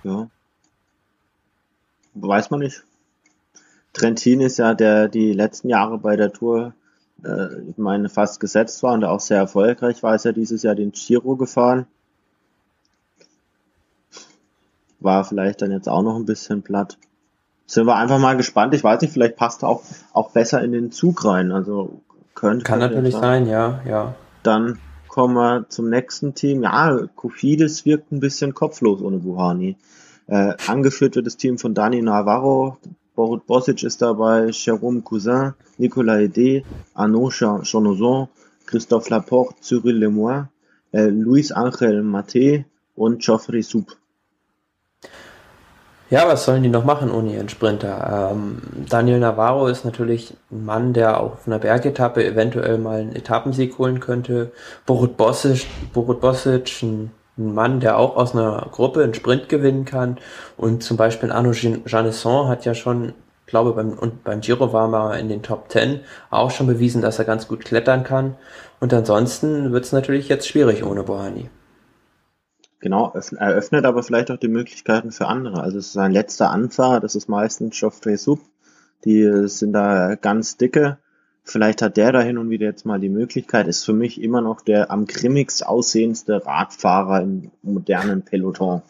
Ja. 0.03 0.27
Weiß 2.15 2.49
man 2.49 2.61
nicht. 2.61 2.83
Trentin 3.93 4.41
ist 4.41 4.57
ja 4.57 4.73
der 4.73 5.07
die 5.07 5.33
letzten 5.33 5.69
Jahre 5.69 5.99
bei 5.99 6.15
der 6.15 6.31
Tour, 6.31 6.73
äh, 7.23 7.61
ich 7.69 7.77
meine, 7.77 8.09
fast 8.09 8.39
gesetzt 8.39 8.81
war 8.81 8.93
und 8.93 9.03
auch 9.03 9.19
sehr 9.19 9.37
erfolgreich 9.37 10.01
war, 10.01 10.15
ist 10.15 10.25
ja 10.25 10.31
dieses 10.31 10.63
Jahr 10.63 10.75
den 10.75 10.91
Giro 10.91 11.35
gefahren. 11.35 11.85
War 14.99 15.23
vielleicht 15.25 15.61
dann 15.61 15.71
jetzt 15.71 15.87
auch 15.87 16.01
noch 16.01 16.15
ein 16.15 16.25
bisschen 16.25 16.63
platt 16.63 16.97
sind 17.69 17.85
wir 17.85 17.95
einfach 17.95 18.19
mal 18.19 18.35
gespannt. 18.35 18.73
Ich 18.73 18.83
weiß 18.83 19.01
nicht, 19.01 19.13
vielleicht 19.13 19.35
passt 19.35 19.63
er 19.63 19.69
auch, 19.69 19.83
auch 20.13 20.31
besser 20.31 20.61
in 20.63 20.71
den 20.71 20.91
Zug 20.91 21.23
rein. 21.23 21.51
Also 21.51 22.01
könnte. 22.33 22.63
Kann 22.63 22.79
natürlich 22.79 23.15
sein, 23.15 23.47
ja, 23.47 23.81
ja. 23.87 24.15
Dann 24.41 24.79
kommen 25.07 25.35
wir 25.35 25.65
zum 25.69 25.89
nächsten 25.89 26.33
Team. 26.33 26.63
Ja, 26.63 26.99
Kofidis 27.15 27.85
wirkt 27.85 28.11
ein 28.11 28.19
bisschen 28.19 28.53
kopflos 28.53 29.01
ohne 29.01 29.17
Buhani. 29.17 29.77
Äh, 30.27 30.53
angeführt 30.67 31.15
wird 31.15 31.27
das 31.27 31.37
Team 31.37 31.57
von 31.57 31.73
Dani 31.73 32.01
Navarro, 32.01 32.77
Borut 33.15 33.45
Bosic 33.45 33.83
ist 33.83 34.01
dabei, 34.01 34.45
Jérôme 34.45 35.01
Cousin, 35.01 35.53
Nicolas 35.77 36.21
Ede, 36.21 36.63
Arnaud 36.93 37.33
Chanozon, 37.33 38.29
Christophe 38.65 39.09
Laporte, 39.09 39.55
Cyril 39.61 39.97
Lemoyne, 39.97 40.49
äh, 40.91 41.07
Luis 41.07 41.51
Angel 41.51 42.01
Mate 42.03 42.65
und 42.95 43.21
Geoffrey 43.21 43.61
Soup. 43.63 43.97
Ja, 46.09 46.27
was 46.27 46.45
sollen 46.45 46.63
die 46.63 46.69
noch 46.69 46.85
machen 46.85 47.11
ohne 47.11 47.33
ihren 47.33 47.49
Sprinter? 47.49 48.31
Ähm, 48.31 48.61
Daniel 48.89 49.19
Navarro 49.19 49.67
ist 49.67 49.85
natürlich 49.85 50.33
ein 50.51 50.65
Mann, 50.65 50.93
der 50.93 51.19
auf 51.19 51.45
einer 51.45 51.59
Bergetappe 51.59 52.25
eventuell 52.25 52.79
mal 52.79 53.01
einen 53.01 53.15
Etappensieg 53.15 53.77
holen 53.77 53.99
könnte. 53.99 54.51
Borut 54.87 55.17
Bosic, 55.17 55.67
Borut 55.93 56.19
Bosic 56.19 56.81
ein, 56.81 57.11
ein 57.37 57.53
Mann, 57.53 57.79
der 57.79 57.99
auch 57.99 58.15
aus 58.15 58.33
einer 58.33 58.67
Gruppe 58.71 59.03
einen 59.03 59.13
Sprint 59.13 59.49
gewinnen 59.49 59.85
kann. 59.85 60.17
Und 60.57 60.81
zum 60.83 60.97
Beispiel 60.97 61.31
Arnaud 61.31 61.61
Janesson 61.85 62.47
hat 62.47 62.65
ja 62.65 62.73
schon, 62.73 63.13
glaube 63.45 63.73
beim, 63.73 63.93
und 63.93 64.23
beim 64.23 64.41
Giro 64.41 64.73
war 64.73 64.87
mal 64.87 65.19
in 65.19 65.29
den 65.29 65.43
Top 65.43 65.71
10 65.71 65.99
auch 66.31 66.49
schon 66.49 66.65
bewiesen, 66.65 67.03
dass 67.03 67.19
er 67.19 67.25
ganz 67.25 67.47
gut 67.47 67.65
klettern 67.65 68.03
kann. 68.03 68.35
Und 68.79 68.93
ansonsten 68.95 69.71
wird 69.71 69.85
es 69.85 69.91
natürlich 69.91 70.27
jetzt 70.27 70.47
schwierig 70.47 70.83
ohne 70.83 71.03
Bohani. 71.03 71.51
Genau, 72.79 73.13
eröffnet 73.13 73.85
aber 73.85 74.03
vielleicht 74.03 74.31
auch 74.31 74.37
die 74.37 74.47
Möglichkeiten 74.47 75.11
für 75.11 75.27
andere. 75.27 75.61
Also 75.61 75.77
es 75.77 75.87
ist 75.87 75.97
ein 75.97 76.13
letzter 76.13 76.49
Anfahrer, 76.49 77.01
das 77.01 77.15
ist 77.15 77.27
meistens 77.27 77.77
Geoffrey 77.77 78.15
Sub. 78.15 78.39
Die 79.05 79.47
sind 79.47 79.73
da 79.73 80.15
ganz 80.15 80.57
dicke. 80.57 80.97
Vielleicht 81.43 81.81
hat 81.81 81.97
der 81.97 82.11
da 82.11 82.21
hin 82.21 82.37
und 82.37 82.49
wieder 82.49 82.67
jetzt 82.67 82.85
mal 82.85 82.99
die 82.99 83.09
Möglichkeit. 83.09 83.67
Ist 83.67 83.83
für 83.83 83.93
mich 83.93 84.21
immer 84.21 84.41
noch 84.41 84.61
der 84.61 84.91
am 84.91 85.07
grimmigst 85.07 85.65
aussehendste 85.65 86.45
Radfahrer 86.45 87.21
im 87.21 87.51
modernen 87.63 88.23
Peloton. 88.23 88.81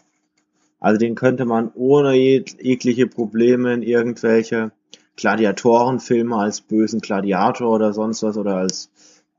Also 0.79 0.99
den 0.99 1.15
könnte 1.15 1.45
man 1.45 1.71
ohne 1.73 2.15
jegliche 2.15 3.07
Probleme 3.07 3.73
in 3.73 3.81
irgendwelche 3.81 4.71
Gladiatorenfilme 5.15 6.35
als 6.35 6.61
bösen 6.61 7.01
Gladiator 7.01 7.69
oder 7.69 7.93
sonst 7.93 8.23
was 8.23 8.37
oder 8.37 8.55
als 8.55 8.89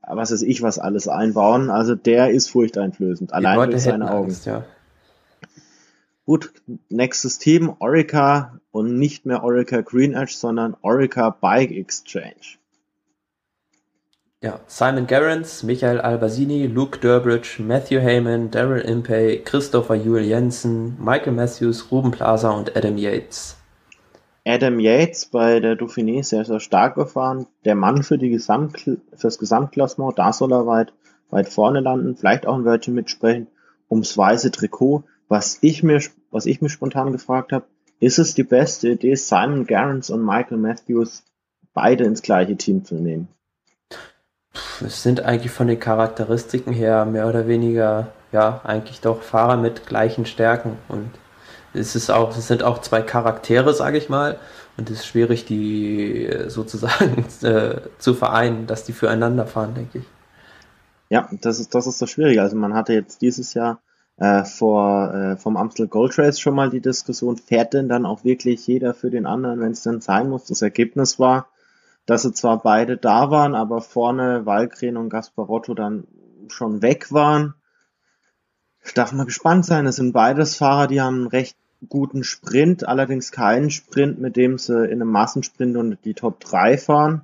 was 0.01 0.31
weiß 0.31 0.41
ich 0.41 0.61
was 0.61 0.79
alles 0.79 1.07
einbauen. 1.07 1.69
Also 1.69 1.95
der 1.95 2.31
ist 2.31 2.49
furchteinflößend, 2.49 3.33
allein 3.33 3.69
durch 3.69 3.83
seine 3.83 4.11
Augen. 4.11 4.29
Angst, 4.29 4.45
ja. 4.45 4.63
Gut, 6.25 6.53
nächstes 6.89 7.39
Team, 7.39 7.73
Orica 7.79 8.59
und 8.71 8.97
nicht 8.97 9.25
mehr 9.25 9.43
Orica 9.43 9.81
Green 9.81 10.13
Edge, 10.13 10.33
sondern 10.35 10.77
Orica 10.81 11.29
Bike 11.29 11.71
Exchange. 11.71 12.57
Ja, 14.43 14.59
Simon 14.65 15.05
Gerrans, 15.05 15.61
Michael 15.61 16.01
Albasini, 16.01 16.65
Luke 16.65 16.97
Durbridge, 16.97 17.61
Matthew 17.61 17.99
Heyman, 17.99 18.49
Daryl 18.49 18.81
Impey, 18.81 19.39
Christopher 19.43 19.93
Juel 19.93 20.23
Jensen, 20.23 20.97
Michael 20.99 21.33
Matthews, 21.33 21.91
Ruben 21.91 22.09
Plaza 22.09 22.49
und 22.49 22.75
Adam 22.75 22.97
Yates. 22.97 23.55
Adam 24.45 24.79
Yates 24.79 25.27
bei 25.27 25.59
der 25.59 25.77
Dauphiné 25.77 26.23
sehr, 26.23 26.45
sehr 26.45 26.59
stark 26.59 26.95
gefahren. 26.95 27.45
Der 27.63 27.75
Mann 27.75 28.01
für 28.01 28.17
die 28.17 28.29
Gesamt, 28.29 28.89
fürs 29.15 29.37
Gesamtklassement, 29.37 30.17
da 30.17 30.33
soll 30.33 30.51
er 30.51 30.65
weit, 30.65 30.93
weit 31.29 31.47
vorne 31.47 31.79
landen, 31.79 32.15
vielleicht 32.15 32.47
auch 32.47 32.55
ein 32.55 32.65
Wörtchen 32.65 32.95
mitsprechen, 32.95 33.47
ums 33.89 34.17
weiße 34.17 34.51
Trikot. 34.51 35.03
Was 35.27 35.59
ich 35.61 35.83
mir, 35.83 36.01
was 36.31 36.45
ich 36.45 36.61
mir 36.61 36.69
spontan 36.69 37.11
gefragt 37.11 37.51
habe, 37.51 37.65
ist 37.99 38.17
es 38.17 38.33
die 38.33 38.43
beste 38.43 38.89
Idee, 38.89 39.15
Simon 39.15 39.67
Garrans 39.67 40.09
und 40.09 40.25
Michael 40.25 40.57
Matthews 40.57 41.23
beide 41.73 42.03
ins 42.03 42.23
gleiche 42.23 42.57
Team 42.57 42.83
zu 42.83 42.95
nehmen? 42.95 43.27
Es 44.83 45.03
sind 45.03 45.21
eigentlich 45.21 45.51
von 45.51 45.67
den 45.67 45.79
Charakteristiken 45.79 46.73
her 46.73 47.05
mehr 47.05 47.27
oder 47.27 47.47
weniger, 47.47 48.11
ja, 48.31 48.61
eigentlich 48.63 49.01
doch 49.01 49.21
Fahrer 49.21 49.55
mit 49.55 49.85
gleichen 49.85 50.25
Stärken 50.25 50.77
und 50.87 51.11
es 51.73 51.95
ist 51.95 52.09
auch, 52.09 52.35
es 52.35 52.47
sind 52.47 52.63
auch 52.63 52.79
zwei 52.79 53.01
Charaktere, 53.01 53.73
sage 53.73 53.97
ich 53.97 54.09
mal, 54.09 54.37
und 54.77 54.89
es 54.89 54.99
ist 54.99 55.05
schwierig, 55.07 55.45
die 55.45 56.25
äh, 56.25 56.49
sozusagen 56.49 57.25
äh, 57.43 57.81
zu 57.97 58.13
vereinen, 58.13 58.67
dass 58.67 58.83
die 58.83 58.93
füreinander 58.93 59.45
fahren, 59.45 59.73
denke 59.75 59.99
ich. 59.99 60.05
Ja, 61.09 61.29
das 61.41 61.59
ist 61.59 61.75
das 61.75 61.87
ist 61.87 62.01
das 62.01 62.09
Schwierige. 62.09 62.41
Also 62.41 62.55
man 62.55 62.73
hatte 62.73 62.93
jetzt 62.93 63.21
dieses 63.21 63.53
Jahr 63.53 63.81
äh, 64.17 64.45
vor 64.45 65.13
äh, 65.13 65.37
vom 65.37 65.57
Amstel 65.57 65.87
Gold 65.87 66.17
Race 66.17 66.39
schon 66.39 66.55
mal 66.55 66.69
die 66.69 66.79
Diskussion, 66.79 67.37
fährt 67.37 67.73
denn 67.73 67.89
dann 67.89 68.05
auch 68.05 68.23
wirklich 68.23 68.65
jeder 68.65 68.93
für 68.93 69.09
den 69.09 69.25
anderen, 69.25 69.59
wenn 69.59 69.71
es 69.71 69.83
denn 69.83 69.99
sein 69.99 70.29
muss? 70.29 70.45
Das 70.45 70.61
Ergebnis 70.61 71.19
war, 71.19 71.47
dass 72.05 72.21
sie 72.21 72.33
zwar 72.33 72.61
beide 72.61 72.97
da 72.97 73.29
waren, 73.29 73.55
aber 73.55 73.81
vorne 73.81 74.45
Walgren 74.45 74.95
und 74.95 75.09
Gasparotto 75.09 75.73
dann 75.73 76.07
schon 76.47 76.81
weg 76.81 77.11
waren. 77.11 77.55
Darf 78.95 79.13
man 79.13 79.25
gespannt 79.25 79.65
sein. 79.65 79.85
Es 79.85 79.95
sind 79.95 80.11
beides 80.11 80.57
Fahrer, 80.57 80.87
die 80.87 80.99
haben 80.99 81.15
einen 81.15 81.27
recht 81.27 81.55
guten 81.87 82.23
Sprint, 82.23 82.87
allerdings 82.87 83.31
keinen 83.31 83.71
Sprint, 83.71 84.19
mit 84.19 84.35
dem 84.35 84.57
sie 84.57 84.85
in 84.85 85.01
einem 85.01 85.11
Massensprint 85.11 85.77
und 85.77 85.97
die 86.03 86.13
Top 86.13 86.39
3 86.41 86.77
fahren. 86.77 87.21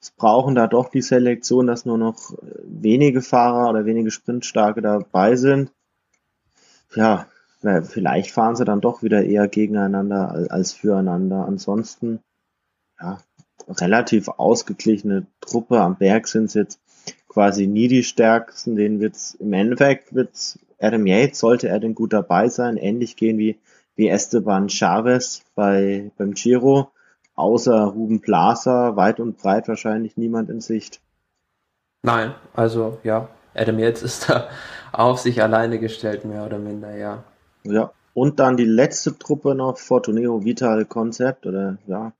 Es 0.00 0.10
brauchen 0.10 0.54
da 0.54 0.66
doch 0.66 0.90
die 0.90 1.02
Selektion, 1.02 1.66
dass 1.66 1.84
nur 1.84 1.98
noch 1.98 2.34
wenige 2.64 3.22
Fahrer 3.22 3.68
oder 3.70 3.84
wenige 3.84 4.10
Sprintstarke 4.10 4.80
dabei 4.80 5.36
sind. 5.36 5.72
Ja, 6.94 7.26
vielleicht 7.60 8.30
fahren 8.30 8.56
sie 8.56 8.64
dann 8.64 8.80
doch 8.80 9.02
wieder 9.02 9.24
eher 9.24 9.48
gegeneinander 9.48 10.46
als 10.50 10.72
füreinander. 10.72 11.46
Ansonsten, 11.46 12.20
ja, 13.00 13.18
relativ 13.68 14.28
ausgeglichene 14.28 15.26
Truppe. 15.40 15.80
Am 15.80 15.96
Berg 15.96 16.28
sind 16.28 16.44
es 16.46 16.54
jetzt 16.54 16.80
quasi 17.28 17.66
nie 17.66 17.88
die 17.88 18.04
stärksten. 18.04 18.76
Den 18.76 19.00
wird's, 19.00 19.34
im 19.34 19.52
Endeffekt 19.52 20.14
wird's 20.14 20.58
Adam 20.80 21.06
Yates, 21.06 21.38
sollte 21.38 21.68
er 21.68 21.78
denn 21.78 21.94
gut 21.94 22.12
dabei 22.12 22.48
sein, 22.48 22.76
ähnlich 22.76 23.16
gehen 23.16 23.38
wie 23.38 23.58
wie 24.00 24.08
Esteban 24.08 24.70
Chavez 24.70 25.42
bei, 25.54 26.10
beim 26.16 26.32
Giro. 26.32 26.90
Außer 27.34 27.84
Ruben 27.84 28.20
Plaza, 28.20 28.96
weit 28.96 29.20
und 29.20 29.36
breit 29.36 29.68
wahrscheinlich 29.68 30.16
niemand 30.16 30.48
in 30.48 30.62
Sicht. 30.62 31.00
Nein, 32.02 32.34
also 32.54 32.98
ja, 33.02 33.28
Adam 33.54 33.78
Yates 33.78 34.02
ist 34.02 34.30
da 34.30 34.48
auf 34.92 35.20
sich 35.20 35.42
alleine 35.42 35.78
gestellt, 35.78 36.24
mehr 36.24 36.46
oder 36.46 36.58
minder, 36.58 36.96
ja. 36.96 37.24
Ja, 37.64 37.92
und 38.14 38.40
dann 38.40 38.56
die 38.56 38.64
letzte 38.64 39.18
Truppe 39.18 39.54
noch, 39.54 39.76
Fortuneo 39.76 40.44
Vital 40.44 40.86
Concept, 40.86 41.46
oder 41.46 41.76
ja, 41.86 42.12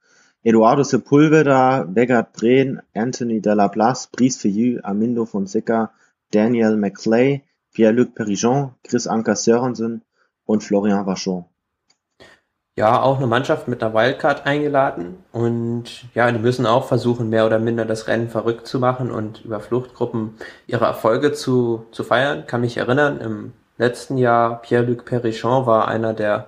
Eduardo 0.43 0.83
Sepulveda, 0.83 1.87
Vegard 1.95 2.35
Breen, 2.35 2.83
Anthony 2.95 3.41
Delablas, 3.41 4.09
Brice 4.09 4.37
Fillou, 4.37 4.81
Amindo 4.83 5.25
Fonseca, 5.25 5.93
Daniel 6.31 6.77
McClay, 6.77 7.43
Pierre-Luc 7.73 8.15
Perigon, 8.15 8.75
Chris 8.85 9.07
Anker 9.07 9.37
Sörensen 9.37 10.03
und 10.45 10.63
Florian 10.63 11.07
Vachon 11.07 11.45
ja, 12.81 13.03
auch 13.03 13.19
eine 13.19 13.27
Mannschaft 13.27 13.69
mit 13.69 13.83
einer 13.83 13.93
Wildcard 13.93 14.47
eingeladen 14.47 15.23
und 15.33 15.85
ja, 16.15 16.31
die 16.33 16.39
müssen 16.39 16.65
auch 16.65 16.87
versuchen, 16.87 17.29
mehr 17.29 17.45
oder 17.45 17.59
minder 17.59 17.85
das 17.85 18.07
Rennen 18.07 18.31
verrückt 18.31 18.67
zu 18.67 18.79
machen 18.79 19.11
und 19.11 19.45
über 19.45 19.61
Fluchtgruppen 19.61 20.37
ihre 20.67 20.87
Erfolge 20.87 21.33
zu, 21.33 21.85
zu 21.93 22.05
feiern. 22.05 22.47
Kann 22.47 22.63
mich 22.63 22.79
erinnern, 22.79 23.21
im 23.21 23.53
letzten 23.77 24.17
Jahr 24.17 24.63
Pierre-Luc 24.63 25.05
Perichon 25.05 25.67
war 25.67 25.89
einer, 25.89 26.15
der 26.15 26.47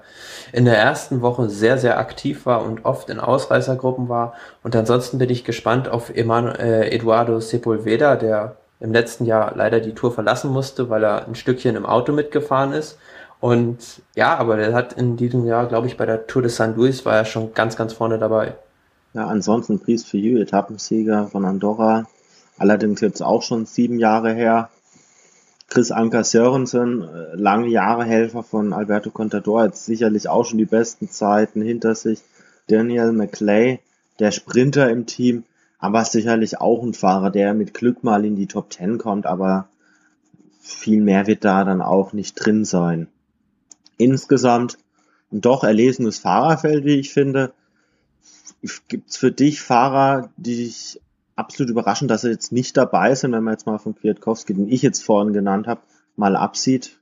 in 0.53 0.65
der 0.65 0.79
ersten 0.79 1.21
Woche 1.21 1.51
sehr, 1.51 1.77
sehr 1.77 1.99
aktiv 1.99 2.47
war 2.47 2.65
und 2.65 2.87
oft 2.87 3.11
in 3.11 3.21
Ausreißergruppen 3.21 4.09
war. 4.09 4.33
Und 4.63 4.75
ansonsten 4.75 5.19
bin 5.19 5.29
ich 5.29 5.45
gespannt 5.45 5.89
auf 5.89 6.09
Emanu 6.09 6.53
äh, 6.53 6.89
Eduardo 6.95 7.41
Sepulveda, 7.41 8.17
der 8.17 8.57
im 8.83 8.93
letzten 8.93 9.25
Jahr 9.25 9.53
leider 9.55 9.81
die 9.81 9.95
Tour 9.95 10.13
verlassen 10.13 10.51
musste, 10.51 10.91
weil 10.91 11.05
er 11.05 11.27
ein 11.27 11.35
Stückchen 11.35 11.77
im 11.77 11.87
Auto 11.87 12.13
mitgefahren 12.13 12.73
ist 12.73 12.99
und 13.43 14.03
ja, 14.15 14.37
aber 14.37 14.57
der 14.57 14.73
hat 14.73 14.93
in 14.93 15.17
diesem 15.17 15.45
Jahr, 15.47 15.67
glaube 15.67 15.89
ich, 15.89 15.97
bei 15.97 16.07
der 16.07 16.29
Tour 16.29 16.43
de 16.43 16.51
San 16.51 16.77
Luis 16.77 17.05
war 17.05 17.17
er 17.17 17.25
schon 17.25 17.55
ganz, 17.55 17.75
ganz 17.75 17.93
vorne 17.93 18.17
dabei. 18.17 18.55
Ja, 19.15 19.27
ansonsten 19.27 19.81
Priest 19.81 20.07
für 20.07 20.17
You, 20.17 20.39
Etappensieger 20.39 21.27
von 21.27 21.45
Andorra. 21.45 22.07
Allerdings 22.57 23.01
jetzt 23.01 23.21
auch 23.21 23.43
schon 23.43 23.67
sieben 23.67 23.99
Jahre 23.99 24.33
her. 24.33 24.71
Chris 25.69 25.91
Anker 25.91 26.23
Sörensen, 26.23 27.03
äh, 27.03 27.35
lange 27.35 27.67
Jahre 27.67 28.05
Helfer 28.05 28.45
von 28.45 28.73
Alberto 28.73 29.11
Contador, 29.11 29.65
jetzt 29.65 29.87
sicherlich 29.87 30.29
auch 30.29 30.45
schon 30.45 30.59
die 30.59 30.65
besten 30.65 31.11
Zeiten 31.11 31.63
hinter 31.63 31.97
sich. 31.97 32.21
Daniel 32.69 33.11
McClay, 33.11 33.81
der 34.21 34.31
Sprinter 34.31 34.89
im 34.89 35.07
Team, 35.07 35.43
aber 35.83 36.05
sicherlich 36.05 36.61
auch 36.61 36.81
ein 36.85 36.95
Fahrer, 36.95 37.31
der 37.31 37.55
mit 37.55 37.75
Glück 37.75 38.05
mal 38.05 38.25
in 38.25 38.37
die 38.37 38.47
Top 38.47 38.71
Ten 38.71 38.99
kommt, 38.99 39.27
aber 39.27 39.69
viel 40.61 41.03
mehr 41.03 41.27
wird 41.27 41.45
da 41.45 41.65
dann 41.65 41.83
auch 41.83 42.13
nicht 42.13 42.35
drin 42.35 42.65
sein. 42.65 43.09
Insgesamt 43.99 44.79
ein 45.33 45.41
doch 45.41 45.65
erlesenes 45.65 46.21
Fahrerfeld, 46.21 46.85
wie 46.85 47.01
ich 47.01 47.13
finde. 47.13 47.53
Gibt's 48.87 49.17
für 49.17 49.33
dich 49.33 49.61
Fahrer, 49.61 50.31
die 50.37 50.55
dich 50.55 51.01
absolut 51.35 51.71
überraschen, 51.71 52.07
dass 52.07 52.21
sie 52.21 52.31
jetzt 52.31 52.53
nicht 52.53 52.77
dabei 52.77 53.17
sind, 53.17 53.33
wenn 53.33 53.43
man 53.43 53.55
jetzt 53.55 53.67
mal 53.67 53.79
von 53.79 53.97
Kwiatkowski, 53.97 54.55
den 54.55 54.69
ich 54.69 54.83
jetzt 54.83 55.03
vorhin 55.03 55.33
genannt 55.33 55.67
habe, 55.67 55.81
mal 56.15 56.37
absieht? 56.37 57.01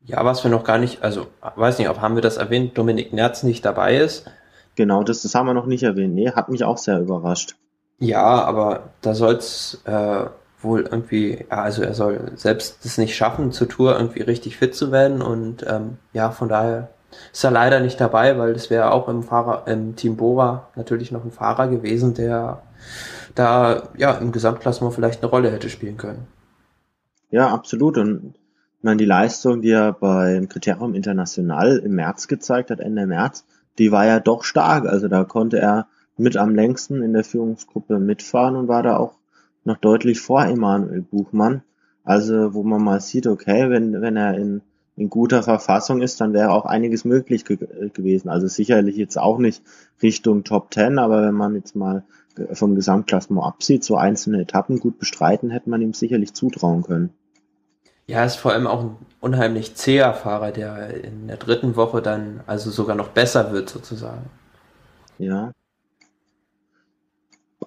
Ja, 0.00 0.24
was 0.24 0.42
wir 0.42 0.50
noch 0.50 0.64
gar 0.64 0.78
nicht, 0.78 1.02
also 1.02 1.26
weiß 1.56 1.78
nicht, 1.78 1.90
ob 1.90 2.00
haben 2.00 2.14
wir 2.14 2.22
das 2.22 2.38
erwähnt, 2.38 2.78
Dominik 2.78 3.12
Nerz 3.12 3.42
nicht 3.42 3.66
dabei 3.66 3.98
ist. 3.98 4.24
Genau, 4.76 5.04
das, 5.04 5.20
das 5.20 5.34
haben 5.34 5.46
wir 5.46 5.52
noch 5.52 5.66
nicht 5.66 5.82
erwähnt. 5.82 6.14
Nee, 6.14 6.30
hat 6.30 6.48
mich 6.48 6.64
auch 6.64 6.78
sehr 6.78 6.98
überrascht. 6.98 7.56
Ja, 8.02 8.42
aber 8.42 8.90
da 9.00 9.14
soll's 9.14 9.80
äh, 9.84 10.24
wohl 10.60 10.80
irgendwie, 10.90 11.44
ja, 11.48 11.62
also 11.62 11.82
er 11.82 11.94
soll 11.94 12.32
selbst 12.34 12.84
es 12.84 12.98
nicht 12.98 13.14
schaffen, 13.14 13.52
zur 13.52 13.68
Tour 13.68 13.96
irgendwie 13.96 14.22
richtig 14.22 14.56
fit 14.56 14.74
zu 14.74 14.90
werden 14.90 15.22
und 15.22 15.64
ähm, 15.68 15.98
ja, 16.12 16.32
von 16.32 16.48
daher 16.48 16.88
ist 17.32 17.44
er 17.44 17.52
leider 17.52 17.78
nicht 17.78 18.00
dabei, 18.00 18.36
weil 18.38 18.54
das 18.54 18.70
wäre 18.70 18.90
auch 18.90 19.08
im 19.08 19.22
Fahrer, 19.22 19.68
im 19.68 19.94
Team 19.94 20.16
Bora 20.16 20.68
natürlich 20.74 21.12
noch 21.12 21.24
ein 21.24 21.30
Fahrer 21.30 21.68
gewesen, 21.68 22.12
der 22.14 22.62
da 23.36 23.84
ja 23.96 24.10
im 24.14 24.32
Gesamtklassement 24.32 24.92
vielleicht 24.92 25.22
eine 25.22 25.30
Rolle 25.30 25.52
hätte 25.52 25.70
spielen 25.70 25.96
können. 25.96 26.26
Ja, 27.30 27.54
absolut. 27.54 27.98
Und 27.98 28.34
ich 28.78 28.82
meine, 28.82 28.96
die 28.96 29.04
Leistung, 29.04 29.62
die 29.62 29.70
er 29.70 29.92
beim 29.92 30.48
Kriterium 30.48 30.96
International 30.96 31.78
im 31.78 31.92
März 31.92 32.26
gezeigt 32.26 32.72
hat, 32.72 32.80
Ende 32.80 33.06
März, 33.06 33.44
die 33.78 33.92
war 33.92 34.06
ja 34.06 34.18
doch 34.18 34.42
stark. 34.42 34.86
Also 34.86 35.06
da 35.06 35.22
konnte 35.22 35.60
er 35.60 35.86
mit 36.16 36.36
am 36.36 36.54
längsten 36.54 37.02
in 37.02 37.12
der 37.12 37.24
Führungsgruppe 37.24 37.98
mitfahren 37.98 38.56
und 38.56 38.68
war 38.68 38.82
da 38.82 38.96
auch 38.96 39.14
noch 39.64 39.76
deutlich 39.76 40.20
vor 40.20 40.44
Emanuel 40.44 41.02
Buchmann. 41.02 41.62
Also 42.04 42.54
wo 42.54 42.62
man 42.62 42.82
mal 42.82 43.00
sieht, 43.00 43.26
okay, 43.26 43.70
wenn, 43.70 44.00
wenn 44.00 44.16
er 44.16 44.36
in, 44.36 44.60
in 44.96 45.08
guter 45.08 45.42
Verfassung 45.42 46.02
ist, 46.02 46.20
dann 46.20 46.32
wäre 46.32 46.50
auch 46.50 46.66
einiges 46.66 47.04
möglich 47.04 47.44
ge 47.44 47.58
gewesen. 47.92 48.28
Also 48.28 48.48
sicherlich 48.48 48.96
jetzt 48.96 49.18
auch 49.18 49.38
nicht 49.38 49.62
Richtung 50.02 50.44
Top 50.44 50.74
10, 50.74 50.98
aber 50.98 51.22
wenn 51.22 51.34
man 51.34 51.54
jetzt 51.54 51.76
mal 51.76 52.04
vom 52.52 52.74
Gesamtklassement 52.74 53.44
absieht, 53.44 53.84
so 53.84 53.96
einzelne 53.96 54.40
Etappen 54.40 54.80
gut 54.80 54.98
bestreiten, 54.98 55.50
hätte 55.50 55.70
man 55.70 55.82
ihm 55.82 55.92
sicherlich 55.92 56.34
zutrauen 56.34 56.82
können. 56.82 57.10
Ja, 58.06 58.24
ist 58.24 58.36
vor 58.36 58.52
allem 58.52 58.66
auch 58.66 58.80
ein 58.80 58.96
unheimlich 59.20 59.74
zäher 59.74 60.12
Fahrer, 60.12 60.50
der 60.50 61.04
in 61.04 61.28
der 61.28 61.36
dritten 61.36 61.76
Woche 61.76 62.02
dann 62.02 62.40
also 62.46 62.70
sogar 62.70 62.96
noch 62.96 63.08
besser 63.08 63.52
wird 63.52 63.70
sozusagen. 63.70 64.24
Ja. 65.18 65.52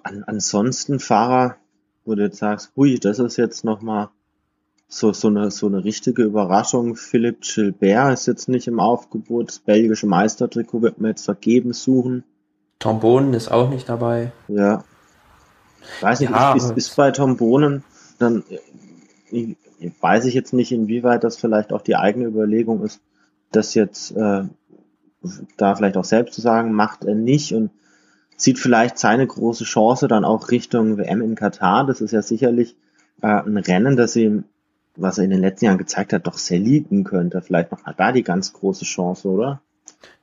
An, 0.06 0.22
ansonsten 0.26 1.00
Fahrer, 1.00 1.56
wo 2.04 2.14
du 2.14 2.22
jetzt 2.22 2.38
sagst, 2.38 2.70
hui, 2.76 2.98
das 3.00 3.18
ist 3.18 3.36
jetzt 3.36 3.64
nochmal 3.64 4.08
so, 4.88 5.12
so, 5.12 5.26
eine, 5.26 5.50
so 5.50 5.66
eine 5.66 5.82
richtige 5.82 6.22
Überraschung. 6.22 6.94
Philipp 6.94 7.40
Gilbert 7.40 8.12
ist 8.12 8.26
jetzt 8.26 8.48
nicht 8.48 8.68
im 8.68 8.78
Aufgebot. 8.78 9.48
Das 9.48 9.58
belgische 9.58 10.06
Meistertrikot 10.06 10.82
wird 10.82 11.00
man 11.00 11.10
jetzt 11.10 11.24
vergeben 11.24 11.72
suchen. 11.72 12.22
Tom 12.78 13.00
Bohnen 13.00 13.34
ist 13.34 13.50
auch 13.50 13.68
nicht 13.68 13.88
dabei. 13.88 14.30
Ja. 14.46 14.84
Weiß 16.00 16.20
nicht, 16.20 16.30
ja, 16.30 16.54
ist, 16.54 16.70
ist, 16.76 16.94
bei 16.94 17.10
Tom 17.10 17.36
Bohnen 17.36 17.82
dann, 18.18 18.44
ich, 19.30 19.56
weiß 20.00 20.24
ich 20.26 20.34
jetzt 20.34 20.52
nicht, 20.52 20.70
inwieweit 20.70 21.24
das 21.24 21.36
vielleicht 21.36 21.72
auch 21.72 21.82
die 21.82 21.96
eigene 21.96 22.26
Überlegung 22.26 22.84
ist, 22.84 23.00
das 23.50 23.74
jetzt 23.74 24.12
äh, 24.12 24.44
da 25.56 25.74
vielleicht 25.74 25.96
auch 25.96 26.04
selbst 26.04 26.34
zu 26.34 26.40
sagen, 26.40 26.72
macht 26.72 27.04
er 27.04 27.14
nicht 27.16 27.52
und 27.54 27.70
sieht 28.36 28.58
vielleicht 28.58 28.98
seine 28.98 29.26
große 29.26 29.64
Chance 29.64 30.08
dann 30.08 30.24
auch 30.24 30.50
Richtung 30.50 30.98
WM 30.98 31.22
in 31.22 31.34
Katar. 31.34 31.86
Das 31.86 32.00
ist 32.00 32.12
ja 32.12 32.22
sicherlich 32.22 32.76
äh, 33.22 33.26
ein 33.26 33.56
Rennen, 33.56 33.96
das 33.96 34.16
ihm, 34.16 34.44
was 34.96 35.18
er 35.18 35.24
in 35.24 35.30
den 35.30 35.40
letzten 35.40 35.66
Jahren 35.66 35.78
gezeigt 35.78 36.12
hat, 36.12 36.26
doch 36.26 36.38
sehr 36.38 36.58
liegen 36.58 37.04
könnte. 37.04 37.42
Vielleicht 37.42 37.72
noch 37.72 37.80
da 37.96 38.12
die 38.12 38.22
ganz 38.22 38.52
große 38.52 38.84
Chance, 38.84 39.28
oder? 39.28 39.60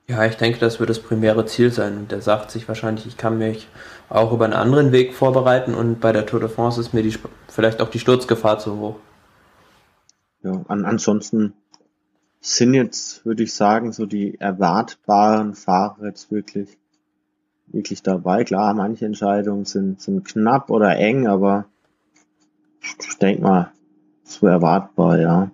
Ja, 0.06 0.24
ich 0.26 0.36
denke, 0.36 0.58
das 0.58 0.80
wird 0.80 0.90
das 0.90 1.00
primäre 1.00 1.46
Ziel 1.46 1.70
sein. 1.70 1.96
Und 1.96 2.12
der 2.12 2.20
sagt 2.20 2.50
sich 2.50 2.68
wahrscheinlich, 2.68 3.06
ich 3.06 3.16
kann 3.16 3.38
mich 3.38 3.68
auch 4.10 4.32
über 4.32 4.44
einen 4.44 4.52
anderen 4.52 4.92
Weg 4.92 5.14
vorbereiten 5.14 5.74
und 5.74 6.00
bei 6.00 6.12
der 6.12 6.26
Tour 6.26 6.40
de 6.40 6.48
France 6.48 6.80
ist 6.80 6.92
mir 6.92 7.02
die, 7.02 7.16
vielleicht 7.48 7.80
auch 7.80 7.88
die 7.88 7.98
Sturzgefahr 7.98 8.58
zu 8.58 8.78
hoch. 8.78 8.96
Ja, 10.42 10.62
an, 10.68 10.84
ansonsten 10.84 11.54
sind 12.40 12.74
jetzt, 12.74 13.24
würde 13.24 13.42
ich 13.42 13.54
sagen, 13.54 13.92
so 13.92 14.04
die 14.04 14.38
erwartbaren 14.38 15.54
Fahrer 15.54 16.04
jetzt 16.04 16.30
wirklich, 16.30 16.76
wirklich 17.66 18.02
dabei. 18.02 18.44
Klar, 18.44 18.74
manche 18.74 19.06
Entscheidungen 19.06 19.64
sind, 19.64 20.00
sind 20.00 20.24
knapp 20.24 20.70
oder 20.70 20.96
eng, 20.96 21.26
aber 21.26 21.66
ich 22.80 23.18
denke 23.18 23.42
mal, 23.42 23.72
so 24.24 24.46
erwartbar, 24.46 25.18
ja. 25.18 25.50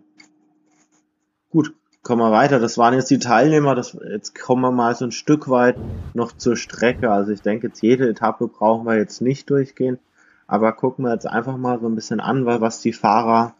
Gut, 1.50 1.74
kommen 2.02 2.22
wir 2.22 2.32
weiter. 2.32 2.58
Das 2.58 2.78
waren 2.78 2.94
jetzt 2.94 3.10
die 3.10 3.18
Teilnehmer. 3.18 3.74
Das, 3.74 3.96
jetzt 4.08 4.38
kommen 4.38 4.62
wir 4.62 4.70
mal 4.70 4.94
so 4.94 5.04
ein 5.04 5.12
Stück 5.12 5.48
weit 5.48 5.76
noch 6.14 6.32
zur 6.32 6.56
Strecke. 6.56 7.10
Also 7.10 7.32
ich 7.32 7.42
denke, 7.42 7.68
jetzt 7.68 7.82
jede 7.82 8.08
Etappe 8.08 8.48
brauchen 8.48 8.86
wir 8.86 8.96
jetzt 8.96 9.20
nicht 9.20 9.50
durchgehen. 9.50 9.98
Aber 10.46 10.72
gucken 10.72 11.04
wir 11.04 11.12
jetzt 11.12 11.26
einfach 11.26 11.56
mal 11.56 11.80
so 11.80 11.86
ein 11.86 11.94
bisschen 11.94 12.20
an, 12.20 12.46
was 12.46 12.80
die 12.80 12.92
Fahrer 12.92 13.54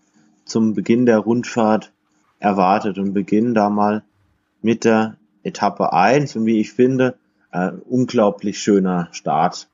zum 0.45 0.75
Beginn 0.75 1.07
der 1.07 1.19
Rundfahrt 1.19 1.93
erwartet 2.41 2.99
und 2.99 3.13
beginnen 3.13 3.55
da 3.55 3.71
mal 3.71 4.03
mit 4.63 4.85
der 4.85 5.17
Etappe 5.43 5.93
1 5.93 6.37
und 6.37 6.47
wie 6.47 6.61
ich 6.61 6.73
finde, 6.73 7.17
äh, 7.53 7.73
unglaublich 7.89 8.59
schöner 8.59 9.09
Start. 9.13 9.69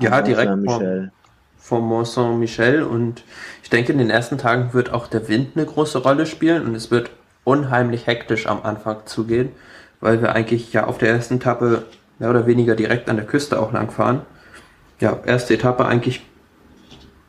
Ja, 0.00 0.22
direkt 0.22 0.50
vom, 0.50 1.10
vom 1.56 1.88
Mont 1.88 2.06
Saint-Michel 2.06 2.82
und 2.82 3.22
ich 3.62 3.70
denke, 3.70 3.92
in 3.92 3.98
den 3.98 4.10
ersten 4.10 4.38
Tagen 4.38 4.72
wird 4.72 4.92
auch 4.92 5.06
der 5.06 5.28
Wind 5.28 5.56
eine 5.56 5.66
große 5.66 5.98
Rolle 5.98 6.26
spielen 6.26 6.66
und 6.66 6.74
es 6.74 6.90
wird 6.90 7.10
unheimlich 7.44 8.06
hektisch 8.06 8.46
am 8.46 8.62
Anfang 8.62 9.06
zugehen, 9.06 9.50
weil 10.00 10.22
wir 10.22 10.32
eigentlich 10.34 10.72
ja 10.72 10.86
auf 10.86 10.98
der 10.98 11.10
ersten 11.10 11.36
Etappe 11.36 11.84
mehr 12.18 12.30
oder 12.30 12.46
weniger 12.46 12.76
direkt 12.76 13.08
an 13.08 13.16
der 13.16 13.26
Küste 13.26 13.60
auch 13.60 13.72
lang 13.72 13.90
fahren. 13.90 14.22
Ja, 15.00 15.18
erste 15.24 15.54
Etappe 15.54 15.84
eigentlich, 15.84 16.22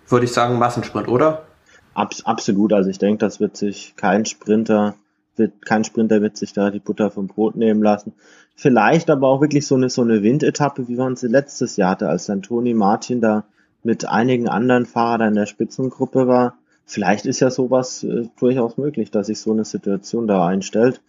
würde 0.08 0.26
ich 0.26 0.34
sagen, 0.34 0.60
Massensprint, 0.60 1.08
oder? 1.08 1.46
Abs 1.94 2.26
absolut. 2.26 2.74
Also 2.74 2.90
ich 2.90 3.00
denke, 3.00 3.20
das 3.20 3.40
wird 3.40 3.58
sich 3.58 3.96
kein 3.96 4.26
Sprinter, 4.26 4.96
wird, 5.36 5.66
kein 5.66 5.84
Sprinter 5.84 6.22
wird 6.22 6.38
sich 6.38 6.54
da 6.54 6.70
die 6.70 6.80
Butter 6.80 7.12
vom 7.12 7.28
Brot 7.28 7.56
nehmen 7.56 7.82
lassen. 7.82 8.14
Vielleicht 8.62 9.10
aber 9.10 9.28
auch 9.28 9.42
wirklich 9.42 9.66
so 9.66 9.74
eine, 9.74 9.90
so 9.90 10.04
eine 10.04 10.22
Windetappe, 10.22 10.88
wie 10.88 10.96
man 10.96 11.16
sie 11.16 11.26
letztes 11.26 11.78
Jahr 11.78 11.90
hatte, 11.90 12.10
als 12.10 12.28
dann 12.28 12.44
Toni 12.44 12.76
Martin 12.76 13.20
da 13.20 13.44
mit 13.82 14.08
einigen 14.08 14.48
anderen 14.48 14.86
Fahrern 14.86 15.30
in 15.30 15.34
der 15.34 15.48
Spitzengruppe 15.48 16.28
war. 16.28 16.54
Vielleicht 16.86 17.26
ist 17.26 17.40
ja 17.40 17.50
sowas 17.50 18.04
äh, 18.04 18.28
durchaus 18.40 18.78
möglich, 18.78 19.10
dass 19.10 19.26
sich 19.26 19.40
so 19.40 19.52
eine 19.52 19.66
Situation 19.66 20.28
da 20.28 20.46
einstellt. 20.46 21.02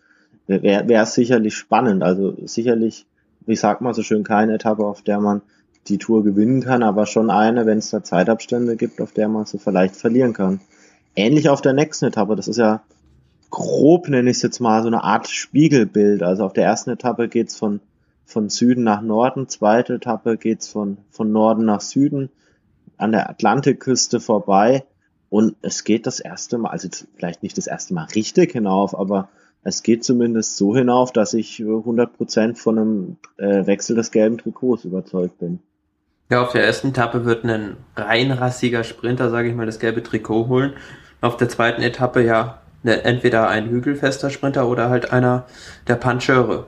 Wäre 0.46 0.88
wär 0.88 1.04
sicherlich 1.04 1.54
spannend. 1.54 2.02
Also 2.02 2.34
sicherlich, 2.46 3.04
wie 3.44 3.56
sagt 3.56 3.82
man 3.82 3.92
so 3.92 4.02
schön, 4.02 4.24
keine 4.24 4.54
Etappe, 4.54 4.86
auf 4.86 5.02
der 5.02 5.20
man 5.20 5.42
die 5.88 5.98
Tour 5.98 6.24
gewinnen 6.24 6.62
kann, 6.62 6.82
aber 6.82 7.04
schon 7.04 7.28
eine, 7.28 7.66
wenn 7.66 7.76
es 7.76 7.90
da 7.90 8.02
Zeitabstände 8.02 8.76
gibt, 8.76 8.98
auf 9.02 9.12
der 9.12 9.28
man 9.28 9.44
sie 9.44 9.58
vielleicht 9.58 9.96
verlieren 9.96 10.32
kann. 10.32 10.60
Ähnlich 11.14 11.50
auf 11.50 11.60
der 11.60 11.74
nächsten 11.74 12.06
Etappe, 12.06 12.34
das 12.34 12.48
ist 12.48 12.56
ja 12.56 12.80
grob, 13.52 14.08
nenne 14.08 14.30
ich 14.30 14.38
es 14.38 14.42
jetzt 14.42 14.58
mal, 14.58 14.82
so 14.82 14.88
eine 14.88 15.04
Art 15.04 15.28
Spiegelbild. 15.28 16.24
Also 16.24 16.44
auf 16.44 16.54
der 16.54 16.64
ersten 16.64 16.90
Etappe 16.90 17.28
geht's 17.28 17.56
von, 17.56 17.80
von 18.24 18.48
Süden 18.48 18.82
nach 18.82 19.02
Norden, 19.02 19.46
zweite 19.46 19.94
Etappe 19.94 20.36
geht's 20.36 20.66
von, 20.66 20.96
von 21.10 21.30
Norden 21.30 21.64
nach 21.64 21.82
Süden, 21.82 22.30
an 22.96 23.12
der 23.12 23.30
Atlantikküste 23.30 24.20
vorbei 24.20 24.84
und 25.28 25.54
es 25.62 25.84
geht 25.84 26.06
das 26.06 26.18
erste 26.18 26.58
Mal, 26.58 26.70
also 26.70 26.88
vielleicht 27.16 27.42
nicht 27.42 27.56
das 27.58 27.66
erste 27.66 27.94
Mal 27.94 28.06
richtig 28.14 28.52
hinauf, 28.52 28.98
aber 28.98 29.28
es 29.64 29.82
geht 29.82 30.02
zumindest 30.02 30.56
so 30.56 30.74
hinauf, 30.74 31.12
dass 31.12 31.34
ich 31.34 31.58
100% 31.58 32.56
von 32.56 32.78
einem 32.78 33.16
äh, 33.36 33.66
Wechsel 33.66 33.94
des 33.94 34.10
gelben 34.10 34.38
Trikots 34.38 34.84
überzeugt 34.84 35.38
bin. 35.38 35.60
Ja, 36.30 36.42
auf 36.42 36.52
der 36.52 36.64
ersten 36.64 36.88
Etappe 36.88 37.26
wird 37.26 37.44
ein 37.44 37.76
reinrassiger 37.96 38.82
Sprinter, 38.82 39.28
sage 39.30 39.50
ich 39.50 39.54
mal, 39.54 39.66
das 39.66 39.78
gelbe 39.78 40.02
Trikot 40.02 40.48
holen. 40.48 40.72
Auf 41.20 41.36
der 41.36 41.50
zweiten 41.50 41.82
Etappe 41.82 42.24
ja 42.24 42.61
entweder 42.84 43.48
ein 43.48 43.68
hügelfester 43.68 44.30
Sprinter 44.30 44.68
oder 44.68 44.90
halt 44.90 45.12
einer 45.12 45.46
der 45.88 45.96
Puncheure. 45.96 46.66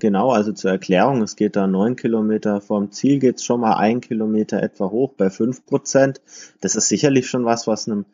Genau, 0.00 0.32
also 0.32 0.52
zur 0.52 0.72
Erklärung, 0.72 1.22
es 1.22 1.36
geht 1.36 1.56
da 1.56 1.66
neun 1.66 1.96
Kilometer 1.96 2.60
vom 2.60 2.90
Ziel, 2.90 3.20
geht's 3.20 3.44
schon 3.44 3.60
mal 3.60 3.74
ein 3.74 4.00
Kilometer 4.00 4.62
etwa 4.62 4.90
hoch 4.90 5.12
bei 5.16 5.30
fünf 5.30 5.64
Prozent. 5.64 6.20
Das 6.60 6.74
ist 6.74 6.88
sicherlich 6.88 7.28
schon 7.28 7.44
was, 7.44 7.66
was 7.66 7.88
einem, 7.88 8.04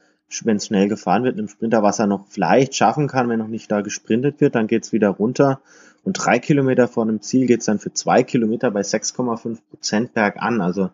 wenn 0.44 0.58
es 0.58 0.66
schnell 0.66 0.88
gefahren 0.88 1.24
wird, 1.24 1.38
einem 1.38 1.48
Sprinter, 1.48 1.82
was 1.82 1.98
er 1.98 2.06
noch 2.06 2.26
vielleicht 2.28 2.74
schaffen 2.74 3.08
kann, 3.08 3.28
wenn 3.28 3.38
noch 3.38 3.48
nicht 3.48 3.72
da 3.72 3.80
gesprintet 3.80 4.40
wird, 4.40 4.54
dann 4.54 4.66
geht's 4.66 4.92
wieder 4.92 5.08
runter. 5.08 5.60
Und 6.04 6.12
drei 6.14 6.38
Kilometer 6.38 6.86
vor 6.86 7.06
dem 7.06 7.22
Ziel 7.22 7.46
geht's 7.46 7.66
dann 7.66 7.78
für 7.78 7.92
zwei 7.92 8.22
Kilometer 8.22 8.70
bei 8.70 8.80
6,5 8.80 9.58
Prozent 9.70 10.14
bergan. 10.14 10.60
Also 10.60 10.90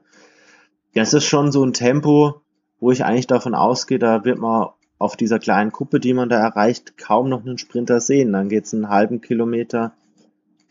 das 0.95 1.13
ist 1.13 1.25
schon 1.25 1.53
so 1.53 1.65
ein 1.65 1.75
Tempo, 1.75 2.41
wo 2.81 2.91
ich 2.91 3.05
eigentlich 3.05 3.27
davon 3.27 3.55
ausgehe, 3.55 3.99
da 3.99 4.25
wird 4.25 4.39
man 4.39 4.69
auf 4.99 5.17
dieser 5.17 5.39
kleinen 5.39 5.73
Kuppe, 5.73 6.01
die 6.01 6.15
man 6.15 6.29
da 6.29 6.39
erreicht, 6.39 6.97
kaum 6.97 7.29
noch 7.29 7.45
einen 7.45 7.59
Sprinter 7.59 8.01
sehen. 8.01 8.33
Dann 8.33 8.49
geht's 8.49 8.73
einen 8.73 8.89
halben 8.89 9.21
Kilometer 9.21 9.93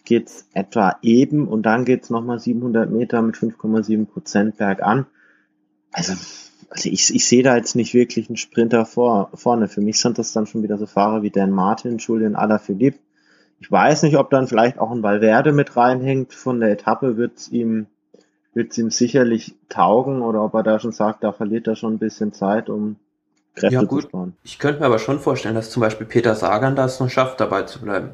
geht's 0.05 0.47
etwa 0.53 0.97
eben 1.01 1.47
und 1.47 1.63
dann 1.63 1.83
geht's 1.83 2.09
nochmal 2.09 2.39
700 2.39 2.89
Meter 2.89 3.21
mit 3.21 3.35
5,7 3.35 4.05
Prozent 4.05 4.57
bergan. 4.57 5.07
Also, 5.91 6.13
also 6.69 6.89
ich, 6.89 7.13
ich 7.13 7.27
sehe 7.27 7.43
da 7.43 7.55
jetzt 7.55 7.75
nicht 7.75 7.93
wirklich 7.93 8.29
einen 8.29 8.37
Sprinter 8.37 8.85
vor, 8.85 9.29
vorne. 9.33 9.67
Für 9.67 9.81
mich 9.81 9.99
sind 9.99 10.17
das 10.17 10.31
dann 10.31 10.45
schon 10.45 10.63
wieder 10.63 10.77
so 10.77 10.85
Fahrer 10.85 11.23
wie 11.23 11.31
Dan 11.31 11.51
Martin, 11.51 11.97
Julian 11.97 12.35
Alaphilippe. 12.35 12.99
Ich 13.59 13.71
weiß 13.71 14.03
nicht, 14.03 14.17
ob 14.17 14.29
dann 14.29 14.47
vielleicht 14.47 14.79
auch 14.79 14.91
ein 14.91 15.03
Valverde 15.03 15.51
mit 15.51 15.75
reinhängt. 15.75 16.33
Von 16.33 16.59
der 16.59 16.71
Etappe 16.71 17.17
wird's 17.17 17.49
ihm, 17.49 17.87
wird's 18.53 18.77
ihm 18.77 18.91
sicherlich 18.91 19.55
taugen 19.69 20.21
oder 20.21 20.43
ob 20.43 20.53
er 20.53 20.63
da 20.63 20.79
schon 20.79 20.91
sagt, 20.91 21.23
da 21.23 21.31
verliert 21.31 21.67
er 21.67 21.75
schon 21.75 21.93
ein 21.93 21.99
bisschen 21.99 22.33
Zeit, 22.33 22.69
um 22.69 22.97
Kräfte 23.55 23.73
ja, 23.73 23.83
gut. 23.83 24.03
zu 24.03 24.09
sparen. 24.09 24.37
Ich 24.43 24.59
könnte 24.59 24.81
mir 24.81 24.85
aber 24.85 24.99
schon 24.99 25.19
vorstellen, 25.19 25.55
dass 25.55 25.71
zum 25.71 25.81
Beispiel 25.81 26.05
Peter 26.05 26.35
Sagan 26.35 26.75
das 26.75 26.99
noch 26.99 27.09
schafft, 27.09 27.39
dabei 27.39 27.63
zu 27.63 27.81
bleiben 27.81 28.11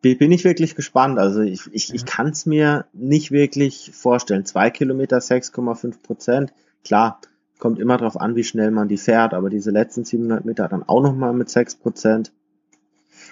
bin 0.00 0.32
ich 0.32 0.44
wirklich 0.44 0.74
gespannt. 0.74 1.18
Also 1.18 1.40
ich, 1.40 1.62
ich, 1.72 1.92
ich 1.92 2.04
kann 2.04 2.28
es 2.28 2.46
mir 2.46 2.86
nicht 2.92 3.30
wirklich 3.30 3.90
vorstellen. 3.94 4.44
Zwei 4.44 4.70
Kilometer, 4.70 5.18
6,5 5.18 6.02
Prozent. 6.02 6.52
Klar, 6.84 7.20
kommt 7.58 7.78
immer 7.78 7.96
darauf 7.96 8.20
an, 8.20 8.36
wie 8.36 8.44
schnell 8.44 8.70
man 8.70 8.88
die 8.88 8.96
fährt, 8.96 9.34
aber 9.34 9.50
diese 9.50 9.70
letzten 9.70 10.04
700 10.04 10.44
Meter 10.44 10.68
dann 10.68 10.88
auch 10.88 11.02
nochmal 11.02 11.32
mit 11.32 11.50
6 11.50 11.76
Prozent. 11.76 12.32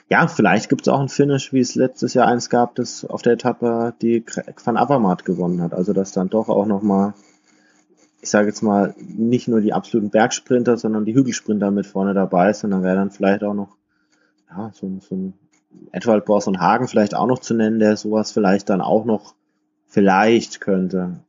Ja, 0.09 0.27
vielleicht 0.29 0.69
gibt 0.69 0.83
es 0.83 0.89
auch 0.89 1.01
ein 1.01 1.09
Finish, 1.09 1.53
wie 1.53 1.61
es 1.61 1.75
letztes 1.75 2.15
Jahr 2.15 2.27
eins 2.29 2.51
gab, 2.51 2.75
das 2.77 3.05
auf 3.05 3.23
der 3.23 3.35
Etappe 3.35 3.95
die 4.03 4.25
Van 4.65 4.77
Avermaet 4.77 5.25
gewonnen 5.25 5.63
hat. 5.63 5.73
Also 5.75 5.93
dass 5.93 6.13
dann 6.13 6.29
doch 6.29 6.49
auch 6.49 6.67
nochmal, 6.67 7.15
ich 8.27 8.31
sage 8.31 8.49
jetzt 8.49 8.63
mal, 8.63 8.93
nicht 8.99 9.47
nur 9.47 9.61
die 9.61 9.73
absoluten 9.73 10.11
Bergsprinter, 10.11 10.77
sondern 10.77 11.05
die 11.05 11.15
Hügelsprinter 11.15 11.71
mit 11.71 11.87
vorne 11.87 12.13
dabei 12.13 12.53
sind. 12.53 12.73
Dann 12.73 12.83
wäre 12.83 12.97
dann 12.97 13.13
vielleicht 13.13 13.45
auch 13.45 13.55
noch 13.55 13.77
ja, 14.51 14.73
so, 14.75 14.99
so 15.01 15.15
ein 15.15 15.35
Edward 15.93 16.25
Boss 16.25 16.49
und 16.49 16.59
Hagen 16.59 16.89
vielleicht 16.89 17.15
auch 17.15 17.29
noch 17.29 17.39
zu 17.39 17.55
nennen, 17.55 17.79
der 17.79 17.97
sowas 17.97 18.33
vielleicht 18.33 18.69
dann 18.69 18.81
auch 18.81 19.05
noch 19.05 19.37
vielleicht 19.87 20.61
könnte. 20.61 21.21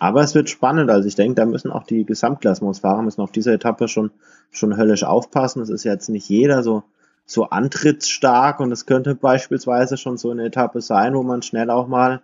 Aber 0.00 0.22
es 0.22 0.34
wird 0.34 0.50
spannend. 0.50 0.90
Also 0.90 1.06
ich 1.06 1.14
denke, 1.14 1.36
da 1.36 1.46
müssen 1.46 1.70
auch 1.70 1.84
die 1.84 2.04
Gesamtklassementsfahrer 2.04 3.02
müssen 3.02 3.20
auf 3.20 3.30
dieser 3.30 3.52
Etappe 3.52 3.86
schon, 3.86 4.10
schon 4.50 4.76
höllisch 4.76 5.04
aufpassen. 5.04 5.62
Es 5.62 5.70
ist 5.70 5.84
jetzt 5.84 6.08
nicht 6.08 6.28
jeder 6.28 6.64
so, 6.64 6.82
so 7.24 7.50
antrittsstark 7.50 8.58
und 8.58 8.72
es 8.72 8.84
könnte 8.84 9.14
beispielsweise 9.14 9.96
schon 9.96 10.16
so 10.16 10.32
eine 10.32 10.46
Etappe 10.46 10.80
sein, 10.80 11.14
wo 11.14 11.22
man 11.22 11.42
schnell 11.42 11.70
auch 11.70 11.86
mal, 11.86 12.20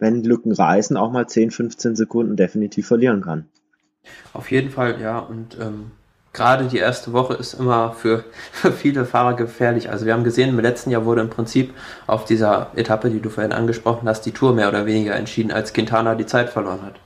wenn 0.00 0.24
Lücken 0.24 0.50
reißen, 0.50 0.96
auch 0.96 1.12
mal 1.12 1.28
10, 1.28 1.52
15 1.52 1.94
Sekunden 1.94 2.34
definitiv 2.34 2.88
verlieren 2.88 3.20
kann. 3.20 3.46
Auf 4.32 4.50
jeden 4.50 4.70
Fall, 4.70 5.00
ja. 5.00 5.18
Und 5.18 5.58
ähm, 5.60 5.92
gerade 6.32 6.66
die 6.66 6.78
erste 6.78 7.12
Woche 7.12 7.34
ist 7.34 7.54
immer 7.54 7.92
für, 7.92 8.24
für 8.52 8.72
viele 8.72 9.04
Fahrer 9.04 9.34
gefährlich. 9.34 9.90
Also 9.90 10.06
wir 10.06 10.12
haben 10.12 10.24
gesehen, 10.24 10.50
im 10.50 10.60
letzten 10.60 10.90
Jahr 10.90 11.04
wurde 11.04 11.20
im 11.20 11.30
Prinzip 11.30 11.74
auf 12.06 12.24
dieser 12.24 12.70
Etappe, 12.76 13.10
die 13.10 13.20
du 13.20 13.30
vorhin 13.30 13.52
angesprochen 13.52 14.08
hast, 14.08 14.22
die 14.22 14.32
Tour 14.32 14.54
mehr 14.54 14.68
oder 14.68 14.86
weniger 14.86 15.16
entschieden, 15.16 15.52
als 15.52 15.72
Quintana 15.72 16.14
die 16.14 16.26
Zeit 16.26 16.50
verloren 16.50 16.82
hat. 16.82 17.00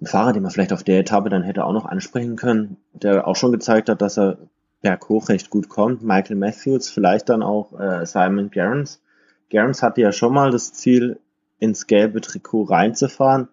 Ein 0.00 0.06
Fahrer, 0.06 0.32
den 0.34 0.42
man 0.42 0.52
vielleicht 0.52 0.74
auf 0.74 0.84
der 0.84 1.00
Etappe 1.00 1.30
dann 1.30 1.42
hätte 1.42 1.64
auch 1.64 1.72
noch 1.72 1.86
ansprechen 1.86 2.36
können, 2.36 2.76
der 2.92 3.26
auch 3.26 3.36
schon 3.36 3.52
gezeigt 3.52 3.88
hat, 3.88 4.02
dass 4.02 4.18
er 4.18 4.36
berghoch 4.82 5.30
recht 5.30 5.48
gut 5.48 5.70
kommt. 5.70 6.02
Michael 6.02 6.36
Matthews, 6.36 6.90
vielleicht 6.90 7.30
dann 7.30 7.42
auch 7.42 7.78
äh, 7.80 8.04
Simon 8.04 8.50
Gerrans. 8.50 9.00
Gerrans 9.48 9.82
hatte 9.82 10.02
ja 10.02 10.12
schon 10.12 10.34
mal 10.34 10.50
das 10.50 10.74
Ziel, 10.74 11.18
ins 11.58 11.86
gelbe 11.86 12.20
Trikot 12.20 12.64
reinzufahren 12.64 13.48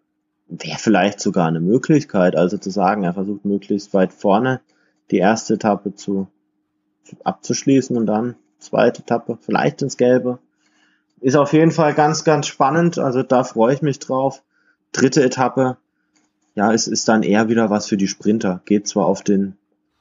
wäre 0.47 0.77
vielleicht 0.77 1.19
sogar 1.19 1.47
eine 1.47 1.59
Möglichkeit, 1.59 2.35
also 2.35 2.57
zu 2.57 2.69
sagen, 2.69 3.03
er 3.03 3.13
versucht 3.13 3.45
möglichst 3.45 3.93
weit 3.93 4.13
vorne 4.13 4.61
die 5.11 5.17
erste 5.17 5.55
Etappe 5.55 5.95
zu, 5.95 6.27
zu 7.03 7.15
abzuschließen 7.23 7.95
und 7.97 8.05
dann 8.05 8.35
zweite 8.59 9.01
Etappe 9.01 9.37
vielleicht 9.41 9.81
ins 9.81 9.97
Gelbe. 9.97 10.39
Ist 11.21 11.35
auf 11.35 11.53
jeden 11.53 11.71
Fall 11.71 11.93
ganz, 11.93 12.23
ganz 12.23 12.47
spannend, 12.47 12.97
also 12.97 13.23
da 13.23 13.43
freue 13.43 13.73
ich 13.73 13.81
mich 13.81 13.99
drauf. 13.99 14.43
Dritte 14.91 15.23
Etappe, 15.23 15.77
ja, 16.55 16.71
es 16.71 16.87
ist 16.87 17.07
dann 17.07 17.23
eher 17.23 17.49
wieder 17.49 17.69
was 17.69 17.87
für 17.87 17.97
die 17.97 18.07
Sprinter. 18.07 18.61
Geht 18.65 18.87
zwar 18.87 19.05
auf 19.05 19.23
den 19.23 19.57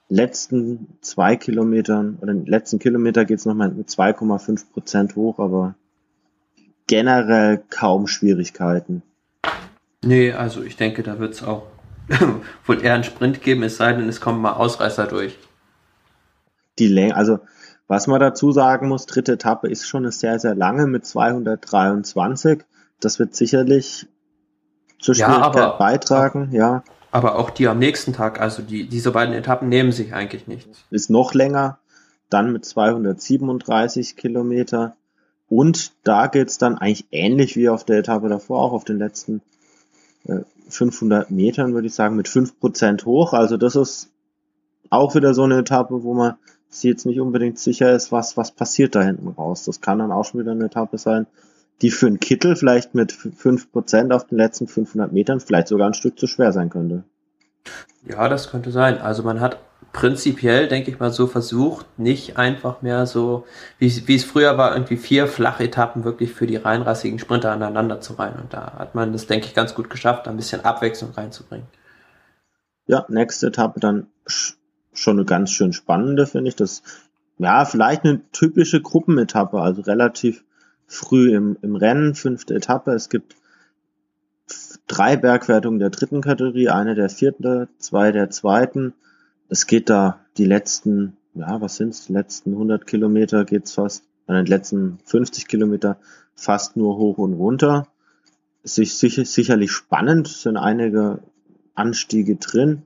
letzten 0.08 0.98
zwei 1.00 1.36
Kilometern 1.36 2.18
oder 2.20 2.34
den 2.34 2.46
letzten 2.46 2.78
Kilometer 2.78 3.24
geht 3.24 3.38
es 3.38 3.46
nochmal 3.46 3.70
mit 3.70 3.88
2,5 3.88 4.70
Prozent 4.70 5.16
hoch, 5.16 5.38
aber 5.38 5.74
generell 6.86 7.62
kaum 7.70 8.06
Schwierigkeiten. 8.06 9.02
Nee, 10.04 10.32
also 10.32 10.62
ich 10.62 10.76
denke, 10.76 11.02
da 11.02 11.18
wird 11.18 11.34
es 11.34 11.42
auch 11.42 11.64
wohl 12.66 12.82
eher 12.82 12.94
einen 12.94 13.04
Sprint 13.04 13.40
geben, 13.42 13.62
es 13.62 13.76
sei 13.76 13.92
denn, 13.92 14.08
es 14.08 14.20
kommen 14.20 14.40
mal 14.40 14.54
Ausreißer 14.54 15.06
durch. 15.06 15.38
Die 16.78 16.88
Länge, 16.88 17.16
also 17.16 17.38
was 17.86 18.06
man 18.06 18.20
dazu 18.20 18.52
sagen 18.52 18.88
muss, 18.88 19.06
dritte 19.06 19.32
Etappe 19.32 19.68
ist 19.68 19.86
schon 19.86 20.04
eine 20.04 20.12
sehr, 20.12 20.38
sehr 20.38 20.54
lange 20.54 20.86
mit 20.86 21.04
223. 21.04 22.64
Das 23.00 23.18
wird 23.18 23.34
sicherlich 23.34 24.06
zur 24.98 25.14
Schwierigkeit 25.14 25.56
ja, 25.56 25.66
aber, 25.66 25.78
beitragen, 25.78 26.52
ja. 26.52 26.84
Aber 27.10 27.38
auch 27.38 27.50
die 27.50 27.68
am 27.68 27.78
nächsten 27.78 28.14
Tag, 28.14 28.40
also 28.40 28.62
die, 28.62 28.88
diese 28.88 29.10
beiden 29.10 29.34
Etappen 29.34 29.68
nehmen 29.68 29.92
sich 29.92 30.14
eigentlich 30.14 30.46
nichts. 30.46 30.84
Ist 30.90 31.10
noch 31.10 31.34
länger, 31.34 31.80
dann 32.30 32.52
mit 32.52 32.64
237 32.64 34.16
Kilometer. 34.16 34.96
Und 35.48 35.92
da 36.04 36.28
geht's 36.28 36.56
dann 36.56 36.78
eigentlich 36.78 37.06
ähnlich 37.10 37.56
wie 37.56 37.68
auf 37.68 37.84
der 37.84 37.98
Etappe 37.98 38.30
davor, 38.30 38.62
auch 38.62 38.72
auf 38.72 38.84
den 38.84 38.98
letzten 38.98 39.42
500 40.68 41.30
äh, 41.30 41.32
Metern, 41.32 41.74
würde 41.74 41.86
ich 41.86 41.94
sagen, 41.94 42.16
mit 42.16 42.28
5% 42.28 43.04
hoch. 43.04 43.32
Also 43.32 43.56
das 43.56 43.76
ist 43.76 44.10
auch 44.90 45.14
wieder 45.14 45.34
so 45.34 45.44
eine 45.44 45.58
Etappe, 45.58 46.02
wo 46.02 46.14
man 46.14 46.34
sich 46.68 46.84
jetzt 46.84 47.06
nicht 47.06 47.20
unbedingt 47.20 47.58
sicher 47.58 47.94
ist, 47.94 48.12
was, 48.12 48.36
was 48.36 48.52
passiert 48.52 48.94
da 48.94 49.02
hinten 49.02 49.28
raus. 49.28 49.64
Das 49.64 49.80
kann 49.80 49.98
dann 49.98 50.12
auch 50.12 50.24
schon 50.24 50.40
wieder 50.40 50.52
eine 50.52 50.66
Etappe 50.66 50.98
sein, 50.98 51.26
die 51.82 51.90
für 51.90 52.06
einen 52.06 52.20
Kittel 52.20 52.56
vielleicht 52.56 52.94
mit 52.94 53.12
5% 53.12 54.12
auf 54.12 54.26
den 54.26 54.38
letzten 54.38 54.66
500 54.66 55.12
Metern 55.12 55.40
vielleicht 55.40 55.68
sogar 55.68 55.88
ein 55.88 55.94
Stück 55.94 56.18
zu 56.18 56.26
schwer 56.26 56.52
sein 56.52 56.70
könnte. 56.70 57.04
Ja, 58.08 58.28
das 58.28 58.50
könnte 58.50 58.70
sein. 58.70 58.98
Also 58.98 59.22
man 59.22 59.40
hat 59.40 59.58
prinzipiell, 59.92 60.68
denke 60.68 60.90
ich 60.90 60.98
mal, 60.98 61.12
so 61.12 61.26
versucht, 61.26 61.86
nicht 61.98 62.38
einfach 62.38 62.80
mehr 62.82 63.06
so, 63.06 63.44
wie, 63.78 64.08
wie 64.08 64.14
es 64.14 64.24
früher 64.24 64.56
war, 64.56 64.72
irgendwie 64.72 64.96
vier 64.96 65.26
Flachetappen 65.26 66.04
wirklich 66.04 66.32
für 66.32 66.46
die 66.46 66.56
reinrassigen 66.56 67.18
Sprinter 67.18 67.52
aneinander 67.52 68.00
zu 68.00 68.14
reihen. 68.14 68.40
Und 68.40 68.54
da 68.54 68.72
hat 68.78 68.94
man 68.94 69.12
das, 69.12 69.26
denke 69.26 69.46
ich, 69.46 69.54
ganz 69.54 69.74
gut 69.74 69.90
geschafft, 69.90 70.28
ein 70.28 70.36
bisschen 70.36 70.64
Abwechslung 70.64 71.10
reinzubringen. 71.12 71.66
Ja, 72.86 73.04
nächste 73.08 73.48
Etappe 73.48 73.80
dann 73.80 74.06
schon 74.26 75.18
eine 75.18 75.24
ganz 75.24 75.50
schön 75.50 75.72
spannende, 75.72 76.26
finde 76.26 76.48
ich. 76.48 76.56
Das, 76.56 76.82
ja, 77.38 77.64
vielleicht 77.64 78.04
eine 78.04 78.20
typische 78.32 78.80
Gruppenetappe, 78.80 79.60
also 79.60 79.82
relativ 79.82 80.42
früh 80.86 81.34
im, 81.34 81.56
im 81.62 81.76
Rennen, 81.76 82.14
fünfte 82.14 82.54
Etappe. 82.54 82.92
Es 82.92 83.10
gibt 83.10 83.36
drei 84.86 85.16
Bergwertungen 85.16 85.78
der 85.78 85.90
dritten 85.90 86.22
Kategorie, 86.22 86.70
eine 86.70 86.94
der 86.94 87.10
vierten, 87.10 87.68
zwei 87.78 88.10
der 88.10 88.30
zweiten 88.30 88.94
es 89.52 89.66
geht 89.66 89.90
da 89.90 90.20
die 90.38 90.46
letzten, 90.46 91.18
ja, 91.34 91.60
was 91.60 91.76
sind's, 91.76 92.08
letzten 92.08 92.52
100 92.52 92.86
Kilometer 92.86 93.44
geht's 93.44 93.72
fast, 93.72 94.02
an 94.26 94.34
den 94.34 94.46
letzten 94.46 94.98
50 95.04 95.46
Kilometer 95.46 95.98
fast 96.34 96.74
nur 96.78 96.96
hoch 96.96 97.18
und 97.18 97.34
runter. 97.34 97.86
Ist 98.62 98.76
sicher, 98.76 99.26
sicherlich 99.26 99.70
spannend, 99.70 100.26
sind 100.26 100.56
einige 100.56 101.18
Anstiege 101.74 102.36
drin, 102.36 102.84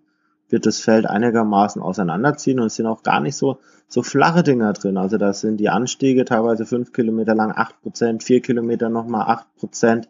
wird 0.49 0.67
das 0.67 0.81
Feld 0.81 1.07
einigermaßen 1.07 1.81
auseinanderziehen 1.81 2.59
und 2.59 2.67
es 2.67 2.75
sind 2.75 2.87
auch 2.87 3.05
gar 3.05 3.21
nicht 3.21 3.37
so, 3.37 3.61
so 3.87 4.03
flache 4.03 4.43
Dinger 4.43 4.73
drin. 4.73 4.97
Also 4.97 5.19
da 5.19 5.33
sind 5.35 5.59
die 5.59 5.69
Anstiege 5.69 6.25
teilweise 6.25 6.67
fünf 6.67 6.93
Kilometer 6.93 7.37
lang 7.37 7.53
acht 7.53 7.81
Prozent, 7.81 8.25
vier 8.25 8.43
Kilometer 8.43 8.89
nochmal 8.89 9.29
acht 9.29 9.55
Prozent. 9.55 10.09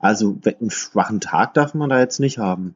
Also 0.00 0.36
einen 0.44 0.70
schwachen 0.70 1.20
Tag 1.20 1.54
darf 1.54 1.74
man 1.74 1.90
da 1.90 2.00
jetzt 2.00 2.18
nicht 2.18 2.38
haben. 2.38 2.74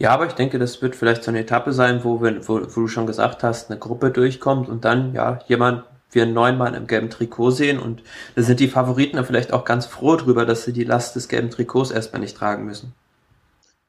Ja, 0.00 0.12
aber 0.12 0.26
ich 0.26 0.32
denke, 0.32 0.58
das 0.58 0.80
wird 0.80 0.96
vielleicht 0.96 1.22
so 1.22 1.30
eine 1.30 1.40
Etappe 1.40 1.74
sein, 1.74 2.04
wo, 2.04 2.22
wir, 2.22 2.48
wo, 2.48 2.54
wo 2.60 2.80
du 2.80 2.88
schon 2.88 3.06
gesagt 3.06 3.42
hast, 3.42 3.70
eine 3.70 3.78
Gruppe 3.78 4.10
durchkommt 4.10 4.66
und 4.70 4.86
dann 4.86 5.12
ja 5.12 5.40
jemand 5.46 5.84
wir 6.10 6.22
einen 6.22 6.32
neuen 6.32 6.56
Mann 6.56 6.74
im 6.74 6.86
gelben 6.86 7.10
Trikot 7.10 7.50
sehen 7.50 7.78
und 7.78 8.02
da 8.34 8.42
sind 8.42 8.60
die 8.60 8.68
Favoriten 8.68 9.16
dann 9.16 9.26
vielleicht 9.26 9.52
auch 9.52 9.64
ganz 9.64 9.84
froh 9.84 10.16
drüber, 10.16 10.46
dass 10.46 10.64
sie 10.64 10.72
die 10.72 10.84
Last 10.84 11.16
des 11.16 11.28
gelben 11.28 11.50
Trikots 11.50 11.90
erstmal 11.90 12.20
nicht 12.20 12.34
tragen 12.34 12.64
müssen. 12.64 12.94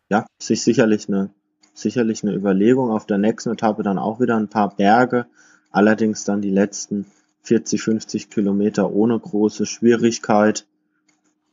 Ja, 0.10 0.28
sich 0.38 0.62
sicherlich 0.64 1.08
eine, 1.08 1.30
sicherlich 1.74 2.24
eine 2.24 2.36
Überlegung. 2.36 2.92
Auf 2.92 3.06
der 3.06 3.18
nächsten 3.18 3.54
Etappe 3.54 3.82
dann 3.82 3.98
auch 3.98 4.20
wieder 4.20 4.36
ein 4.36 4.50
paar 4.50 4.76
Berge, 4.76 5.28
allerdings 5.72 6.26
dann 6.26 6.42
die 6.42 6.52
letzten 6.52 7.06
40, 7.44 7.82
50 7.82 8.30
Kilometer 8.30 8.92
ohne 8.92 9.18
große 9.18 9.66
Schwierigkeit. 9.66 10.68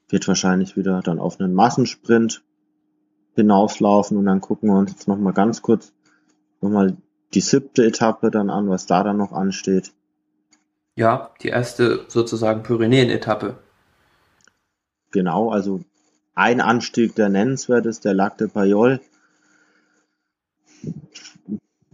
Wird 0.09 0.27
wahrscheinlich 0.27 0.77
wieder 0.77 1.01
dann 1.01 1.21
auf 1.21 1.39
einen 1.39 1.55
Massensprint 1.55 2.43
hinauslaufen 3.43 4.17
und 4.17 4.27
dann 4.27 4.41
gucken 4.41 4.69
wir 4.71 4.79
uns 4.79 4.91
jetzt 4.91 5.09
nochmal 5.09 5.33
ganz 5.33 5.63
kurz 5.63 5.93
nochmal 6.61 6.97
die 7.35 7.41
siebte 7.41 7.85
Etappe 7.85 8.31
dann 8.31 8.51
an, 8.51 8.69
was 8.69 8.87
da 8.87 9.03
dann 9.03 9.17
noch 9.17 9.33
ansteht. 9.33 9.93
Ja, 10.95 11.31
die 11.43 11.49
erste 11.49 12.07
sozusagen 12.09 12.63
Pyrenäen-Etappe. 12.63 13.59
Genau, 15.11 15.51
also 15.51 15.81
ein 16.35 16.61
Anstieg, 16.61 17.15
der 17.15 17.29
nennenswert 17.29 17.87
ist, 17.87 18.05
der 18.05 18.15
Lac 18.15 18.39
de 18.39 18.49
Payol. 18.49 19.01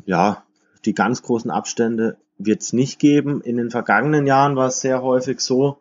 Ja, 0.07 0.45
die 0.85 0.95
ganz 0.95 1.23
großen 1.23 1.51
Abstände 1.51 2.17
wird 2.39 2.63
es 2.63 2.73
nicht 2.73 2.99
geben. 2.99 3.41
In 3.41 3.57
den 3.57 3.71
vergangenen 3.71 4.27
Jahren 4.27 4.57
war 4.57 4.69
es 4.69 4.81
sehr 4.81 5.03
häufig 5.03 5.41
so, 5.41 5.79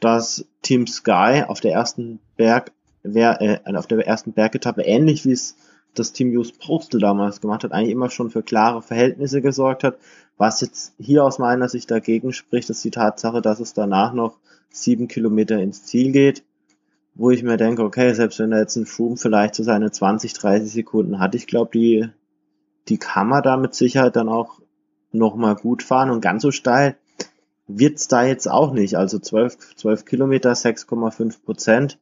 dass 0.00 0.46
Team 0.62 0.86
Sky 0.86 1.44
auf 1.46 1.60
der 1.60 1.72
ersten 1.72 2.18
Berg, 2.36 2.72
wer, 3.02 3.40
äh, 3.40 3.74
auf 3.74 3.86
der 3.86 4.06
ersten 4.06 4.32
Bergetappe 4.32 4.82
ähnlich 4.82 5.24
wie 5.24 5.32
es 5.32 5.56
das 5.94 6.12
Team 6.12 6.30
Use 6.30 6.52
Postal 6.58 7.00
damals 7.00 7.40
gemacht 7.40 7.64
hat, 7.64 7.72
eigentlich 7.72 7.92
immer 7.92 8.10
schon 8.10 8.30
für 8.30 8.42
klare 8.42 8.82
Verhältnisse 8.82 9.42
gesorgt 9.42 9.84
hat. 9.84 9.98
Was 10.38 10.60
jetzt 10.62 10.94
hier 10.98 11.24
aus 11.24 11.38
meiner 11.38 11.68
Sicht 11.68 11.90
dagegen 11.90 12.32
spricht, 12.32 12.70
ist 12.70 12.82
die 12.84 12.90
Tatsache, 12.90 13.42
dass 13.42 13.60
es 13.60 13.74
danach 13.74 14.14
noch 14.14 14.38
sieben 14.70 15.06
Kilometer 15.06 15.58
ins 15.58 15.84
Ziel 15.84 16.12
geht, 16.12 16.44
wo 17.14 17.30
ich 17.30 17.42
mir 17.42 17.58
denke, 17.58 17.82
okay, 17.82 18.14
selbst 18.14 18.38
wenn 18.38 18.52
er 18.52 18.60
jetzt 18.60 18.76
ein 18.76 18.86
Froome 18.86 19.18
vielleicht 19.18 19.54
so 19.54 19.62
seine 19.62 19.90
20, 19.90 20.32
30 20.32 20.72
Sekunden 20.72 21.18
hat, 21.18 21.34
ich 21.34 21.46
glaube, 21.46 21.70
die, 21.74 22.08
die 22.88 22.96
kann 22.96 23.28
man 23.28 23.42
da 23.42 23.58
mit 23.58 23.74
Sicherheit 23.74 24.16
dann 24.16 24.30
auch 24.30 24.60
nochmal 25.12 25.56
gut 25.56 25.82
fahren 25.82 26.10
und 26.10 26.22
ganz 26.22 26.42
so 26.42 26.50
steil 26.50 26.96
wird's 27.66 28.08
da 28.08 28.24
jetzt 28.24 28.50
auch 28.50 28.72
nicht. 28.72 28.96
Also 28.96 29.18
12, 29.18 29.76
12 29.76 30.04
Kilometer, 30.04 30.52
6,5 30.52 31.42
Prozent. 31.44 31.98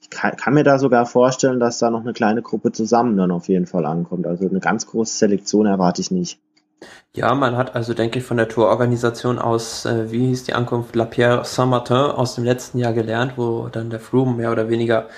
Ich 0.00 0.10
kann, 0.10 0.36
kann 0.36 0.54
mir 0.54 0.64
da 0.64 0.78
sogar 0.78 1.06
vorstellen, 1.06 1.60
dass 1.60 1.78
da 1.78 1.90
noch 1.90 2.00
eine 2.00 2.12
kleine 2.12 2.42
Gruppe 2.42 2.72
zusammen 2.72 3.16
dann 3.16 3.30
auf 3.30 3.48
jeden 3.48 3.66
Fall 3.66 3.84
ankommt. 3.86 4.26
Also 4.26 4.48
eine 4.48 4.60
ganz 4.60 4.86
große 4.86 5.16
Selektion 5.16 5.66
erwarte 5.66 6.00
ich 6.00 6.10
nicht. 6.10 6.38
Ja, 7.14 7.34
man 7.34 7.56
hat 7.56 7.74
also, 7.74 7.94
denke 7.94 8.20
ich, 8.20 8.24
von 8.24 8.36
der 8.36 8.48
Tourorganisation 8.48 9.38
aus, 9.38 9.84
äh, 9.84 10.12
wie 10.12 10.28
hieß 10.28 10.44
die 10.44 10.54
Ankunft, 10.54 10.94
La 10.94 11.04
Pierre 11.04 11.44
Saint-Martin 11.44 11.96
aus 11.96 12.36
dem 12.36 12.44
letzten 12.44 12.78
Jahr 12.78 12.92
gelernt, 12.92 13.32
wo 13.36 13.68
dann 13.68 13.90
der 13.90 13.98
Froome 13.98 14.36
mehr 14.36 14.52
oder 14.52 14.68
weniger 14.68 15.08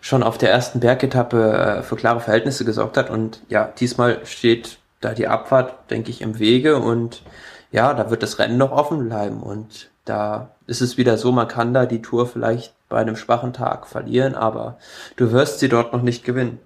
schon 0.00 0.22
auf 0.22 0.38
der 0.38 0.52
ersten 0.52 0.78
Bergetappe 0.78 1.52
äh, 1.52 1.82
für 1.82 1.96
klare 1.96 2.20
Verhältnisse 2.20 2.64
gesorgt 2.64 2.96
hat. 2.96 3.10
Und 3.10 3.42
ja, 3.48 3.72
diesmal 3.78 4.24
steht 4.24 4.78
da 5.00 5.14
die 5.14 5.26
Abfahrt, 5.26 5.90
denke 5.90 6.10
ich, 6.10 6.20
im 6.22 6.38
Wege 6.38 6.76
und 6.76 7.22
ja, 7.70 7.94
da 7.94 8.10
wird 8.10 8.22
das 8.22 8.38
Rennen 8.38 8.56
noch 8.56 8.72
offen 8.72 9.08
bleiben 9.08 9.42
und 9.42 9.90
da 10.04 10.50
ist 10.66 10.80
es 10.80 10.96
wieder 10.96 11.18
so, 11.18 11.32
man 11.32 11.48
kann 11.48 11.74
da 11.74 11.86
die 11.86 12.02
Tour 12.02 12.26
vielleicht 12.26 12.74
bei 12.88 12.98
einem 12.98 13.16
schwachen 13.16 13.52
Tag 13.52 13.86
verlieren, 13.86 14.34
aber 14.34 14.78
du 15.16 15.32
wirst 15.32 15.60
sie 15.60 15.68
dort 15.68 15.92
noch 15.92 16.02
nicht 16.02 16.24
gewinnen. 16.24 16.58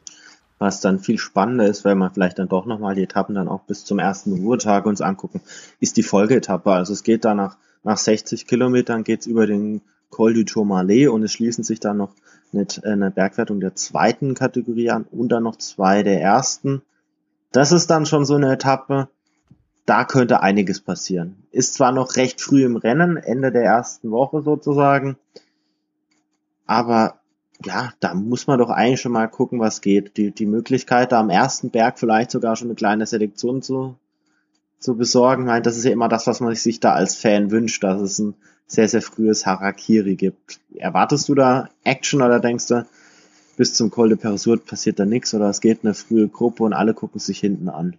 Was 0.58 0.80
dann 0.80 1.00
viel 1.00 1.18
spannender 1.18 1.66
ist, 1.66 1.84
weil 1.84 1.96
man 1.96 2.12
vielleicht 2.12 2.38
dann 2.38 2.48
doch 2.48 2.66
nochmal 2.66 2.94
die 2.94 3.02
Etappen 3.02 3.34
dann 3.34 3.48
auch 3.48 3.62
bis 3.62 3.84
zum 3.84 3.98
ersten 3.98 4.32
Ruhetag 4.32 4.86
uns 4.86 5.00
angucken, 5.00 5.40
ist 5.80 5.96
die 5.96 6.04
Folgeetappe. 6.04 6.70
Also 6.70 6.92
es 6.92 7.02
geht 7.02 7.24
da 7.24 7.34
nach, 7.34 7.56
nach 7.82 7.98
60 7.98 8.46
Kilometern 8.46 9.02
geht's 9.02 9.26
über 9.26 9.46
den 9.48 9.80
Col 10.10 10.34
du 10.34 10.44
Tourmalet 10.44 11.08
und 11.08 11.24
es 11.24 11.32
schließen 11.32 11.64
sich 11.64 11.80
dann 11.80 11.96
noch 11.96 12.14
eine, 12.52 12.66
eine 12.84 13.10
Bergwertung 13.10 13.58
der 13.60 13.74
zweiten 13.74 14.34
Kategorie 14.34 14.90
an 14.90 15.06
und 15.10 15.30
dann 15.30 15.42
noch 15.42 15.56
zwei 15.56 16.02
der 16.02 16.20
ersten. 16.20 16.82
Das 17.50 17.72
ist 17.72 17.88
dann 17.90 18.06
schon 18.06 18.24
so 18.24 18.36
eine 18.36 18.52
Etappe, 18.52 19.08
da 19.86 20.04
könnte 20.04 20.42
einiges 20.42 20.80
passieren. 20.80 21.42
Ist 21.50 21.74
zwar 21.74 21.92
noch 21.92 22.16
recht 22.16 22.40
früh 22.40 22.64
im 22.64 22.76
Rennen, 22.76 23.16
Ende 23.16 23.50
der 23.50 23.64
ersten 23.64 24.10
Woche 24.10 24.42
sozusagen, 24.42 25.16
aber 26.72 27.20
ja, 27.64 27.92
da 28.00 28.14
muss 28.14 28.46
man 28.46 28.58
doch 28.58 28.70
eigentlich 28.70 29.00
schon 29.00 29.12
mal 29.12 29.28
gucken, 29.28 29.60
was 29.60 29.82
geht. 29.82 30.16
Die, 30.16 30.30
die 30.32 30.46
Möglichkeit, 30.46 31.12
da 31.12 31.20
am 31.20 31.30
ersten 31.30 31.70
Berg 31.70 31.98
vielleicht 31.98 32.30
sogar 32.30 32.56
schon 32.56 32.68
eine 32.68 32.74
kleine 32.74 33.06
Selektion 33.06 33.62
zu, 33.62 33.96
zu 34.78 34.96
besorgen, 34.96 35.44
meint, 35.44 35.66
das 35.66 35.76
ist 35.76 35.84
ja 35.84 35.92
immer 35.92 36.08
das, 36.08 36.26
was 36.26 36.40
man 36.40 36.54
sich 36.54 36.80
da 36.80 36.92
als 36.94 37.14
Fan 37.14 37.50
wünscht, 37.50 37.84
dass 37.84 38.00
es 38.00 38.18
ein 38.18 38.34
sehr, 38.66 38.88
sehr 38.88 39.02
frühes 39.02 39.44
Harakiri 39.44 40.16
gibt. 40.16 40.60
Erwartest 40.74 41.28
du 41.28 41.34
da 41.34 41.68
Action 41.84 42.22
oder 42.22 42.40
denkst 42.40 42.66
du, 42.68 42.86
bis 43.56 43.74
zum 43.74 43.90
Col 43.90 44.08
de 44.08 44.16
Persuad 44.16 44.64
passiert 44.64 44.98
da 44.98 45.04
nichts 45.04 45.34
oder 45.34 45.50
es 45.50 45.60
geht 45.60 45.84
eine 45.84 45.94
frühe 45.94 46.26
Gruppe 46.26 46.64
und 46.64 46.72
alle 46.72 46.94
gucken 46.94 47.20
sich 47.20 47.38
hinten 47.38 47.68
an? 47.68 47.96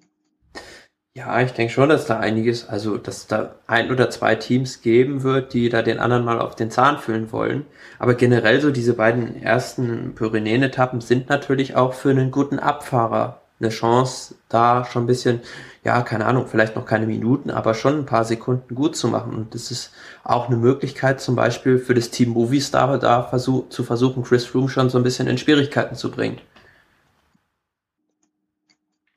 Ja, 1.16 1.40
ich 1.42 1.52
denke 1.54 1.72
schon, 1.72 1.90
dass 1.90 2.08
da 2.08 2.20
einiges, 2.20 2.68
also 2.68 2.98
dass 2.98 3.28
da 3.28 3.56
ein 3.68 3.92
oder 3.92 4.10
zwei 4.10 4.34
Teams 4.34 4.82
geben 4.82 5.22
wird, 5.22 5.54
die 5.54 5.70
da 5.70 5.84
den 5.84 6.00
anderen 6.00 6.26
mal 6.26 6.40
auf 6.42 6.56
den 6.56 6.72
Zahn 6.72 6.98
füllen 6.98 7.32
wollen. 7.32 7.68
Aber 8.00 8.16
generell 8.16 8.60
so 8.60 8.72
diese 8.72 8.96
beiden 8.96 9.40
ersten 9.42 10.16
Pyrenäen-Etappen 10.16 11.02
sind 11.02 11.30
natürlich 11.30 11.76
auch 11.76 11.94
für 11.94 12.10
einen 12.10 12.32
guten 12.32 12.58
Abfahrer 12.58 13.42
eine 13.60 13.70
Chance, 13.70 14.36
da 14.50 14.86
schon 14.86 15.04
ein 15.04 15.08
bisschen, 15.08 15.42
ja, 15.84 16.02
keine 16.02 16.26
Ahnung, 16.26 16.48
vielleicht 16.48 16.76
noch 16.76 16.86
keine 16.86 17.06
Minuten, 17.06 17.52
aber 17.52 17.76
schon 17.76 18.00
ein 18.00 18.06
paar 18.08 18.26
Sekunden 18.26 18.74
gut 18.74 18.96
zu 18.96 19.08
machen. 19.08 19.36
Und 19.36 19.54
das 19.54 19.70
ist 19.70 19.92
auch 20.24 20.48
eine 20.48 20.58
Möglichkeit, 20.58 21.22
zum 21.22 21.36
Beispiel 21.36 21.78
für 21.78 21.94
das 21.94 22.10
Team 22.10 22.30
Movistar 22.30 22.98
da 22.98 23.22
versuch, 23.22 23.70
zu 23.70 23.84
versuchen, 23.84 24.24
Chris 24.24 24.46
Froome 24.46 24.70
schon 24.70 24.90
so 24.90 24.98
ein 24.98 25.04
bisschen 25.04 25.28
in 25.28 25.38
Schwierigkeiten 25.38 25.96
zu 25.96 26.10
bringen. 26.10 26.40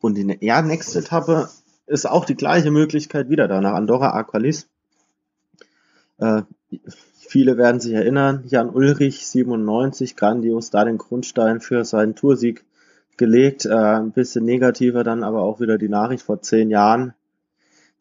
Und 0.00 0.14
die 0.16 0.38
ja, 0.40 0.60
nächste 0.60 0.98
Etappe 0.98 1.48
ist 1.86 2.06
auch 2.06 2.24
die 2.24 2.34
gleiche 2.34 2.70
Möglichkeit 2.70 3.30
wieder 3.30 3.48
da 3.48 3.60
nach 3.60 3.74
Andorra 3.74 4.10
Aqualis. 4.10 4.68
Äh, 6.18 6.42
viele 7.18 7.56
werden 7.56 7.80
sich 7.80 7.92
erinnern, 7.92 8.44
Jan 8.46 8.70
Ulrich 8.70 9.26
97 9.26 10.16
grandios 10.16 10.70
da 10.70 10.84
den 10.84 10.98
Grundstein 10.98 11.60
für 11.60 11.84
seinen 11.84 12.14
Toursieg 12.14 12.64
gelegt. 13.16 13.66
Äh, 13.66 13.74
ein 13.74 14.12
bisschen 14.12 14.44
negativer 14.44 15.04
dann 15.04 15.22
aber 15.22 15.42
auch 15.42 15.60
wieder 15.60 15.78
die 15.78 15.88
Nachricht 15.88 16.24
vor 16.24 16.42
zehn 16.42 16.70
Jahren. 16.70 17.14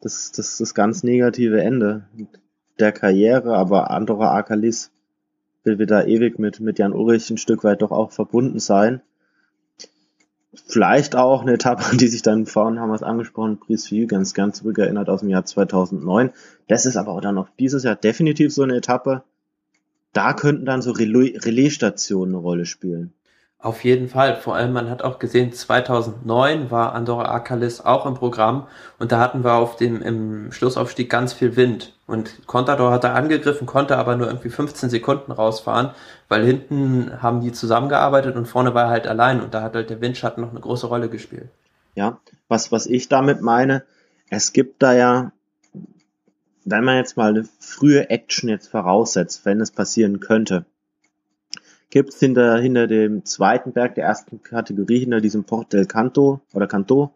Das, 0.00 0.32
das, 0.32 0.58
das 0.58 0.74
ganz 0.74 1.02
negative 1.02 1.60
Ende 1.60 2.04
der 2.78 2.92
Karriere, 2.92 3.56
aber 3.56 3.90
Andorra 3.90 4.36
Akalis 4.36 4.90
will 5.64 5.78
wieder 5.78 6.06
ewig 6.06 6.38
mit, 6.38 6.60
mit 6.60 6.78
Jan 6.78 6.92
Ulrich 6.92 7.30
ein 7.30 7.38
Stück 7.38 7.64
weit 7.64 7.82
doch 7.82 7.90
auch 7.90 8.12
verbunden 8.12 8.58
sein 8.58 9.00
vielleicht 10.66 11.16
auch 11.16 11.42
eine 11.42 11.54
Etappe, 11.54 11.96
die 11.96 12.08
sich 12.08 12.22
dann 12.22 12.46
vorhin 12.46 12.80
haben 12.80 12.90
wir 12.90 12.94
es 12.94 13.02
angesprochen, 13.02 13.58
Brice 13.58 14.06
ganz 14.08 14.34
gern 14.34 14.52
zurückerinnert 14.52 15.08
aus 15.08 15.20
dem 15.20 15.28
Jahr 15.28 15.44
2009. 15.44 16.30
Das 16.68 16.86
ist 16.86 16.96
aber 16.96 17.12
auch 17.12 17.20
dann 17.20 17.34
noch 17.34 17.48
dieses 17.58 17.84
Jahr 17.84 17.96
definitiv 17.96 18.52
so 18.52 18.62
eine 18.62 18.76
Etappe. 18.76 19.22
Da 20.12 20.32
könnten 20.32 20.64
dann 20.64 20.82
so 20.82 20.92
Relaisstationen 20.92 22.34
eine 22.34 22.42
Rolle 22.42 22.66
spielen. 22.66 23.12
Auf 23.66 23.82
jeden 23.82 24.08
Fall. 24.08 24.36
Vor 24.36 24.54
allem, 24.54 24.72
man 24.72 24.88
hat 24.88 25.02
auch 25.02 25.18
gesehen, 25.18 25.52
2009 25.52 26.70
war 26.70 26.92
Andorra 26.94 27.34
Akalis 27.34 27.80
auch 27.80 28.06
im 28.06 28.14
Programm 28.14 28.68
und 29.00 29.10
da 29.10 29.18
hatten 29.18 29.42
wir 29.42 29.54
auf 29.54 29.74
dem, 29.74 30.00
im 30.02 30.52
Schlussaufstieg 30.52 31.10
ganz 31.10 31.32
viel 31.32 31.56
Wind. 31.56 31.92
Und 32.06 32.46
Contador 32.46 32.92
hat 32.92 33.02
da 33.02 33.14
angegriffen, 33.14 33.66
konnte 33.66 33.98
aber 33.98 34.14
nur 34.14 34.28
irgendwie 34.28 34.50
15 34.50 34.88
Sekunden 34.88 35.32
rausfahren, 35.32 35.90
weil 36.28 36.44
hinten 36.44 37.20
haben 37.20 37.40
die 37.40 37.50
zusammengearbeitet 37.50 38.36
und 38.36 38.46
vorne 38.46 38.72
war 38.72 38.84
er 38.84 38.90
halt 38.90 39.08
allein 39.08 39.40
und 39.40 39.52
da 39.52 39.62
hat 39.62 39.74
halt 39.74 39.90
der 39.90 40.00
Windschatten 40.00 40.44
noch 40.44 40.50
eine 40.50 40.60
große 40.60 40.86
Rolle 40.86 41.08
gespielt. 41.08 41.48
Ja, 41.96 42.20
was, 42.46 42.70
was 42.70 42.86
ich 42.86 43.08
damit 43.08 43.42
meine, 43.42 43.82
es 44.30 44.52
gibt 44.52 44.80
da 44.80 44.92
ja, 44.92 45.32
wenn 46.64 46.84
man 46.84 46.98
jetzt 46.98 47.16
mal 47.16 47.30
eine 47.30 47.48
frühe 47.58 48.10
Action 48.10 48.48
jetzt 48.48 48.68
voraussetzt, 48.68 49.44
wenn 49.44 49.60
es 49.60 49.72
passieren 49.72 50.20
könnte, 50.20 50.66
gibt's 51.90 52.18
hinter, 52.18 52.58
hinter 52.58 52.86
dem 52.86 53.24
zweiten 53.24 53.72
Berg 53.72 53.94
der 53.94 54.04
ersten 54.04 54.42
Kategorie, 54.42 55.00
hinter 55.00 55.20
diesem 55.20 55.44
Port 55.44 55.72
del 55.72 55.86
Canto 55.86 56.40
oder 56.52 56.66
Canto, 56.66 57.14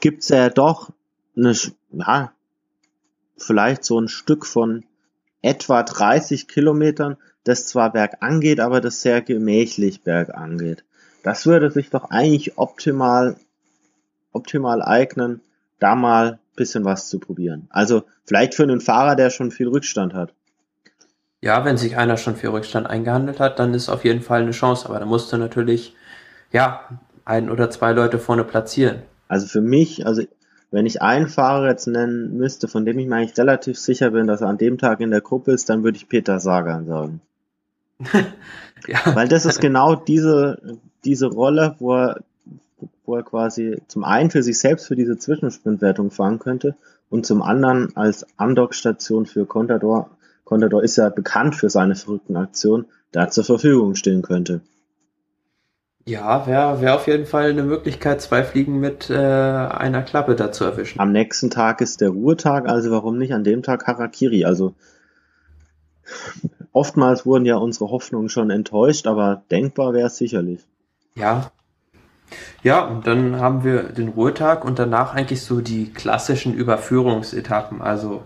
gibt's 0.00 0.28
ja 0.28 0.48
doch 0.48 0.90
eine, 1.36 1.54
ja, 1.90 2.32
vielleicht 3.36 3.84
so 3.84 4.00
ein 4.00 4.08
Stück 4.08 4.46
von 4.46 4.84
etwa 5.42 5.82
30 5.82 6.48
Kilometern, 6.48 7.16
das 7.44 7.66
zwar 7.66 7.92
bergan 7.92 8.40
geht, 8.40 8.60
aber 8.60 8.80
das 8.80 9.02
sehr 9.02 9.22
gemächlich 9.22 10.02
bergan 10.02 10.58
geht. 10.58 10.84
Das 11.22 11.46
würde 11.46 11.70
sich 11.70 11.90
doch 11.90 12.10
eigentlich 12.10 12.58
optimal, 12.58 13.36
optimal 14.32 14.82
eignen, 14.82 15.40
da 15.78 15.94
mal 15.94 16.38
bisschen 16.56 16.84
was 16.84 17.08
zu 17.08 17.20
probieren. 17.20 17.68
Also 17.70 18.04
vielleicht 18.24 18.54
für 18.54 18.64
einen 18.64 18.80
Fahrer, 18.80 19.14
der 19.14 19.30
schon 19.30 19.50
viel 19.50 19.68
Rückstand 19.68 20.14
hat. 20.14 20.34
Ja, 21.42 21.64
wenn 21.64 21.76
sich 21.76 21.96
einer 21.96 22.16
schon 22.16 22.36
für 22.36 22.52
Rückstand 22.52 22.86
eingehandelt 22.86 23.40
hat, 23.40 23.58
dann 23.58 23.74
ist 23.74 23.88
auf 23.88 24.04
jeden 24.04 24.22
Fall 24.22 24.42
eine 24.42 24.52
Chance. 24.52 24.88
Aber 24.88 24.98
da 24.98 25.06
musst 25.06 25.32
du 25.32 25.36
natürlich, 25.36 25.94
ja, 26.52 26.80
ein 27.24 27.50
oder 27.50 27.70
zwei 27.70 27.92
Leute 27.92 28.18
vorne 28.18 28.44
platzieren. 28.44 29.02
Also 29.28 29.46
für 29.46 29.60
mich, 29.60 30.06
also 30.06 30.22
wenn 30.70 30.86
ich 30.86 31.02
einen 31.02 31.28
Fahrer 31.28 31.68
jetzt 31.68 31.86
nennen 31.86 32.36
müsste, 32.36 32.68
von 32.68 32.84
dem 32.84 32.98
ich 32.98 33.06
mir 33.06 33.16
eigentlich 33.16 33.38
relativ 33.38 33.78
sicher 33.78 34.10
bin, 34.10 34.26
dass 34.26 34.40
er 34.40 34.48
an 34.48 34.58
dem 34.58 34.78
Tag 34.78 35.00
in 35.00 35.10
der 35.10 35.20
Gruppe 35.20 35.52
ist, 35.52 35.68
dann 35.68 35.84
würde 35.84 35.96
ich 35.96 36.08
Peter 36.08 36.40
Sagan 36.40 36.86
sagen. 36.86 37.20
ja. 38.86 38.98
Weil 39.14 39.28
das 39.28 39.46
ist 39.46 39.60
genau 39.60 39.94
diese, 39.94 40.78
diese 41.04 41.26
Rolle, 41.26 41.76
wo 41.78 41.94
er, 41.94 42.20
wo 43.04 43.16
er 43.16 43.22
quasi 43.22 43.78
zum 43.88 44.04
einen 44.04 44.30
für 44.30 44.42
sich 44.42 44.58
selbst 44.58 44.86
für 44.86 44.96
diese 44.96 45.16
Zwischensprintwertung 45.18 46.10
fahren 46.10 46.38
könnte 46.38 46.76
und 47.08 47.26
zum 47.26 47.42
anderen 47.42 47.96
als 47.96 48.26
Andockstation 48.36 49.26
für 49.26 49.46
Contador 49.46 50.10
Contador 50.46 50.82
ist 50.84 50.96
ja 50.96 51.08
bekannt 51.08 51.56
für 51.56 51.68
seine 51.68 51.96
verrückten 51.96 52.36
Aktionen, 52.36 52.86
da 53.10 53.28
zur 53.28 53.44
Verfügung 53.44 53.96
stehen 53.96 54.22
könnte. 54.22 54.60
Ja, 56.06 56.46
wäre 56.46 56.80
wär 56.80 56.94
auf 56.94 57.08
jeden 57.08 57.26
Fall 57.26 57.50
eine 57.50 57.64
Möglichkeit, 57.64 58.20
zwei 58.22 58.44
Fliegen 58.44 58.78
mit 58.78 59.10
äh, 59.10 59.16
einer 59.16 60.02
Klappe 60.02 60.36
da 60.36 60.52
zu 60.52 60.62
erwischen. 60.64 61.00
Am 61.00 61.10
nächsten 61.10 61.50
Tag 61.50 61.80
ist 61.80 62.00
der 62.00 62.10
Ruhetag, 62.10 62.68
also 62.68 62.92
warum 62.92 63.18
nicht 63.18 63.34
an 63.34 63.42
dem 63.42 63.64
Tag 63.64 63.88
Harakiri? 63.88 64.44
Also 64.44 64.76
oftmals 66.72 67.26
wurden 67.26 67.44
ja 67.44 67.56
unsere 67.56 67.90
Hoffnungen 67.90 68.28
schon 68.28 68.50
enttäuscht, 68.50 69.08
aber 69.08 69.42
denkbar 69.50 69.94
wäre 69.94 70.06
es 70.06 70.16
sicherlich. 70.16 70.64
Ja, 71.16 71.50
Ja, 72.62 72.84
und 72.84 73.08
dann 73.08 73.40
haben 73.40 73.64
wir 73.64 73.82
den 73.84 74.10
Ruhetag 74.10 74.64
und 74.64 74.78
danach 74.78 75.12
eigentlich 75.12 75.42
so 75.42 75.60
die 75.60 75.92
klassischen 75.92 76.54
Überführungsetappen. 76.54 77.82
Also 77.82 78.22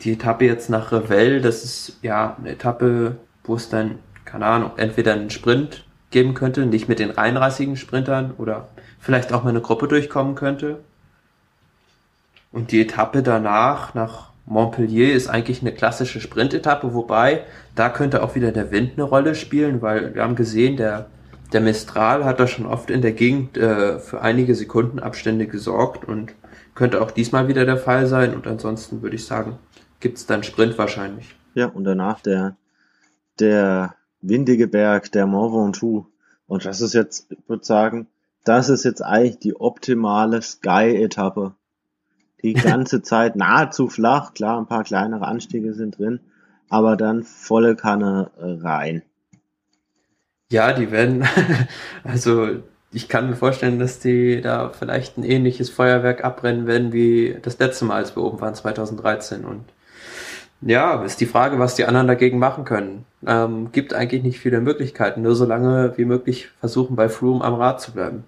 die 0.00 0.12
Etappe 0.12 0.44
jetzt 0.44 0.70
nach 0.70 0.92
Revel, 0.92 1.40
das 1.40 1.64
ist 1.64 1.98
ja 2.02 2.36
eine 2.38 2.50
Etappe, 2.50 3.16
wo 3.44 3.54
es 3.54 3.68
dann, 3.68 3.98
keine 4.24 4.46
Ahnung, 4.46 4.72
entweder 4.76 5.12
einen 5.12 5.30
Sprint 5.30 5.84
geben 6.10 6.34
könnte, 6.34 6.66
nicht 6.66 6.88
mit 6.88 6.98
den 6.98 7.10
reinrassigen 7.10 7.76
Sprintern 7.76 8.34
oder 8.38 8.68
vielleicht 9.00 9.32
auch 9.32 9.42
mal 9.42 9.50
eine 9.50 9.60
Gruppe 9.60 9.88
durchkommen 9.88 10.34
könnte. 10.34 10.80
Und 12.52 12.70
die 12.70 12.82
Etappe 12.82 13.22
danach, 13.22 13.94
nach 13.94 14.30
Montpellier, 14.46 15.12
ist 15.14 15.28
eigentlich 15.28 15.62
eine 15.62 15.72
klassische 15.72 16.20
Sprintetappe, 16.20 16.92
wobei 16.94 17.44
da 17.74 17.88
könnte 17.88 18.22
auch 18.22 18.34
wieder 18.34 18.52
der 18.52 18.70
Wind 18.70 18.92
eine 18.94 19.04
Rolle 19.04 19.34
spielen, 19.34 19.80
weil 19.80 20.14
wir 20.14 20.22
haben 20.22 20.36
gesehen, 20.36 20.76
der, 20.76 21.06
der 21.52 21.62
Mistral 21.62 22.24
hat 22.24 22.40
da 22.40 22.46
schon 22.46 22.66
oft 22.66 22.90
in 22.90 23.00
der 23.00 23.12
Gegend 23.12 23.56
äh, 23.56 23.98
für 23.98 24.20
einige 24.20 24.54
Sekundenabstände 24.54 25.46
gesorgt 25.46 26.04
und 26.04 26.34
könnte 26.74 27.00
auch 27.00 27.10
diesmal 27.10 27.48
wieder 27.48 27.64
der 27.64 27.76
Fall 27.76 28.06
sein. 28.06 28.34
Und 28.34 28.46
ansonsten 28.46 29.02
würde 29.02 29.16
ich 29.16 29.24
sagen, 29.24 29.58
gibt 30.02 30.18
es 30.18 30.26
dann 30.26 30.42
Sprint 30.42 30.76
wahrscheinlich. 30.76 31.34
Ja, 31.54 31.66
und 31.66 31.84
danach 31.84 32.20
der, 32.20 32.56
der 33.40 33.94
windige 34.20 34.68
Berg, 34.68 35.10
der 35.12 35.26
Mont 35.26 35.54
Ventoux. 35.54 36.06
Und 36.46 36.66
das 36.66 36.82
ist 36.82 36.92
jetzt, 36.92 37.32
ich 37.32 37.48
würde 37.48 37.64
sagen, 37.64 38.08
das 38.44 38.68
ist 38.68 38.84
jetzt 38.84 39.02
eigentlich 39.02 39.38
die 39.38 39.58
optimale 39.58 40.42
Sky-Etappe. 40.42 41.54
Die 42.42 42.52
ganze 42.52 43.02
Zeit 43.02 43.36
nahezu 43.36 43.88
flach, 43.88 44.34
klar, 44.34 44.58
ein 44.58 44.66
paar 44.66 44.84
kleinere 44.84 45.26
Anstiege 45.26 45.72
sind 45.72 45.98
drin, 45.98 46.20
aber 46.68 46.96
dann 46.96 47.22
volle 47.22 47.76
Kanne 47.76 48.30
rein. 48.36 49.02
Ja, 50.50 50.72
die 50.74 50.90
werden, 50.90 51.24
also 52.04 52.62
ich 52.92 53.08
kann 53.08 53.30
mir 53.30 53.36
vorstellen, 53.36 53.78
dass 53.78 54.00
die 54.00 54.42
da 54.42 54.68
vielleicht 54.68 55.16
ein 55.16 55.24
ähnliches 55.24 55.70
Feuerwerk 55.70 56.24
abbrennen 56.24 56.66
werden 56.66 56.92
wie 56.92 57.38
das 57.40 57.58
letzte 57.58 57.86
Mal, 57.86 57.96
als 57.96 58.16
wir 58.16 58.22
oben 58.22 58.40
waren, 58.40 58.54
2013. 58.54 59.46
Und 59.46 59.64
ja, 60.62 61.02
ist 61.02 61.20
die 61.20 61.26
Frage, 61.26 61.58
was 61.58 61.74
die 61.74 61.84
anderen 61.84 62.06
dagegen 62.06 62.38
machen 62.38 62.64
können. 62.64 63.04
Ähm, 63.26 63.70
gibt 63.72 63.94
eigentlich 63.94 64.22
nicht 64.22 64.38
viele 64.38 64.60
Möglichkeiten, 64.60 65.22
nur 65.22 65.34
so 65.34 65.44
lange 65.44 65.96
wie 65.96 66.04
möglich 66.04 66.48
versuchen, 66.60 66.96
bei 66.96 67.08
Froome 67.08 67.44
am 67.44 67.54
Rad 67.54 67.80
zu 67.80 67.92
bleiben. 67.92 68.24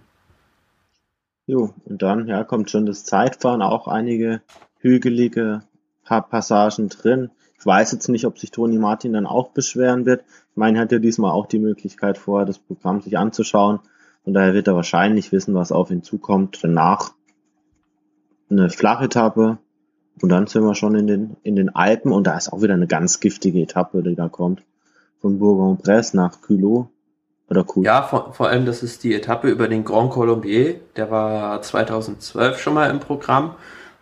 Jo, 1.46 1.74
und 1.84 2.02
dann 2.02 2.26
ja, 2.26 2.42
kommt 2.44 2.70
schon 2.70 2.86
das 2.86 3.04
Zeitfahren, 3.04 3.62
auch 3.62 3.86
einige 3.86 4.40
hügelige 4.78 5.62
Passagen 6.04 6.88
drin. 6.88 7.30
Ich 7.58 7.66
weiß 7.66 7.92
jetzt 7.92 8.08
nicht, 8.08 8.26
ob 8.26 8.38
sich 8.38 8.50
Toni 8.50 8.78
Martin 8.78 9.12
dann 9.12 9.26
auch 9.26 9.50
beschweren 9.50 10.06
wird. 10.06 10.24
Ich 10.50 10.56
meine, 10.56 10.78
er 10.78 10.82
hat 10.82 10.92
ja 10.92 10.98
diesmal 10.98 11.32
auch 11.32 11.46
die 11.46 11.58
Möglichkeit, 11.58 12.18
vorher 12.18 12.46
das 12.46 12.58
Programm 12.58 13.00
sich 13.00 13.16
anzuschauen. 13.16 13.80
Und 14.24 14.34
daher 14.34 14.54
wird 14.54 14.68
er 14.68 14.76
wahrscheinlich 14.76 15.32
wissen, 15.32 15.54
was 15.54 15.72
auf 15.72 15.90
ihn 15.90 16.02
zukommt. 16.02 16.58
Danach 16.62 17.12
eine 18.50 18.70
Flachetappe. 18.70 19.58
Und 20.22 20.28
dann 20.28 20.46
sind 20.46 20.62
wir 20.62 20.74
schon 20.74 20.94
in 20.94 21.06
den, 21.06 21.36
in 21.42 21.56
den 21.56 21.74
Alpen. 21.74 22.12
Und 22.12 22.26
da 22.26 22.36
ist 22.36 22.52
auch 22.52 22.62
wieder 22.62 22.74
eine 22.74 22.86
ganz 22.86 23.20
giftige 23.20 23.60
Etappe, 23.60 24.02
die 24.02 24.14
da 24.14 24.28
kommt. 24.28 24.62
Von 25.20 25.38
Bourg-en-Bresse 25.38 26.16
nach 26.16 26.40
Culot. 26.40 26.88
Oder 27.48 27.64
cool. 27.74 27.84
Ja, 27.84 28.02
vor, 28.02 28.32
vor 28.32 28.48
allem, 28.48 28.64
das 28.64 28.82
ist 28.82 29.04
die 29.04 29.14
Etappe 29.14 29.48
über 29.48 29.68
den 29.68 29.84
Grand 29.84 30.10
Colombier. 30.10 30.80
Der 30.96 31.10
war 31.10 31.60
2012 31.60 32.58
schon 32.58 32.74
mal 32.74 32.90
im 32.90 33.00
Programm. 33.00 33.54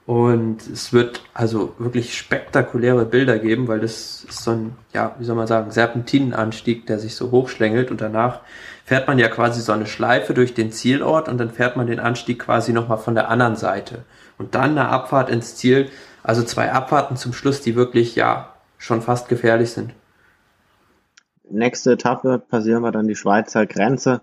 Und 0.05 0.67
es 0.67 0.93
wird 0.93 1.23
also 1.33 1.75
wirklich 1.79 2.17
spektakuläre 2.19 3.05
Bilder 3.05 3.39
geben, 3.39 3.69
weil 3.69 3.79
das 3.79 4.25
ist 4.29 4.43
so 4.43 4.51
ein, 4.51 4.77
ja, 4.93 5.15
wie 5.19 5.25
soll 5.25 5.37
man 5.37 5.47
sagen, 5.47 5.71
Serpentinenanstieg, 5.71 6.87
der 6.87 6.99
sich 6.99 7.15
so 7.15 7.31
hochschlängelt 7.31 7.93
und 7.93 8.01
danach 8.01 8.41
fährt 8.85 9.07
man 9.07 9.21
ja 9.21 9.29
quasi 9.29 9.61
so 9.61 9.71
eine 9.71 9.87
Schleife 9.87 10.35
durch 10.35 10.55
den 10.55 10.73
Zielort 10.73 11.29
und 11.29 11.39
dann 11.39 11.51
fährt 11.51 11.77
man 11.77 11.87
den 11.87 12.01
Anstieg 12.01 12.41
quasi 12.41 12.73
nochmal 12.73 12.99
von 12.99 13.15
der 13.15 13.29
anderen 13.29 13.55
Seite. 13.55 14.05
Und 14.39 14.55
dann 14.55 14.73
eine 14.73 14.89
Abfahrt 14.89 15.31
ins 15.31 15.57
Ziel, 15.57 15.91
also 16.23 16.43
zwei 16.43 16.73
Abfahrten 16.73 17.17
zum 17.17 17.33
Schluss, 17.33 17.61
die 17.61 17.77
wirklich, 17.77 18.17
ja, 18.17 18.55
schon 18.79 19.03
fast 19.03 19.29
gefährlich 19.29 19.71
sind 19.71 19.93
nächste 21.53 21.93
Etappe 21.93 22.39
passieren 22.39 22.83
wir 22.83 22.93
dann 22.93 23.07
die 23.07 23.15
Schweizer 23.15 23.67
Grenze. 23.67 24.21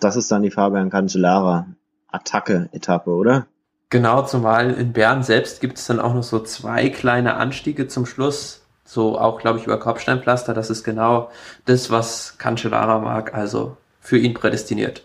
Das 0.00 0.16
ist 0.16 0.30
dann 0.30 0.42
die 0.42 0.50
Fabian 0.50 0.90
Cancellara 0.90 1.66
Attacke-Etappe, 2.10 3.10
oder? 3.10 3.46
Genau, 3.90 4.22
zumal 4.22 4.70
in 4.70 4.92
Bern 4.92 5.22
selbst 5.22 5.60
gibt 5.60 5.78
es 5.78 5.86
dann 5.86 6.00
auch 6.00 6.14
noch 6.14 6.22
so 6.22 6.40
zwei 6.40 6.88
kleine 6.88 7.34
Anstiege 7.34 7.88
zum 7.88 8.06
Schluss. 8.06 8.62
So 8.84 9.18
auch, 9.18 9.38
glaube 9.38 9.58
ich, 9.58 9.64
über 9.64 9.78
Kopfsteinpflaster. 9.78 10.54
Das 10.54 10.70
ist 10.70 10.84
genau 10.84 11.30
das, 11.64 11.90
was 11.90 12.36
Cancellara 12.38 12.98
mag. 12.98 13.34
Also 13.34 13.76
für 14.00 14.18
ihn 14.18 14.34
prädestiniert. 14.34 15.04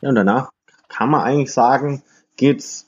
Ja, 0.00 0.10
und 0.10 0.14
danach 0.14 0.50
kann 0.88 1.10
man 1.10 1.22
eigentlich 1.22 1.52
sagen, 1.52 2.02
geht's 2.36 2.86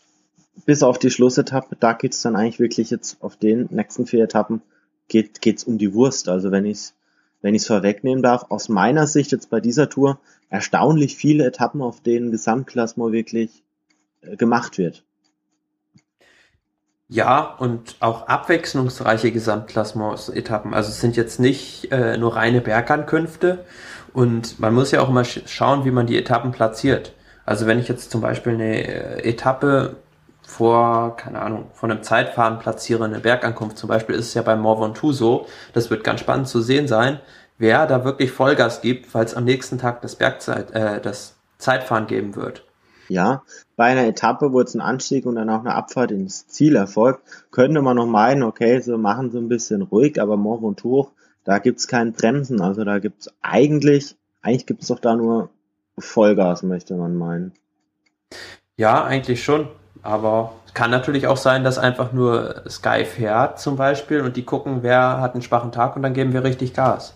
bis 0.64 0.82
auf 0.82 0.98
die 0.98 1.10
Schlussetappe, 1.10 1.76
da 1.78 1.92
geht's 1.92 2.22
dann 2.22 2.36
eigentlich 2.36 2.60
wirklich 2.60 2.90
jetzt 2.90 3.18
auf 3.20 3.36
den 3.36 3.68
nächsten 3.70 4.06
vier 4.06 4.24
Etappen 4.24 4.62
geht, 5.08 5.40
geht's 5.40 5.64
um 5.64 5.78
die 5.78 5.94
Wurst. 5.94 6.28
Also 6.28 6.50
wenn 6.50 6.64
ich 6.64 6.92
wenn 7.44 7.54
es 7.54 7.66
vorwegnehmen 7.66 8.22
darf, 8.22 8.46
aus 8.48 8.70
meiner 8.70 9.06
Sicht 9.06 9.30
jetzt 9.30 9.50
bei 9.50 9.60
dieser 9.60 9.90
Tour 9.90 10.18
erstaunlich 10.48 11.14
viele 11.14 11.44
Etappen, 11.44 11.82
auf 11.82 12.00
denen 12.00 12.30
Gesamtklassement 12.30 13.12
wirklich 13.12 13.62
äh, 14.22 14.36
gemacht 14.36 14.78
wird. 14.78 15.04
Ja, 17.08 17.42
und 17.42 17.96
auch 18.00 18.28
abwechslungsreiche 18.28 19.30
Gesamtklassement-Etappen. 19.30 20.72
Also 20.72 20.88
es 20.88 21.02
sind 21.02 21.16
jetzt 21.16 21.38
nicht 21.38 21.92
äh, 21.92 22.16
nur 22.16 22.34
reine 22.34 22.62
Bergankünfte. 22.62 23.66
Und 24.14 24.58
man 24.58 24.72
muss 24.72 24.90
ja 24.90 25.02
auch 25.02 25.10
immer 25.10 25.24
schauen, 25.24 25.84
wie 25.84 25.90
man 25.90 26.06
die 26.06 26.16
Etappen 26.16 26.50
platziert. 26.50 27.12
Also 27.44 27.66
wenn 27.66 27.78
ich 27.78 27.88
jetzt 27.88 28.10
zum 28.10 28.22
Beispiel 28.22 28.54
eine 28.54 28.86
äh, 28.86 29.28
Etappe 29.28 29.96
vor, 30.54 31.16
keine 31.16 31.42
Ahnung, 31.42 31.66
von 31.72 31.90
einem 31.90 32.02
Zeitfahren 32.02 32.60
platziere, 32.60 33.04
eine 33.04 33.18
Bergankunft 33.18 33.76
zum 33.76 33.88
Beispiel, 33.88 34.14
ist 34.14 34.28
es 34.28 34.34
ja 34.34 34.42
beim 34.42 34.60
Mont 34.60 34.80
Ventoux 34.80 35.12
so, 35.12 35.46
das 35.72 35.90
wird 35.90 36.04
ganz 36.04 36.20
spannend 36.20 36.46
zu 36.46 36.62
sehen 36.62 36.86
sein, 36.86 37.20
wer 37.58 37.86
da 37.86 38.04
wirklich 38.04 38.30
Vollgas 38.30 38.80
gibt, 38.80 39.06
falls 39.06 39.34
am 39.34 39.44
nächsten 39.44 39.78
Tag 39.78 40.00
das 40.02 40.14
Bergzeit, 40.14 40.70
äh, 40.70 41.00
das 41.00 41.36
Zeitfahren 41.58 42.06
geben 42.06 42.36
wird. 42.36 42.64
Ja, 43.08 43.42
bei 43.76 43.86
einer 43.86 44.06
Etappe, 44.06 44.52
wo 44.52 44.60
jetzt 44.60 44.74
ein 44.74 44.80
Anstieg 44.80 45.26
und 45.26 45.34
dann 45.34 45.50
auch 45.50 45.60
eine 45.60 45.74
Abfahrt 45.74 46.12
ins 46.12 46.46
Ziel 46.46 46.76
erfolgt, 46.76 47.20
könnte 47.50 47.82
man 47.82 47.96
noch 47.96 48.06
meinen, 48.06 48.44
okay, 48.44 48.80
so 48.80 48.96
machen 48.96 49.30
sie 49.30 49.38
ein 49.38 49.48
bisschen 49.48 49.82
ruhig, 49.82 50.22
aber 50.22 50.36
Mont 50.36 50.62
Ventoux, 50.62 51.10
da 51.42 51.58
gibt's 51.58 51.88
kein 51.88 52.12
Bremsen, 52.12 52.60
also 52.60 52.84
da 52.84 53.00
gibt's 53.00 53.28
eigentlich, 53.42 54.16
eigentlich 54.40 54.66
gibt's 54.66 54.86
doch 54.86 55.00
da 55.00 55.16
nur 55.16 55.50
Vollgas, 55.98 56.62
möchte 56.62 56.94
man 56.94 57.16
meinen. 57.16 57.52
Ja, 58.76 59.04
eigentlich 59.04 59.42
schon. 59.44 59.68
Aber 60.04 60.52
kann 60.74 60.90
natürlich 60.90 61.26
auch 61.26 61.38
sein, 61.38 61.64
dass 61.64 61.78
einfach 61.78 62.12
nur 62.12 62.62
Sky 62.68 63.04
fährt 63.04 63.58
zum 63.58 63.76
Beispiel 63.76 64.20
und 64.20 64.36
die 64.36 64.44
gucken, 64.44 64.82
wer 64.82 65.20
hat 65.20 65.32
einen 65.32 65.42
schwachen 65.42 65.72
Tag 65.72 65.96
und 65.96 66.02
dann 66.02 66.12
geben 66.12 66.32
wir 66.34 66.44
richtig 66.44 66.74
Gas. 66.74 67.14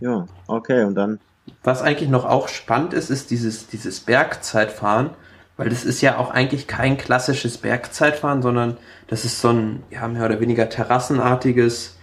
Ja, 0.00 0.26
okay, 0.46 0.84
und 0.84 0.94
dann. 0.94 1.20
Was 1.62 1.82
eigentlich 1.82 2.08
noch 2.08 2.24
auch 2.24 2.48
spannend 2.48 2.92
ist, 2.92 3.10
ist 3.10 3.30
dieses, 3.30 3.68
dieses 3.68 4.00
Bergzeitfahren, 4.00 5.10
weil 5.56 5.68
das 5.68 5.84
ist 5.84 6.00
ja 6.00 6.18
auch 6.18 6.30
eigentlich 6.30 6.66
kein 6.66 6.96
klassisches 6.96 7.58
Bergzeitfahren, 7.58 8.42
sondern 8.42 8.78
das 9.06 9.24
ist 9.24 9.40
so 9.40 9.50
ein, 9.50 9.82
ja, 9.90 10.08
mehr 10.08 10.24
oder 10.24 10.40
weniger 10.40 10.68
terrassenartiges 10.68 11.98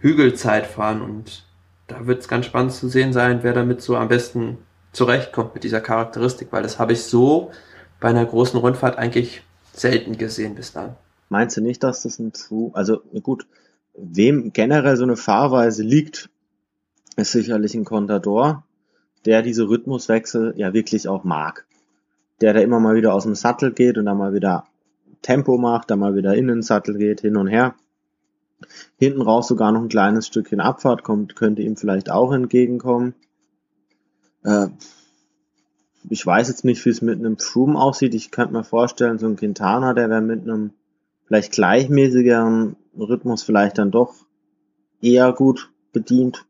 Hügelzeitfahren 0.00 1.02
und 1.02 1.44
da 1.86 2.06
wird 2.06 2.20
es 2.20 2.28
ganz 2.28 2.46
spannend 2.46 2.72
zu 2.72 2.88
sehen 2.88 3.12
sein, 3.12 3.40
wer 3.42 3.52
damit 3.52 3.82
so 3.82 3.96
am 3.96 4.08
besten 4.08 4.58
zurechtkommt 4.92 5.54
mit 5.54 5.64
dieser 5.64 5.80
Charakteristik, 5.80 6.48
weil 6.50 6.62
das 6.62 6.78
habe 6.78 6.92
ich 6.92 7.04
so 7.04 7.50
bei 8.00 8.08
einer 8.08 8.26
großen 8.26 8.58
Rundfahrt 8.58 8.98
eigentlich 8.98 9.42
selten 9.72 10.18
gesehen 10.18 10.54
bis 10.54 10.72
dann. 10.72 10.96
Meinst 11.28 11.56
du 11.56 11.60
nicht, 11.60 11.82
dass 11.82 12.02
das 12.02 12.18
ein 12.18 12.32
zu, 12.32 12.70
also 12.74 13.00
gut, 13.22 13.46
wem 13.94 14.52
generell 14.52 14.96
so 14.96 15.04
eine 15.04 15.16
Fahrweise 15.16 15.82
liegt, 15.82 16.30
ist 17.16 17.32
sicherlich 17.32 17.74
ein 17.74 17.84
Contador, 17.84 18.64
der 19.24 19.42
diese 19.42 19.68
Rhythmuswechsel 19.68 20.54
ja 20.56 20.72
wirklich 20.72 21.08
auch 21.08 21.24
mag. 21.24 21.66
Der 22.40 22.54
da 22.54 22.60
immer 22.60 22.80
mal 22.80 22.94
wieder 22.94 23.12
aus 23.14 23.24
dem 23.24 23.34
Sattel 23.34 23.72
geht 23.72 23.98
und 23.98 24.06
dann 24.06 24.16
mal 24.16 24.32
wieder 24.32 24.64
Tempo 25.22 25.58
macht, 25.58 25.90
dann 25.90 25.98
mal 25.98 26.14
wieder 26.14 26.34
in 26.34 26.46
den 26.46 26.62
Sattel 26.62 26.96
geht, 26.96 27.20
hin 27.20 27.36
und 27.36 27.48
her. 27.48 27.74
Hinten 28.96 29.22
raus 29.22 29.48
sogar 29.48 29.72
noch 29.72 29.82
ein 29.82 29.88
kleines 29.88 30.26
Stückchen 30.26 30.60
Abfahrt 30.60 31.02
kommt, 31.02 31.36
könnte 31.36 31.62
ihm 31.62 31.76
vielleicht 31.76 32.10
auch 32.10 32.32
entgegenkommen. 32.32 33.14
Äh, 34.44 34.68
ich 36.10 36.24
weiß 36.24 36.48
jetzt 36.48 36.64
nicht, 36.64 36.84
wie 36.84 36.90
es 36.90 37.02
mit 37.02 37.18
einem 37.18 37.38
Froome 37.38 37.78
aussieht. 37.78 38.14
Ich 38.14 38.30
könnte 38.30 38.54
mir 38.54 38.64
vorstellen, 38.64 39.18
so 39.18 39.26
ein 39.26 39.36
Quintana, 39.36 39.94
der 39.94 40.10
wäre 40.10 40.20
mit 40.20 40.42
einem 40.42 40.72
vielleicht 41.26 41.52
gleichmäßigeren 41.52 42.76
Rhythmus 42.98 43.42
vielleicht 43.42 43.78
dann 43.78 43.90
doch 43.90 44.14
eher 45.00 45.32
gut 45.32 45.70
bedient. 45.92 46.44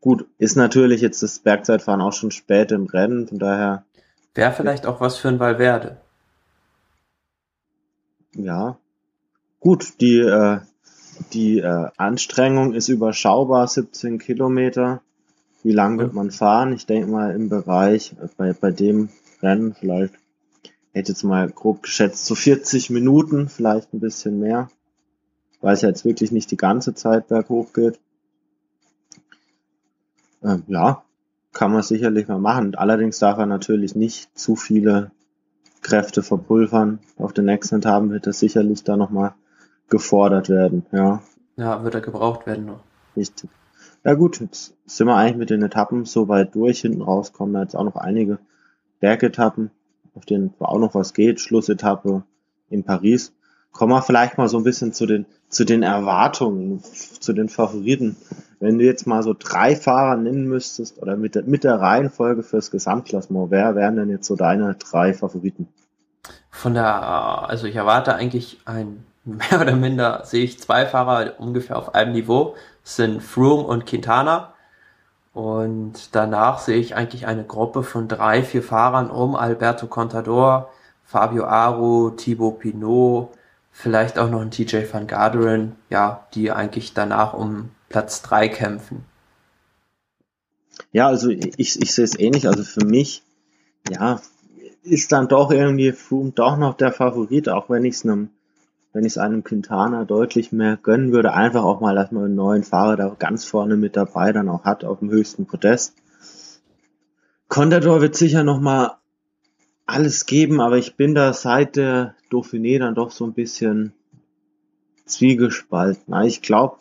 Gut, 0.00 0.26
ist 0.38 0.56
natürlich 0.56 1.00
jetzt 1.00 1.22
das 1.22 1.38
Bergzeitfahren 1.38 2.00
auch 2.00 2.12
schon 2.12 2.32
spät 2.32 2.72
im 2.72 2.86
Rennen, 2.86 3.28
von 3.28 3.38
daher. 3.38 3.84
Wäre 4.34 4.52
vielleicht 4.52 4.86
auch 4.86 5.00
was 5.00 5.18
für 5.18 5.28
ein 5.28 5.38
Valverde. 5.38 6.00
Ja. 8.34 8.78
Gut, 9.60 10.00
die, 10.00 10.18
äh, 10.18 10.58
die 11.32 11.60
äh, 11.60 11.88
Anstrengung 11.96 12.72
ist 12.72 12.88
überschaubar, 12.88 13.68
17 13.68 14.18
Kilometer. 14.18 15.02
Wie 15.62 15.72
lange 15.72 15.98
wird 15.98 16.12
man 16.12 16.30
fahren? 16.30 16.72
Ich 16.72 16.86
denke 16.86 17.08
mal 17.08 17.34
im 17.34 17.48
Bereich, 17.48 18.14
bei, 18.36 18.52
bei 18.52 18.70
dem 18.70 19.10
Rennen 19.40 19.74
vielleicht, 19.74 20.14
hätte 20.92 21.12
jetzt 21.12 21.22
mal 21.22 21.48
grob 21.48 21.82
geschätzt, 21.82 22.26
so 22.26 22.34
40 22.34 22.90
Minuten, 22.90 23.48
vielleicht 23.48 23.92
ein 23.94 24.00
bisschen 24.00 24.38
mehr, 24.38 24.68
weil 25.60 25.74
es 25.74 25.82
ja 25.82 25.88
jetzt 25.88 26.04
wirklich 26.04 26.32
nicht 26.32 26.50
die 26.50 26.56
ganze 26.56 26.94
Zeit 26.94 27.28
berghoch 27.28 27.72
geht. 27.72 28.00
Ähm, 30.42 30.64
ja, 30.66 31.04
kann 31.52 31.72
man 31.72 31.82
sicherlich 31.82 32.28
mal 32.28 32.38
machen. 32.38 32.74
Allerdings 32.74 33.18
darf 33.18 33.38
er 33.38 33.46
natürlich 33.46 33.94
nicht 33.94 34.36
zu 34.36 34.56
viele 34.56 35.12
Kräfte 35.82 36.22
verpulvern. 36.22 36.98
Auf 37.16 37.32
den 37.32 37.44
nächsten 37.44 37.76
Etappen 37.76 38.10
wird 38.10 38.26
er 38.26 38.32
sicherlich 38.32 38.82
da 38.84 38.96
nochmal 38.96 39.34
gefordert 39.88 40.48
werden, 40.48 40.86
ja. 40.90 41.22
Ja, 41.56 41.84
wird 41.84 41.94
er 41.94 42.00
gebraucht 42.00 42.46
werden 42.46 42.66
noch. 42.66 42.80
Richtig. 43.14 43.50
Ja 44.04 44.14
gut, 44.14 44.40
jetzt 44.40 44.74
sind 44.84 45.06
wir 45.06 45.14
eigentlich 45.14 45.36
mit 45.36 45.50
den 45.50 45.62
Etappen 45.62 46.04
so 46.04 46.28
weit 46.28 46.54
durch. 46.54 46.80
Hinten 46.80 47.02
raus 47.02 47.32
kommen 47.32 47.60
jetzt 47.60 47.76
auch 47.76 47.84
noch 47.84 47.96
einige 47.96 48.38
Bergetappen, 49.00 49.70
auf 50.14 50.24
denen 50.24 50.54
auch 50.58 50.78
noch 50.78 50.94
was 50.94 51.14
geht. 51.14 51.40
Schlussetappe 51.40 52.24
in 52.68 52.82
Paris. 52.82 53.32
Kommen 53.70 53.92
wir 53.92 54.02
vielleicht 54.02 54.38
mal 54.38 54.48
so 54.48 54.58
ein 54.58 54.64
bisschen 54.64 54.92
zu 54.92 55.06
den, 55.06 55.24
zu 55.48 55.64
den 55.64 55.82
Erwartungen, 55.82 56.82
zu 56.82 57.32
den 57.32 57.48
Favoriten. 57.48 58.16
Wenn 58.60 58.78
du 58.78 58.84
jetzt 58.84 59.06
mal 59.06 59.22
so 59.22 59.34
drei 59.38 59.76
Fahrer 59.76 60.16
nennen 60.16 60.46
müsstest 60.46 61.00
oder 61.00 61.16
mit 61.16 61.34
der, 61.36 61.44
mit 61.44 61.64
der 61.64 61.80
Reihenfolge 61.80 62.42
fürs 62.42 62.70
Gesamtklassement, 62.70 63.50
wer 63.50 63.74
wären 63.74 63.96
denn 63.96 64.10
jetzt 64.10 64.26
so 64.26 64.36
deine 64.36 64.74
drei 64.74 65.14
Favoriten? 65.14 65.68
Von 66.50 66.74
der, 66.74 67.48
also 67.48 67.66
ich 67.66 67.76
erwarte 67.76 68.14
eigentlich 68.14 68.60
ein, 68.66 69.04
mehr 69.24 69.60
oder 69.60 69.76
minder 69.76 70.22
sehe 70.24 70.44
ich 70.44 70.60
zwei 70.60 70.86
Fahrer 70.86 71.34
ungefähr 71.38 71.76
auf 71.76 71.94
einem 71.94 72.12
Niveau, 72.12 72.56
das 72.82 72.96
sind 72.96 73.22
Froome 73.22 73.64
und 73.64 73.86
Quintana. 73.86 74.54
Und 75.32 76.14
danach 76.14 76.58
sehe 76.58 76.76
ich 76.76 76.94
eigentlich 76.94 77.26
eine 77.26 77.44
Gruppe 77.44 77.82
von 77.82 78.06
drei, 78.06 78.42
vier 78.42 78.62
Fahrern 78.62 79.10
um 79.10 79.34
Alberto 79.34 79.86
Contador, 79.86 80.70
Fabio 81.04 81.44
Aru, 81.44 82.10
Thibaut 82.10 82.58
Pinot, 82.58 83.30
vielleicht 83.70 84.18
auch 84.18 84.28
noch 84.28 84.42
ein 84.42 84.50
TJ 84.50 84.84
van 84.92 85.06
Garderen, 85.06 85.76
ja, 85.88 86.26
die 86.34 86.52
eigentlich 86.52 86.92
danach 86.92 87.32
um 87.32 87.70
Platz 87.88 88.20
drei 88.20 88.48
kämpfen. 88.48 89.04
Ja, 90.92 91.06
also 91.06 91.30
ich, 91.30 91.80
ich 91.80 91.94
sehe 91.94 92.04
es 92.04 92.18
ähnlich. 92.18 92.46
Also 92.46 92.62
für 92.62 92.84
mich, 92.84 93.22
ja, 93.90 94.20
ist 94.82 95.12
dann 95.12 95.28
doch 95.28 95.50
irgendwie 95.50 95.92
Froome 95.92 96.32
doch 96.32 96.56
noch 96.56 96.74
der 96.74 96.92
Favorit, 96.92 97.48
auch 97.48 97.70
wenn 97.70 97.84
ich 97.84 97.94
es 97.94 98.04
einem, 98.04 98.30
wenn 98.92 99.04
ich 99.04 99.12
es 99.12 99.18
einem 99.18 99.42
Quintana 99.42 100.04
deutlich 100.04 100.52
mehr 100.52 100.76
gönnen 100.76 101.12
würde. 101.12 101.32
Einfach 101.32 101.64
auch 101.64 101.80
mal, 101.80 101.94
dass 101.94 102.12
man 102.12 102.24
einen 102.24 102.34
neuen 102.34 102.62
Fahrer 102.62 102.96
da 102.96 103.16
ganz 103.18 103.44
vorne 103.44 103.76
mit 103.76 103.96
dabei 103.96 104.32
dann 104.32 104.48
auch 104.48 104.64
hat 104.64 104.84
auf 104.84 104.98
dem 104.98 105.10
höchsten 105.10 105.46
Podest. 105.46 105.94
Contador 107.48 108.00
wird 108.00 108.16
sicher 108.16 108.44
noch 108.44 108.60
mal 108.60 108.96
alles 109.86 110.26
geben, 110.26 110.60
aber 110.60 110.78
ich 110.78 110.96
bin 110.96 111.14
da 111.14 111.32
seit 111.32 111.76
der 111.76 112.14
Dauphiné 112.30 112.78
dann 112.78 112.94
doch 112.94 113.10
so 113.10 113.26
ein 113.26 113.34
bisschen 113.34 113.92
zwiegespalten. 115.04 116.14
Ich 116.24 116.42
glaube, 116.42 116.76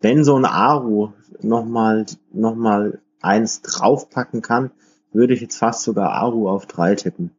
wenn 0.00 0.24
so 0.24 0.36
ein 0.36 0.44
Aru 0.44 1.12
nochmal 1.40 2.06
noch 2.32 2.54
mal 2.54 3.00
eins 3.20 3.62
draufpacken 3.62 4.42
kann, 4.42 4.70
würde 5.12 5.34
ich 5.34 5.40
jetzt 5.40 5.56
fast 5.56 5.82
sogar 5.82 6.12
Aru 6.12 6.48
auf 6.48 6.66
drei 6.66 6.94
tippen. 6.94 7.30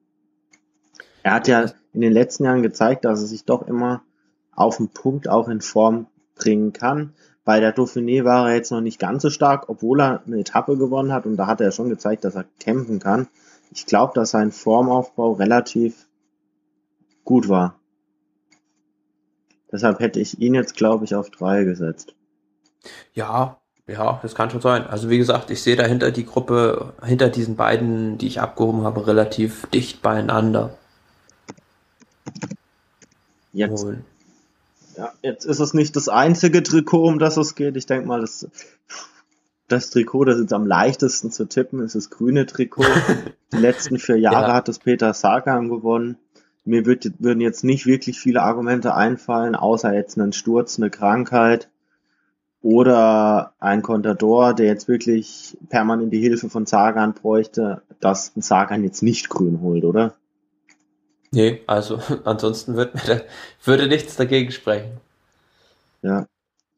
Er 1.24 1.34
hat 1.34 1.48
ja 1.48 1.72
in 2.00 2.02
den 2.02 2.14
letzten 2.14 2.46
Jahren 2.46 2.62
gezeigt, 2.62 3.04
dass 3.04 3.20
er 3.20 3.28
sich 3.28 3.44
doch 3.44 3.68
immer 3.68 4.04
auf 4.56 4.78
den 4.78 4.88
Punkt 4.88 5.28
auch 5.28 5.50
in 5.50 5.60
Form 5.60 6.08
bringen 6.36 6.72
kann. 6.72 7.14
Bei 7.44 7.60
der 7.60 7.76
Dauphiné 7.76 8.24
war 8.24 8.48
er 8.48 8.56
jetzt 8.56 8.72
noch 8.72 8.80
nicht 8.80 9.00
ganz 9.00 9.22
so 9.22 9.30
stark, 9.30 9.68
obwohl 9.68 10.00
er 10.00 10.24
eine 10.26 10.40
Etappe 10.40 10.78
gewonnen 10.78 11.12
hat 11.12 11.26
und 11.26 11.36
da 11.36 11.46
hat 11.46 11.60
er 11.60 11.74
schon 11.74 11.90
gezeigt, 11.90 12.24
dass 12.24 12.36
er 12.36 12.46
kämpfen 12.58 13.00
kann. 13.00 13.28
Ich 13.72 13.86
glaube, 13.86 14.14
dass 14.16 14.32
sein 14.32 14.54
Formaufbau 14.54 15.34
relativ 15.34 16.08
gut 17.26 17.50
war. 17.50 17.76
Deshalb 19.70 20.00
hätte 20.00 20.22
ich 20.22 20.40
ihn 20.40 20.54
jetzt, 20.54 20.78
glaube 20.78 21.04
ich, 21.04 21.16
auf 21.16 21.30
drei 21.30 21.66
gesetzt. 21.66 22.16
Ja, 23.14 23.60
ja, 23.88 24.20
das 24.22 24.36
kann 24.36 24.50
schon 24.50 24.62
sein. 24.62 24.88
Also 24.88 25.10
wie 25.10 25.18
gesagt, 25.18 25.52
ich 25.52 25.62
sehe 25.62 25.76
dahinter 25.76 26.12
die 26.12 26.26
Gruppe, 26.26 26.94
hinter 27.04 27.28
diesen 27.28 27.58
beiden, 27.58 28.18
die 28.18 28.28
ich 28.28 28.40
abgehoben 28.40 28.84
habe, 28.84 29.06
relativ 29.06 29.68
dicht 29.68 30.02
beieinander. 30.02 30.78
Jetzt, 33.54 33.84
Und, 33.84 34.04
ja, 34.98 35.12
jetzt 35.22 35.46
ist 35.46 35.60
es 35.60 35.74
nicht 35.74 35.96
das 35.96 36.10
einzige 36.10 36.64
Trikot, 36.64 37.08
um 37.08 37.20
das 37.20 37.38
es 37.38 37.56
geht. 37.56 37.78
Ich 37.78 37.86
denke 37.86 38.08
mal, 38.08 38.22
das, 38.22 38.48
das 39.68 39.90
Trikot, 39.90 40.26
das 40.26 40.40
jetzt 40.40 40.54
am 40.54 40.66
leichtesten 40.66 41.32
zu 41.32 41.46
tippen 41.46 41.80
ist, 41.82 41.96
das 41.96 42.10
grüne 42.10 42.46
Trikot. 42.46 42.84
die 43.54 43.58
letzten 43.58 43.98
vier 43.98 44.18
Jahre 44.18 44.50
ja. 44.50 44.54
hat 44.54 44.68
das 44.68 44.80
Peter 44.80 45.14
Sagan 45.14 45.70
gewonnen. 45.70 46.18
Mir 46.66 46.86
wird, 46.86 47.12
würden 47.20 47.42
jetzt 47.42 47.64
nicht 47.64 47.86
wirklich 47.86 48.20
viele 48.20 48.42
Argumente 48.42 48.94
einfallen, 48.94 49.56
außer 49.56 49.94
jetzt 49.94 50.20
einen 50.20 50.34
Sturz, 50.34 50.78
eine 50.78 50.90
Krankheit 50.90 51.70
oder 52.62 53.54
ein 53.60 53.82
Contador, 53.82 54.54
der 54.54 54.68
jetzt 54.68 54.88
wirklich 54.88 55.58
permanent 55.70 56.12
die 56.12 56.20
Hilfe 56.20 56.50
von 56.50 56.66
Sagan 56.66 57.14
bräuchte, 57.14 57.82
dass 58.00 58.36
ein 58.36 58.42
Sagan 58.42 58.84
jetzt 58.84 59.02
nicht 59.02 59.30
grün 59.30 59.62
holt, 59.62 59.86
oder? 59.86 60.14
Nee, 61.31 61.61
also 61.68 61.99
ansonsten 62.23 62.76
mir 62.76 62.88
da, 62.88 63.22
würde 63.64 63.88
nichts 63.88 64.15
dagegen 64.15 64.51
sprechen. 64.51 64.97
Ja, 66.01 66.27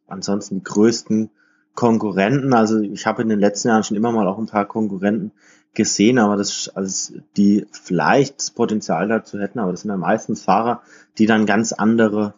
ansonsten 0.07 0.59
die 0.59 0.63
größten 0.63 1.29
Konkurrenten, 1.75 2.53
also 2.53 2.79
ich 2.79 3.05
habe 3.05 3.21
in 3.21 3.29
den 3.29 3.39
letzten 3.39 3.69
Jahren 3.69 3.83
schon 3.83 3.97
immer 3.97 4.11
mal 4.11 4.27
auch 4.27 4.37
ein 4.37 4.47
paar 4.47 4.65
Konkurrenten 4.65 5.31
gesehen, 5.73 6.19
aber 6.19 6.35
das, 6.35 6.69
also 6.75 7.15
die 7.37 7.65
vielleicht 7.71 8.39
das 8.39 8.51
Potenzial 8.51 9.07
dazu 9.07 9.39
hätten, 9.39 9.59
aber 9.59 9.71
das 9.71 9.81
sind 9.81 9.91
ja 9.91 9.97
meistens 9.97 10.43
Fahrer, 10.43 10.81
die 11.17 11.27
dann 11.27 11.45
ganz 11.45 11.71
andere, 11.71 12.33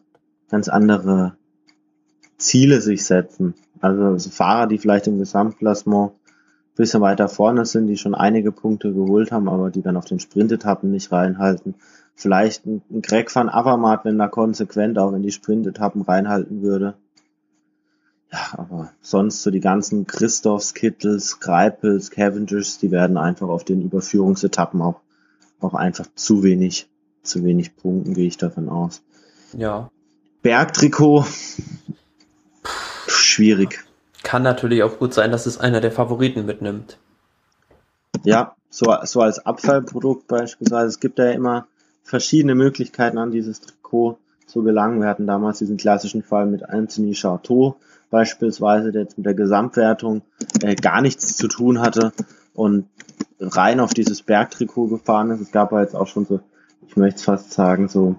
ganz 0.49 0.69
andere 0.69 1.35
Ziele 2.37 2.81
sich 2.81 3.05
setzen. 3.05 3.55
Also 3.81 4.29
Fahrer, 4.29 4.67
die 4.67 4.77
vielleicht 4.77 5.07
im 5.07 5.17
Gesamtklassement 5.17 6.11
ein 6.11 6.75
bisschen 6.75 7.01
weiter 7.01 7.27
vorne 7.27 7.65
sind, 7.65 7.87
die 7.87 7.97
schon 7.97 8.15
einige 8.15 8.51
Punkte 8.51 8.93
geholt 8.93 9.31
haben, 9.31 9.49
aber 9.49 9.71
die 9.71 9.81
dann 9.81 9.97
auf 9.97 10.05
den 10.05 10.19
Sprintetappen 10.19 10.91
nicht 10.91 11.11
reinhalten. 11.11 11.75
Vielleicht 12.15 12.65
ein, 12.65 12.81
ein 12.91 13.01
Greg 13.01 13.33
van 13.35 13.49
Avermaet, 13.49 14.05
wenn 14.05 14.19
er 14.19 14.29
konsequent 14.29 14.97
auch 14.97 15.13
in 15.13 15.23
die 15.23 15.31
Sprintetappen 15.31 16.01
reinhalten 16.01 16.61
würde. 16.61 16.95
Ja, 18.31 18.39
aber 18.57 18.91
sonst 19.01 19.43
so 19.43 19.51
die 19.51 19.59
ganzen 19.59 20.07
Christophs, 20.07 20.73
Kittels, 20.73 21.39
Greipels, 21.39 22.09
Cavengers, 22.09 22.79
die 22.79 22.91
werden 22.91 23.17
einfach 23.17 23.47
auf 23.47 23.63
den 23.63 23.81
Überführungsetappen 23.83 24.81
auch, 24.81 25.01
auch 25.59 25.75
einfach 25.75 26.07
zu 26.15 26.41
wenig, 26.41 26.87
zu 27.21 27.43
wenig 27.43 27.75
Punkten, 27.75 28.15
gehe 28.15 28.27
ich 28.27 28.37
davon 28.37 28.69
aus. 28.69 29.03
Ja. 29.55 29.91
Bergtrikot, 30.41 31.25
schwierig. 33.07 33.85
Kann 34.23 34.41
natürlich 34.41 34.81
auch 34.83 34.97
gut 34.97 35.13
sein, 35.13 35.31
dass 35.31 35.45
es 35.45 35.59
einer 35.59 35.81
der 35.81 35.91
Favoriten 35.91 36.45
mitnimmt. 36.45 36.97
Ja, 38.23 38.55
so, 38.69 38.95
so 39.03 39.21
als 39.21 39.45
Abfallprodukt 39.45 40.27
beispielsweise. 40.27 40.87
Es 40.87 40.99
gibt 40.99 41.19
ja 41.19 41.29
immer 41.31 41.67
verschiedene 42.03 42.55
Möglichkeiten 42.55 43.17
an 43.17 43.31
dieses 43.31 43.61
Trikot 43.61 44.17
zu 44.45 44.63
gelangen. 44.63 45.01
Wir 45.01 45.07
hatten 45.07 45.25
damals 45.25 45.59
diesen 45.59 45.77
klassischen 45.77 46.21
Fall 46.21 46.45
mit 46.45 46.69
Anthony 46.69 47.13
Charteau 47.13 47.77
beispielsweise, 48.09 48.91
der 48.91 49.03
jetzt 49.03 49.17
mit 49.17 49.25
der 49.25 49.33
Gesamtwertung 49.33 50.21
äh, 50.61 50.75
gar 50.75 51.01
nichts 51.01 51.35
zu 51.35 51.47
tun 51.47 51.81
hatte 51.81 52.13
und 52.53 52.87
rein 53.39 53.79
auf 53.79 53.93
dieses 53.93 54.21
Bergtrikot 54.21 54.87
gefahren 54.87 55.31
ist. 55.31 55.41
Es 55.41 55.51
gab 55.51 55.71
aber 55.71 55.81
jetzt 55.81 55.95
auch 55.95 56.07
schon 56.07 56.25
so, 56.25 56.39
ich 56.87 56.95
möchte 56.95 57.23
fast 57.23 57.51
sagen, 57.51 57.87
so, 57.87 58.15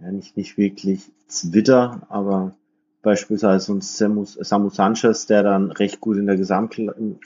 ja, 0.00 0.10
nicht, 0.10 0.36
nicht 0.36 0.56
wirklich 0.56 1.02
Twitter, 1.28 2.06
aber 2.08 2.54
beispielsweise 3.02 3.72
ein 3.72 3.80
Samu, 3.82 4.24
Samu 4.24 4.70
Sanchez, 4.70 5.26
der 5.26 5.42
dann 5.42 5.70
recht 5.70 6.00
gut 6.00 6.16
in 6.16 6.26
der 6.26 6.36
Gesamt, 6.36 6.78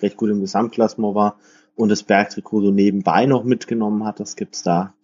recht 0.02 0.16
gut 0.16 0.30
im 0.30 0.40
Gesamtklassement 0.40 1.14
war 1.14 1.38
und 1.78 1.90
das 1.90 2.02
Bergtrikot 2.02 2.60
so 2.60 2.70
nebenbei 2.72 3.24
noch 3.26 3.44
mitgenommen 3.44 4.04
hat. 4.04 4.18
Das 4.18 4.34
gibt's 4.34 4.64
da, 4.64 4.94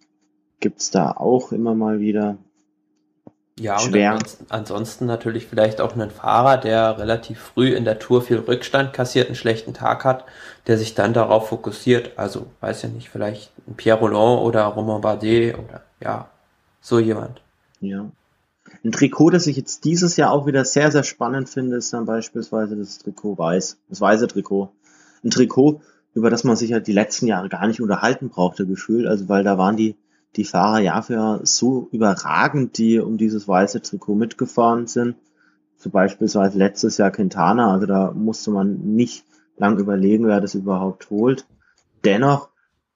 gibt's 0.59 0.91
da 0.91 1.11
auch 1.11 1.53
immer 1.53 1.73
mal 1.73 2.01
wieder. 2.01 2.37
Ja, 3.57 3.79
Schwer. 3.79 4.15
und 4.15 4.37
ansonsten, 4.49 5.05
natürlich 5.05 5.47
vielleicht 5.47 5.79
auch 5.79 5.93
einen 5.93 6.11
Fahrer, 6.11 6.57
der 6.57 6.99
relativ 6.99 7.39
früh 7.39 7.73
in 7.73 7.85
der 7.85 7.99
Tour 7.99 8.21
viel 8.21 8.39
Rückstand 8.39 8.91
kassiert, 8.91 9.27
einen 9.27 9.37
schlechten 9.37 9.73
Tag 9.73 10.03
hat, 10.03 10.25
der 10.67 10.77
sich 10.77 10.93
dann 10.93 11.13
darauf 11.13 11.47
fokussiert. 11.47 12.11
Also, 12.17 12.47
weiß 12.59 12.81
ja 12.81 12.89
nicht, 12.89 13.09
vielleicht 13.09 13.53
ein 13.65 13.75
Pierre 13.75 13.99
Roland 13.99 14.41
oder 14.41 14.65
Romain 14.65 14.99
Bardet 14.99 15.57
oder 15.57 15.83
ja, 16.01 16.29
so 16.81 16.99
jemand. 16.99 17.41
Ja. 17.79 18.11
Ein 18.83 18.91
Trikot, 18.91 19.29
das 19.29 19.47
ich 19.47 19.55
jetzt 19.55 19.85
dieses 19.85 20.17
Jahr 20.17 20.31
auch 20.31 20.45
wieder 20.45 20.65
sehr, 20.65 20.91
sehr 20.91 21.03
spannend 21.03 21.47
finde, 21.47 21.77
ist 21.77 21.93
dann 21.93 22.05
beispielsweise 22.05 22.75
das 22.75 22.97
Trikot 22.97 23.37
weiß, 23.37 23.77
das 23.87 24.01
weiße 24.01 24.27
Trikot. 24.27 24.73
Ein 25.23 25.31
Trikot, 25.31 25.79
über 26.15 26.29
das 26.29 26.45
man 26.45 26.55
sich 26.55 26.73
halt 26.73 26.87
die 26.87 26.93
letzten 26.93 27.27
Jahre 27.27 27.49
gar 27.49 27.67
nicht 27.67 27.81
unterhalten 27.81 28.29
brauchte, 28.29 28.65
gefühlt, 28.65 29.05
also 29.05 29.29
weil 29.29 29.43
da 29.43 29.57
waren 29.57 29.75
die, 29.75 29.95
die 30.37 30.45
Fahrer 30.45 30.79
Jahr 30.79 31.03
für 31.03 31.13
Jahr 31.13 31.39
so 31.43 31.89
überragend, 31.91 32.77
die 32.77 32.99
um 32.99 33.17
dieses 33.17 33.47
weiße 33.47 33.81
Trikot 33.81 34.15
mitgefahren 34.15 34.87
sind. 34.87 35.15
so 35.77 35.89
beispielsweise 35.89 36.57
letztes 36.57 36.97
Jahr 36.97 37.11
Quintana, 37.11 37.71
also 37.71 37.85
da 37.85 38.11
musste 38.11 38.49
man 38.49 38.95
nicht 38.95 39.25
lang 39.57 39.77
überlegen, 39.77 40.25
wer 40.25 40.41
das 40.41 40.55
überhaupt 40.55 41.09
holt. 41.09 41.45
Dennoch, 42.05 42.49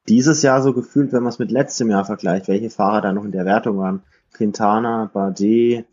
dieses 0.08 0.42
Jahr 0.42 0.62
so 0.64 0.74
gefühlt, 0.74 1.12
wenn 1.12 1.24
man 1.24 1.32
es 1.32 1.40
mit 1.40 1.52
letztem 1.52 1.90
Jahr 1.90 2.06
vergleicht, 2.06 2.48
welche 2.48 2.70
Fahrer 2.70 3.02
da 3.02 3.14
noch 3.14 3.26
in 3.26 3.32
der 3.32 3.46
Wertung 3.46 3.78
waren. 3.78 4.02
Quintana, 4.34 5.10
Bardet, 5.12 5.86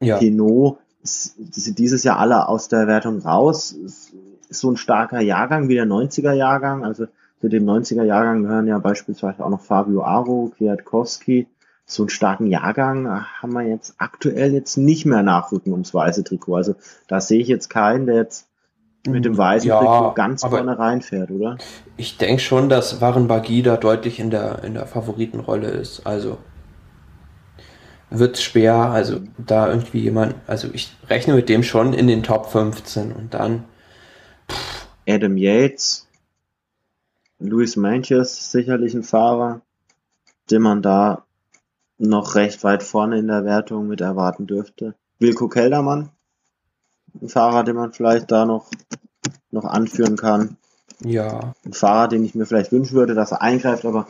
ja. 0.00 0.16
Pinot, 0.16 0.78
die 1.02 1.60
sind 1.60 1.78
dieses 1.78 2.04
Jahr 2.04 2.18
alle 2.18 2.48
aus 2.48 2.68
der 2.68 2.86
Wertung 2.86 3.20
raus. 3.20 3.76
Ist 4.50 4.60
so 4.60 4.70
ein 4.70 4.76
starker 4.76 5.20
Jahrgang 5.20 5.68
wie 5.68 5.74
der 5.74 5.86
90er 5.86 6.32
Jahrgang. 6.32 6.84
Also 6.84 7.06
zu 7.40 7.48
dem 7.48 7.64
90er 7.64 8.02
Jahrgang 8.02 8.42
gehören 8.42 8.66
ja 8.66 8.78
beispielsweise 8.78 9.44
auch 9.44 9.48
noch 9.48 9.62
Fabio 9.62 10.02
Aro, 10.02 10.52
Kwiatkowski. 10.56 11.46
So 11.86 12.02
einen 12.02 12.10
starken 12.10 12.46
Jahrgang 12.46 13.08
haben 13.40 13.52
wir 13.52 13.62
jetzt 13.62 13.94
aktuell 13.98 14.52
jetzt 14.52 14.76
nicht 14.76 15.06
mehr 15.06 15.22
nachrücken 15.22 15.72
ums 15.72 15.94
weiße 15.94 16.22
Trikot. 16.22 16.56
Also 16.56 16.74
da 17.08 17.20
sehe 17.20 17.40
ich 17.40 17.48
jetzt 17.48 17.70
keinen, 17.70 18.06
der 18.06 18.16
jetzt 18.16 18.46
mit 19.06 19.24
dem 19.24 19.36
weißen 19.36 19.68
ja, 19.68 19.78
Trikot 19.78 20.12
ganz 20.14 20.42
vorne 20.42 20.78
reinfährt, 20.78 21.30
oder? 21.30 21.56
Ich 21.96 22.18
denke 22.18 22.42
schon, 22.42 22.68
dass 22.68 23.00
Waren 23.00 23.28
Bagi 23.28 23.62
da 23.62 23.76
deutlich 23.76 24.20
in 24.20 24.30
der, 24.30 24.62
in 24.62 24.74
der 24.74 24.86
Favoritenrolle 24.86 25.68
ist. 25.68 26.06
Also 26.06 26.38
wird 28.10 28.38
schwer, 28.38 28.74
also 28.74 29.20
da 29.38 29.68
irgendwie 29.68 30.00
jemand, 30.00 30.34
also 30.46 30.68
ich 30.72 30.94
rechne 31.08 31.34
mit 31.34 31.48
dem 31.48 31.62
schon 31.62 31.92
in 31.92 32.08
den 32.08 32.22
Top 32.22 32.50
15 32.50 33.12
und 33.12 33.34
dann. 33.34 33.64
Adam 35.08 35.36
Yates, 35.36 36.06
Luis 37.38 37.76
Manches, 37.76 38.50
sicherlich 38.50 38.94
ein 38.94 39.02
Fahrer, 39.02 39.62
den 40.50 40.62
man 40.62 40.82
da 40.82 41.24
noch 41.98 42.34
recht 42.34 42.64
weit 42.64 42.82
vorne 42.82 43.18
in 43.18 43.28
der 43.28 43.44
Wertung 43.44 43.86
mit 43.86 44.00
erwarten 44.00 44.46
dürfte. 44.46 44.94
Wilko 45.18 45.48
Keldermann, 45.48 46.10
ein 47.20 47.28
Fahrer, 47.28 47.64
den 47.64 47.76
man 47.76 47.92
vielleicht 47.92 48.30
da 48.30 48.44
noch, 48.44 48.70
noch 49.50 49.64
anführen 49.64 50.16
kann. 50.16 50.56
Ja. 51.02 51.54
Ein 51.64 51.72
Fahrer, 51.72 52.08
den 52.08 52.24
ich 52.24 52.34
mir 52.34 52.46
vielleicht 52.46 52.72
wünschen 52.72 52.94
würde, 52.94 53.14
dass 53.14 53.32
er 53.32 53.42
eingreift, 53.42 53.84
aber 53.84 54.06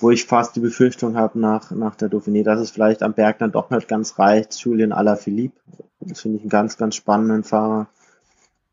wo 0.00 0.10
ich 0.10 0.26
fast 0.26 0.56
die 0.56 0.60
Befürchtung 0.60 1.16
habe 1.16 1.38
nach, 1.38 1.70
nach 1.70 1.94
der 1.94 2.10
Dauphiné, 2.10 2.44
dass 2.44 2.60
es 2.60 2.70
vielleicht 2.70 3.02
am 3.02 3.14
Berg 3.14 3.38
dann 3.38 3.52
doch 3.52 3.70
nicht 3.70 3.88
ganz 3.88 4.18
reicht. 4.18 4.54
Julian 4.56 4.92
Alaphilippe, 4.92 5.58
das 6.00 6.20
finde 6.20 6.36
ich 6.36 6.42
einen 6.42 6.50
ganz, 6.50 6.76
ganz 6.76 6.94
spannenden 6.96 7.44
Fahrer, 7.44 7.86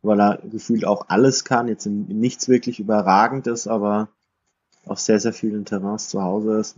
weil 0.02 0.20
er 0.20 0.40
gefühlt 0.50 0.86
auch 0.86 1.06
alles 1.10 1.44
kann, 1.44 1.68
jetzt 1.68 1.86
in, 1.86 2.10
in 2.10 2.20
nichts 2.20 2.48
wirklich 2.48 2.80
überragend 2.80 3.48
ist, 3.48 3.68
aber 3.68 4.10
auf 4.86 5.00
sehr, 5.00 5.20
sehr 5.20 5.34
vielen 5.34 5.66
Terrains 5.66 6.10
zu 6.10 6.22
Hause 6.22 6.60
ist. 6.60 6.76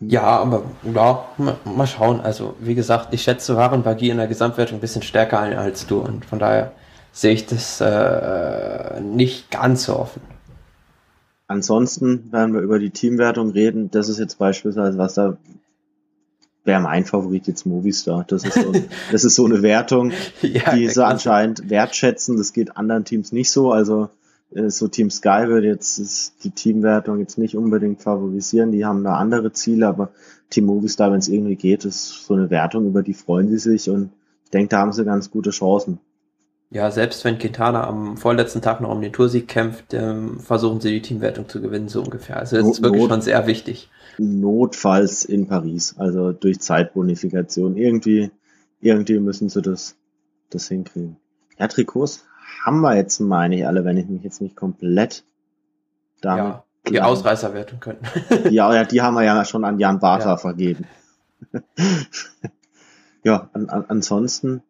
Ja, 0.00 0.22
aber 0.22 0.64
ja, 0.82 1.28
mal 1.64 1.86
schauen. 1.86 2.20
Also, 2.20 2.56
wie 2.58 2.74
gesagt, 2.74 3.14
ich 3.14 3.22
schätze 3.22 3.56
Waren 3.56 3.84
Bagi 3.84 4.10
in 4.10 4.16
der 4.16 4.26
Gesamtwertung 4.26 4.78
ein 4.78 4.80
bisschen 4.80 5.02
stärker 5.02 5.38
ein 5.38 5.56
als 5.56 5.86
du 5.86 6.00
und 6.00 6.24
von 6.24 6.40
daher 6.40 6.72
sehe 7.12 7.34
ich 7.34 7.46
das 7.46 7.80
äh, 7.80 9.00
nicht 9.00 9.50
ganz 9.50 9.84
so 9.84 9.96
offen. 9.96 10.22
Ansonsten 11.46 12.32
werden 12.32 12.54
wir 12.54 12.62
über 12.62 12.78
die 12.78 12.90
Teamwertung 12.90 13.50
reden. 13.50 13.90
Das 13.90 14.08
ist 14.08 14.18
jetzt 14.18 14.38
beispielsweise, 14.38 14.96
was 14.98 15.14
da 15.14 15.36
wäre 16.64 16.80
mein 16.80 17.04
Favorit 17.04 17.46
jetzt 17.46 17.66
Movistar. 17.66 18.24
Das 18.28 18.44
ist 18.44 18.54
so, 18.54 18.72
das 19.10 19.24
ist 19.24 19.34
so 19.34 19.44
eine 19.44 19.62
Wertung, 19.62 20.12
ja, 20.42 20.74
die 20.74 20.88
sie 20.88 21.04
anscheinend 21.04 21.68
wertschätzen. 21.70 22.36
Das 22.36 22.52
geht 22.52 22.76
anderen 22.76 23.04
Teams 23.04 23.32
nicht 23.32 23.50
so. 23.50 23.72
Also 23.72 24.10
äh, 24.54 24.70
so 24.70 24.88
Team 24.88 25.10
Sky 25.10 25.48
würde 25.48 25.66
jetzt 25.66 26.44
die 26.44 26.50
Teamwertung 26.50 27.18
jetzt 27.18 27.38
nicht 27.38 27.56
unbedingt 27.56 28.02
favorisieren. 28.02 28.72
Die 28.72 28.84
haben 28.84 29.04
da 29.04 29.14
andere 29.14 29.52
Ziele, 29.52 29.88
aber 29.88 30.10
Team 30.50 30.66
Movistar, 30.66 31.10
wenn 31.10 31.18
es 31.18 31.28
irgendwie 31.28 31.56
geht, 31.56 31.84
ist 31.84 32.26
so 32.26 32.34
eine 32.34 32.50
Wertung, 32.50 32.86
über 32.86 33.02
die 33.02 33.14
freuen 33.14 33.48
sie 33.48 33.58
sich 33.58 33.88
und 33.90 34.10
ich 34.44 34.50
denke, 34.50 34.68
da 34.68 34.80
haben 34.80 34.92
sie 34.92 35.04
ganz 35.04 35.30
gute 35.30 35.50
Chancen. 35.50 35.98
Ja, 36.70 36.90
selbst 36.90 37.24
wenn 37.24 37.38
Quintana 37.38 37.86
am 37.86 38.16
vorletzten 38.16 38.62
Tag 38.62 38.80
noch 38.80 38.90
um 38.90 39.02
den 39.02 39.12
Toursieg 39.12 39.46
kämpft, 39.46 39.92
ähm, 39.92 40.40
versuchen 40.40 40.80
sie 40.80 40.90
die 40.90 41.02
Teamwertung 41.02 41.48
zu 41.48 41.60
gewinnen, 41.60 41.88
so 41.88 42.02
ungefähr. 42.02 42.38
Also 42.38 42.56
das 42.56 42.64
Not, 42.64 42.74
ist 42.74 42.82
wirklich 42.82 43.06
schon 43.06 43.20
sehr 43.20 43.46
wichtig. 43.46 43.90
Notfalls 44.18 45.24
in 45.24 45.46
Paris, 45.46 45.94
also 45.98 46.32
durch 46.32 46.60
Zeitbonifikation. 46.60 47.76
Irgendwie, 47.76 48.30
irgendwie 48.80 49.18
müssen 49.18 49.48
sie 49.48 49.62
das, 49.62 49.96
das 50.50 50.68
hinkriegen. 50.68 51.16
Ja, 51.58 51.68
Trikots 51.68 52.24
haben 52.64 52.80
wir 52.80 52.96
jetzt, 52.96 53.20
meine 53.20 53.56
ich, 53.56 53.66
alle, 53.66 53.84
wenn 53.84 53.96
ich 53.96 54.06
mich 54.08 54.22
jetzt 54.22 54.40
nicht 54.40 54.56
komplett 54.56 55.24
damit 56.20 56.44
ja, 56.44 56.64
die 56.86 56.92
plan. 56.92 57.04
Ausreißerwertung 57.04 57.80
könnten. 57.80 58.06
ja, 58.50 58.74
ja, 58.74 58.84
die 58.84 59.02
haben 59.02 59.14
wir 59.14 59.24
ja 59.24 59.44
schon 59.44 59.64
an 59.64 59.78
Jan 59.78 60.00
Bartha 60.00 60.30
ja. 60.30 60.36
vergeben. 60.36 60.86
ja, 63.24 63.50
an, 63.52 63.68
an, 63.68 63.84
ansonsten 63.88 64.62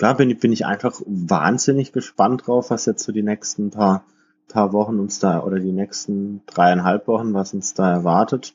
klar 0.00 0.16
bin, 0.16 0.36
bin 0.38 0.52
ich 0.52 0.66
einfach 0.66 1.00
wahnsinnig 1.06 1.92
gespannt 1.92 2.46
drauf, 2.46 2.70
was 2.70 2.86
jetzt 2.86 3.04
so 3.04 3.12
die 3.12 3.22
nächsten 3.22 3.70
paar, 3.70 4.04
paar 4.48 4.72
Wochen 4.72 4.98
uns 4.98 5.18
da 5.18 5.42
oder 5.42 5.60
die 5.60 5.72
nächsten 5.72 6.42
dreieinhalb 6.46 7.06
Wochen, 7.06 7.34
was 7.34 7.52
uns 7.52 7.74
da 7.74 7.90
erwartet. 7.90 8.54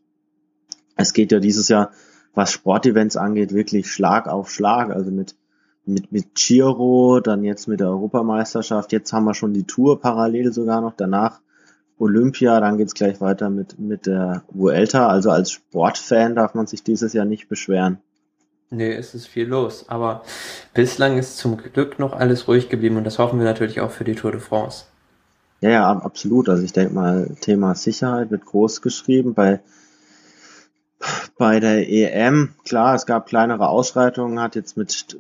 Es 0.96 1.14
geht 1.14 1.32
ja 1.32 1.40
dieses 1.40 1.68
Jahr, 1.68 1.92
was 2.34 2.52
Sportevents 2.52 3.18
angeht, 3.18 3.54
wirklich 3.54 3.92
Schlag 3.92 4.28
auf 4.28 4.50
Schlag. 4.52 4.90
Also 4.90 5.12
mit, 5.12 5.36
mit, 5.86 6.12
mit 6.12 6.36
Giro, 6.36 7.20
dann 7.20 7.44
jetzt 7.44 7.68
mit 7.68 7.80
der 7.80 7.90
Europameisterschaft. 7.90 8.92
Jetzt 8.92 9.14
haben 9.14 9.26
wir 9.26 9.34
schon 9.34 9.54
die 9.54 9.66
Tour 9.66 10.00
parallel 10.00 10.52
sogar 10.54 10.82
noch. 10.82 10.94
Danach 10.96 11.40
Olympia, 11.98 12.60
dann 12.60 12.78
geht's 12.78 12.94
gleich 12.94 13.22
weiter 13.22 13.50
mit, 13.50 13.80
mit 13.80 14.06
der 14.06 14.44
Vuelta. 14.50 15.08
Also 15.08 15.32
als 15.32 15.52
Sportfan 15.52 16.36
darf 16.36 16.54
man 16.54 16.68
sich 16.68 16.84
dieses 16.84 17.14
Jahr 17.14 17.26
nicht 17.26 17.48
beschweren. 17.48 18.00
Nee, 18.70 18.94
es 18.94 19.14
ist 19.14 19.28
viel 19.28 19.48
los. 19.48 19.86
Aber 19.88 20.24
bislang 20.74 21.18
ist 21.18 21.38
zum 21.38 21.58
Glück 21.58 22.00
noch 22.00 22.14
alles 22.14 22.48
ruhig 22.48 22.70
geblieben 22.70 22.98
und 22.98 23.06
das 23.06 23.20
hoffen 23.20 23.40
wir 23.40 23.46
natürlich 23.46 23.80
auch 23.80 23.92
für 23.92 24.04
die 24.04 24.16
Tour 24.16 24.32
de 24.32 24.42
France. 24.42 24.86
Ja, 25.62 25.70
ja, 25.70 25.92
absolut. 25.92 26.50
Also 26.50 26.64
ich 26.64 26.74
denke 26.74 26.94
mal, 26.94 27.30
Thema 27.40 27.76
Sicherheit 27.76 28.32
wird 28.32 28.46
groß 28.46 28.82
geschrieben. 28.82 29.34
Bei, 29.34 29.62
bei 31.38 31.60
der 31.60 31.90
EM, 31.90 32.50
klar, 32.64 32.96
es 32.96 33.06
gab 33.06 33.28
kleinere 33.28 33.70
Ausschreitungen, 33.70 34.40
hat 34.40 34.56
jetzt 34.56 34.78
mit 34.78 35.18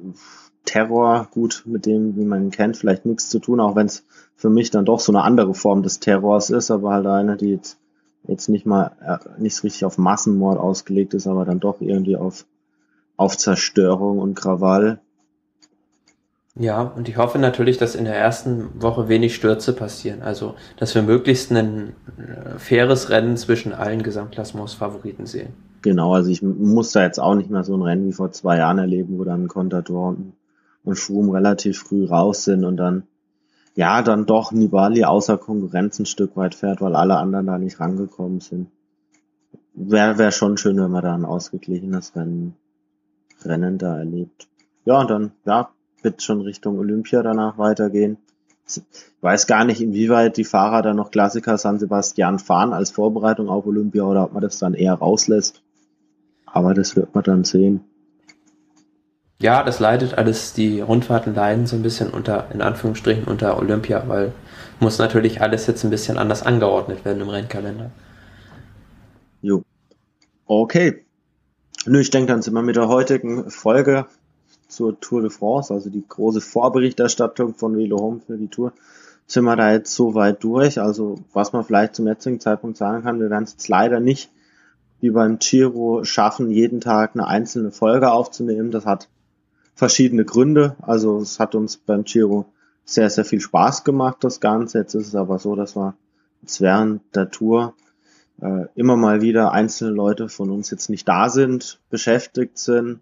Terror, 0.65 1.27
gut, 1.31 1.63
mit 1.65 1.85
dem, 1.85 2.15
wie 2.15 2.25
man 2.25 2.45
ihn 2.45 2.51
kennt, 2.51 2.77
vielleicht 2.77 3.05
nichts 3.05 3.29
zu 3.29 3.39
tun, 3.39 3.59
auch 3.59 3.75
wenn 3.75 3.85
es 3.85 4.03
für 4.35 4.49
mich 4.49 4.71
dann 4.71 4.85
doch 4.85 4.99
so 4.99 5.11
eine 5.11 5.21
andere 5.21 5.53
Form 5.53 5.83
des 5.83 5.99
Terrors 5.99 6.49
ist, 6.49 6.71
aber 6.71 6.91
halt 6.91 7.05
eine, 7.05 7.37
die 7.37 7.51
jetzt, 7.51 7.77
jetzt 8.27 8.49
nicht 8.49 8.65
mal, 8.65 8.91
äh, 9.01 9.41
nicht 9.41 9.63
richtig 9.63 9.85
auf 9.85 9.97
Massenmord 9.97 10.59
ausgelegt 10.59 11.13
ist, 11.13 11.27
aber 11.27 11.45
dann 11.45 11.59
doch 11.59 11.81
irgendwie 11.81 12.17
auf 12.17 12.45
auf 13.17 13.37
Zerstörung 13.37 14.19
und 14.19 14.35
Krawall. 14.35 14.99
Ja, 16.57 16.81
und 16.81 17.09
ich 17.09 17.17
hoffe 17.17 17.37
natürlich, 17.37 17.77
dass 17.77 17.95
in 17.95 18.05
der 18.05 18.15
ersten 18.15 18.81
Woche 18.81 19.09
wenig 19.09 19.35
Stürze 19.35 19.73
passieren. 19.73 20.21
Also, 20.21 20.55
dass 20.77 20.95
wir 20.95 21.01
möglichst 21.01 21.51
ein 21.51 21.95
äh, 22.17 22.57
faires 22.57 23.09
Rennen 23.09 23.35
zwischen 23.35 23.73
allen 23.73 24.03
Gesamtklassements-Favoriten 24.03 25.25
sehen. 25.25 25.53
Genau, 25.85 26.15
also 26.15 26.31
ich 26.31 26.41
muss 26.41 26.93
da 26.93 27.03
jetzt 27.03 27.19
auch 27.19 27.35
nicht 27.35 27.51
mehr 27.51 27.63
so 27.63 27.77
ein 27.77 27.83
Rennen 27.83 28.07
wie 28.07 28.11
vor 28.11 28.31
zwei 28.31 28.57
Jahren 28.57 28.79
erleben, 28.79 29.19
wo 29.19 29.23
dann 29.23 29.47
Contador 29.47 30.07
und, 30.07 30.33
und 30.83 30.95
Schwum 30.95 31.29
relativ 31.29 31.77
früh 31.77 32.05
raus 32.05 32.43
sind 32.43 32.65
und 32.65 32.77
dann, 32.77 33.03
ja, 33.75 34.01
dann 34.01 34.25
doch 34.25 34.51
Nibali 34.51 35.03
außer 35.03 35.37
Konkurrenz 35.37 35.99
ein 35.99 36.07
Stück 36.07 36.35
weit 36.37 36.55
fährt, 36.55 36.81
weil 36.81 36.95
alle 36.95 37.17
anderen 37.17 37.45
da 37.45 37.59
nicht 37.59 37.79
rangekommen 37.79 38.39
sind. 38.39 38.71
Wäre 39.75 40.17
wär 40.17 40.31
schon 40.31 40.57
schön, 40.57 40.77
wenn 40.77 40.89
wir 40.89 41.03
da 41.03 41.13
ein 41.13 41.23
ausgeglichenes 41.23 42.15
Rennen 42.15 42.55
Rennen 43.43 43.77
da 43.77 43.99
erlebt. 43.99 44.47
Ja, 44.85 45.01
und 45.01 45.11
dann, 45.11 45.33
ja, 45.45 45.69
wird 46.01 46.23
schon 46.23 46.41
Richtung 46.41 46.79
Olympia 46.79 47.21
danach 47.21 47.59
weitergehen. 47.59 48.17
Ich 48.67 48.81
weiß 49.21 49.45
gar 49.45 49.65
nicht, 49.65 49.81
inwieweit 49.81 50.37
die 50.37 50.45
Fahrer 50.45 50.81
dann 50.81 50.95
noch 50.95 51.11
Klassiker 51.11 51.59
San 51.59 51.77
Sebastian 51.77 52.39
fahren 52.39 52.73
als 52.73 52.89
Vorbereitung 52.89 53.49
auf 53.49 53.67
Olympia 53.67 54.01
oder 54.01 54.23
ob 54.23 54.33
man 54.33 54.41
das 54.41 54.57
dann 54.57 54.73
eher 54.73 54.95
rauslässt. 54.95 55.61
Aber 56.55 56.73
das 56.73 56.95
wird 56.95 57.13
man 57.13 57.23
dann 57.23 57.43
sehen. 57.43 57.81
Ja, 59.39 59.63
das 59.63 59.79
leidet 59.79 60.17
alles, 60.17 60.53
die 60.53 60.81
Rundfahrten 60.81 61.35
leiden 61.35 61.67
so 61.67 61.75
ein 61.75 61.83
bisschen 61.83 62.09
unter, 62.09 62.49
in 62.51 62.61
Anführungsstrichen, 62.61 63.25
unter 63.25 63.59
Olympia, 63.59 64.03
weil 64.07 64.31
muss 64.79 64.97
natürlich 64.97 65.41
alles 65.41 65.67
jetzt 65.67 65.83
ein 65.83 65.89
bisschen 65.91 66.17
anders 66.17 66.41
angeordnet 66.41 67.05
werden 67.05 67.21
im 67.21 67.29
Rennkalender. 67.29 67.91
Jo. 69.41 69.61
Okay, 70.47 71.05
Nö, 71.87 71.99
ich 71.99 72.09
denke, 72.09 72.31
dann 72.31 72.41
sind 72.41 72.55
wir 72.55 72.63
mit 72.63 72.77
der 72.77 72.87
heutigen 72.87 73.51
Folge 73.51 74.07
zur 74.67 74.99
Tour 74.99 75.21
de 75.21 75.29
France, 75.29 75.71
also 75.71 75.91
die 75.91 76.03
große 76.07 76.41
Vorberichterstattung 76.41 77.53
von 77.53 77.77
Velo 77.77 77.99
Home 77.99 78.21
für 78.25 78.37
die 78.37 78.47
Tour, 78.47 78.73
sind 79.27 79.43
wir 79.43 79.55
da 79.55 79.71
jetzt 79.71 79.93
so 79.93 80.15
weit 80.15 80.43
durch. 80.43 80.81
Also 80.81 81.19
was 81.31 81.53
man 81.53 81.63
vielleicht 81.63 81.93
zum 81.93 82.07
jetzigen 82.07 82.39
Zeitpunkt 82.39 82.77
sagen 82.77 83.03
kann, 83.03 83.19
wir 83.19 83.29
werden 83.29 83.43
es 83.43 83.51
jetzt 83.51 83.67
leider 83.67 83.99
nicht 83.99 84.31
wie 85.01 85.11
beim 85.11 85.39
Giro 85.39 86.03
schaffen, 86.03 86.49
jeden 86.49 86.81
Tag 86.81 87.11
eine 87.13 87.27
einzelne 87.27 87.71
Folge 87.71 88.11
aufzunehmen. 88.11 88.71
Das 88.71 88.85
hat 88.85 89.09
verschiedene 89.75 90.25
Gründe. 90.25 90.75
Also 90.81 91.19
es 91.19 91.39
hat 91.39 91.55
uns 91.55 91.77
beim 91.77 92.03
Giro 92.03 92.45
sehr, 92.85 93.09
sehr 93.09 93.25
viel 93.25 93.41
Spaß 93.41 93.83
gemacht, 93.83 94.17
das 94.21 94.39
Ganze. 94.39 94.79
Jetzt 94.79 94.93
ist 94.93 95.07
es 95.07 95.15
aber 95.15 95.39
so, 95.39 95.55
dass 95.55 95.75
wir 95.75 95.95
jetzt 96.41 96.61
während 96.61 97.01
der 97.15 97.29
Tour 97.29 97.73
äh, 98.41 98.65
immer 98.75 98.95
mal 98.95 99.21
wieder 99.21 99.51
einzelne 99.51 99.91
Leute 99.91 100.29
von 100.29 100.49
uns 100.51 100.69
jetzt 100.69 100.89
nicht 100.89 101.07
da 101.07 101.29
sind, 101.29 101.79
beschäftigt 101.89 102.57
sind, 102.57 102.99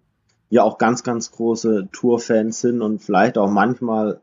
ja 0.50 0.62
auch 0.62 0.78
ganz, 0.78 1.02
ganz 1.02 1.30
große 1.32 1.88
Tour-Fans 1.92 2.60
sind 2.60 2.80
und 2.80 3.02
vielleicht 3.02 3.38
auch 3.38 3.50
manchmal 3.50 4.20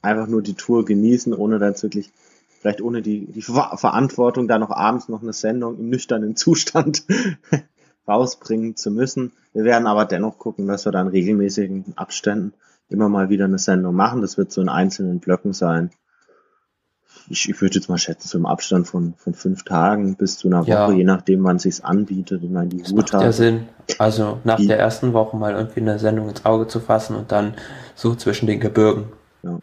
einfach 0.00 0.26
nur 0.26 0.42
die 0.42 0.54
Tour 0.54 0.84
genießen, 0.84 1.34
ohne 1.34 1.58
da 1.58 1.68
jetzt 1.68 1.82
wirklich, 1.82 2.12
vielleicht 2.62 2.80
ohne 2.80 3.02
die, 3.02 3.26
die 3.26 3.42
Ver 3.42 3.76
Verantwortung, 3.76 4.46
da 4.46 4.56
noch 4.56 4.70
abends 4.70 5.08
noch 5.08 5.20
eine 5.20 5.32
Sendung 5.32 5.78
im 5.78 5.90
nüchternen 5.90 6.36
Zustand 6.36 7.04
rausbringen 8.08 8.76
zu 8.76 8.92
müssen. 8.92 9.32
Wir 9.52 9.64
werden 9.64 9.88
aber 9.88 10.04
dennoch 10.04 10.38
gucken, 10.38 10.68
dass 10.68 10.84
wir 10.84 10.92
dann 10.92 11.08
regelmäßigen 11.08 11.94
Abständen 11.96 12.54
immer 12.88 13.08
mal 13.08 13.30
wieder 13.30 13.46
eine 13.46 13.58
Sendung 13.58 13.96
machen. 13.96 14.20
Das 14.20 14.38
wird 14.38 14.52
so 14.52 14.60
in 14.60 14.68
einzelnen 14.68 15.18
Blöcken 15.18 15.52
sein. 15.52 15.90
Ich, 17.28 17.48
ich 17.48 17.60
würde 17.60 17.74
jetzt 17.74 17.88
mal 17.88 17.98
schätzen, 17.98 18.28
so 18.28 18.38
im 18.38 18.46
Abstand 18.46 18.86
von, 18.86 19.14
von 19.16 19.34
fünf 19.34 19.64
Tagen 19.64 20.16
bis 20.16 20.38
zu 20.38 20.46
einer 20.46 20.62
ja. 20.64 20.86
Woche, 20.86 20.96
je 20.96 21.04
nachdem, 21.04 21.42
wann 21.42 21.58
sich's 21.58 21.80
anbietet. 21.80 22.44
Ich 22.44 22.50
meine, 22.50 22.68
die 22.68 22.82
das 22.82 22.92
macht 22.92 23.12
ja 23.12 23.32
Sinn. 23.32 23.66
Also 23.98 24.38
nach 24.44 24.56
die, 24.56 24.68
der 24.68 24.78
ersten 24.78 25.12
Woche 25.12 25.36
mal 25.36 25.52
irgendwie 25.52 25.80
eine 25.80 25.98
Sendung 25.98 26.28
ins 26.28 26.44
Auge 26.44 26.68
zu 26.68 26.78
fassen 26.78 27.16
und 27.16 27.32
dann 27.32 27.54
so 27.96 28.14
zwischen 28.14 28.46
den 28.46 28.60
Gebirgen. 28.60 29.06
Ja, 29.42 29.58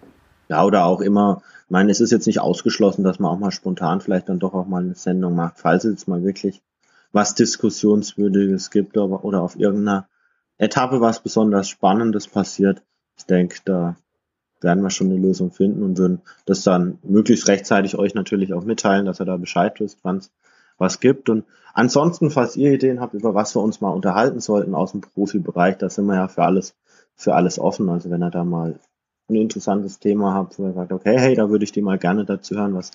ja 0.50 0.66
oder 0.66 0.86
auch 0.86 1.00
immer, 1.00 1.42
ich 1.70 1.72
meine, 1.72 1.92
es 1.92 2.02
ist 2.02 2.10
jetzt 2.10 2.26
nicht 2.26 2.40
ausgeschlossen, 2.40 3.04
dass 3.04 3.20
man 3.20 3.30
auch 3.30 3.38
mal 3.38 3.52
spontan 3.52 4.02
vielleicht 4.02 4.28
dann 4.28 4.40
doch 4.40 4.56
auch 4.56 4.66
mal 4.66 4.82
eine 4.82 4.96
Sendung 4.96 5.36
macht, 5.36 5.60
falls 5.60 5.84
es 5.84 5.92
jetzt 5.92 6.08
mal 6.08 6.24
wirklich 6.24 6.64
was 7.12 7.36
Diskussionswürdiges 7.36 8.72
gibt 8.72 8.98
oder 8.98 9.44
auf 9.44 9.56
irgendeiner 9.56 10.10
Etappe 10.58 11.00
was 11.00 11.22
besonders 11.22 11.70
Spannendes 11.70 12.28
passiert. 12.28 12.82
Ich 13.20 13.28
denke, 13.28 13.60
da 13.66 13.98
werden 14.62 14.82
wir 14.82 14.90
schon 14.90 15.12
eine 15.12 15.20
Lösung 15.20 15.52
finden 15.52 15.84
und 15.84 16.00
würden 16.00 16.22
das 16.48 16.64
dann 16.64 16.98
möglichst 17.04 17.48
rechtzeitig 17.48 17.96
euch 18.00 18.16
natürlich 18.16 18.52
auch 18.54 18.64
mitteilen, 18.64 19.06
dass 19.06 19.22
ihr 19.22 19.26
da 19.26 19.38
Bescheid 19.38 19.80
wisst, 19.80 20.00
wann 20.02 20.18
es 20.18 20.32
was 20.80 21.00
gibt. 21.00 21.30
Und 21.30 21.46
ansonsten, 21.76 22.32
falls 22.32 22.56
ihr 22.56 22.74
Ideen 22.74 23.00
habt, 23.00 23.14
über 23.14 23.36
was 23.36 23.56
wir 23.56 23.62
uns 23.62 23.80
mal 23.80 23.92
unterhalten 23.92 24.40
sollten 24.40 24.74
aus 24.74 24.94
dem 24.94 25.02
Profibereich, 25.02 25.78
da 25.78 25.88
sind 25.88 26.08
wir 26.08 26.16
ja 26.16 26.28
für 26.28 26.46
alles, 26.46 26.74
für 27.14 27.36
alles 27.36 27.60
offen. 27.60 27.90
Also 27.90 28.10
wenn 28.10 28.24
ihr 28.24 28.32
da 28.32 28.44
mal 28.44 28.80
ein 29.30 29.36
interessantes 29.36 30.00
Thema 30.00 30.34
habt, 30.34 30.60
wo 30.60 30.68
ihr 30.68 30.74
sagt, 30.74 30.92
okay, 30.92 31.18
hey, 31.18 31.36
da 31.36 31.50
würde 31.50 31.64
ich 31.64 31.72
dir 31.72 31.84
mal 31.84 31.98
gerne 31.98 32.26
dazu 32.26 32.56
hören, 32.56 32.76
was 32.76 32.92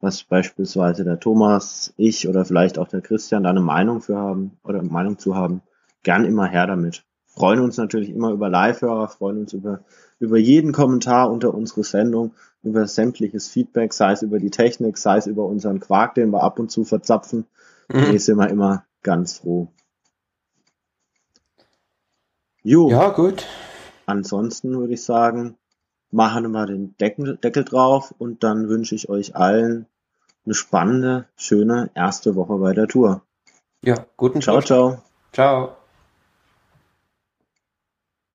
was 0.00 0.22
beispielsweise 0.22 1.04
der 1.04 1.18
Thomas, 1.18 1.92
ich 1.96 2.28
oder 2.28 2.44
vielleicht 2.44 2.78
auch 2.78 2.88
der 2.88 3.00
Christian 3.00 3.42
da 3.42 3.50
eine 3.50 3.60
Meinung 3.60 4.00
für 4.00 4.16
haben 4.16 4.52
oder 4.62 4.78
eine 4.78 4.88
Meinung 4.88 5.18
zu 5.18 5.34
haben, 5.34 5.62
gern 6.02 6.24
immer 6.24 6.46
her 6.46 6.66
damit. 6.66 7.04
Freuen 7.26 7.60
uns 7.60 7.76
natürlich 7.76 8.10
immer 8.10 8.30
über 8.30 8.48
Live-Hörer, 8.48 9.08
freuen 9.08 9.38
uns 9.38 9.52
über, 9.52 9.80
über 10.18 10.38
jeden 10.38 10.72
Kommentar 10.72 11.30
unter 11.30 11.54
unsere 11.54 11.84
Sendung, 11.84 12.32
über 12.62 12.86
sämtliches 12.86 13.48
Feedback, 13.48 13.92
sei 13.92 14.12
es 14.12 14.22
über 14.22 14.38
die 14.38 14.50
Technik, 14.50 14.98
sei 14.98 15.18
es 15.18 15.26
über 15.26 15.46
unseren 15.46 15.80
Quark, 15.80 16.14
den 16.14 16.30
wir 16.30 16.42
ab 16.42 16.58
und 16.58 16.70
zu 16.70 16.84
verzapfen. 16.84 17.46
Mhm. 17.88 18.10
Nee, 18.10 18.18
sind 18.18 18.38
wir 18.38 18.48
immer 18.48 18.84
ganz 19.02 19.38
froh. 19.38 19.68
Jo. 22.62 22.90
Ja, 22.90 23.10
gut. 23.10 23.46
Ansonsten 24.06 24.76
würde 24.78 24.94
ich 24.94 25.02
sagen, 25.02 25.56
machen 26.10 26.50
wir 26.50 26.66
den 26.66 26.96
Deckel, 26.98 27.36
Deckel 27.36 27.64
drauf 27.64 28.14
und 28.18 28.42
dann 28.42 28.68
wünsche 28.68 28.94
ich 28.94 29.08
euch 29.08 29.36
allen 29.36 29.86
eine 30.44 30.54
spannende, 30.54 31.26
schöne 31.36 31.90
erste 31.94 32.34
Woche 32.34 32.56
bei 32.56 32.72
der 32.72 32.88
Tour. 32.88 33.22
Ja, 33.84 34.06
guten 34.16 34.40
Ciao, 34.40 34.60
ciao. 34.60 35.02
Ciao. 35.32 35.77